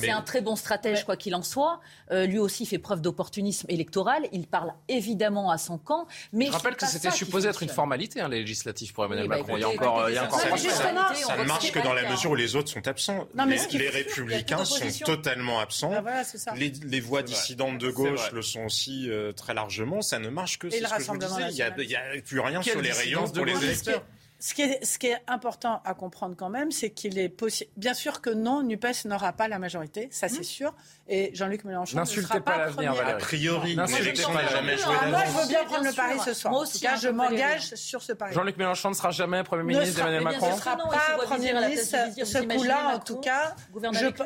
C'est 0.00 0.10
un 0.10 0.22
très 0.22 0.40
bon 0.40 0.56
stratège, 0.56 1.04
quoi 1.04 1.16
qu'il 1.16 1.34
en 1.34 1.42
soit. 1.42 1.80
Euh, 2.10 2.26
lui 2.26 2.38
aussi 2.38 2.66
fait 2.66 2.78
preuve 2.78 3.00
d'opportunisme 3.00 3.66
électoral. 3.68 4.26
Il 4.32 4.46
parle 4.46 4.72
évidemment 4.88 5.50
à 5.50 5.58
son 5.58 5.78
camp. 5.78 6.06
Mais 6.32 6.46
je 6.46 6.52
rappelle 6.52 6.76
que 6.76 6.86
c'était 6.86 7.10
supposé 7.10 7.48
être 7.48 7.62
une 7.62 7.68
formalité, 7.68 8.20
hein, 8.20 8.28
les 8.28 8.40
législatives 8.40 8.92
pour 8.92 9.04
Emmanuel 9.04 9.28
bah, 9.28 9.38
Macron. 9.38 9.56
il 9.56 9.60
y 9.60 9.64
a 9.64 9.68
encore, 9.68 10.08
il 10.08 10.14
y 10.14 10.18
a 10.18 10.24
encore 10.24 10.40
ça, 10.40 10.56
ça, 10.56 11.36
ne 11.36 11.44
marche 11.44 11.72
que 11.72 11.78
dans 11.80 11.94
la 11.94 12.08
mesure 12.10 12.30
où 12.30 12.34
les 12.34 12.56
autres 12.56 12.70
sont 12.70 12.86
absents. 12.86 13.26
Non, 13.34 13.44
les, 13.46 13.58
les 13.78 13.88
républicains 13.88 14.64
sont 14.64 14.86
totalement 15.04 15.60
absents. 15.60 15.90
Bah, 16.02 16.22
les, 16.56 16.70
les, 16.70 17.00
voix 17.00 17.22
dissidentes 17.22 17.78
de 17.78 17.90
gauche 17.90 18.32
le 18.32 18.42
sont 18.42 18.64
aussi 18.64 19.10
euh, 19.10 19.32
très 19.32 19.54
largement. 19.54 20.02
Ça 20.02 20.18
ne 20.18 20.28
marche 20.28 20.58
que. 20.58 20.70
C'est 20.70 20.84
ce 20.84 20.94
que 20.94 21.02
je 21.02 21.10
vous 21.10 21.18
disais. 21.18 21.50
Il 21.50 21.86
n'y 21.86 21.96
a, 21.96 22.00
plus 22.24 22.40
rien 22.40 22.62
sur 22.62 22.80
les 22.80 22.92
rayons 22.92 23.28
pour 23.28 23.44
les 23.44 23.64
électeurs. 23.64 24.02
Ce 24.38 24.52
qui, 24.52 24.62
est, 24.62 24.84
ce 24.84 24.98
qui 24.98 25.06
est 25.06 25.18
important 25.26 25.80
à 25.84 25.94
comprendre 25.94 26.36
quand 26.36 26.50
même, 26.50 26.70
c'est 26.70 26.90
qu'il 26.90 27.18
est 27.18 27.28
possible. 27.30 27.70
Bien 27.76 27.94
sûr 27.94 28.20
que 28.20 28.30
non, 28.30 28.62
NUPES 28.62 29.06
n'aura 29.06 29.32
pas 29.32 29.48
la 29.48 29.58
majorité, 29.58 30.08
ça 30.10 30.28
c'est 30.28 30.40
mmh. 30.40 30.44
sûr. 30.44 30.74
Et 31.08 31.30
Jean-Luc 31.34 31.64
Mélenchon 31.64 32.00
ne 32.00 32.04
sera 32.04 32.40
pas, 32.40 32.58
pas 32.58 32.66
premier. 32.70 32.88
A 32.88 33.14
priori, 33.14 33.76
l'élection 33.76 34.32
n'a 34.34 34.46
jamais 34.48 34.76
joué 34.76 34.94
Moi, 35.08 35.20
je 35.24 35.40
veux 35.40 35.48
bien 35.48 35.64
prendre 35.64 35.84
le 35.84 35.92
pari 35.92 36.18
ce 36.24 36.34
soir. 36.34 36.52
Moi 36.52 36.62
aussi, 36.62 36.76
en 36.76 36.90
tout 36.90 36.94
cas, 36.94 37.00
je 37.00 37.08
m'engage 37.08 37.74
sur 37.74 38.02
ce 38.02 38.12
pari. 38.12 38.34
Jean-Luc 38.34 38.56
Mélenchon 38.56 38.90
ne 38.90 38.94
sera 38.94 39.10
jamais 39.10 39.42
Premier 39.42 39.62
ministre 39.62 39.96
d'Emmanuel 39.96 40.24
Macron. 40.24 40.48
Il 40.48 40.54
ne 40.54 40.58
sera 40.58 40.76
pas 40.76 41.24
Premier 41.24 41.52
ministre. 41.54 41.96
Ce 42.24 42.38
coup-là, 42.38 42.96
en 42.96 42.98
tout 42.98 43.16
cas, 43.16 43.54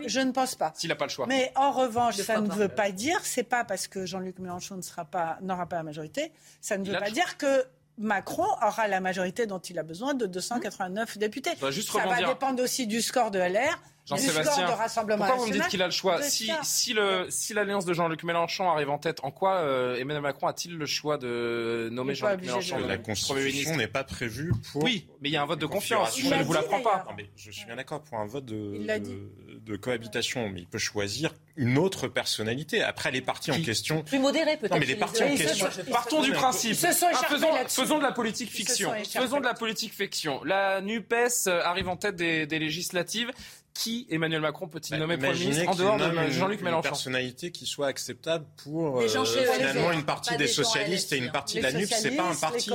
je 0.06 0.20
ne 0.20 0.32
pense 0.32 0.54
pas. 0.54 0.72
S'il 0.74 0.88
n'a 0.88 0.96
pas 0.96 1.06
le 1.06 1.10
choix. 1.10 1.26
Mais 1.28 1.52
en 1.54 1.70
revanche, 1.70 2.16
ça 2.16 2.40
ne 2.40 2.50
veut 2.50 2.68
pas 2.68 2.90
dire, 2.90 3.20
c'est 3.22 3.44
pas 3.44 3.64
parce 3.64 3.86
que 3.86 4.06
Jean-Luc 4.06 4.38
Mélenchon 4.38 4.80
n'aura 5.40 5.66
pas 5.66 5.76
la 5.76 5.82
majorité, 5.82 6.32
ça 6.60 6.78
ne 6.78 6.84
veut 6.84 6.98
pas 6.98 7.10
dire 7.10 7.36
que 7.36 7.64
Macron 8.00 8.46
aura 8.66 8.88
la 8.88 9.00
majorité 9.00 9.46
dont 9.46 9.58
il 9.58 9.78
a 9.78 9.82
besoin 9.82 10.14
de 10.14 10.24
289 10.26 11.18
députés. 11.18 11.50
Ça 11.60 11.98
va, 12.08 12.20
va 12.20 12.26
dépendre 12.28 12.62
aussi 12.62 12.86
du 12.86 13.02
score 13.02 13.30
de 13.30 13.38
LR. 13.38 13.78
Jean-Sébastien, 14.10 14.66
pourquoi 15.06 15.36
vous 15.36 15.46
me 15.46 15.52
dites 15.52 15.68
qu'il 15.68 15.82
a 15.82 15.86
le 15.86 15.92
choix 15.92 16.20
Si, 16.22 16.50
si, 16.62 16.92
le, 16.92 17.26
si 17.28 17.54
l'alliance 17.54 17.84
de 17.84 17.94
Jean-Luc 17.94 18.24
Mélenchon 18.24 18.68
arrive 18.68 18.90
en 18.90 18.98
tête, 18.98 19.20
en 19.22 19.30
quoi 19.30 19.58
euh, 19.58 19.96
Emmanuel 19.96 20.22
Macron 20.22 20.48
a-t-il 20.48 20.76
le 20.76 20.86
choix 20.86 21.16
de 21.16 21.88
nommer 21.92 22.14
Jean-Luc 22.14 22.42
Mélenchon 22.42 22.78
La 22.86 22.98
Constitution 22.98 23.76
n'est 23.76 23.86
pas 23.86 24.04
prévue 24.04 24.52
pour... 24.72 24.82
Oui, 24.82 25.06
mais 25.20 25.28
il 25.28 25.32
y 25.32 25.36
a 25.36 25.42
un 25.42 25.46
vote 25.46 25.60
de 25.60 25.66
confiance, 25.66 26.18
je 26.18 26.26
ne 26.26 26.42
vous 26.42 26.52
l'apprends 26.52 26.80
pas. 26.80 27.04
Non, 27.08 27.14
mais 27.16 27.30
je 27.36 27.50
suis 27.50 27.66
bien 27.66 27.76
d'accord, 27.76 28.02
pour 28.02 28.18
un 28.18 28.26
vote 28.26 28.44
de, 28.44 28.80
de, 29.64 29.76
cohabitation, 29.76 30.48
mais 30.48 30.60
il 30.60 30.66
peut 30.66 30.78
choisir 30.78 31.32
une 31.56 31.78
autre 31.78 32.08
personnalité. 32.08 32.82
Après, 32.82 33.10
les 33.12 33.20
partis 33.20 33.52
en 33.52 33.60
question... 33.60 34.02
Plus 34.02 34.18
modéré 34.18 34.56
peut-être. 34.56 34.72
Non, 34.72 34.80
mais 34.80 34.86
les 34.86 34.96
partis 34.96 35.22
en 35.22 35.36
question... 35.36 35.68
Partons 35.90 36.22
du 36.22 36.32
principe. 36.32 36.76
Ah, 36.82 36.92
faisons, 37.68 37.98
de 37.98 38.02
la 38.02 38.12
politique 38.12 38.50
fiction. 38.50 38.92
Faisons 39.04 39.38
de 39.38 39.44
la 39.44 39.54
politique 39.54 39.94
fiction. 39.94 40.42
La 40.44 40.80
NUPES 40.80 41.46
arrive 41.46 41.88
en 41.88 41.96
tête 41.96 42.16
des 42.16 42.58
législatives 42.58 43.30
qui 43.80 44.06
Emmanuel 44.10 44.42
Macron 44.42 44.68
peut-il 44.68 44.90
bah, 44.90 44.98
nommer 44.98 45.16
Premier 45.16 45.38
ministre 45.38 45.68
en 45.68 45.74
dehors 45.74 45.96
de 45.96 46.30
Jean-Luc 46.30 46.60
Mélenchon 46.60 46.82
Une 46.82 46.90
personnalité 46.90 47.50
qui 47.50 47.64
soit 47.64 47.86
acceptable 47.86 48.44
pour 48.62 49.00
euh, 49.00 49.08
finalement 49.08 49.92
une 49.92 50.04
partie 50.04 50.36
des 50.36 50.48
socialistes 50.48 51.12
et 51.12 51.16
une 51.16 51.30
partie. 51.30 51.60
La 51.60 51.72
NUPS, 51.72 51.88
c'est 51.88 52.10
pas 52.10 52.30
un 52.30 52.34
parti. 52.34 52.70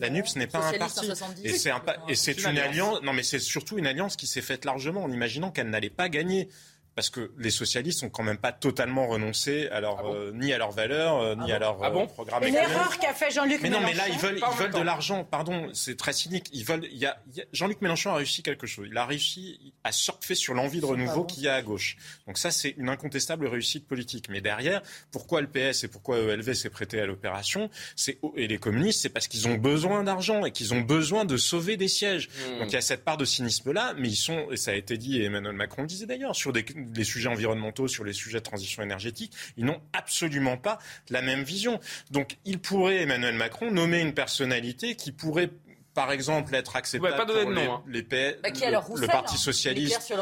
La 0.00 0.10
NUPS 0.10 0.36
n'est 0.36 0.46
pas 0.46 0.58
un 0.58 0.72
parti. 0.74 1.10
Et 1.42 1.54
c'est 1.54 1.72
et 2.08 2.14
c'est 2.14 2.44
une 2.44 2.58
alliance. 2.58 3.00
Non, 3.02 3.14
mais 3.14 3.22
c'est 3.22 3.38
surtout 3.38 3.78
une 3.78 3.86
alliance 3.86 4.16
qui 4.16 4.26
s'est 4.26 4.42
faite 4.42 4.64
largement 4.64 5.04
en 5.04 5.10
imaginant 5.10 5.50
qu'elle 5.50 5.70
n'allait 5.70 5.90
pas 5.90 6.08
gagner 6.08 6.48
parce 6.94 7.10
que 7.10 7.32
les 7.38 7.50
socialistes 7.50 8.02
n'ont 8.02 8.10
quand 8.10 8.22
même 8.22 8.38
pas 8.38 8.52
totalement 8.52 9.06
renoncé 9.06 9.68
à 9.68 9.80
leur, 9.80 9.98
ah 9.98 10.06
euh, 10.06 10.32
ni 10.32 10.52
à 10.52 10.58
leurs 10.58 10.70
valeurs, 10.70 11.20
euh, 11.20 11.34
ni 11.34 11.52
ah 11.52 11.56
à 11.56 11.58
leur 11.58 11.82
ah 11.82 11.90
bon 11.90 12.06
programme 12.06 12.42
économique. 12.44 12.68
L'erreur 12.68 12.98
qu'a 12.98 13.14
fait 13.14 13.30
Jean-Luc 13.30 13.62
Mélenchon. 13.62 13.80
Mais 13.80 13.86
non, 13.86 13.92
mais 13.92 13.94
là, 13.94 14.08
ils 14.08 14.18
veulent, 14.18 14.38
ils 14.38 14.58
veulent 14.58 14.72
de 14.72 14.80
l'argent. 14.80 15.24
Pardon, 15.24 15.68
c'est 15.72 15.96
très 15.96 16.12
cynique. 16.12 16.48
Ils 16.52 16.64
veulent. 16.64 16.86
Il 16.90 16.98
y 16.98 17.06
a, 17.06 17.16
Jean-Luc 17.52 17.80
Mélenchon 17.80 18.10
a 18.10 18.16
réussi 18.16 18.42
quelque 18.42 18.66
chose. 18.66 18.86
Il 18.90 18.96
a 18.96 19.06
réussi 19.06 19.74
à 19.82 19.92
surfer 19.92 20.34
sur 20.34 20.54
l'envie 20.54 20.80
de 20.80 20.86
renouveau 20.86 21.24
qu'il 21.24 21.42
y 21.42 21.48
a 21.48 21.54
à 21.54 21.62
gauche. 21.62 21.96
Donc 22.26 22.38
ça, 22.38 22.50
c'est 22.50 22.70
une 22.76 22.88
incontestable 22.88 23.46
réussite 23.46 23.86
politique. 23.86 24.28
Mais 24.28 24.40
derrière, 24.40 24.82
pourquoi 25.10 25.40
le 25.40 25.48
PS 25.48 25.84
et 25.84 25.88
pourquoi 25.88 26.18
ELV 26.18 26.54
s'est 26.54 26.70
prêté 26.70 27.00
à 27.00 27.06
l'opération, 27.06 27.70
c'est 27.96 28.18
et 28.36 28.46
les 28.46 28.58
communistes, 28.58 29.00
c'est 29.02 29.08
parce 29.08 29.28
qu'ils 29.28 29.48
ont 29.48 29.54
besoin 29.54 30.04
d'argent 30.04 30.44
et 30.44 30.50
qu'ils 30.50 30.74
ont 30.74 30.80
besoin 30.80 31.24
de 31.24 31.36
sauver 31.36 31.76
des 31.76 31.88
sièges. 31.88 32.28
Hmm. 32.28 32.60
Donc 32.60 32.68
il 32.70 32.74
y 32.74 32.78
a 32.78 32.80
cette 32.80 33.04
part 33.04 33.16
de 33.16 33.24
cynisme 33.24 33.72
là, 33.72 33.94
mais 33.98 34.08
ils 34.08 34.16
sont, 34.16 34.50
et 34.50 34.56
ça 34.56 34.70
a 34.70 34.74
été 34.74 34.96
dit, 34.96 35.20
et 35.20 35.24
Emmanuel 35.24 35.54
Macron 35.54 35.82
le 35.82 35.88
disait 35.88 36.06
d'ailleurs, 36.06 36.34
sur 36.34 36.52
des, 36.52 36.64
des 36.84 37.04
sujets 37.04 37.28
environnementaux 37.28 37.88
sur 37.88 38.04
les 38.04 38.12
sujets 38.12 38.38
de 38.38 38.44
transition 38.44 38.82
énergétique, 38.82 39.32
ils 39.56 39.64
n'ont 39.64 39.80
absolument 39.92 40.56
pas 40.56 40.78
la 41.10 41.22
même 41.22 41.42
vision. 41.42 41.80
Donc 42.10 42.36
il 42.44 42.58
pourrait, 42.58 43.02
Emmanuel 43.02 43.34
Macron, 43.34 43.70
nommer 43.70 44.00
une 44.00 44.14
personnalité 44.14 44.94
qui 44.94 45.12
pourrait 45.12 45.50
par 45.94 46.10
exemple, 46.10 46.54
être 46.54 46.76
acceptable 46.76 47.16
pas 47.16 47.24
pour 47.24 47.50
les, 47.50 47.66
nom, 47.66 47.74
hein. 47.74 47.82
les 47.86 48.02
bah, 48.02 48.16
le, 48.42 49.06
Parti 49.06 49.38
socialiste 49.38 50.12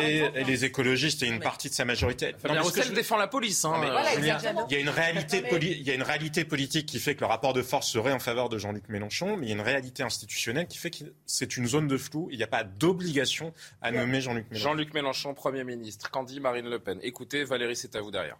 et, 0.00 0.44
les 0.44 0.64
écologistes 0.64 1.22
et 1.22 1.26
une 1.26 1.40
partie 1.40 1.68
de 1.68 1.74
sa 1.74 1.84
majorité. 1.84 2.34
Roussel 2.44 2.92
défend 2.94 3.18
la 3.18 3.28
police. 3.28 3.64
Hein, 3.64 3.74
il, 4.18 4.24
y 4.24 4.30
a 4.30 4.78
une 4.78 4.88
réalité 4.88 5.44
il 5.60 5.82
y 5.82 5.90
a 5.90 5.94
une 5.94 6.02
réalité 6.02 6.44
politique 6.44 6.86
qui 6.86 6.98
fait 6.98 7.14
que 7.14 7.20
le 7.20 7.26
rapport 7.26 7.52
de 7.52 7.62
force 7.62 7.88
serait 7.88 8.12
en 8.12 8.18
faveur 8.18 8.48
de 8.48 8.56
Jean-Luc 8.56 8.88
Mélenchon, 8.88 9.36
mais 9.36 9.46
il 9.46 9.48
y 9.50 9.52
a 9.52 9.56
une 9.56 9.60
réalité 9.60 10.02
institutionnelle 10.02 10.66
qui 10.66 10.78
fait 10.78 10.90
que 10.90 11.04
c'est 11.26 11.56
une 11.56 11.66
zone 11.66 11.86
de 11.86 11.98
flou. 11.98 12.28
Il 12.30 12.38
n'y 12.38 12.44
a 12.44 12.48
pas 12.48 12.64
d'obligation 12.64 13.52
à 13.82 13.90
nommer 13.90 14.20
Jean-Luc 14.20 14.46
Mélenchon. 14.50 14.68
Jean-Luc 14.68 14.94
Mélenchon, 14.94 15.34
Premier 15.34 15.64
ministre. 15.64 16.10
Candy 16.10 16.40
Marine 16.40 16.68
Le 16.68 16.78
Pen. 16.78 16.98
Écoutez, 17.02 17.44
Valérie, 17.44 17.76
c'est 17.76 17.94
à 17.94 18.00
vous 18.00 18.10
derrière. 18.10 18.36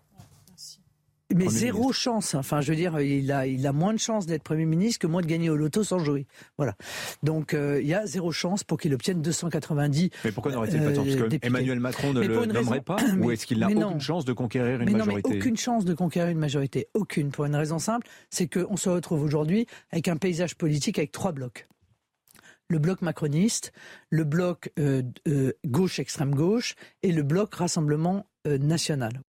Mais 1.35 1.49
zéro 1.49 1.93
chance. 1.93 2.35
Enfin, 2.35 2.61
je 2.61 2.71
veux 2.71 2.77
dire, 2.77 3.01
il 3.01 3.31
a, 3.33 3.47
il 3.47 3.67
a 3.67 3.73
moins 3.73 3.93
de 3.93 3.99
chances 3.99 4.27
d'être 4.27 4.43
Premier 4.43 4.67
ministre 4.67 4.99
que 4.99 5.07
moi 5.07 5.23
de 5.23 5.27
gagner 5.27 5.51
au 5.51 5.57
loto 5.57 5.85
sans 5.85 5.99
jouer. 5.99 6.27
Voilà. 6.57 6.75
Donc, 7.23 7.55
euh, 7.55 7.81
il 7.81 7.87
y 7.87 7.95
a 7.95 8.07
zéro 8.07 8.33
chance 8.33 8.65
pour 8.65 8.79
qu'il 8.79 8.93
obtienne 8.95 9.23
290. 9.23 10.11
Mais 10.25 10.33
pourquoi 10.33 10.53
n'aurait-il 10.53 10.81
pas 10.81 10.93
Parce 10.93 11.07
que 11.07 11.47
Emmanuel 11.47 11.81
Macron 11.81 12.13
ne 12.13 12.21
le 12.21 12.47
nommerait 12.47 12.81
pas 12.81 12.97
Ou 13.21 13.31
est-ce 13.31 13.47
qu'il 13.47 13.59
n'a 13.59 13.69
aucune 13.69 14.01
chance 14.01 14.25
de 14.25 14.33
conquérir 14.33 14.81
une 14.81 14.87
mais 14.87 14.99
majorité 14.99 15.29
non, 15.29 15.35
mais 15.35 15.41
aucune 15.41 15.57
chance 15.57 15.85
de 15.85 15.95
conquérir 15.95 16.31
une 16.31 16.39
majorité. 16.39 16.89
Aucune. 16.95 17.31
Pour 17.31 17.45
une 17.45 17.57
raison 17.57 17.79
simple, 17.79 18.09
c'est 18.31 18.49
qu'on 18.49 18.77
se 18.77 18.89
retrouve 18.89 19.23
aujourd'hui 19.23 19.67
avec 19.93 20.09
un 20.09 20.17
paysage 20.17 20.57
politique 20.57 20.99
avec 20.99 21.13
trois 21.13 21.33
blocs 21.33 21.67
le 22.69 22.79
bloc 22.79 23.03
macroniste, 23.03 23.73
le 24.11 24.23
bloc 24.23 24.71
euh, 24.79 25.03
euh, 25.27 25.53
gauche 25.67 25.99
extrême 25.99 26.37
gauche 26.37 26.77
et 27.03 27.11
le 27.11 27.25
bloc 27.25 27.53
rassemblement 27.53 28.27
national. 28.47 29.23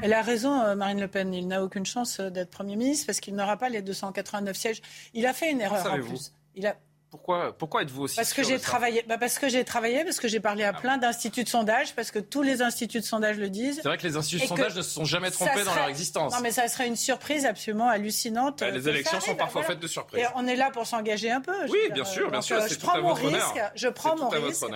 Elle 0.00 0.12
a 0.12 0.22
raison, 0.22 0.60
euh, 0.62 0.74
Marine 0.74 1.00
Le 1.00 1.08
Pen. 1.08 1.32
Il 1.34 1.48
n'a 1.48 1.62
aucune 1.62 1.86
chance 1.86 2.20
euh, 2.20 2.30
d'être 2.30 2.50
Premier 2.50 2.76
ministre 2.76 3.06
parce 3.06 3.20
qu'il 3.20 3.34
n'aura 3.34 3.56
pas 3.56 3.68
les 3.68 3.82
289 3.82 4.56
sièges. 4.56 4.82
Il 5.14 5.26
a 5.26 5.32
fait 5.32 5.50
une 5.50 5.60
erreur 5.60 5.86
en 5.86 6.00
plus. 6.00 6.32
Il 6.54 6.66
a... 6.66 6.76
Pourquoi, 7.10 7.56
pourquoi 7.56 7.82
êtes-vous 7.82 8.02
aussi 8.02 8.16
parce 8.16 8.34
que 8.34 8.42
j'ai 8.42 8.58
travaillé, 8.58 9.04
bah 9.08 9.16
parce 9.16 9.38
que 9.38 9.48
j'ai 9.48 9.64
travaillé, 9.64 10.02
parce 10.04 10.18
que 10.18 10.26
j'ai 10.26 10.40
parlé 10.40 10.64
à 10.64 10.72
ah 10.76 10.80
plein 10.80 10.98
d'instituts 10.98 11.44
de 11.44 11.48
sondage, 11.48 11.94
parce 11.94 12.10
que 12.10 12.18
tous 12.18 12.42
les 12.42 12.62
instituts 12.62 12.98
de 12.98 13.04
sondage 13.04 13.38
le 13.38 13.48
disent. 13.48 13.76
C'est 13.76 13.88
vrai 13.88 13.96
que 13.96 14.06
les 14.06 14.16
instituts 14.16 14.42
de 14.42 14.48
sondage 14.48 14.74
ne 14.74 14.82
se 14.82 14.90
sont 14.90 15.04
jamais 15.04 15.30
trompés 15.30 15.64
dans 15.64 15.74
leur 15.74 15.88
existence. 15.88 16.34
Non, 16.34 16.40
mais 16.42 16.50
ça 16.50 16.66
serait 16.68 16.88
une 16.88 16.96
surprise 16.96 17.46
absolument 17.46 17.88
hallucinante. 17.88 18.58
Bah, 18.60 18.70
les 18.70 18.88
élections 18.88 19.20
sont 19.20 19.36
parfois 19.36 19.62
faites 19.62 19.80
de 19.80 19.86
surprises. 19.86 20.20
Et 20.20 20.26
on 20.34 20.46
est 20.46 20.56
là 20.56 20.70
pour 20.70 20.86
s'engager 20.86 21.30
un 21.30 21.40
peu. 21.40 21.54
Oui, 21.68 21.78
bien 21.94 22.04
sûr, 22.04 22.30
bien 22.30 22.42
sûr. 22.42 22.56
Euh, 22.56 22.68
je 22.68 22.74
prends 22.74 23.00
mon 23.00 23.14
risque. 23.14 23.60
Je 23.76 23.88
prends 23.88 24.16
mon 24.16 24.28
risque. 24.28 24.66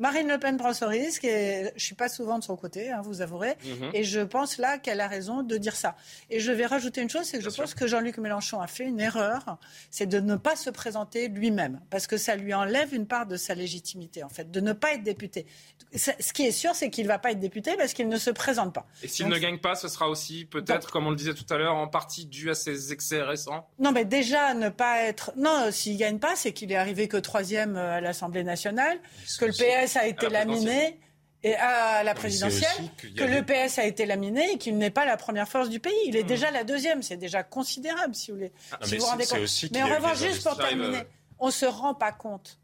Marine 0.00 0.28
Le 0.28 0.38
Pen 0.38 0.56
prend 0.56 0.72
ce 0.72 0.86
risque 0.86 1.24
et 1.24 1.64
je 1.68 1.74
ne 1.74 1.78
suis 1.78 1.94
pas 1.94 2.08
souvent 2.08 2.38
de 2.38 2.42
son 2.42 2.56
côté, 2.56 2.90
hein, 2.90 3.02
vous 3.04 3.20
avouerez. 3.20 3.56
Mhm. 3.64 3.90
Et 3.92 4.02
je 4.02 4.20
pense 4.20 4.56
là 4.56 4.78
qu'elle 4.78 5.00
a 5.00 5.06
raison 5.06 5.42
de 5.42 5.56
dire 5.58 5.76
ça. 5.76 5.94
Et 6.30 6.40
je 6.40 6.50
vais 6.50 6.64
rajouter 6.64 7.02
une 7.02 7.10
chose, 7.10 7.24
c'est 7.24 7.38
que 7.38 7.44
je 7.44 7.54
pense 7.54 7.74
que 7.74 7.86
Jean-Luc 7.86 8.16
Mélenchon 8.16 8.60
a 8.60 8.66
fait 8.66 8.84
une 8.84 8.98
erreur, 8.98 9.58
c'est 9.90 10.06
de 10.06 10.18
ne 10.18 10.36
pas 10.36 10.56
se 10.56 10.70
présenter 10.70 11.28
lui-même, 11.28 11.80
parce 11.90 12.06
que 12.06 12.16
ça 12.16 12.34
lui 12.34 12.54
enlève 12.54 12.94
une 12.94 13.06
part 13.06 13.26
de 13.26 13.36
sa 13.36 13.54
légitimité, 13.54 14.24
en 14.24 14.30
fait, 14.30 14.50
de 14.50 14.60
ne 14.60 14.72
pas 14.72 14.94
être 14.94 15.02
député. 15.02 15.46
Ce 15.94 16.32
qui 16.32 16.46
est 16.46 16.52
sûr, 16.52 16.74
c'est 16.74 16.88
qu'il 16.88 17.04
ne 17.04 17.08
va 17.08 17.18
pas 17.18 17.32
être 17.32 17.40
député 17.40 17.76
parce 17.76 17.92
qu'il 17.92 18.08
ne 18.08 18.16
se 18.16 18.30
présente 18.30 18.72
pas. 18.72 18.86
Et 19.02 19.08
s'il 19.08 19.28
ne 19.28 19.36
gagne 19.36 19.58
pas, 19.58 19.74
ce 19.74 19.88
sera 19.88 20.08
aussi 20.08 20.46
peut-être, 20.46 20.90
comme 20.90 21.06
on 21.06 21.10
le 21.10 21.16
disait 21.16 21.34
tout 21.34 21.46
à 21.52 21.58
l'heure, 21.58 21.74
en 21.74 21.88
partie 21.88 22.24
dû 22.24 22.48
à 22.48 22.54
ses 22.54 22.92
excès 22.92 23.22
récents 23.22 23.68
Non, 23.78 23.92
mais 23.92 24.06
déjà, 24.06 24.54
ne 24.54 24.70
pas 24.70 25.02
être... 25.02 25.32
Non, 25.36 25.70
s'il 25.70 25.94
ne 25.94 25.98
gagne 25.98 26.18
pas, 26.18 26.36
c'est 26.36 26.52
qu'il 26.52 26.72
est 26.72 26.76
arrivé 26.76 27.06
que 27.06 27.18
troisième 27.18 27.76
euh, 27.76 27.96
à 27.96 28.00
l'Assemblée 28.00 28.44
nationale, 28.44 28.98
que 29.38 29.44
le 29.44 29.52
PS 29.52 29.89
a 29.96 30.06
été 30.06 30.28
laminé 30.28 30.98
et 31.42 31.54
à 31.54 32.02
la 32.02 32.14
présidentielle, 32.14 32.90
que 33.16 33.24
le 33.24 33.42
PS 33.42 33.78
a 33.78 33.84
été 33.84 34.04
laminé 34.04 34.52
et 34.52 34.58
qu'il 34.58 34.76
n'est 34.76 34.90
pas 34.90 35.06
la 35.06 35.16
première 35.16 35.48
force 35.48 35.70
du 35.70 35.80
pays. 35.80 35.92
Il 36.06 36.16
est 36.16 36.24
hmm. 36.24 36.26
déjà 36.26 36.50
la 36.50 36.64
deuxième. 36.64 37.02
C'est 37.02 37.16
déjà 37.16 37.42
considérable, 37.42 38.14
si 38.14 38.30
vous 38.30 38.36
voulez. 38.36 38.52
Ah, 38.72 38.78
si 38.82 38.92
mais 38.92 38.98
vous 38.98 39.06
rendez 39.06 39.26
compte. 39.26 39.70
Mais 39.72 39.82
en 39.82 39.94
revanche, 39.94 40.18
juste 40.18 40.42
pour 40.42 40.56
terminer, 40.58 40.98
euh, 40.98 41.04
on 41.38 41.46
ne 41.46 41.52
se 41.52 41.64
rend 41.64 41.94
pas 41.94 42.12
compte. 42.12 42.58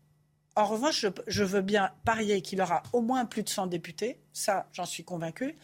En 0.57 0.67
revanche, 0.67 1.01
je, 1.01 1.09
je 1.27 1.45
veux 1.45 1.63
bien 1.63 1.91
parier 2.05 2.43
qu'il 2.43 2.61
aura 2.61 2.83
au 2.93 3.01
moins 3.01 3.25
plus 3.25 3.43
de 3.43 3.49
100 3.49 3.67
députés. 3.67 4.19
Ça, 4.33 4.67
j'en 4.73 4.87
suis 4.87 5.05
convaincu. 5.05 5.55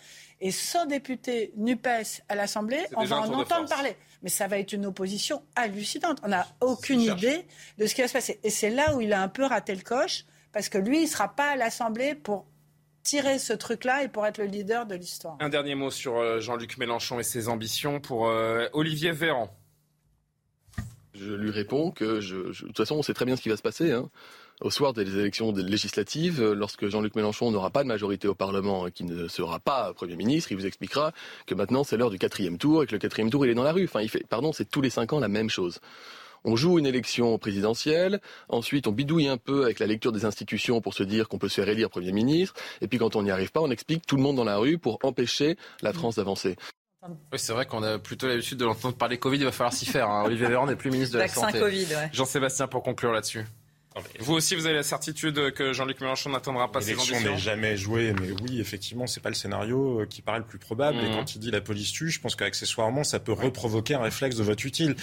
Et 0.41 0.51
100 0.51 0.87
députés 0.87 1.53
NUPES 1.57 2.23
à 2.29 2.35
l'Assemblée, 2.35 2.81
on 2.97 3.05
va 3.05 3.21
en 3.21 3.33
entendre 3.33 3.69
parler. 3.69 3.97
Mais 4.23 4.29
ça 4.29 4.49
va 4.49 4.59
être 4.59 4.73
une 4.73 4.87
opposition 4.87 5.43
hallucinante. 5.55 6.19
On 6.23 6.29
n'a 6.29 6.47
aucune 6.61 7.01
idée 7.01 7.47
de 7.79 7.87
ce 7.87 7.95
qui 7.95 8.01
va 8.01 8.09
se 8.09 8.13
passer. 8.13 8.41
Et 8.43 8.51
c'est 8.51 8.71
là 8.71 8.95
où 8.95 9.01
il 9.01 9.13
a 9.13 9.23
un 9.23 9.29
peu 9.29 9.45
raté 9.45 9.75
le 9.75 9.83
coche 9.83 10.25
parce 10.53 10.69
que 10.69 10.79
lui, 10.79 10.99
il 10.99 11.05
ne 11.05 11.09
sera 11.09 11.29
pas 11.29 11.51
à 11.51 11.57
l'Assemblée 11.57 12.15
pour 12.15 12.47
tirer 13.03 13.39
ce 13.39 13.53
truc-là 13.53 14.05
et 14.05 14.09
pour 14.09 14.27
être 14.27 14.39
le 14.39 14.45
leader 14.45 14.87
de 14.87 14.95
l'histoire. 14.95 15.37
Un 15.41 15.49
dernier 15.49 15.75
mot 15.75 15.91
sur 15.91 16.19
euh, 16.19 16.41
Jean-Luc 16.41 16.79
Mélenchon 16.79 17.19
et 17.19 17.25
ses 17.25 17.49
ambitions 17.49 18.01
pour 18.01 18.29
euh, 18.29 18.69
Olivier 18.73 19.13
Véran. 19.13 19.55
Je 21.15 21.33
lui 21.33 21.51
réponds 21.51 21.91
que, 21.91 22.21
je, 22.21 22.37
de 22.37 22.53
toute 22.53 22.77
façon, 22.77 22.97
on 22.97 23.03
sait 23.03 23.15
très 23.15 23.25
bien 23.25 23.37
ce 23.37 23.43
qui 23.43 23.49
va 23.49 23.57
se 23.57 23.63
passer. 23.63 23.93
Hein. 23.93 24.09
Au 24.61 24.71
soir 24.71 24.93
des 24.93 25.19
élections 25.19 25.53
législatives, 25.53 26.41
euh, 26.41 26.55
lorsque 26.55 26.87
Jean-Luc 26.87 27.17
Mélenchon 27.17 27.51
n'aura 27.51 27.71
pas 27.71 27.83
de 27.83 27.89
majorité 27.89 28.29
au 28.29 28.35
Parlement 28.35 28.87
et 28.87 28.93
qui 28.93 29.05
ne 29.05 29.27
sera 29.27 29.59
pas 29.59 29.93
Premier 29.95 30.17
ministre, 30.17 30.53
il 30.53 30.57
vous 30.57 30.67
expliquera 30.67 31.13
que 31.47 31.55
maintenant 31.55 31.85
c'est 31.85 31.97
l'heure 31.97 32.11
du 32.11 32.19
quatrième 32.19 32.59
tour 32.59 32.83
et 32.83 32.87
que 32.87 32.93
le 32.93 32.99
quatrième 32.99 33.31
tour 33.31 33.45
il 33.45 33.51
est 33.51 33.55
dans 33.55 33.65
la 33.65 33.73
rue. 33.73 33.85
Enfin, 33.85 34.01
il 34.01 34.09
fait, 34.09 34.25
pardon, 34.29 34.53
c'est 34.53 34.71
tous 34.71 34.81
les 34.81 34.91
cinq 34.91 35.13
ans 35.13 35.19
la 35.19 35.29
même 35.29 35.51
chose. 35.51 35.81
On 36.45 36.57
joue 36.57 36.79
une 36.79 36.87
élection 36.87 37.39
présidentielle, 37.39 38.21
ensuite 38.49 38.87
on 38.87 38.93
bidouille 38.93 39.29
un 39.29 39.37
peu 39.37 39.65
avec 39.65 39.79
la 39.79 39.87
lecture 39.87 40.13
des 40.13 40.25
institutions 40.25 40.81
pour 40.81 40.95
se 40.95 41.03
dire 41.03 41.29
qu'on 41.29 41.39
peut 41.39 41.49
se 41.49 41.61
faire 41.61 41.69
élire 41.69 41.91
Premier 41.91 42.13
ministre, 42.13 42.55
et 42.81 42.89
puis 42.89 42.99
quand 42.99 43.17
on 43.17 43.23
n'y 43.23 43.31
arrive 43.31 43.53
pas, 43.53 43.61
on 43.61 43.71
explique 43.71 44.07
tout 44.07 44.17
le 44.17 44.23
monde 44.23 44.37
dans 44.37 44.45
la 44.45 44.57
rue 44.57 44.79
pour 44.79 44.99
empêcher 45.03 45.57
la 45.83 45.93
France 45.93 46.17
d'avancer. 46.17 46.57
Oui, 47.09 47.39
c'est 47.39 47.53
vrai 47.53 47.67
qu'on 47.67 47.83
a 47.83 47.99
plutôt 47.99 48.29
l'habitude 48.29 48.59
de 48.59 48.65
l'entendre 48.65 48.97
parler 48.97 49.19
Covid, 49.19 49.39
il 49.39 49.45
va 49.45 49.53
falloir 49.53 49.73
s'y 49.73 49.87
faire. 49.87 50.09
Hein. 50.09 50.23
Olivier 50.25 50.47
Véran 50.47 50.67
n'est 50.67 50.77
plus 50.77 50.91
ministre 50.91 51.15
de 51.15 51.19
la 51.19 51.29
Santé. 51.29 51.59
Covid, 51.59 51.87
Jean-Sébastien, 52.13 52.69
pour 52.69 52.83
conclure 52.83 53.13
là-dessus. 53.13 53.45
Vous 54.21 54.35
aussi, 54.35 54.55
vous 54.55 54.67
avez 54.67 54.75
la 54.75 54.83
certitude 54.83 55.53
que 55.53 55.73
Jean-Luc 55.73 56.01
Mélenchon 56.01 56.31
n'atteindra 56.31 56.71
pas 56.71 56.81
ses 56.81 56.95
ambitions 56.95 57.21
n'est 57.21 57.39
jamais 57.39 57.77
joué, 57.77 58.15
mais 58.21 58.31
oui, 58.43 58.61
effectivement, 58.61 59.07
c'est 59.07 59.21
pas 59.21 59.29
le 59.29 59.35
scénario 59.35 60.01
euh, 60.01 60.07
qui 60.07 60.23
paraît 60.23 60.39
le 60.39 60.45
plus 60.45 60.59
probable. 60.59 60.99
Et 60.99 61.09
mmh. 61.09 61.15
quand 61.15 61.35
il 61.35 61.39
dit 61.39 61.51
la 61.51 61.61
police 61.61 61.93
tue, 61.93 62.11
je 62.11 62.21
pense 62.21 62.37
qu'accessoirement, 62.37 63.05
ça 63.05 63.19
peut 63.19 63.33
reprovoquer 63.33 63.95
un 63.95 64.03
réflexe 64.03 64.37
de 64.37 64.43
vote 64.43 64.65
utile. 64.65 64.97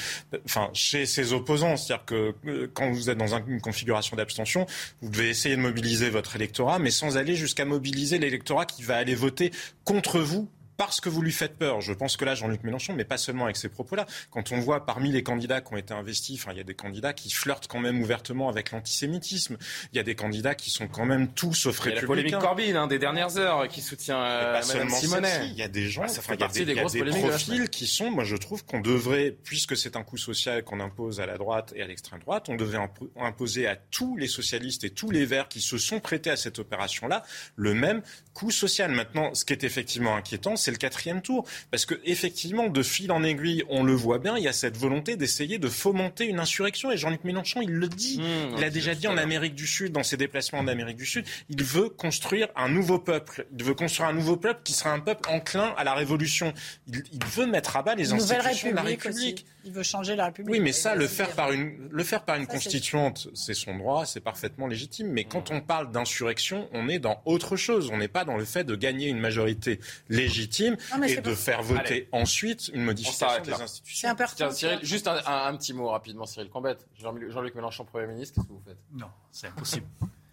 Enfin, 0.45 0.69
chez 0.73 1.05
ses 1.05 1.33
opposants, 1.33 1.77
c'est-à-dire 1.77 2.05
que 2.05 2.33
euh, 2.45 2.67
quand 2.73 2.91
vous 2.91 3.09
êtes 3.09 3.17
dans 3.17 3.35
une 3.35 3.61
configuration 3.61 4.15
d'abstention, 4.17 4.65
vous 5.01 5.09
devez 5.09 5.29
essayer 5.29 5.55
de 5.55 5.61
mobiliser 5.61 6.09
votre 6.09 6.35
électorat, 6.35 6.79
mais 6.79 6.91
sans 6.91 7.17
aller 7.17 7.35
jusqu'à 7.35 7.65
mobiliser 7.65 8.17
l'électorat 8.17 8.65
qui 8.65 8.83
va 8.83 8.97
aller 8.97 9.15
voter 9.15 9.51
contre 9.83 10.19
vous 10.19 10.49
parce 10.79 11.01
que 11.01 11.09
vous 11.09 11.21
lui 11.21 11.33
faites 11.33 11.57
peur. 11.57 11.81
Je 11.81 11.91
pense 11.91 12.15
que 12.15 12.23
là, 12.23 12.35
Jean-Luc 12.35 12.63
Mélenchon, 12.63 12.93
mais 12.93 13.03
pas 13.03 13.17
seulement 13.17 13.43
avec 13.43 13.57
ces 13.57 13.67
propos-là. 13.67 14.05
Quand 14.31 14.53
on 14.53 14.61
voit 14.61 14.85
parmi 14.85 15.11
les 15.11 15.23
candidats 15.23 15.59
qui 15.59 15.73
ont 15.73 15.77
été 15.77 15.93
investis, 15.93 16.39
enfin, 16.39 16.53
il 16.53 16.57
y 16.57 16.61
a 16.61 16.63
des 16.63 16.73
candidats 16.73 17.11
qui 17.11 17.29
flirtent 17.29 17.67
quand 17.67 17.81
même 17.81 17.99
ouvertement 18.01 18.47
avec 18.47 18.71
l'antisémitisme. 18.71 19.57
Il 19.91 19.97
y 19.97 19.99
a 19.99 20.03
des 20.03 20.15
candidats 20.15 20.55
qui 20.55 20.69
sont 20.69 20.87
quand 20.87 21.03
même 21.03 21.33
tous 21.33 21.53
sauf 21.53 21.77
républicains. 21.79 22.01
La 22.01 22.07
polémique 22.07 22.37
Corbyn, 22.39 22.75
hein, 22.77 22.87
des 22.87 22.97
dernières 22.97 23.37
heures, 23.37 23.67
qui 23.67 23.81
soutient 23.81 24.23
euh, 24.23 24.61
Mme 24.65 24.89
Simonet. 24.89 25.47
Il 25.47 25.55
y 25.55 25.63
a 25.63 25.67
des 25.67 25.89
gens, 25.89 26.07
ça 26.07 26.21
fait 26.21 26.35
il 26.35 26.39
y 26.39 26.43
a 26.43 26.47
des, 26.47 26.63
des, 26.63 26.73
y 26.75 26.79
a 26.79 26.85
des 26.85 27.19
profils 27.19 27.69
qui 27.69 27.85
sont, 27.85 28.09
moi 28.09 28.23
je 28.23 28.37
trouve 28.37 28.63
qu'on 28.63 28.79
devrait, 28.79 29.35
puisque 29.43 29.75
c'est 29.75 29.97
un 29.97 30.03
coup 30.03 30.15
social 30.15 30.63
qu'on 30.63 30.79
impose 30.79 31.19
à 31.19 31.25
la 31.25 31.37
droite 31.37 31.73
et 31.75 31.81
à 31.81 31.87
l'extrême 31.87 32.21
droite, 32.21 32.47
on 32.47 32.55
devait 32.55 32.79
imposer 33.17 33.67
à 33.67 33.75
tous 33.75 34.15
les 34.15 34.29
socialistes 34.29 34.85
et 34.85 34.91
tous 34.91 35.11
les 35.11 35.25
verts 35.25 35.49
qui 35.49 35.59
se 35.59 35.77
sont 35.77 35.99
prêtés 35.99 36.29
à 36.29 36.37
cette 36.37 36.57
opération-là 36.57 37.23
le 37.57 37.73
même 37.73 38.01
coup 38.33 38.51
social. 38.51 38.91
Maintenant, 38.91 39.33
ce 39.33 39.43
qui 39.43 39.51
est 39.51 39.65
effectivement 39.65 40.15
inquiétant, 40.15 40.55
c'est 40.55 40.68
le 40.71 40.77
quatrième 40.77 41.21
tour. 41.21 41.45
Parce 41.71 41.85
que 41.85 41.95
effectivement, 42.03 42.67
de 42.67 42.83
fil 42.83 43.11
en 43.11 43.23
aiguille, 43.23 43.63
on 43.69 43.83
le 43.83 43.93
voit 43.93 44.19
bien, 44.19 44.37
il 44.37 44.43
y 44.43 44.47
a 44.47 44.53
cette 44.53 44.77
volonté 44.77 45.15
d'essayer 45.15 45.57
de 45.57 45.67
fomenter 45.67 46.25
une 46.25 46.39
insurrection. 46.39 46.91
Et 46.91 46.97
Jean-Luc 46.97 47.23
Mélenchon, 47.23 47.61
il 47.61 47.71
le 47.71 47.87
dit. 47.87 48.19
Mmh, 48.19 48.57
il 48.57 48.63
a 48.63 48.69
déjà 48.69 48.95
dit 48.95 49.07
en 49.07 49.17
Amérique 49.17 49.55
du 49.55 49.67
Sud, 49.67 49.91
dans 49.91 50.03
ses 50.03 50.17
déplacements 50.17 50.59
en 50.59 50.67
Amérique 50.67 50.97
du 50.97 51.05
Sud, 51.05 51.25
il 51.49 51.63
veut 51.63 51.89
construire 51.89 52.47
un 52.55 52.69
nouveau 52.69 52.99
peuple. 52.99 53.45
Il 53.57 53.63
veut 53.63 53.73
construire 53.73 54.09
un 54.09 54.13
nouveau 54.13 54.37
peuple 54.37 54.61
qui 54.63 54.73
sera 54.73 54.91
un 54.91 54.99
peuple 54.99 55.29
enclin 55.29 55.73
à 55.77 55.83
la 55.83 55.93
révolution. 55.93 56.53
Il, 56.87 57.03
veut 57.35 57.45
mettre 57.45 57.77
à 57.77 57.83
bas 57.83 57.95
les 57.95 58.13
institutions 58.13 58.71
de 58.71 58.75
la 58.75 58.81
République. 58.81 59.45
Il 59.65 59.73
veut 59.73 59.83
changer 59.83 60.15
la 60.15 60.25
République. 60.25 60.51
Oui, 60.51 60.59
mais 60.59 60.71
ça, 60.71 60.95
le 60.95 61.07
faire 61.07 61.35
par 61.35 61.51
une, 61.51 61.89
le 61.91 62.03
faire 62.03 62.23
par 62.23 62.37
une 62.37 62.47
constituante, 62.47 63.27
c'est 63.33 63.53
son 63.53 63.77
droit, 63.77 64.05
c'est 64.05 64.21
parfaitement 64.21 64.67
légitime. 64.67 65.07
Mais 65.11 65.25
quand 65.25 65.51
on 65.51 65.59
parle 65.61 65.91
d'insurrection, 65.91 66.69
on 66.71 66.87
est 66.87 66.99
dans 66.99 67.21
autre 67.25 67.57
chose. 67.57 67.89
On 67.91 67.97
n'est 67.97 68.07
pas 68.07 68.23
dans 68.23 68.37
le 68.37 68.45
fait 68.45 68.63
de 68.63 68.75
gagner 68.75 69.07
une 69.07 69.19
majorité 69.19 69.79
légitime 70.07 70.77
et 71.05 71.17
de 71.17 71.35
faire 71.35 71.61
voter 71.61 72.07
ensuite 72.11 72.69
une 72.73 72.83
modification 72.83 73.41
des 73.43 73.51
institutions. 73.51 73.99
C'est 74.01 74.07
important. 74.07 74.51
Cyril, 74.51 74.79
juste 74.81 75.07
un, 75.07 75.55
petit 75.57 75.73
mot 75.73 75.89
rapidement, 75.89 76.25
Cyril 76.25 76.49
Combette. 76.49 76.87
Jean-Luc 76.95 77.55
Mélenchon, 77.55 77.85
Premier 77.85 78.07
ministre, 78.07 78.35
qu'est-ce 78.35 78.47
que 78.47 78.53
vous 78.53 78.63
faites? 78.65 78.77
Non, 78.93 79.07
c'est 79.31 79.47
impossible. 79.47 79.87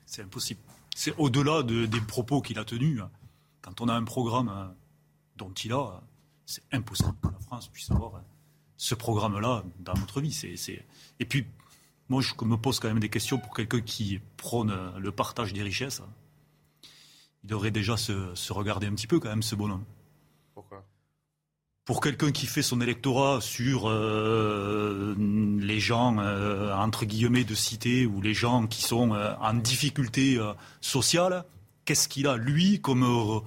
c'est 0.05 0.23
impossible. 0.23 0.61
C'est 0.95 1.15
au-delà 1.19 1.63
de, 1.63 1.87
des 1.87 2.01
propos 2.01 2.41
qu'il 2.41 2.59
a 2.59 2.65
tenus. 2.65 3.03
Quand 3.61 3.81
on 3.81 3.89
a 3.89 3.93
un 3.93 4.05
programme 4.05 4.49
euh, 4.49 4.73
dont 5.37 5.53
il 5.53 5.73
a, 5.73 6.01
c'est 6.47 6.63
impossible 6.73 7.15
que 7.23 7.29
la 7.29 7.39
France 7.41 7.69
puisse 7.69 7.91
avoir 7.91 8.23
ce 8.77 8.95
programme-là 8.95 9.65
dans 9.81 9.95
notre 9.95 10.21
vie. 10.21 10.33
C'est, 10.33 10.85
Et 11.21 11.25
puis, 11.25 11.47
moi, 12.09 12.23
je 12.23 12.33
me 12.45 12.57
pose 12.57 12.79
quand 12.79 12.89
même 12.89 13.01
des 13.01 13.09
questions 13.09 13.39
pour 13.39 13.55
quelqu'un 13.55 13.81
qui 13.81 14.21
prône 14.37 14.75
le 14.99 15.13
partage 15.13 15.53
des 15.53 15.63
richesses. 15.63 16.03
Il 17.45 17.51
devrait 17.51 17.71
déjà 17.71 17.97
se, 17.97 18.53
regarder 18.53 18.87
un 18.87 18.93
petit 18.93 19.07
peu 19.07 19.19
quand 19.21 19.29
même, 19.29 19.43
ce 19.43 19.55
bonhomme. 19.55 19.85
Pourquoi? 20.55 20.85
Pour 21.85 22.01
quelqu'un 22.01 22.33
qui 22.33 22.47
fait 22.47 22.63
son 22.63 22.81
électorat 22.81 23.41
sur 23.41 23.89
euh, 23.89 25.15
les 25.61 25.79
gens 25.79 26.19
euh, 26.19 26.75
entre 26.75 27.05
guillemets 27.05 27.45
de 27.45 27.55
cité 27.55 28.07
ou 28.07 28.21
les 28.21 28.35
gens 28.35 28.67
qui 28.67 28.83
sont 28.83 29.15
euh, 29.15 29.35
en 29.41 29.55
difficulté 29.55 30.41
sociale, 30.81 31.45
qu'est-ce 31.85 32.09
qu'il 32.09 32.27
a 32.27 32.37
lui 32.37 32.81
comme 32.81 33.43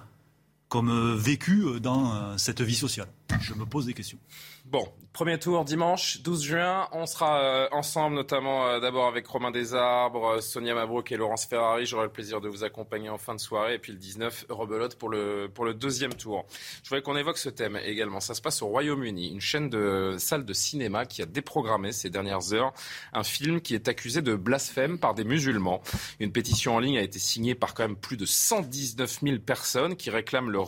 comme 0.69 1.15
vécu 1.15 1.79
dans 1.81 2.37
cette 2.37 2.61
vie 2.61 2.75
sociale? 2.75 3.09
Je 3.41 3.53
me 3.53 3.65
pose 3.65 3.87
des 3.87 3.93
questions. 3.93 4.19
Bon, 4.65 4.87
premier 5.13 5.37
tour 5.39 5.65
dimanche 5.65 6.21
12 6.21 6.43
juin. 6.43 6.87
On 6.91 7.05
sera 7.05 7.39
euh, 7.39 7.67
ensemble, 7.71 8.15
notamment 8.15 8.67
euh, 8.67 8.79
d'abord 8.79 9.07
avec 9.07 9.27
Romain 9.27 9.51
Desarbres, 9.51 10.37
euh, 10.37 10.41
Sonia 10.41 10.73
Mabrouk 10.73 11.11
et 11.11 11.17
Laurence 11.17 11.45
Ferrari. 11.45 11.85
J'aurai 11.85 12.05
le 12.05 12.11
plaisir 12.11 12.39
de 12.41 12.47
vous 12.47 12.63
accompagner 12.63 13.09
en 13.09 13.17
fin 13.17 13.35
de 13.35 13.39
soirée. 13.39 13.75
Et 13.75 13.79
puis 13.79 13.91
le 13.91 13.97
19, 13.97 14.45
rebelote 14.49 14.95
pour 14.95 15.09
le, 15.09 15.49
pour 15.53 15.65
le 15.65 15.73
deuxième 15.73 16.13
tour. 16.13 16.45
Je 16.83 16.89
voudrais 16.89 17.01
qu'on 17.01 17.17
évoque 17.17 17.37
ce 17.37 17.49
thème 17.49 17.77
également. 17.83 18.19
Ça 18.19 18.33
se 18.33 18.41
passe 18.41 18.61
au 18.61 18.67
Royaume-Uni. 18.67 19.29
Une 19.31 19.41
chaîne 19.41 19.69
de 19.69 20.15
salles 20.17 20.45
de 20.45 20.53
cinéma 20.53 21.05
qui 21.05 21.21
a 21.21 21.25
déprogrammé 21.25 21.91
ces 21.91 22.09
dernières 22.09 22.53
heures 22.53 22.73
un 23.13 23.23
film 23.23 23.61
qui 23.61 23.75
est 23.75 23.87
accusé 23.87 24.21
de 24.21 24.35
blasphème 24.35 24.99
par 24.99 25.15
des 25.15 25.23
musulmans. 25.23 25.81
Une 26.19 26.31
pétition 26.31 26.75
en 26.75 26.79
ligne 26.79 26.97
a 26.97 27.01
été 27.01 27.19
signée 27.19 27.55
par 27.55 27.73
quand 27.73 27.83
même 27.83 27.95
plus 27.95 28.17
de 28.17 28.25
119 28.25 29.19
000 29.23 29.39
personnes 29.39 29.95
qui 29.95 30.09
réclament 30.09 30.51
le 30.51 30.59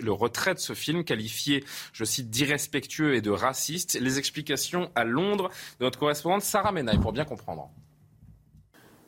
le 0.00 0.12
retrait 0.12 0.54
de 0.54 0.58
ce 0.58 0.74
film 0.74 1.04
qualifié, 1.04 1.64
je 1.92 2.04
cite, 2.04 2.30
d'irrespectueux 2.30 3.14
et 3.14 3.20
de 3.20 3.30
raciste. 3.30 3.77
Les 4.00 4.18
explications 4.18 4.90
à 4.94 5.04
Londres 5.04 5.50
de 5.80 5.84
notre 5.84 5.98
correspondante 5.98 6.42
Sarah 6.42 6.72
Menaille 6.72 6.98
pour 6.98 7.12
bien 7.12 7.24
comprendre. 7.24 7.70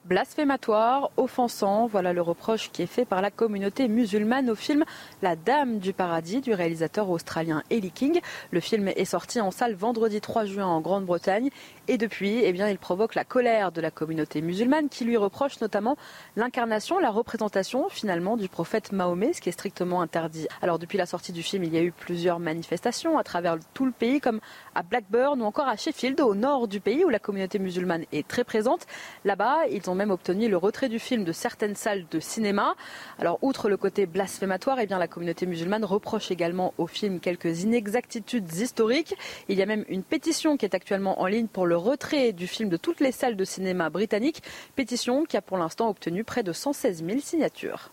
Blasphématoire, 0.07 1.11
offensant, 1.19 1.87
voilà 1.87 2.15
le 2.15 2.23
reproche 2.23 2.71
qui 2.73 2.81
est 2.81 2.87
fait 2.87 3.05
par 3.05 3.21
la 3.21 3.31
communauté 3.31 3.87
musulmane 3.87 4.49
au 4.49 4.55
film 4.55 4.85
La 5.21 5.37
Dame 5.37 5.79
du 5.79 5.93
Paradis 5.93 6.41
du 6.41 6.55
réalisateur 6.55 7.11
australien 7.11 7.63
Ellie 7.69 7.91
King. 7.91 8.19
Le 8.51 8.61
film 8.61 8.89
est 8.89 9.05
sorti 9.05 9.43
en 9.43 9.51
salle 9.51 9.75
vendredi 9.75 10.23
3 10.23 10.47
juin 10.47 10.67
en 10.67 10.81
Grande-Bretagne 10.81 11.51
et 11.87 11.99
depuis, 11.99 12.41
eh 12.43 12.53
bien, 12.53 12.69
il 12.69 12.79
provoque 12.79 13.15
la 13.15 13.25
colère 13.25 13.73
de 13.73 13.83
la 13.83 13.91
communauté 13.91 14.41
musulmane 14.41 14.89
qui 14.89 15.05
lui 15.05 15.19
reproche 15.19 15.61
notamment 15.61 15.97
l'incarnation, 16.35 16.99
la 16.99 17.11
représentation 17.11 17.91
finalement 17.91 18.39
du 18.39 18.49
prophète 18.49 18.93
Mahomet, 18.93 19.35
ce 19.35 19.43
qui 19.43 19.51
est 19.51 19.53
strictement 19.53 20.01
interdit. 20.01 20.49
Alors 20.63 20.79
depuis 20.79 20.97
la 20.97 21.07
sortie 21.07 21.33
du 21.33 21.43
film, 21.43 21.63
il 21.63 21.75
y 21.75 21.79
a 21.79 21.83
eu 21.83 21.93
plusieurs 21.93 22.39
manifestations 22.39 23.19
à 23.19 23.23
travers 23.23 23.59
tout 23.75 23.85
le 23.85 23.93
pays, 23.93 24.21
comme 24.21 24.41
à 24.75 24.83
Blackburn 24.83 25.41
ou 25.41 25.45
encore 25.45 25.69
à 25.69 25.77
Sheffield, 25.77 26.21
au 26.21 26.35
nord 26.35 26.69
du 26.69 26.81
pays, 26.81 27.05
où 27.05 27.09
la 27.09 27.19
communauté 27.19 27.59
musulmane 27.59 28.05
est 28.13 28.27
très 28.27 28.45
présente. 28.45 28.87
Là-bas, 29.25 29.67
ils 29.71 29.89
ont 29.91 29.95
même 29.95 30.11
obtenu 30.11 30.49
le 30.49 30.57
retrait 30.57 30.89
du 30.89 30.99
film 30.99 31.25
de 31.25 31.33
certaines 31.33 31.75
salles 31.75 32.07
de 32.11 32.21
cinéma. 32.21 32.75
Alors, 33.19 33.39
outre 33.43 33.69
le 33.69 33.77
côté 33.77 34.07
blasphématoire, 34.07 34.79
eh 34.81 34.87
bien, 34.87 34.99
la 34.99 35.09
communauté 35.09 35.47
musulmane 35.47 35.85
reproche 35.85 36.31
également 36.31 36.75
au 36.79 36.87
film 36.87 37.21
quelques 37.21 37.63
inexactitudes 37.63 38.53
historiques. 38.55 39.15
Il 39.49 39.59
y 39.59 39.63
a 39.63 39.67
même 39.67 39.85
une 39.89 40.03
pétition 40.03 40.57
qui 40.57 40.65
est 40.65 40.75
actuellement 40.75 41.21
en 41.21 41.27
ligne 41.27 41.49
pour 41.49 41.67
le 41.67 41.77
retrait 41.77 42.33
du 42.33 42.47
film 42.47 42.69
de 42.69 42.77
toutes 42.77 43.01
les 43.01 43.13
salles 43.13 43.37
de 43.37 43.45
cinéma 43.45 43.91
britanniques. 43.91 44.43
Pétition 44.77 45.25
qui 45.25 45.37
a 45.37 45.43
pour 45.43 45.59
l'instant 45.59 45.89
obtenu 45.89 46.25
près 46.25 46.43
de 46.43 46.53
116 46.53 47.05
000 47.05 47.21
signatures. 47.21 47.91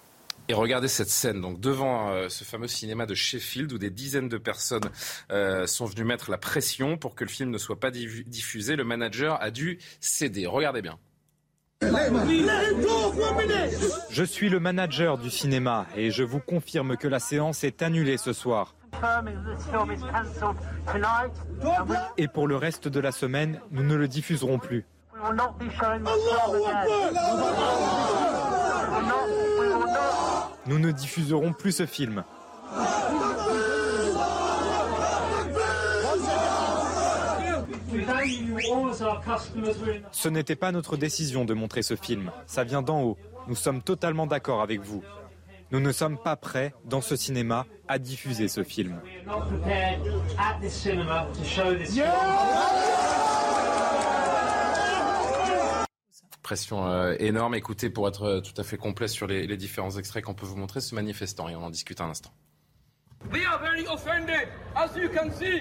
Et 0.49 0.53
regardez 0.53 0.87
cette 0.87 1.09
scène, 1.09 1.41
donc 1.41 1.59
devant 1.59 2.09
euh, 2.09 2.29
ce 2.29 2.45
fameux 2.45 2.67
cinéma 2.67 3.05
de 3.05 3.13
Sheffield, 3.13 3.73
où 3.73 3.77
des 3.77 3.89
dizaines 3.89 4.29
de 4.29 4.37
personnes 4.37 4.89
euh, 5.29 5.67
sont 5.67 5.85
venues 5.85 6.05
mettre 6.05 6.31
la 6.31 6.37
pression 6.37 6.97
pour 6.97 7.15
que 7.15 7.25
le 7.25 7.29
film 7.29 7.49
ne 7.49 7.57
soit 7.57 7.79
pas 7.79 7.91
diffusé. 7.91 8.77
Le 8.77 8.85
manager 8.85 9.41
a 9.41 9.51
dû 9.51 9.79
céder. 9.99 10.47
Regardez 10.47 10.81
bien. 10.81 10.97
Je 14.09 14.23
suis 14.23 14.49
le 14.49 14.59
manager 14.59 15.17
du 15.17 15.29
cinéma 15.29 15.85
et 15.95 16.11
je 16.11 16.23
vous 16.23 16.39
confirme 16.39 16.97
que 16.97 17.07
la 17.07 17.19
séance 17.19 17.63
est 17.63 17.81
annulée 17.81 18.17
ce 18.17 18.33
soir. 18.33 18.75
Et 22.17 22.27
pour 22.27 22.47
le 22.47 22.55
reste 22.55 22.87
de 22.87 22.99
la 22.99 23.11
semaine, 23.11 23.59
nous 23.71 23.83
ne 23.83 23.95
le 23.95 24.07
diffuserons 24.07 24.59
plus. 24.59 24.85
Nous 30.67 30.79
ne 30.79 30.91
diffuserons 30.91 31.53
plus 31.53 31.71
ce 31.71 31.85
film. 31.85 32.23
Ce 40.11 40.29
n'était 40.29 40.55
pas 40.55 40.71
notre 40.71 40.97
décision 40.97 41.45
de 41.45 41.53
montrer 41.53 41.83
ce 41.83 41.95
film. 41.95 42.31
Ça 42.45 42.63
vient 42.63 42.81
d'en 42.81 43.01
haut. 43.01 43.17
Nous 43.47 43.55
sommes 43.55 43.81
totalement 43.81 44.27
d'accord 44.27 44.61
avec 44.61 44.81
vous. 44.81 45.03
Nous 45.71 45.79
ne 45.79 45.91
sommes 45.91 46.17
pas 46.17 46.35
prêts, 46.35 46.73
dans 46.85 47.01
ce 47.01 47.15
cinéma, 47.15 47.65
à 47.87 47.99
diffuser 47.99 48.47
ce 48.47 48.63
film. 48.63 48.99
Pression 56.47 56.87
euh, 56.87 57.13
énorme. 57.19 57.55
Écoutez, 57.55 57.89
pour 57.89 58.07
être 58.07 58.23
euh, 58.23 58.39
tout 58.39 58.53
à 58.55 58.63
fait 58.63 58.77
complet 58.77 59.09
sur 59.09 59.27
les, 59.27 59.45
les 59.47 59.57
différents 59.57 59.97
extraits 59.97 60.23
qu'on 60.23 60.33
peut 60.33 60.45
vous 60.45 60.55
montrer, 60.55 60.79
ce 60.79 60.95
manifestant, 60.95 61.49
et 61.49 61.57
on 61.57 61.65
en 61.65 61.69
discute 61.69 61.99
un 61.99 62.09
instant. 62.09 62.31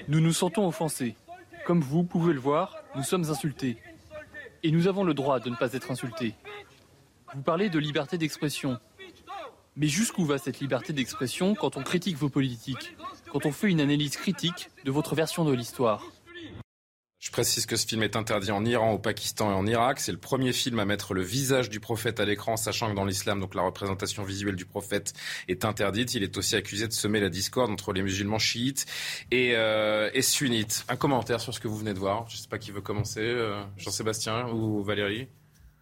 Nous 0.07 0.21
nous 0.21 0.31
sentons 0.31 0.65
offensés. 0.65 1.17
Comme 1.65 1.81
vous 1.81 2.05
pouvez 2.05 2.31
le 2.31 2.39
voir, 2.39 2.73
nous 2.95 3.03
sommes 3.03 3.29
insultés. 3.29 3.75
Et 4.63 4.71
nous 4.71 4.87
avons 4.87 5.03
le 5.03 5.13
droit 5.13 5.41
de 5.41 5.49
ne 5.49 5.57
pas 5.57 5.73
être 5.73 5.91
insultés. 5.91 6.35
Vous 7.35 7.41
parlez 7.41 7.67
de 7.67 7.79
liberté 7.79 8.17
d'expression. 8.17 8.79
Mais 9.75 9.87
jusqu'où 9.87 10.23
va 10.23 10.37
cette 10.37 10.61
liberté 10.61 10.93
d'expression 10.93 11.53
quand 11.53 11.75
on 11.75 11.83
critique 11.83 12.15
vos 12.15 12.29
politiques, 12.29 12.95
quand 13.33 13.45
on 13.45 13.51
fait 13.51 13.67
une 13.67 13.81
analyse 13.81 14.15
critique 14.15 14.69
de 14.85 14.91
votre 14.91 15.15
version 15.15 15.43
de 15.43 15.51
l'histoire? 15.51 16.01
Je 17.19 17.31
précise 17.31 17.65
que 17.65 17.75
ce 17.75 17.87
film 17.87 18.03
est 18.03 18.15
interdit 18.15 18.51
en 18.51 18.63
Iran, 18.63 18.91
au 18.91 18.99
Pakistan 18.99 19.49
et 19.51 19.53
en 19.53 19.65
Irak. 19.65 19.99
C'est 19.99 20.11
le 20.11 20.19
premier 20.19 20.53
film 20.53 20.79
à 20.79 20.85
mettre 20.85 21.15
le 21.15 21.23
visage 21.23 21.69
du 21.69 21.79
prophète 21.79 22.19
à 22.19 22.25
l'écran, 22.25 22.57
sachant 22.57 22.91
que 22.91 22.95
dans 22.95 23.05
l'islam, 23.05 23.39
donc 23.39 23.55
la 23.55 23.63
représentation 23.63 24.23
visuelle 24.23 24.55
du 24.55 24.65
prophète 24.65 25.13
est 25.47 25.65
interdite. 25.65 26.13
Il 26.13 26.21
est 26.21 26.37
aussi 26.37 26.55
accusé 26.55 26.87
de 26.87 26.93
semer 26.93 27.19
la 27.19 27.29
discorde 27.29 27.71
entre 27.71 27.91
les 27.91 28.03
musulmans 28.03 28.37
chiites 28.37 28.85
et, 29.31 29.53
euh, 29.55 30.11
et 30.13 30.21
sunnites. 30.21 30.85
Un 30.89 30.95
commentaire 30.95 31.41
sur 31.41 31.53
ce 31.53 31.59
que 31.59 31.67
vous 31.67 31.77
venez 31.77 31.93
de 31.93 31.99
voir. 31.99 32.29
Je 32.29 32.37
ne 32.37 32.41
sais 32.41 32.49
pas 32.49 32.59
qui 32.59 32.71
veut 32.71 32.81
commencer, 32.81 33.21
euh, 33.21 33.63
Jean-Sébastien 33.77 34.49
ou 34.49 34.83
Valérie? 34.83 35.27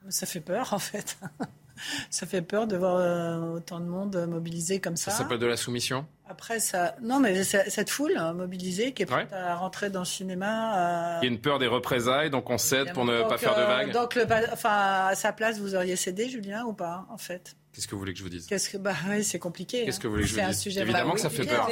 Ça 0.10 0.26
fait 0.26 0.42
peur 0.42 0.74
en 0.74 0.80
fait. 0.80 1.18
Ça 2.10 2.26
fait 2.26 2.42
peur 2.42 2.68
de 2.68 2.78
voir 2.78 2.98
euh, 2.98 3.56
autant 3.56 3.80
de 3.80 3.86
monde 3.86 4.26
mobilisé 4.28 4.80
comme 4.80 4.96
ça. 4.96 5.12
Ça 5.12 5.20
s'appelle 5.20 5.40
de 5.40 5.46
la 5.46 5.58
soumission 5.58 6.06
Après, 6.30 6.60
ça. 6.60 6.96
Non, 7.02 7.20
mais 7.20 7.44
cette 7.44 7.90
foule 7.90 8.18
hein, 8.18 8.34
mobilisée 8.34 8.94
qui 8.94 9.04
est 9.04 9.06
prête 9.06 9.32
à 9.34 9.56
rentrer 9.56 9.90
dans 9.90 10.02
le 10.02 10.06
cinéma. 10.06 11.18
Euh, 11.18 11.20
Il 11.22 11.26
y 11.26 11.30
a 11.30 11.32
une 11.32 11.42
peur 11.42 11.60
des 11.60 11.68
représailles, 11.68 12.30
donc 12.30 12.50
on 12.50 12.58
cède 12.58 12.94
pour 12.94 13.06
ne 13.06 13.24
pas 13.24 13.38
faire 13.38 13.56
de 13.56 13.62
vagues. 13.64 13.92
donc, 13.92 14.16
le... 14.16 14.26
enfin, 14.52 15.08
à 15.10 15.16
sa 15.16 15.34
place, 15.34 15.60
vous 15.60 15.76
auriez 15.76 15.96
cédé, 15.96 16.30
Julien, 16.30 16.64
ou 16.66 16.74
pas, 16.74 17.06
en 17.10 17.18
fait? 17.18 17.56
Qu'est-ce 17.76 17.90
que 17.90 17.96
vous 17.96 18.00
voulez 18.00 18.14
que 18.14 18.20
je 18.20 18.24
vous 18.24 18.30
dise? 18.30 18.46
Qu'est-ce 18.46 18.70
que 18.70 18.78
bah 18.78 18.94
oui, 19.10 19.22
c'est 19.22 19.38
compliqué. 19.38 19.84
Qu'est-ce 19.84 20.00
que 20.00 20.08
vous 20.08 20.14
voulez 20.14 20.24
que 20.24 20.30
je 20.30 20.40
vous 20.40 20.48
dise? 20.48 20.78
Évidemment 20.78 21.12
que 21.12 21.20
ça 21.20 21.30
fait 21.30 21.44
peur. 21.44 21.70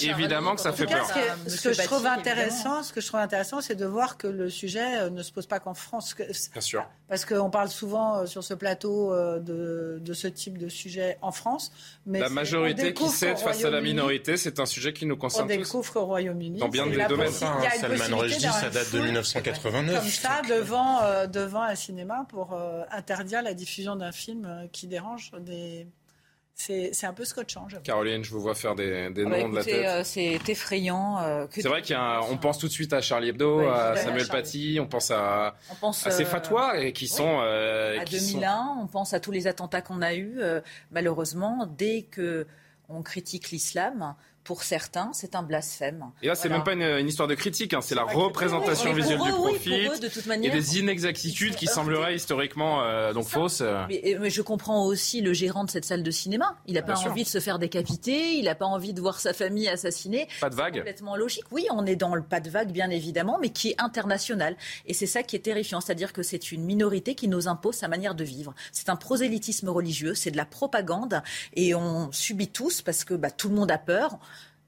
Évidemment 0.00 0.54
que 0.54 0.60
ça 0.60 0.72
fait 0.72 0.86
peur. 0.86 1.04
Ce 1.48 1.60
que 1.60 1.72
je 1.72 1.82
trouve 1.82 2.06
intéressant, 2.06 2.84
ce 2.84 2.92
que 2.92 3.00
je 3.00 3.08
trouve 3.08 3.18
intéressant, 3.20 3.60
c'est 3.60 3.74
de 3.74 3.84
voir 3.84 4.16
que 4.16 4.28
le 4.28 4.48
sujet 4.48 5.00
euh, 5.00 5.10
ne 5.10 5.22
se 5.22 5.32
pose 5.32 5.46
pas 5.46 5.58
qu'en 5.58 5.74
France. 5.74 6.14
Bien 6.16 6.60
sûr. 6.60 6.88
Parce 7.12 7.26
qu'on 7.26 7.50
parle 7.50 7.68
souvent 7.68 8.20
euh, 8.20 8.26
sur 8.26 8.42
ce 8.42 8.54
plateau 8.54 9.12
euh, 9.12 9.38
de, 9.38 9.98
de, 10.00 10.14
ce 10.14 10.28
type 10.28 10.56
de 10.56 10.70
sujet 10.70 11.18
en 11.20 11.30
France. 11.30 11.70
Mais 12.06 12.20
la 12.20 12.30
majorité 12.30 12.94
qui 12.94 13.06
cède 13.10 13.36
face 13.36 13.62
à 13.66 13.68
la 13.68 13.82
minorité, 13.82 14.38
c'est 14.38 14.58
un 14.60 14.64
sujet 14.64 14.94
qui 14.94 15.04
nous 15.04 15.18
concerne 15.18 15.46
tous. 15.46 15.52
On 15.52 15.58
découvre 15.58 15.96
au 15.96 16.06
Royaume-Uni. 16.06 16.58
Dans 16.58 16.70
bien 16.70 16.86
des 16.86 17.04
domaines. 17.04 17.30
Salman 17.30 18.16
Rushdie, 18.16 18.40
ça 18.40 18.70
date 18.70 18.90
de 18.94 19.00
1989. 19.00 20.00
Comme 20.00 20.08
ça, 20.08 20.40
devant, 20.48 21.00
devant 21.26 21.60
un 21.60 21.74
cinéma 21.74 22.24
pour 22.30 22.58
interdire 22.90 23.42
la 23.42 23.52
diffusion 23.52 23.94
d'un 23.94 24.12
film 24.12 24.48
qui 24.72 24.86
dérange 24.86 25.32
des 25.38 25.86
c'est 26.54 27.06
un 27.06 27.12
peu 27.12 27.24
scotchant. 27.24 27.66
Caroline, 27.82 28.22
je 28.22 28.30
vous 28.30 28.40
vois 28.40 28.54
faire 28.54 28.74
des, 28.74 29.10
des 29.10 29.24
ah 29.26 29.28
bah 29.28 29.38
noms 29.40 29.48
de 29.48 29.56
la 29.56 29.64
tête. 29.64 29.86
Euh, 29.86 30.02
c'est 30.04 30.38
effrayant. 30.48 31.20
Euh, 31.20 31.46
c'est 31.50 31.68
vrai 31.68 31.82
qu'on 31.82 32.36
pense 32.36 32.58
tout 32.58 32.68
de 32.68 32.72
suite 32.72 32.92
à 32.92 33.00
Charlie 33.00 33.30
Hebdo, 33.30 33.60
à 33.68 33.96
Samuel 33.96 34.28
Paty, 34.28 34.78
on 34.80 34.86
pense 34.86 35.10
à, 35.10 35.56
on 35.70 35.74
pense, 35.76 36.06
à 36.06 36.10
ces 36.10 36.22
euh, 36.22 36.26
fatwas 36.26 36.78
et 36.78 36.92
qui 36.92 37.08
sont... 37.08 37.40
à 37.40 38.04
2001, 38.04 38.76
on 38.80 38.86
pense 38.86 39.12
à 39.14 39.20
tous 39.20 39.32
les 39.32 39.46
attentats 39.46 39.82
qu'on 39.82 40.02
a 40.02 40.14
eus. 40.14 40.40
malheureusement, 40.90 41.66
dès 41.66 42.02
que 42.02 42.46
on 42.88 43.02
critique 43.02 43.50
l'islam, 43.50 44.14
pour 44.44 44.64
certains, 44.64 45.10
c'est 45.12 45.36
un 45.36 45.42
blasphème. 45.42 46.06
Et 46.20 46.26
là, 46.26 46.34
c'est 46.34 46.48
même 46.48 46.64
pas 46.64 46.72
une, 46.72 47.08
histoire 47.08 47.28
de 47.28 47.34
critique, 47.34 47.74
hein. 47.74 47.80
c'est 47.80 47.94
la 47.94 48.02
représentation 48.02 48.92
visuelle 48.92 49.20
du 49.20 49.30
profit 49.30 49.88
et 50.42 50.50
des 50.50 50.78
inexactitudes 50.78 51.54
qui 51.54 51.66
sembleraient 51.66 52.16
historiquement 52.16 52.82
euh, 52.82 53.12
donc 53.12 53.26
fausses. 53.26 53.60
Euh. 53.60 53.84
Mais, 53.88 54.30
je 54.30 54.42
comprends 54.42 54.84
aussi 54.86 55.20
le 55.20 55.32
gérant 55.32 55.64
de 55.64 55.70
cette 55.70 55.84
salle 55.84 56.02
de 56.02 56.10
cinéma. 56.10 56.56
Il 56.66 56.74
n'a 56.74 56.82
pas 56.82 56.98
envie 57.06 57.22
de 57.22 57.28
se 57.28 57.38
faire 57.38 57.58
décapiter, 57.58 58.34
il 58.34 58.44
n'a 58.44 58.54
pas 58.54 58.66
envie 58.66 58.92
de 58.92 59.00
voir 59.00 59.20
sa 59.20 59.32
famille 59.32 59.68
assassinée. 59.68 60.26
Pas 60.40 60.50
de 60.50 60.56
vague. 60.56 60.76
Complètement 60.76 61.16
logique. 61.16 61.44
Oui, 61.52 61.66
on 61.70 61.86
est 61.86 61.96
dans 61.96 62.14
le 62.14 62.22
pas 62.22 62.40
de 62.40 62.50
vague, 62.50 62.72
bien 62.72 62.90
évidemment, 62.90 63.38
mais 63.40 63.50
qui 63.50 63.70
est 63.70 63.80
international. 63.80 64.56
Et 64.86 64.94
c'est 64.94 65.06
ça 65.06 65.22
qui 65.22 65.36
est 65.36 65.40
terrifiant, 65.40 65.80
c'est-à-dire 65.80 66.12
que 66.12 66.22
c'est 66.22 66.50
une 66.50 66.64
minorité 66.64 67.14
qui 67.14 67.28
nous 67.28 67.46
impose 67.46 67.76
sa 67.76 67.88
manière 67.88 68.14
de 68.14 68.24
vivre. 68.24 68.54
C'est 68.72 68.88
un 68.88 68.96
prosélytisme 68.96 69.68
religieux, 69.68 70.14
c'est 70.14 70.30
de 70.30 70.36
la 70.36 70.46
propagande, 70.46 71.22
et 71.54 71.74
on 71.74 72.10
subit 72.10 72.48
tous 72.48 72.82
parce 72.82 73.04
que 73.04 73.14
bah, 73.14 73.30
tout 73.30 73.48
le 73.48 73.54
monde 73.54 73.70
a 73.70 73.78
peur. 73.78 74.18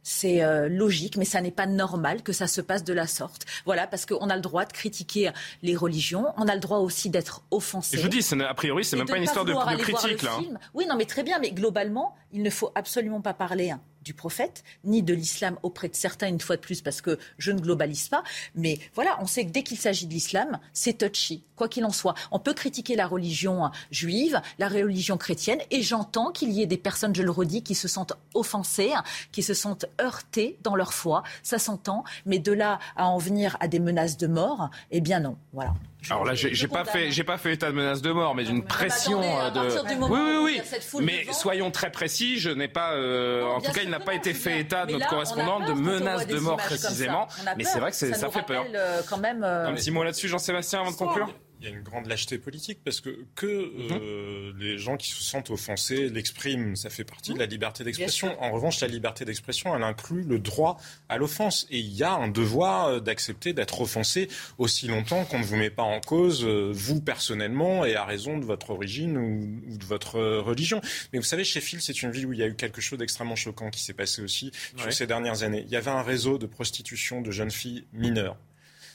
C'est 0.06 0.44
euh, 0.44 0.68
logique, 0.68 1.16
mais 1.16 1.24
ça 1.24 1.40
n'est 1.40 1.50
pas 1.50 1.66
normal 1.66 2.22
que 2.22 2.32
ça 2.32 2.46
se 2.46 2.60
passe 2.60 2.84
de 2.84 2.92
la 2.92 3.06
sorte. 3.06 3.46
Voilà, 3.64 3.86
parce 3.86 4.04
qu'on 4.04 4.28
a 4.28 4.36
le 4.36 4.42
droit 4.42 4.66
de 4.66 4.72
critiquer 4.72 5.30
les 5.62 5.74
religions, 5.74 6.26
on 6.36 6.46
a 6.46 6.54
le 6.54 6.60
droit 6.60 6.78
aussi 6.78 7.08
d'être 7.08 7.42
offensé. 7.50 7.96
je 7.96 8.02
vous 8.02 8.08
dis, 8.08 8.24
a 8.46 8.54
priori, 8.54 8.84
c'est 8.84 8.96
même 8.96 9.08
pas 9.08 9.16
une 9.16 9.24
histoire 9.24 9.46
de, 9.46 9.54
critique 9.76 10.22
là. 10.22 10.36
Hein. 10.38 10.58
Oui, 10.74 10.86
non, 10.86 10.96
mais 10.96 11.06
très 11.06 11.22
bien, 11.22 11.38
mais 11.40 11.50
globalement, 11.52 12.14
il 12.32 12.42
ne 12.42 12.50
faut 12.50 12.70
absolument 12.74 13.22
pas 13.22 13.32
parler 13.32 13.70
hein, 13.70 13.80
du 14.04 14.14
prophète, 14.14 14.62
ni 14.84 15.02
de 15.02 15.14
l'islam 15.14 15.58
auprès 15.62 15.88
de 15.88 15.96
certains, 15.96 16.28
une 16.28 16.40
fois 16.40 16.56
de 16.56 16.60
plus, 16.60 16.82
parce 16.82 17.00
que 17.00 17.18
je 17.38 17.50
ne 17.52 17.60
globalise 17.60 18.08
pas. 18.08 18.22
Mais 18.54 18.78
voilà, 18.94 19.16
on 19.20 19.26
sait 19.26 19.46
que 19.46 19.50
dès 19.50 19.62
qu'il 19.62 19.78
s'agit 19.78 20.06
de 20.06 20.12
l'islam, 20.12 20.58
c'est 20.72 20.98
touchy, 20.98 21.44
quoi 21.56 21.68
qu'il 21.68 21.84
en 21.84 21.90
soit. 21.90 22.14
On 22.30 22.38
peut 22.38 22.54
critiquer 22.54 22.96
la 22.96 23.06
religion 23.06 23.70
juive, 23.90 24.40
la 24.58 24.68
religion 24.68 25.16
chrétienne, 25.16 25.60
et 25.70 25.82
j'entends 25.82 26.30
qu'il 26.30 26.50
y 26.52 26.62
ait 26.62 26.66
des 26.66 26.76
personnes, 26.76 27.14
je 27.14 27.22
le 27.22 27.30
redis, 27.30 27.62
qui 27.62 27.74
se 27.74 27.88
sentent 27.88 28.12
offensées, 28.34 28.92
qui 29.32 29.42
se 29.42 29.54
sentent 29.54 29.86
heurtées 30.00 30.58
dans 30.62 30.76
leur 30.76 30.92
foi. 30.92 31.22
Ça 31.42 31.58
s'entend, 31.58 32.04
mais 32.26 32.38
de 32.38 32.52
là 32.52 32.78
à 32.96 33.06
en 33.06 33.18
venir 33.18 33.56
à 33.60 33.68
des 33.68 33.78
menaces 33.78 34.18
de 34.18 34.26
mort, 34.26 34.70
eh 34.90 35.00
bien 35.00 35.20
non. 35.20 35.36
Voilà. 35.52 35.74
Alors 36.10 36.24
là, 36.24 36.34
j'ai 36.34 36.68
pas 36.68 36.84
fait, 36.84 37.10
j'ai 37.10 37.24
pas 37.24 37.38
fait 37.38 37.54
état 37.54 37.70
de 37.70 37.76
menace 37.76 38.02
de 38.02 38.12
mort, 38.12 38.34
mais 38.34 38.44
d'une 38.44 38.64
pression 38.64 39.22
euh, 39.22 39.50
de. 39.50 39.60
Oui, 40.04 40.20
oui, 40.20 40.60
oui. 40.94 41.02
Mais 41.02 41.32
soyons 41.32 41.70
très 41.70 41.90
précis. 41.90 42.38
Je 42.38 42.50
n'ai 42.50 42.68
pas, 42.68 42.92
euh, 42.92 43.44
en 43.44 43.60
tout 43.60 43.72
cas, 43.72 43.82
il 43.82 43.90
n'a 43.90 44.00
pas 44.00 44.14
été 44.14 44.34
fait 44.34 44.60
état 44.60 44.86
de 44.86 44.92
notre 44.92 45.08
correspondante 45.08 45.66
de 45.66 45.72
menace 45.72 46.26
de 46.26 46.38
mort 46.38 46.56
précisément. 46.56 47.28
Mais 47.56 47.64
c'est 47.64 47.80
vrai 47.80 47.90
que 47.90 47.96
ça 47.96 48.30
fait 48.30 48.42
peur. 48.42 48.64
Euh, 48.74 49.02
quand 49.08 49.18
même. 49.18 49.44
Un 49.44 49.72
petit 49.74 49.90
mot 49.90 50.02
là-dessus, 50.02 50.28
Jean-Sébastien, 50.28 50.80
avant 50.80 50.90
de 50.90 50.96
conclure. 50.96 51.28
Il 51.64 51.70
y 51.70 51.72
a 51.72 51.76
une 51.76 51.82
grande 51.82 52.06
lâcheté 52.08 52.36
politique 52.36 52.80
parce 52.84 53.00
que 53.00 53.24
que 53.34 53.46
euh, 53.46 54.52
mhm. 54.52 54.58
les 54.58 54.76
gens 54.76 54.98
qui 54.98 55.08
se 55.08 55.22
sentent 55.22 55.48
offensés 55.48 56.10
l'expriment, 56.10 56.76
ça 56.76 56.90
fait 56.90 57.04
partie 57.04 57.32
de 57.32 57.38
la 57.38 57.46
mhm. 57.46 57.52
liberté 57.52 57.84
d'expression. 57.84 58.36
En 58.42 58.50
revanche, 58.50 58.80
la 58.80 58.86
liberté 58.86 59.24
d'expression, 59.24 59.74
elle 59.74 59.82
inclut 59.82 60.24
le 60.24 60.38
droit 60.38 60.78
à 61.08 61.16
l'offense 61.16 61.66
et 61.70 61.78
il 61.78 61.94
y 61.94 62.02
a 62.02 62.12
un 62.12 62.28
devoir 62.28 62.88
euh, 62.88 63.00
d'accepter 63.00 63.54
d'être 63.54 63.80
offensé 63.80 64.28
aussi 64.58 64.88
longtemps 64.88 65.24
qu'on 65.24 65.38
ne 65.38 65.44
vous 65.44 65.56
met 65.56 65.70
pas 65.70 65.84
en 65.84 66.00
cause 66.00 66.44
euh, 66.44 66.70
vous 66.70 67.00
personnellement 67.00 67.86
et 67.86 67.94
à 67.94 68.04
raison 68.04 68.36
de 68.36 68.44
votre 68.44 68.68
origine 68.68 69.16
ou, 69.16 69.78
de 69.78 69.84
votre 69.86 70.20
religion. 70.20 70.82
Mais 71.14 71.18
vous 71.18 71.24
savez, 71.24 71.44
Sheffield, 71.44 71.82
c'est 71.82 72.02
une 72.02 72.10
ville 72.10 72.26
où 72.26 72.34
il 72.34 72.40
y 72.40 72.42
a 72.42 72.46
eu 72.46 72.56
quelque 72.56 72.82
chose 72.82 72.98
d'extrêmement 72.98 73.36
choquant 73.36 73.70
qui 73.70 73.82
s'est 73.82 73.94
passé 73.94 74.20
aussi 74.20 74.52
sur 74.76 74.92
ces 74.92 75.06
dernières 75.06 75.44
années. 75.44 75.62
Il 75.66 75.72
y 75.72 75.76
avait 75.76 75.90
un 75.90 76.02
réseau 76.02 76.36
de 76.36 76.44
prostitution 76.44 77.22
de 77.22 77.30
jeunes 77.30 77.50
filles 77.50 77.84
mineures 77.94 78.36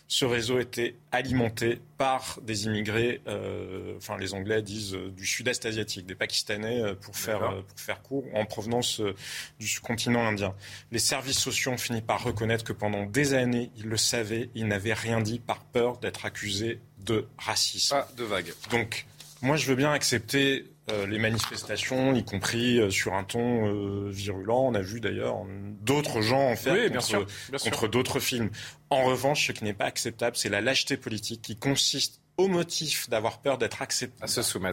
ce 0.09 0.25
réseau 0.25 0.59
était 0.59 0.95
alimenté 1.11 1.79
par 1.99 2.39
des 2.41 2.65
immigrés, 2.65 3.21
euh, 3.27 3.95
enfin 3.97 4.17
les 4.17 4.33
Anglais 4.33 4.63
disent 4.63 4.95
euh, 4.95 5.11
du 5.11 5.23
sud-est 5.23 5.67
asiatique, 5.67 6.07
des 6.07 6.15
Pakistanais 6.15 6.81
euh, 6.81 6.95
pour 6.95 7.15
faire, 7.15 7.63
pour 7.67 7.79
faire 7.79 8.01
court, 8.01 8.25
en 8.33 8.43
provenance 8.45 9.01
du 9.59 9.79
continent 9.79 10.25
indien. 10.25 10.55
Les 10.91 10.97
services 10.97 11.37
sociaux 11.37 11.73
ont 11.73 11.77
fini 11.77 12.01
par 12.01 12.23
reconnaître 12.23 12.63
que 12.63 12.73
pendant 12.73 13.05
des 13.05 13.35
années, 13.35 13.69
ils 13.77 13.85
le 13.85 13.97
savaient, 13.97 14.49
ils 14.55 14.67
n'avaient 14.67 14.93
rien 14.93 15.21
dit 15.21 15.37
par 15.37 15.63
peur 15.63 15.99
d'être 15.99 16.25
accusés 16.25 16.79
de 17.05 17.27
racisme. 17.37 17.95
Pas 17.95 18.09
de 18.17 18.23
vague. 18.23 18.51
Donc, 18.71 19.05
moi, 19.43 19.57
je 19.57 19.67
veux 19.67 19.75
bien 19.75 19.91
accepter 19.91 20.65
euh, 20.91 21.05
les 21.07 21.19
manifestations, 21.19 22.13
y 22.13 22.23
compris 22.23 22.79
euh, 22.79 22.89
sur 22.89 23.13
un 23.13 23.23
ton 23.23 23.67
euh, 23.67 24.09
virulent. 24.09 24.67
On 24.67 24.73
a 24.73 24.81
vu 24.81 24.99
d'ailleurs 24.99 25.45
d'autres 25.81 26.21
gens 26.21 26.49
en 26.49 26.55
faire 26.55 26.75
contre 27.61 27.87
d'autres 27.87 28.19
films. 28.19 28.49
En 28.89 29.03
revanche, 29.03 29.47
ce 29.47 29.51
qui 29.51 29.63
n'est 29.63 29.73
pas 29.73 29.85
acceptable, 29.85 30.35
c'est 30.35 30.49
la 30.49 30.61
lâcheté 30.61 30.97
politique 30.97 31.41
qui 31.41 31.55
consiste 31.55 32.18
au 32.39 32.47
motif 32.47 33.09
d'avoir 33.09 33.39
peur 33.41 33.57
d'être 33.57 33.81
accepté, 33.81 34.15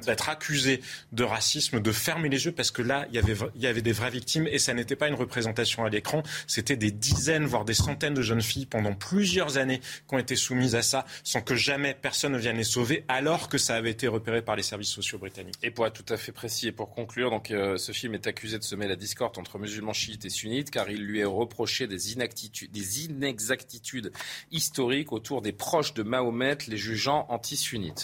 d'être 0.07 0.29
accusé 0.29 0.81
de 1.11 1.25
racisme, 1.25 1.81
de 1.81 1.91
fermer 1.91 2.29
les 2.29 2.45
yeux, 2.45 2.53
parce 2.53 2.71
que 2.71 2.81
là, 2.81 3.07
il 3.09 3.17
y 3.17 3.19
avait, 3.19 3.35
il 3.57 3.61
y 3.61 3.67
avait 3.67 3.83
des 3.83 3.91
vraies 3.91 4.11
victimes 4.11 4.47
et 4.47 4.61
ça 4.61 4.73
n'était 4.73 4.95
pas 4.95 5.09
une 5.09 5.17
représentation 5.17 5.85
à 5.85 5.91
l'écran, 5.91 6.23
c'était 6.47 6.77
des 6.77 6.93
dizaines, 6.93 7.45
voire 7.45 7.64
des 7.64 7.75
centaines 7.75 8.14
de 8.14 8.23
jeunes 8.23 8.41
filles 8.41 8.67
pendant 8.67 8.95
plusieurs 8.95 9.59
années 9.59 9.81
qui 9.81 10.14
ont 10.14 10.19
été 10.19 10.37
soumises 10.37 10.77
à 10.77 10.83
ça, 10.83 11.07
sans 11.25 11.41
que 11.41 11.57
jamais 11.57 11.97
personne 12.01 12.35
ne 12.35 12.39
vienne 12.39 12.57
les 12.57 12.62
sauver, 12.62 13.05
alors 13.09 13.49
que 13.49 13.59
ça 13.59 13.74
avait 13.74 13.90
été 13.90 14.07
repéré 14.07 14.43
par 14.43 14.55
les 14.55 14.62
services 14.62 14.90
sociaux 14.90 15.19
britanniques. 15.19 15.57
Et 15.65 15.73
pour 15.73 15.89
être 15.89 16.05
tout 16.05 16.12
à 16.12 16.16
fait 16.16 16.31
précis 16.31 16.69
et 16.69 16.73
pour 16.73 16.90
conclure, 16.90 17.31
donc 17.31 17.51
euh, 17.51 17.78
ce 17.78 17.90
film 17.90 18.15
est 18.15 18.28
accusé 18.28 18.61
de 18.61 18.65
semer 18.65 18.86
la 18.86 18.95
discorde 18.95 19.36
entre 19.39 19.59
musulmans 19.59 19.93
chiites 19.93 20.24
et 20.24 20.31
sunnites, 20.31 20.70
car 20.70 20.89
il 20.89 21.03
lui 21.03 21.19
est 21.19 21.24
reproché 21.24 21.89
des, 21.89 21.97
des 21.97 23.05
inexactitudes 23.05 24.12
historiques 24.53 25.11
autour 25.11 25.43
des 25.43 25.53
proches 25.53 25.95
de 25.95 26.05
Mahomet, 26.05 26.59
les 26.69 26.77
jugeant 26.77 27.27
anti 27.28 27.56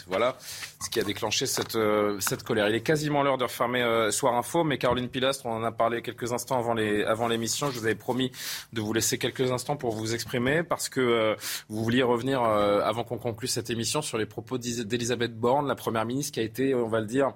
voilà 0.06 0.36
ce 0.82 0.90
qui 0.90 1.00
a 1.00 1.04
déclenché 1.04 1.46
cette, 1.46 1.76
euh, 1.76 2.18
cette 2.20 2.42
colère. 2.42 2.68
Il 2.68 2.74
est 2.74 2.82
quasiment 2.82 3.22
l'heure 3.22 3.38
de 3.38 3.44
refermer 3.44 3.82
euh, 3.82 4.10
Soir 4.10 4.34
Info, 4.34 4.64
mais 4.64 4.78
Caroline 4.78 5.08
Pilastre, 5.08 5.46
on 5.46 5.52
en 5.52 5.64
a 5.64 5.72
parlé 5.72 6.02
quelques 6.02 6.32
instants 6.32 6.58
avant, 6.58 6.74
les, 6.74 7.04
avant 7.04 7.28
l'émission. 7.28 7.70
Je 7.70 7.78
vous 7.78 7.84
avais 7.84 7.94
promis 7.94 8.32
de 8.72 8.80
vous 8.80 8.92
laisser 8.92 9.18
quelques 9.18 9.52
instants 9.52 9.76
pour 9.76 9.94
vous 9.94 10.14
exprimer 10.14 10.62
parce 10.62 10.88
que 10.88 11.00
euh, 11.00 11.34
vous 11.68 11.82
vouliez 11.82 12.02
revenir, 12.02 12.42
avant 12.42 13.04
qu'on 13.04 13.18
conclue 13.18 13.48
cette 13.48 13.70
émission, 13.70 14.02
sur 14.02 14.18
les 14.18 14.26
propos 14.26 14.58
d'Elisabeth 14.58 15.36
Borne, 15.38 15.66
la 15.66 15.74
Première 15.74 16.04
ministre, 16.04 16.32
qui 16.32 16.40
a 16.40 16.42
été, 16.42 16.74
on 16.74 16.88
va 16.88 17.00
le 17.00 17.06
dire, 17.06 17.32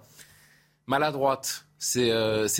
maladroite 0.86 1.66
ces, 1.78 2.10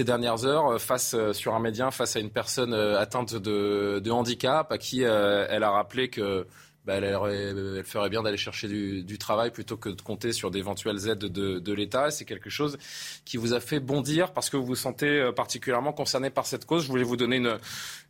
dernières 0.05 0.45
heures 0.45 0.81
face 0.81 1.17
sur 1.33 1.55
un 1.55 1.61
média, 1.61 1.91
face 1.91 2.17
à 2.17 2.21
une 2.21 2.31
personne 2.31 2.75
atteinte 2.75 3.35
de 3.35 4.11
handicap, 4.11 4.71
à 4.71 4.79
qui 4.79 5.03
elle 5.03 5.63
a 5.63 5.71
rappelé 5.71 6.09
que 6.09 6.47
bah, 6.87 6.95
elle, 6.95 7.85
ferait 7.85 8.09
bien 8.09 8.23
d'aller 8.23 8.37
chercher 8.37 8.69
du, 8.69 9.19
travail 9.19 9.51
plutôt 9.51 9.77
que 9.77 9.89
de 9.89 10.01
compter 10.01 10.33
sur 10.33 10.53
d'éventuelles 10.53 11.09
aides 11.09 11.19
de, 11.19 11.73
l'État. 11.73 12.13
C'est 12.13 12.25
quelque 12.25 12.49
chose 12.49 12.79
qui 13.25 13.39
vous 13.39 13.55
a 13.55 13.61
fait 13.61 13.81
bondir 13.81 14.33
parce 14.33 14.51
que 14.51 14.57
vous 14.57 14.65
vous 14.65 14.77
sentez 14.77 15.09
euh, 15.09 15.33
particulièrement 15.33 15.93
concerné 15.93 16.31
par 16.31 16.47
cette 16.47 16.65
cause. 16.65 16.85
Je 16.85 16.89
voulais 16.89 17.03
vous 17.03 17.17
donner 17.17 17.43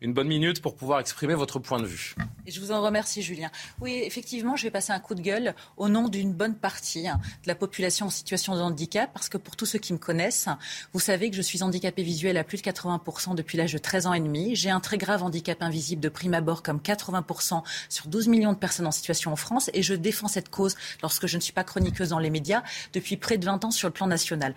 une, 0.03 0.12
bonne 0.12 0.28
minute 0.28 0.61
pour 0.61 0.77
pouvoir 0.77 1.01
exprimer 1.01 1.35
votre 1.35 1.59
point 1.59 1.81
de 1.81 1.86
vue. 1.86 2.15
Je 2.47 2.61
vous 2.61 2.70
en 2.70 2.82
remercie, 2.82 3.23
Julien. 3.23 3.51
Oui, 3.81 4.03
effectivement, 4.05 4.57
je 4.57 4.65
vais 4.65 4.70
passer 4.70 4.93
un 4.93 5.01
coup 5.01 5.15
de 5.15 5.23
gueule 5.23 5.55
au 5.78 5.89
nom 5.89 6.09
d'une 6.09 6.35
bonne 6.35 6.55
partie 6.55 7.09
hein, 7.09 7.19
de 7.44 7.48
la 7.48 7.55
population 7.55 8.07
en 8.07 8.11
situation 8.11 8.57
de 8.57 8.61
handicap, 8.61 9.11
parce 9.15 9.31
que 9.31 9.39
pour 9.39 9.57
tous 9.57 9.66
ceux 9.66 9.78
qui 9.78 9.94
me 9.94 9.98
connaissent, 9.98 10.48
vous 10.93 11.01
savez 11.01 11.31
que 11.31 11.36
je 11.36 11.43
suis 11.43 11.62
handicapé 11.62 12.03
visuel 12.03 12.36
à 12.36 12.44
plus 12.44 12.59
de 12.59 12.62
80% 12.62 13.35
depuis 13.35 13.57
l'âge 13.57 13.73
de 13.73 13.78
13 13.78 14.07
ans 14.07 14.12
et 14.12 14.20
demi. 14.20 14.55
J'ai 14.55 14.70
un 14.70 14.81
très 14.81 14.98
grave 14.98 15.23
handicap 15.23 15.62
invisible 15.62 16.03
de 16.03 16.11
prime 16.11 16.35
abord, 16.35 16.62
comme 16.62 16.78
80% 16.78 17.62
sur 17.89 18.09
12 18.09 18.28
millions 18.28 18.53
de 18.53 18.59
personnes 18.59 18.65
en 18.84 18.90
situation 18.90 19.32
en 19.32 19.36
France, 19.36 19.70
et 19.72 19.82
je 19.82 19.94
défends 19.94 20.28
cette 20.28 20.48
cause 20.48 20.76
lorsque 21.02 21.26
je 21.26 21.36
ne 21.36 21.43
suis 21.43 21.52
pas 21.52 21.64
chroniqueuse 21.64 22.10
dans 22.10 22.18
les 22.18 22.30
médias 22.30 22.62
depuis 22.93 23.16
près 23.16 23.38
de 23.38 23.44
20 23.44 23.64
ans 23.64 23.70
sur 23.70 23.88
le 23.88 23.93
plan 23.93 24.06
national. 24.06 24.55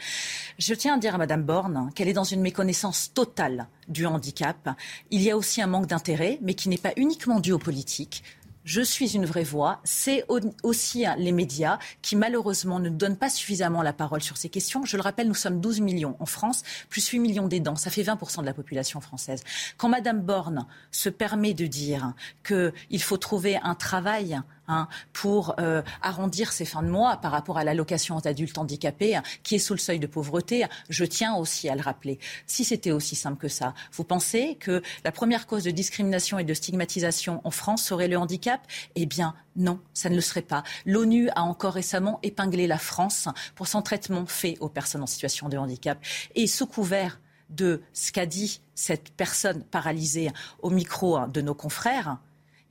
Je 0.58 0.74
tiens 0.74 0.96
à 0.96 0.98
dire 0.98 1.16
à 1.16 1.18
Madame 1.18 1.44
Borne 1.44 1.92
qu'elle 1.96 2.08
est 2.08 2.14
dans 2.14 2.24
une 2.24 2.42
méconnaissance 2.42 3.14
totale 3.14 3.68
du 3.88 4.06
handicap. 4.06 4.70
Il 5.12 5.22
y 5.22 5.32
a 5.32 5.38
aussi 5.38 5.62
un 5.62 5.68
manque 5.68 5.88
d'intérêt, 5.88 6.40
mais 6.42 6.54
qui 6.54 6.70
n'est 6.70 6.78
pas 6.78 6.94
uniquement 6.98 7.40
dû 7.40 7.52
aux 7.52 7.60
politiques 7.60 8.24
je 8.64 8.82
suis 8.82 9.16
une 9.16 9.26
vraie 9.26 9.44
voix. 9.44 9.80
C'est 9.84 10.26
aussi 10.64 11.06
hein, 11.06 11.16
les 11.18 11.32
médias 11.32 11.80
qui, 12.02 12.16
malheureusement, 12.16 12.80
ne 12.80 12.90
donnent 12.90 13.18
pas 13.18 13.30
suffisamment 13.30 13.82
la 13.82 13.94
parole 13.94 14.22
sur 14.22 14.38
ces 14.38 14.50
questions. 14.50 14.86
Je 14.86 14.98
le 14.98 15.02
rappelle, 15.02 15.28
nous 15.28 15.34
sommes 15.34 15.62
12 15.62 15.82
millions 15.82 16.16
en 16.20 16.26
France, 16.26 16.64
plus 16.90 17.08
8 17.08 17.20
millions 17.20 17.48
d'aidants. 17.48 17.76
Ça 17.76 17.90
fait 17.90 18.04
20% 18.04 18.42
de 18.42 18.46
la 18.46 18.54
population 18.54 19.02
française. 19.02 19.44
Quand 19.78 19.90
Madame 19.90 20.22
Borne 20.22 20.66
se 20.92 21.10
permet 21.10 21.54
de 21.54 21.66
dire 21.66 22.14
qu'il 22.44 23.02
faut 23.02 23.18
trouver 23.18 23.58
un 23.64 23.76
travail 23.76 24.40
Hein, 24.72 24.88
pour 25.14 25.56
euh, 25.60 25.82
arrondir 26.04 26.52
ses 26.52 26.64
fins 26.64 26.84
de 26.84 26.90
mois 26.90 27.18
par 27.18 27.32
rapport 27.32 27.58
à 27.58 27.64
l'allocation 27.64 28.18
aux 28.18 28.28
adultes 28.28 28.60
handicapés 28.60 29.16
hein, 29.16 29.24
qui 29.42 29.56
est 29.56 29.60
sous 29.60 29.74
le 29.74 29.80
seuil 29.80 29.98
de 29.98 30.06
pauvreté. 30.06 30.64
Je 30.90 31.06
tiens 31.06 31.34
aussi 31.34 31.68
à 31.70 31.76
le 31.76 31.82
rappeler. 31.82 32.20
Si 32.46 32.64
c'était 32.64 32.92
aussi 32.92 33.16
simple 33.16 33.40
que 33.40 33.48
ça, 33.48 33.74
vous 33.94 34.04
pensez 34.04 34.58
que 34.60 34.84
la 35.04 35.12
première 35.12 35.48
cause 35.48 35.64
de 35.64 35.72
discrimination 35.72 36.38
et 36.38 36.44
de 36.44 36.54
stigmatisation 36.54 37.42
en 37.44 37.50
France 37.50 37.82
serait 37.82 38.08
le 38.08 38.20
handicap? 38.20 38.62
Eh 38.94 39.08
bien, 39.08 39.34
non, 39.56 39.80
ça 39.96 40.08
ne 40.12 40.14
le 40.16 40.22
serait 40.22 40.44
pas. 40.44 40.62
L'ONU 40.86 41.30
a 41.30 41.42
encore 41.42 41.74
récemment 41.74 42.20
épinglé 42.22 42.68
la 42.68 42.78
France 42.78 43.28
pour 43.56 43.66
son 43.66 43.82
traitement 43.82 44.28
fait 44.28 44.56
aux 44.60 44.70
personnes 44.70 45.02
en 45.02 45.08
situation 45.08 45.50
de 45.50 45.58
handicap. 45.58 45.98
Et 46.36 46.46
sous 46.46 46.68
couvert 46.68 47.20
de 47.50 47.82
ce 47.94 48.12
qu'a 48.12 48.28
dit 48.28 48.62
cette 48.76 49.10
personne 49.14 49.64
paralysée 49.64 50.30
au 50.62 50.70
micro 50.70 51.18
hein, 51.18 51.28
de 51.28 51.42
nos 51.42 51.56
confrères, 51.56 52.20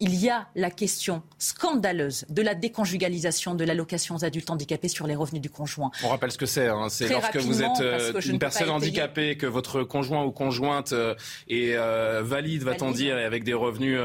il 0.00 0.14
y 0.14 0.30
a 0.30 0.46
la 0.54 0.70
question 0.70 1.22
scandaleuse 1.38 2.24
de 2.28 2.42
la 2.42 2.54
déconjugalisation 2.54 3.54
de 3.54 3.64
l'allocation 3.64 4.16
aux 4.16 4.24
adultes 4.24 4.50
handicapés 4.50 4.88
sur 4.88 5.06
les 5.06 5.16
revenus 5.16 5.42
du 5.42 5.50
conjoint. 5.50 5.90
On 6.04 6.08
rappelle 6.08 6.30
ce 6.30 6.38
que 6.38 6.46
c'est. 6.46 6.68
Hein. 6.68 6.88
C'est 6.88 7.08
lorsque 7.08 7.36
vous 7.36 7.62
êtes 7.62 7.80
euh, 7.80 8.20
une 8.20 8.38
personne 8.38 8.70
handicapée, 8.70 9.36
que 9.36 9.46
votre 9.46 9.82
conjoint 9.82 10.24
ou 10.24 10.30
conjointe 10.30 10.92
euh, 10.92 11.14
est 11.48 11.74
euh, 11.74 12.22
valide, 12.24 12.62
va-t-on 12.62 12.92
dire, 12.92 13.18
et 13.18 13.24
avec 13.24 13.44
des 13.44 13.54
revenus 13.54 13.98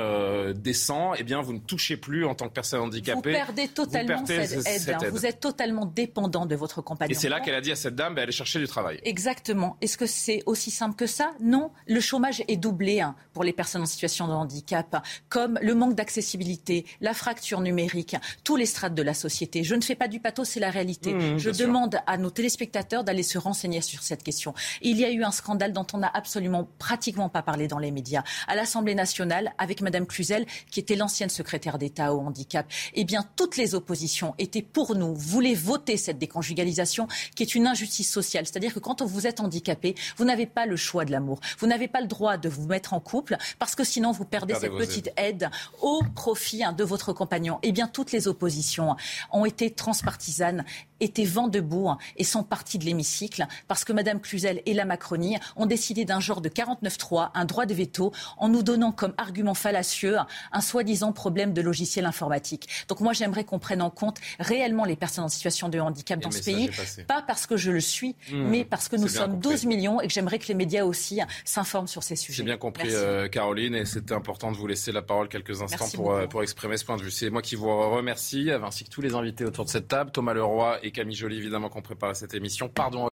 décents, 0.56 1.14
eh 1.16 1.24
bien, 1.24 1.42
vous 1.42 1.54
ne 1.54 1.60
touchez 1.60 1.98
plus 1.98 2.26
en 2.26 2.36
tant 2.36 2.48
que 2.48 2.54
personne 2.54 2.82
handicapée. 2.82 3.32
Vous 3.32 3.38
perdez 3.38 3.68
totalement 3.68 4.26
cette, 4.26 4.90
aide, 4.90 5.10
Vous 5.12 5.26
êtes 5.26 5.40
totalement 5.40 5.86
dépendant 5.86 6.46
de 6.46 6.56
votre 6.56 6.82
compagnon. 6.82 7.12
Et 7.12 7.16
c'est 7.16 7.30
là 7.30 7.40
qu'elle 7.40 7.56
a 7.56 7.62
dit 7.62 7.72
à 7.72 7.76
cette 7.76 7.96
dame, 7.96 8.16
bah, 8.16 8.24
allez 8.24 8.32
chercher 8.32 8.60
du 8.60 8.68
travail. 8.68 9.00
Exactement. 9.04 9.78
Est-ce 9.82 9.98
que 9.98 10.06
c'est 10.06 10.44
aussi 10.46 10.72
simple 10.72 10.96
que 10.96 11.08
ça? 11.08 11.32
Non. 11.40 11.72
Le 11.88 12.00
chômage 12.00 12.44
est 12.48 12.58
doublé 12.58 13.02
hein, 13.02 13.16
pour 13.34 13.44
les 13.44 13.54
personnes 13.54 13.84
en 13.84 13.88
situation 13.88 14.28
de 14.28 14.34
handicap, 14.34 15.06
comme 15.30 15.60
le 15.62 15.76
manque 15.84 15.96
d'accessibilité, 15.96 16.86
la 17.02 17.14
fracture 17.14 17.60
numérique, 17.60 18.16
tous 18.46 18.56
les 18.56 18.66
strates 18.66 18.96
de 18.96 19.02
la 19.02 19.14
société. 19.14 19.64
Je 19.66 19.76
ne 19.76 19.82
fais 19.82 19.96
pas 19.96 20.08
du 20.08 20.22
pathos, 20.22 20.48
c'est 20.48 20.62
la 20.62 20.70
réalité. 20.70 21.14
Mmh, 21.14 21.38
je 21.38 21.50
demande 21.50 22.00
à 22.08 22.18
nos 22.18 22.30
téléspectateurs 22.30 23.04
d'aller 23.04 23.24
se 23.24 23.38
renseigner 23.38 23.82
sur 23.82 24.02
cette 24.02 24.24
question. 24.24 24.54
Il 24.82 24.98
y 24.98 25.04
a 25.04 25.12
eu 25.12 25.24
un 25.24 25.32
scandale 25.32 25.74
dont 25.74 25.86
on 25.94 25.98
n'a 25.98 26.12
absolument 26.14 26.70
pratiquement 26.80 27.28
pas 27.28 27.42
parlé 27.42 27.68
dans 27.68 27.80
les 27.80 27.92
médias. 27.92 28.24
À 28.48 28.56
l'Assemblée 28.56 28.96
nationale, 28.96 29.54
avec 29.58 29.82
Madame 29.82 30.06
Cluzel, 30.06 30.46
qui 30.72 30.80
était 30.80 30.96
l'ancienne 30.96 31.30
secrétaire 31.30 31.78
d'État 31.78 32.14
au 32.14 32.22
handicap, 32.22 32.66
eh 32.94 33.04
bien, 33.04 33.26
toutes 33.36 33.58
les 33.58 33.76
oppositions 33.76 34.36
étaient 34.38 34.62
pour 34.62 34.96
nous, 34.96 35.14
voulaient 35.16 35.54
voter 35.54 35.98
cette 35.98 36.18
déconjugalisation, 36.18 37.08
qui 37.36 37.44
est 37.44 37.56
une 37.56 37.68
injustice 37.68 38.10
sociale. 38.10 38.46
C'est-à-dire 38.46 38.74
que 38.74 38.80
quand 38.80 39.02
vous 39.02 39.28
êtes 39.28 39.42
handicapé, 39.42 39.96
vous 40.16 40.24
n'avez 40.24 40.46
pas 40.46 40.66
le 40.66 40.78
choix 40.78 41.04
de 41.04 41.12
l'amour. 41.12 41.42
Vous 41.60 41.68
n'avez 41.68 41.90
pas 41.90 42.00
le 42.00 42.08
droit 42.08 42.38
de 42.38 42.48
vous 42.48 42.68
mettre 42.68 42.94
en 42.94 43.02
couple, 43.02 43.36
parce 43.60 43.76
que 43.76 43.84
sinon 43.84 44.14
vous 44.14 44.24
perdez, 44.24 44.56
cette 44.56 44.72
petite 44.72 45.12
aide 45.18 45.50
au 45.82 46.02
profit 46.16 46.64
hein, 46.64 46.74
de 46.74 46.84
votre 46.84 47.14
compagnon. 47.14 47.60
Eh 47.64 47.72
bien, 47.72 47.88
toutes 47.88 48.12
les 48.12 48.28
oppositions 48.28 48.96
ont 49.32 49.46
été 49.46 49.72
transpartisanes 49.72 50.66
étaient 51.04 51.26
vent 51.26 51.48
debout 51.48 51.90
hein, 51.90 51.98
et 52.18 52.24
sont 52.24 52.44
partis 52.44 52.78
de 52.78 52.86
l'hémicycle 52.86 53.46
parce 53.68 53.84
que 53.84 53.94
Mme 53.94 54.20
Cluzel 54.20 54.62
et 54.66 54.74
la 54.74 54.86
Macronie 54.86 55.38
ont 55.56 55.66
décidé 55.66 56.06
d'un 56.06 56.20
genre 56.20 56.42
de 56.42 56.50
49-3, 56.50 57.32
un 57.34 57.46
droit 57.46 57.66
de 57.66 57.74
veto, 57.74 58.12
en 58.38 58.50
nous 58.50 58.64
donnant 58.64 58.92
comme 58.92 59.14
argument 59.18 59.54
fallacieux 59.54 60.18
un 60.52 60.62
soi-disant 60.62 61.14
problème 61.14 61.54
de 61.54 61.62
logiciel 61.62 62.06
informatique. 62.06 62.68
Donc 62.88 63.00
moi, 63.00 63.14
j'aimerais 63.14 63.44
qu'on 63.44 63.60
prenne 63.60 63.82
en 63.82 63.90
compte 63.90 64.20
réellement 64.40 64.86
les 64.86 64.96
personnes 64.96 65.24
en 65.24 65.30
situation 65.30 65.70
de 65.70 65.80
handicap 65.80 66.20
dans 66.20 66.32
ce 66.32 66.42
pays, 66.42 66.70
pas 67.08 67.22
parce 67.22 67.48
que 67.48 67.58
je 67.58 67.72
le 67.72 67.80
suis, 67.80 68.16
mmh, 68.32 68.44
mais 68.44 68.66
parce 68.66 68.90
que 68.90 68.96
nous 68.96 69.08
sommes 69.08 69.40
12 69.40 69.66
millions 69.66 70.02
et 70.02 70.08
que 70.08 70.14
j'aimerais 70.14 70.40
que 70.40 70.48
les 70.48 70.54
médias 70.54 70.84
aussi 70.84 71.20
s'informent 71.46 71.88
sur 71.88 72.04
ces 72.04 72.16
sujets. 72.16 72.38
J'ai 72.38 72.44
bien 72.44 72.58
compris, 72.58 72.90
euh, 72.92 73.28
Caroline, 73.28 73.76
et 73.76 73.86
c'était 73.86 74.14
important 74.14 74.52
de 74.52 74.58
vous 74.58 74.68
laisser 74.68 74.92
la 74.92 75.02
parole 75.02 75.28
quelques 75.28 75.62
instants 75.62 75.90
pour, 75.94 76.12
euh, 76.14 76.28
pour, 76.28 76.44
exprimer 76.44 76.78
ce 76.78 76.86
point 76.86 76.98
de 76.98 77.04
vue. 77.04 77.12
C'est 77.12 77.30
moi 77.30 77.42
qui 77.42 77.56
vous 77.56 77.68
remercie, 77.92 78.50
ainsi 78.52 78.84
que 78.84 78.90
tous 78.90 79.02
les 79.02 79.16
invités 79.16 79.46
autour 79.46 79.66
de 79.66 79.70
cette 79.70 79.88
table, 79.88 80.12
Thomas 80.12 80.34
Leroy 80.34 80.80
et 80.84 80.92
Camille 80.94 81.16
Joly, 81.16 81.38
évidemment, 81.38 81.70
qui 81.70 81.78
ont 81.78 81.82
préparé 81.82 82.16
cette 82.16 82.34
émission. 82.34 82.70
Pardon 82.70 83.10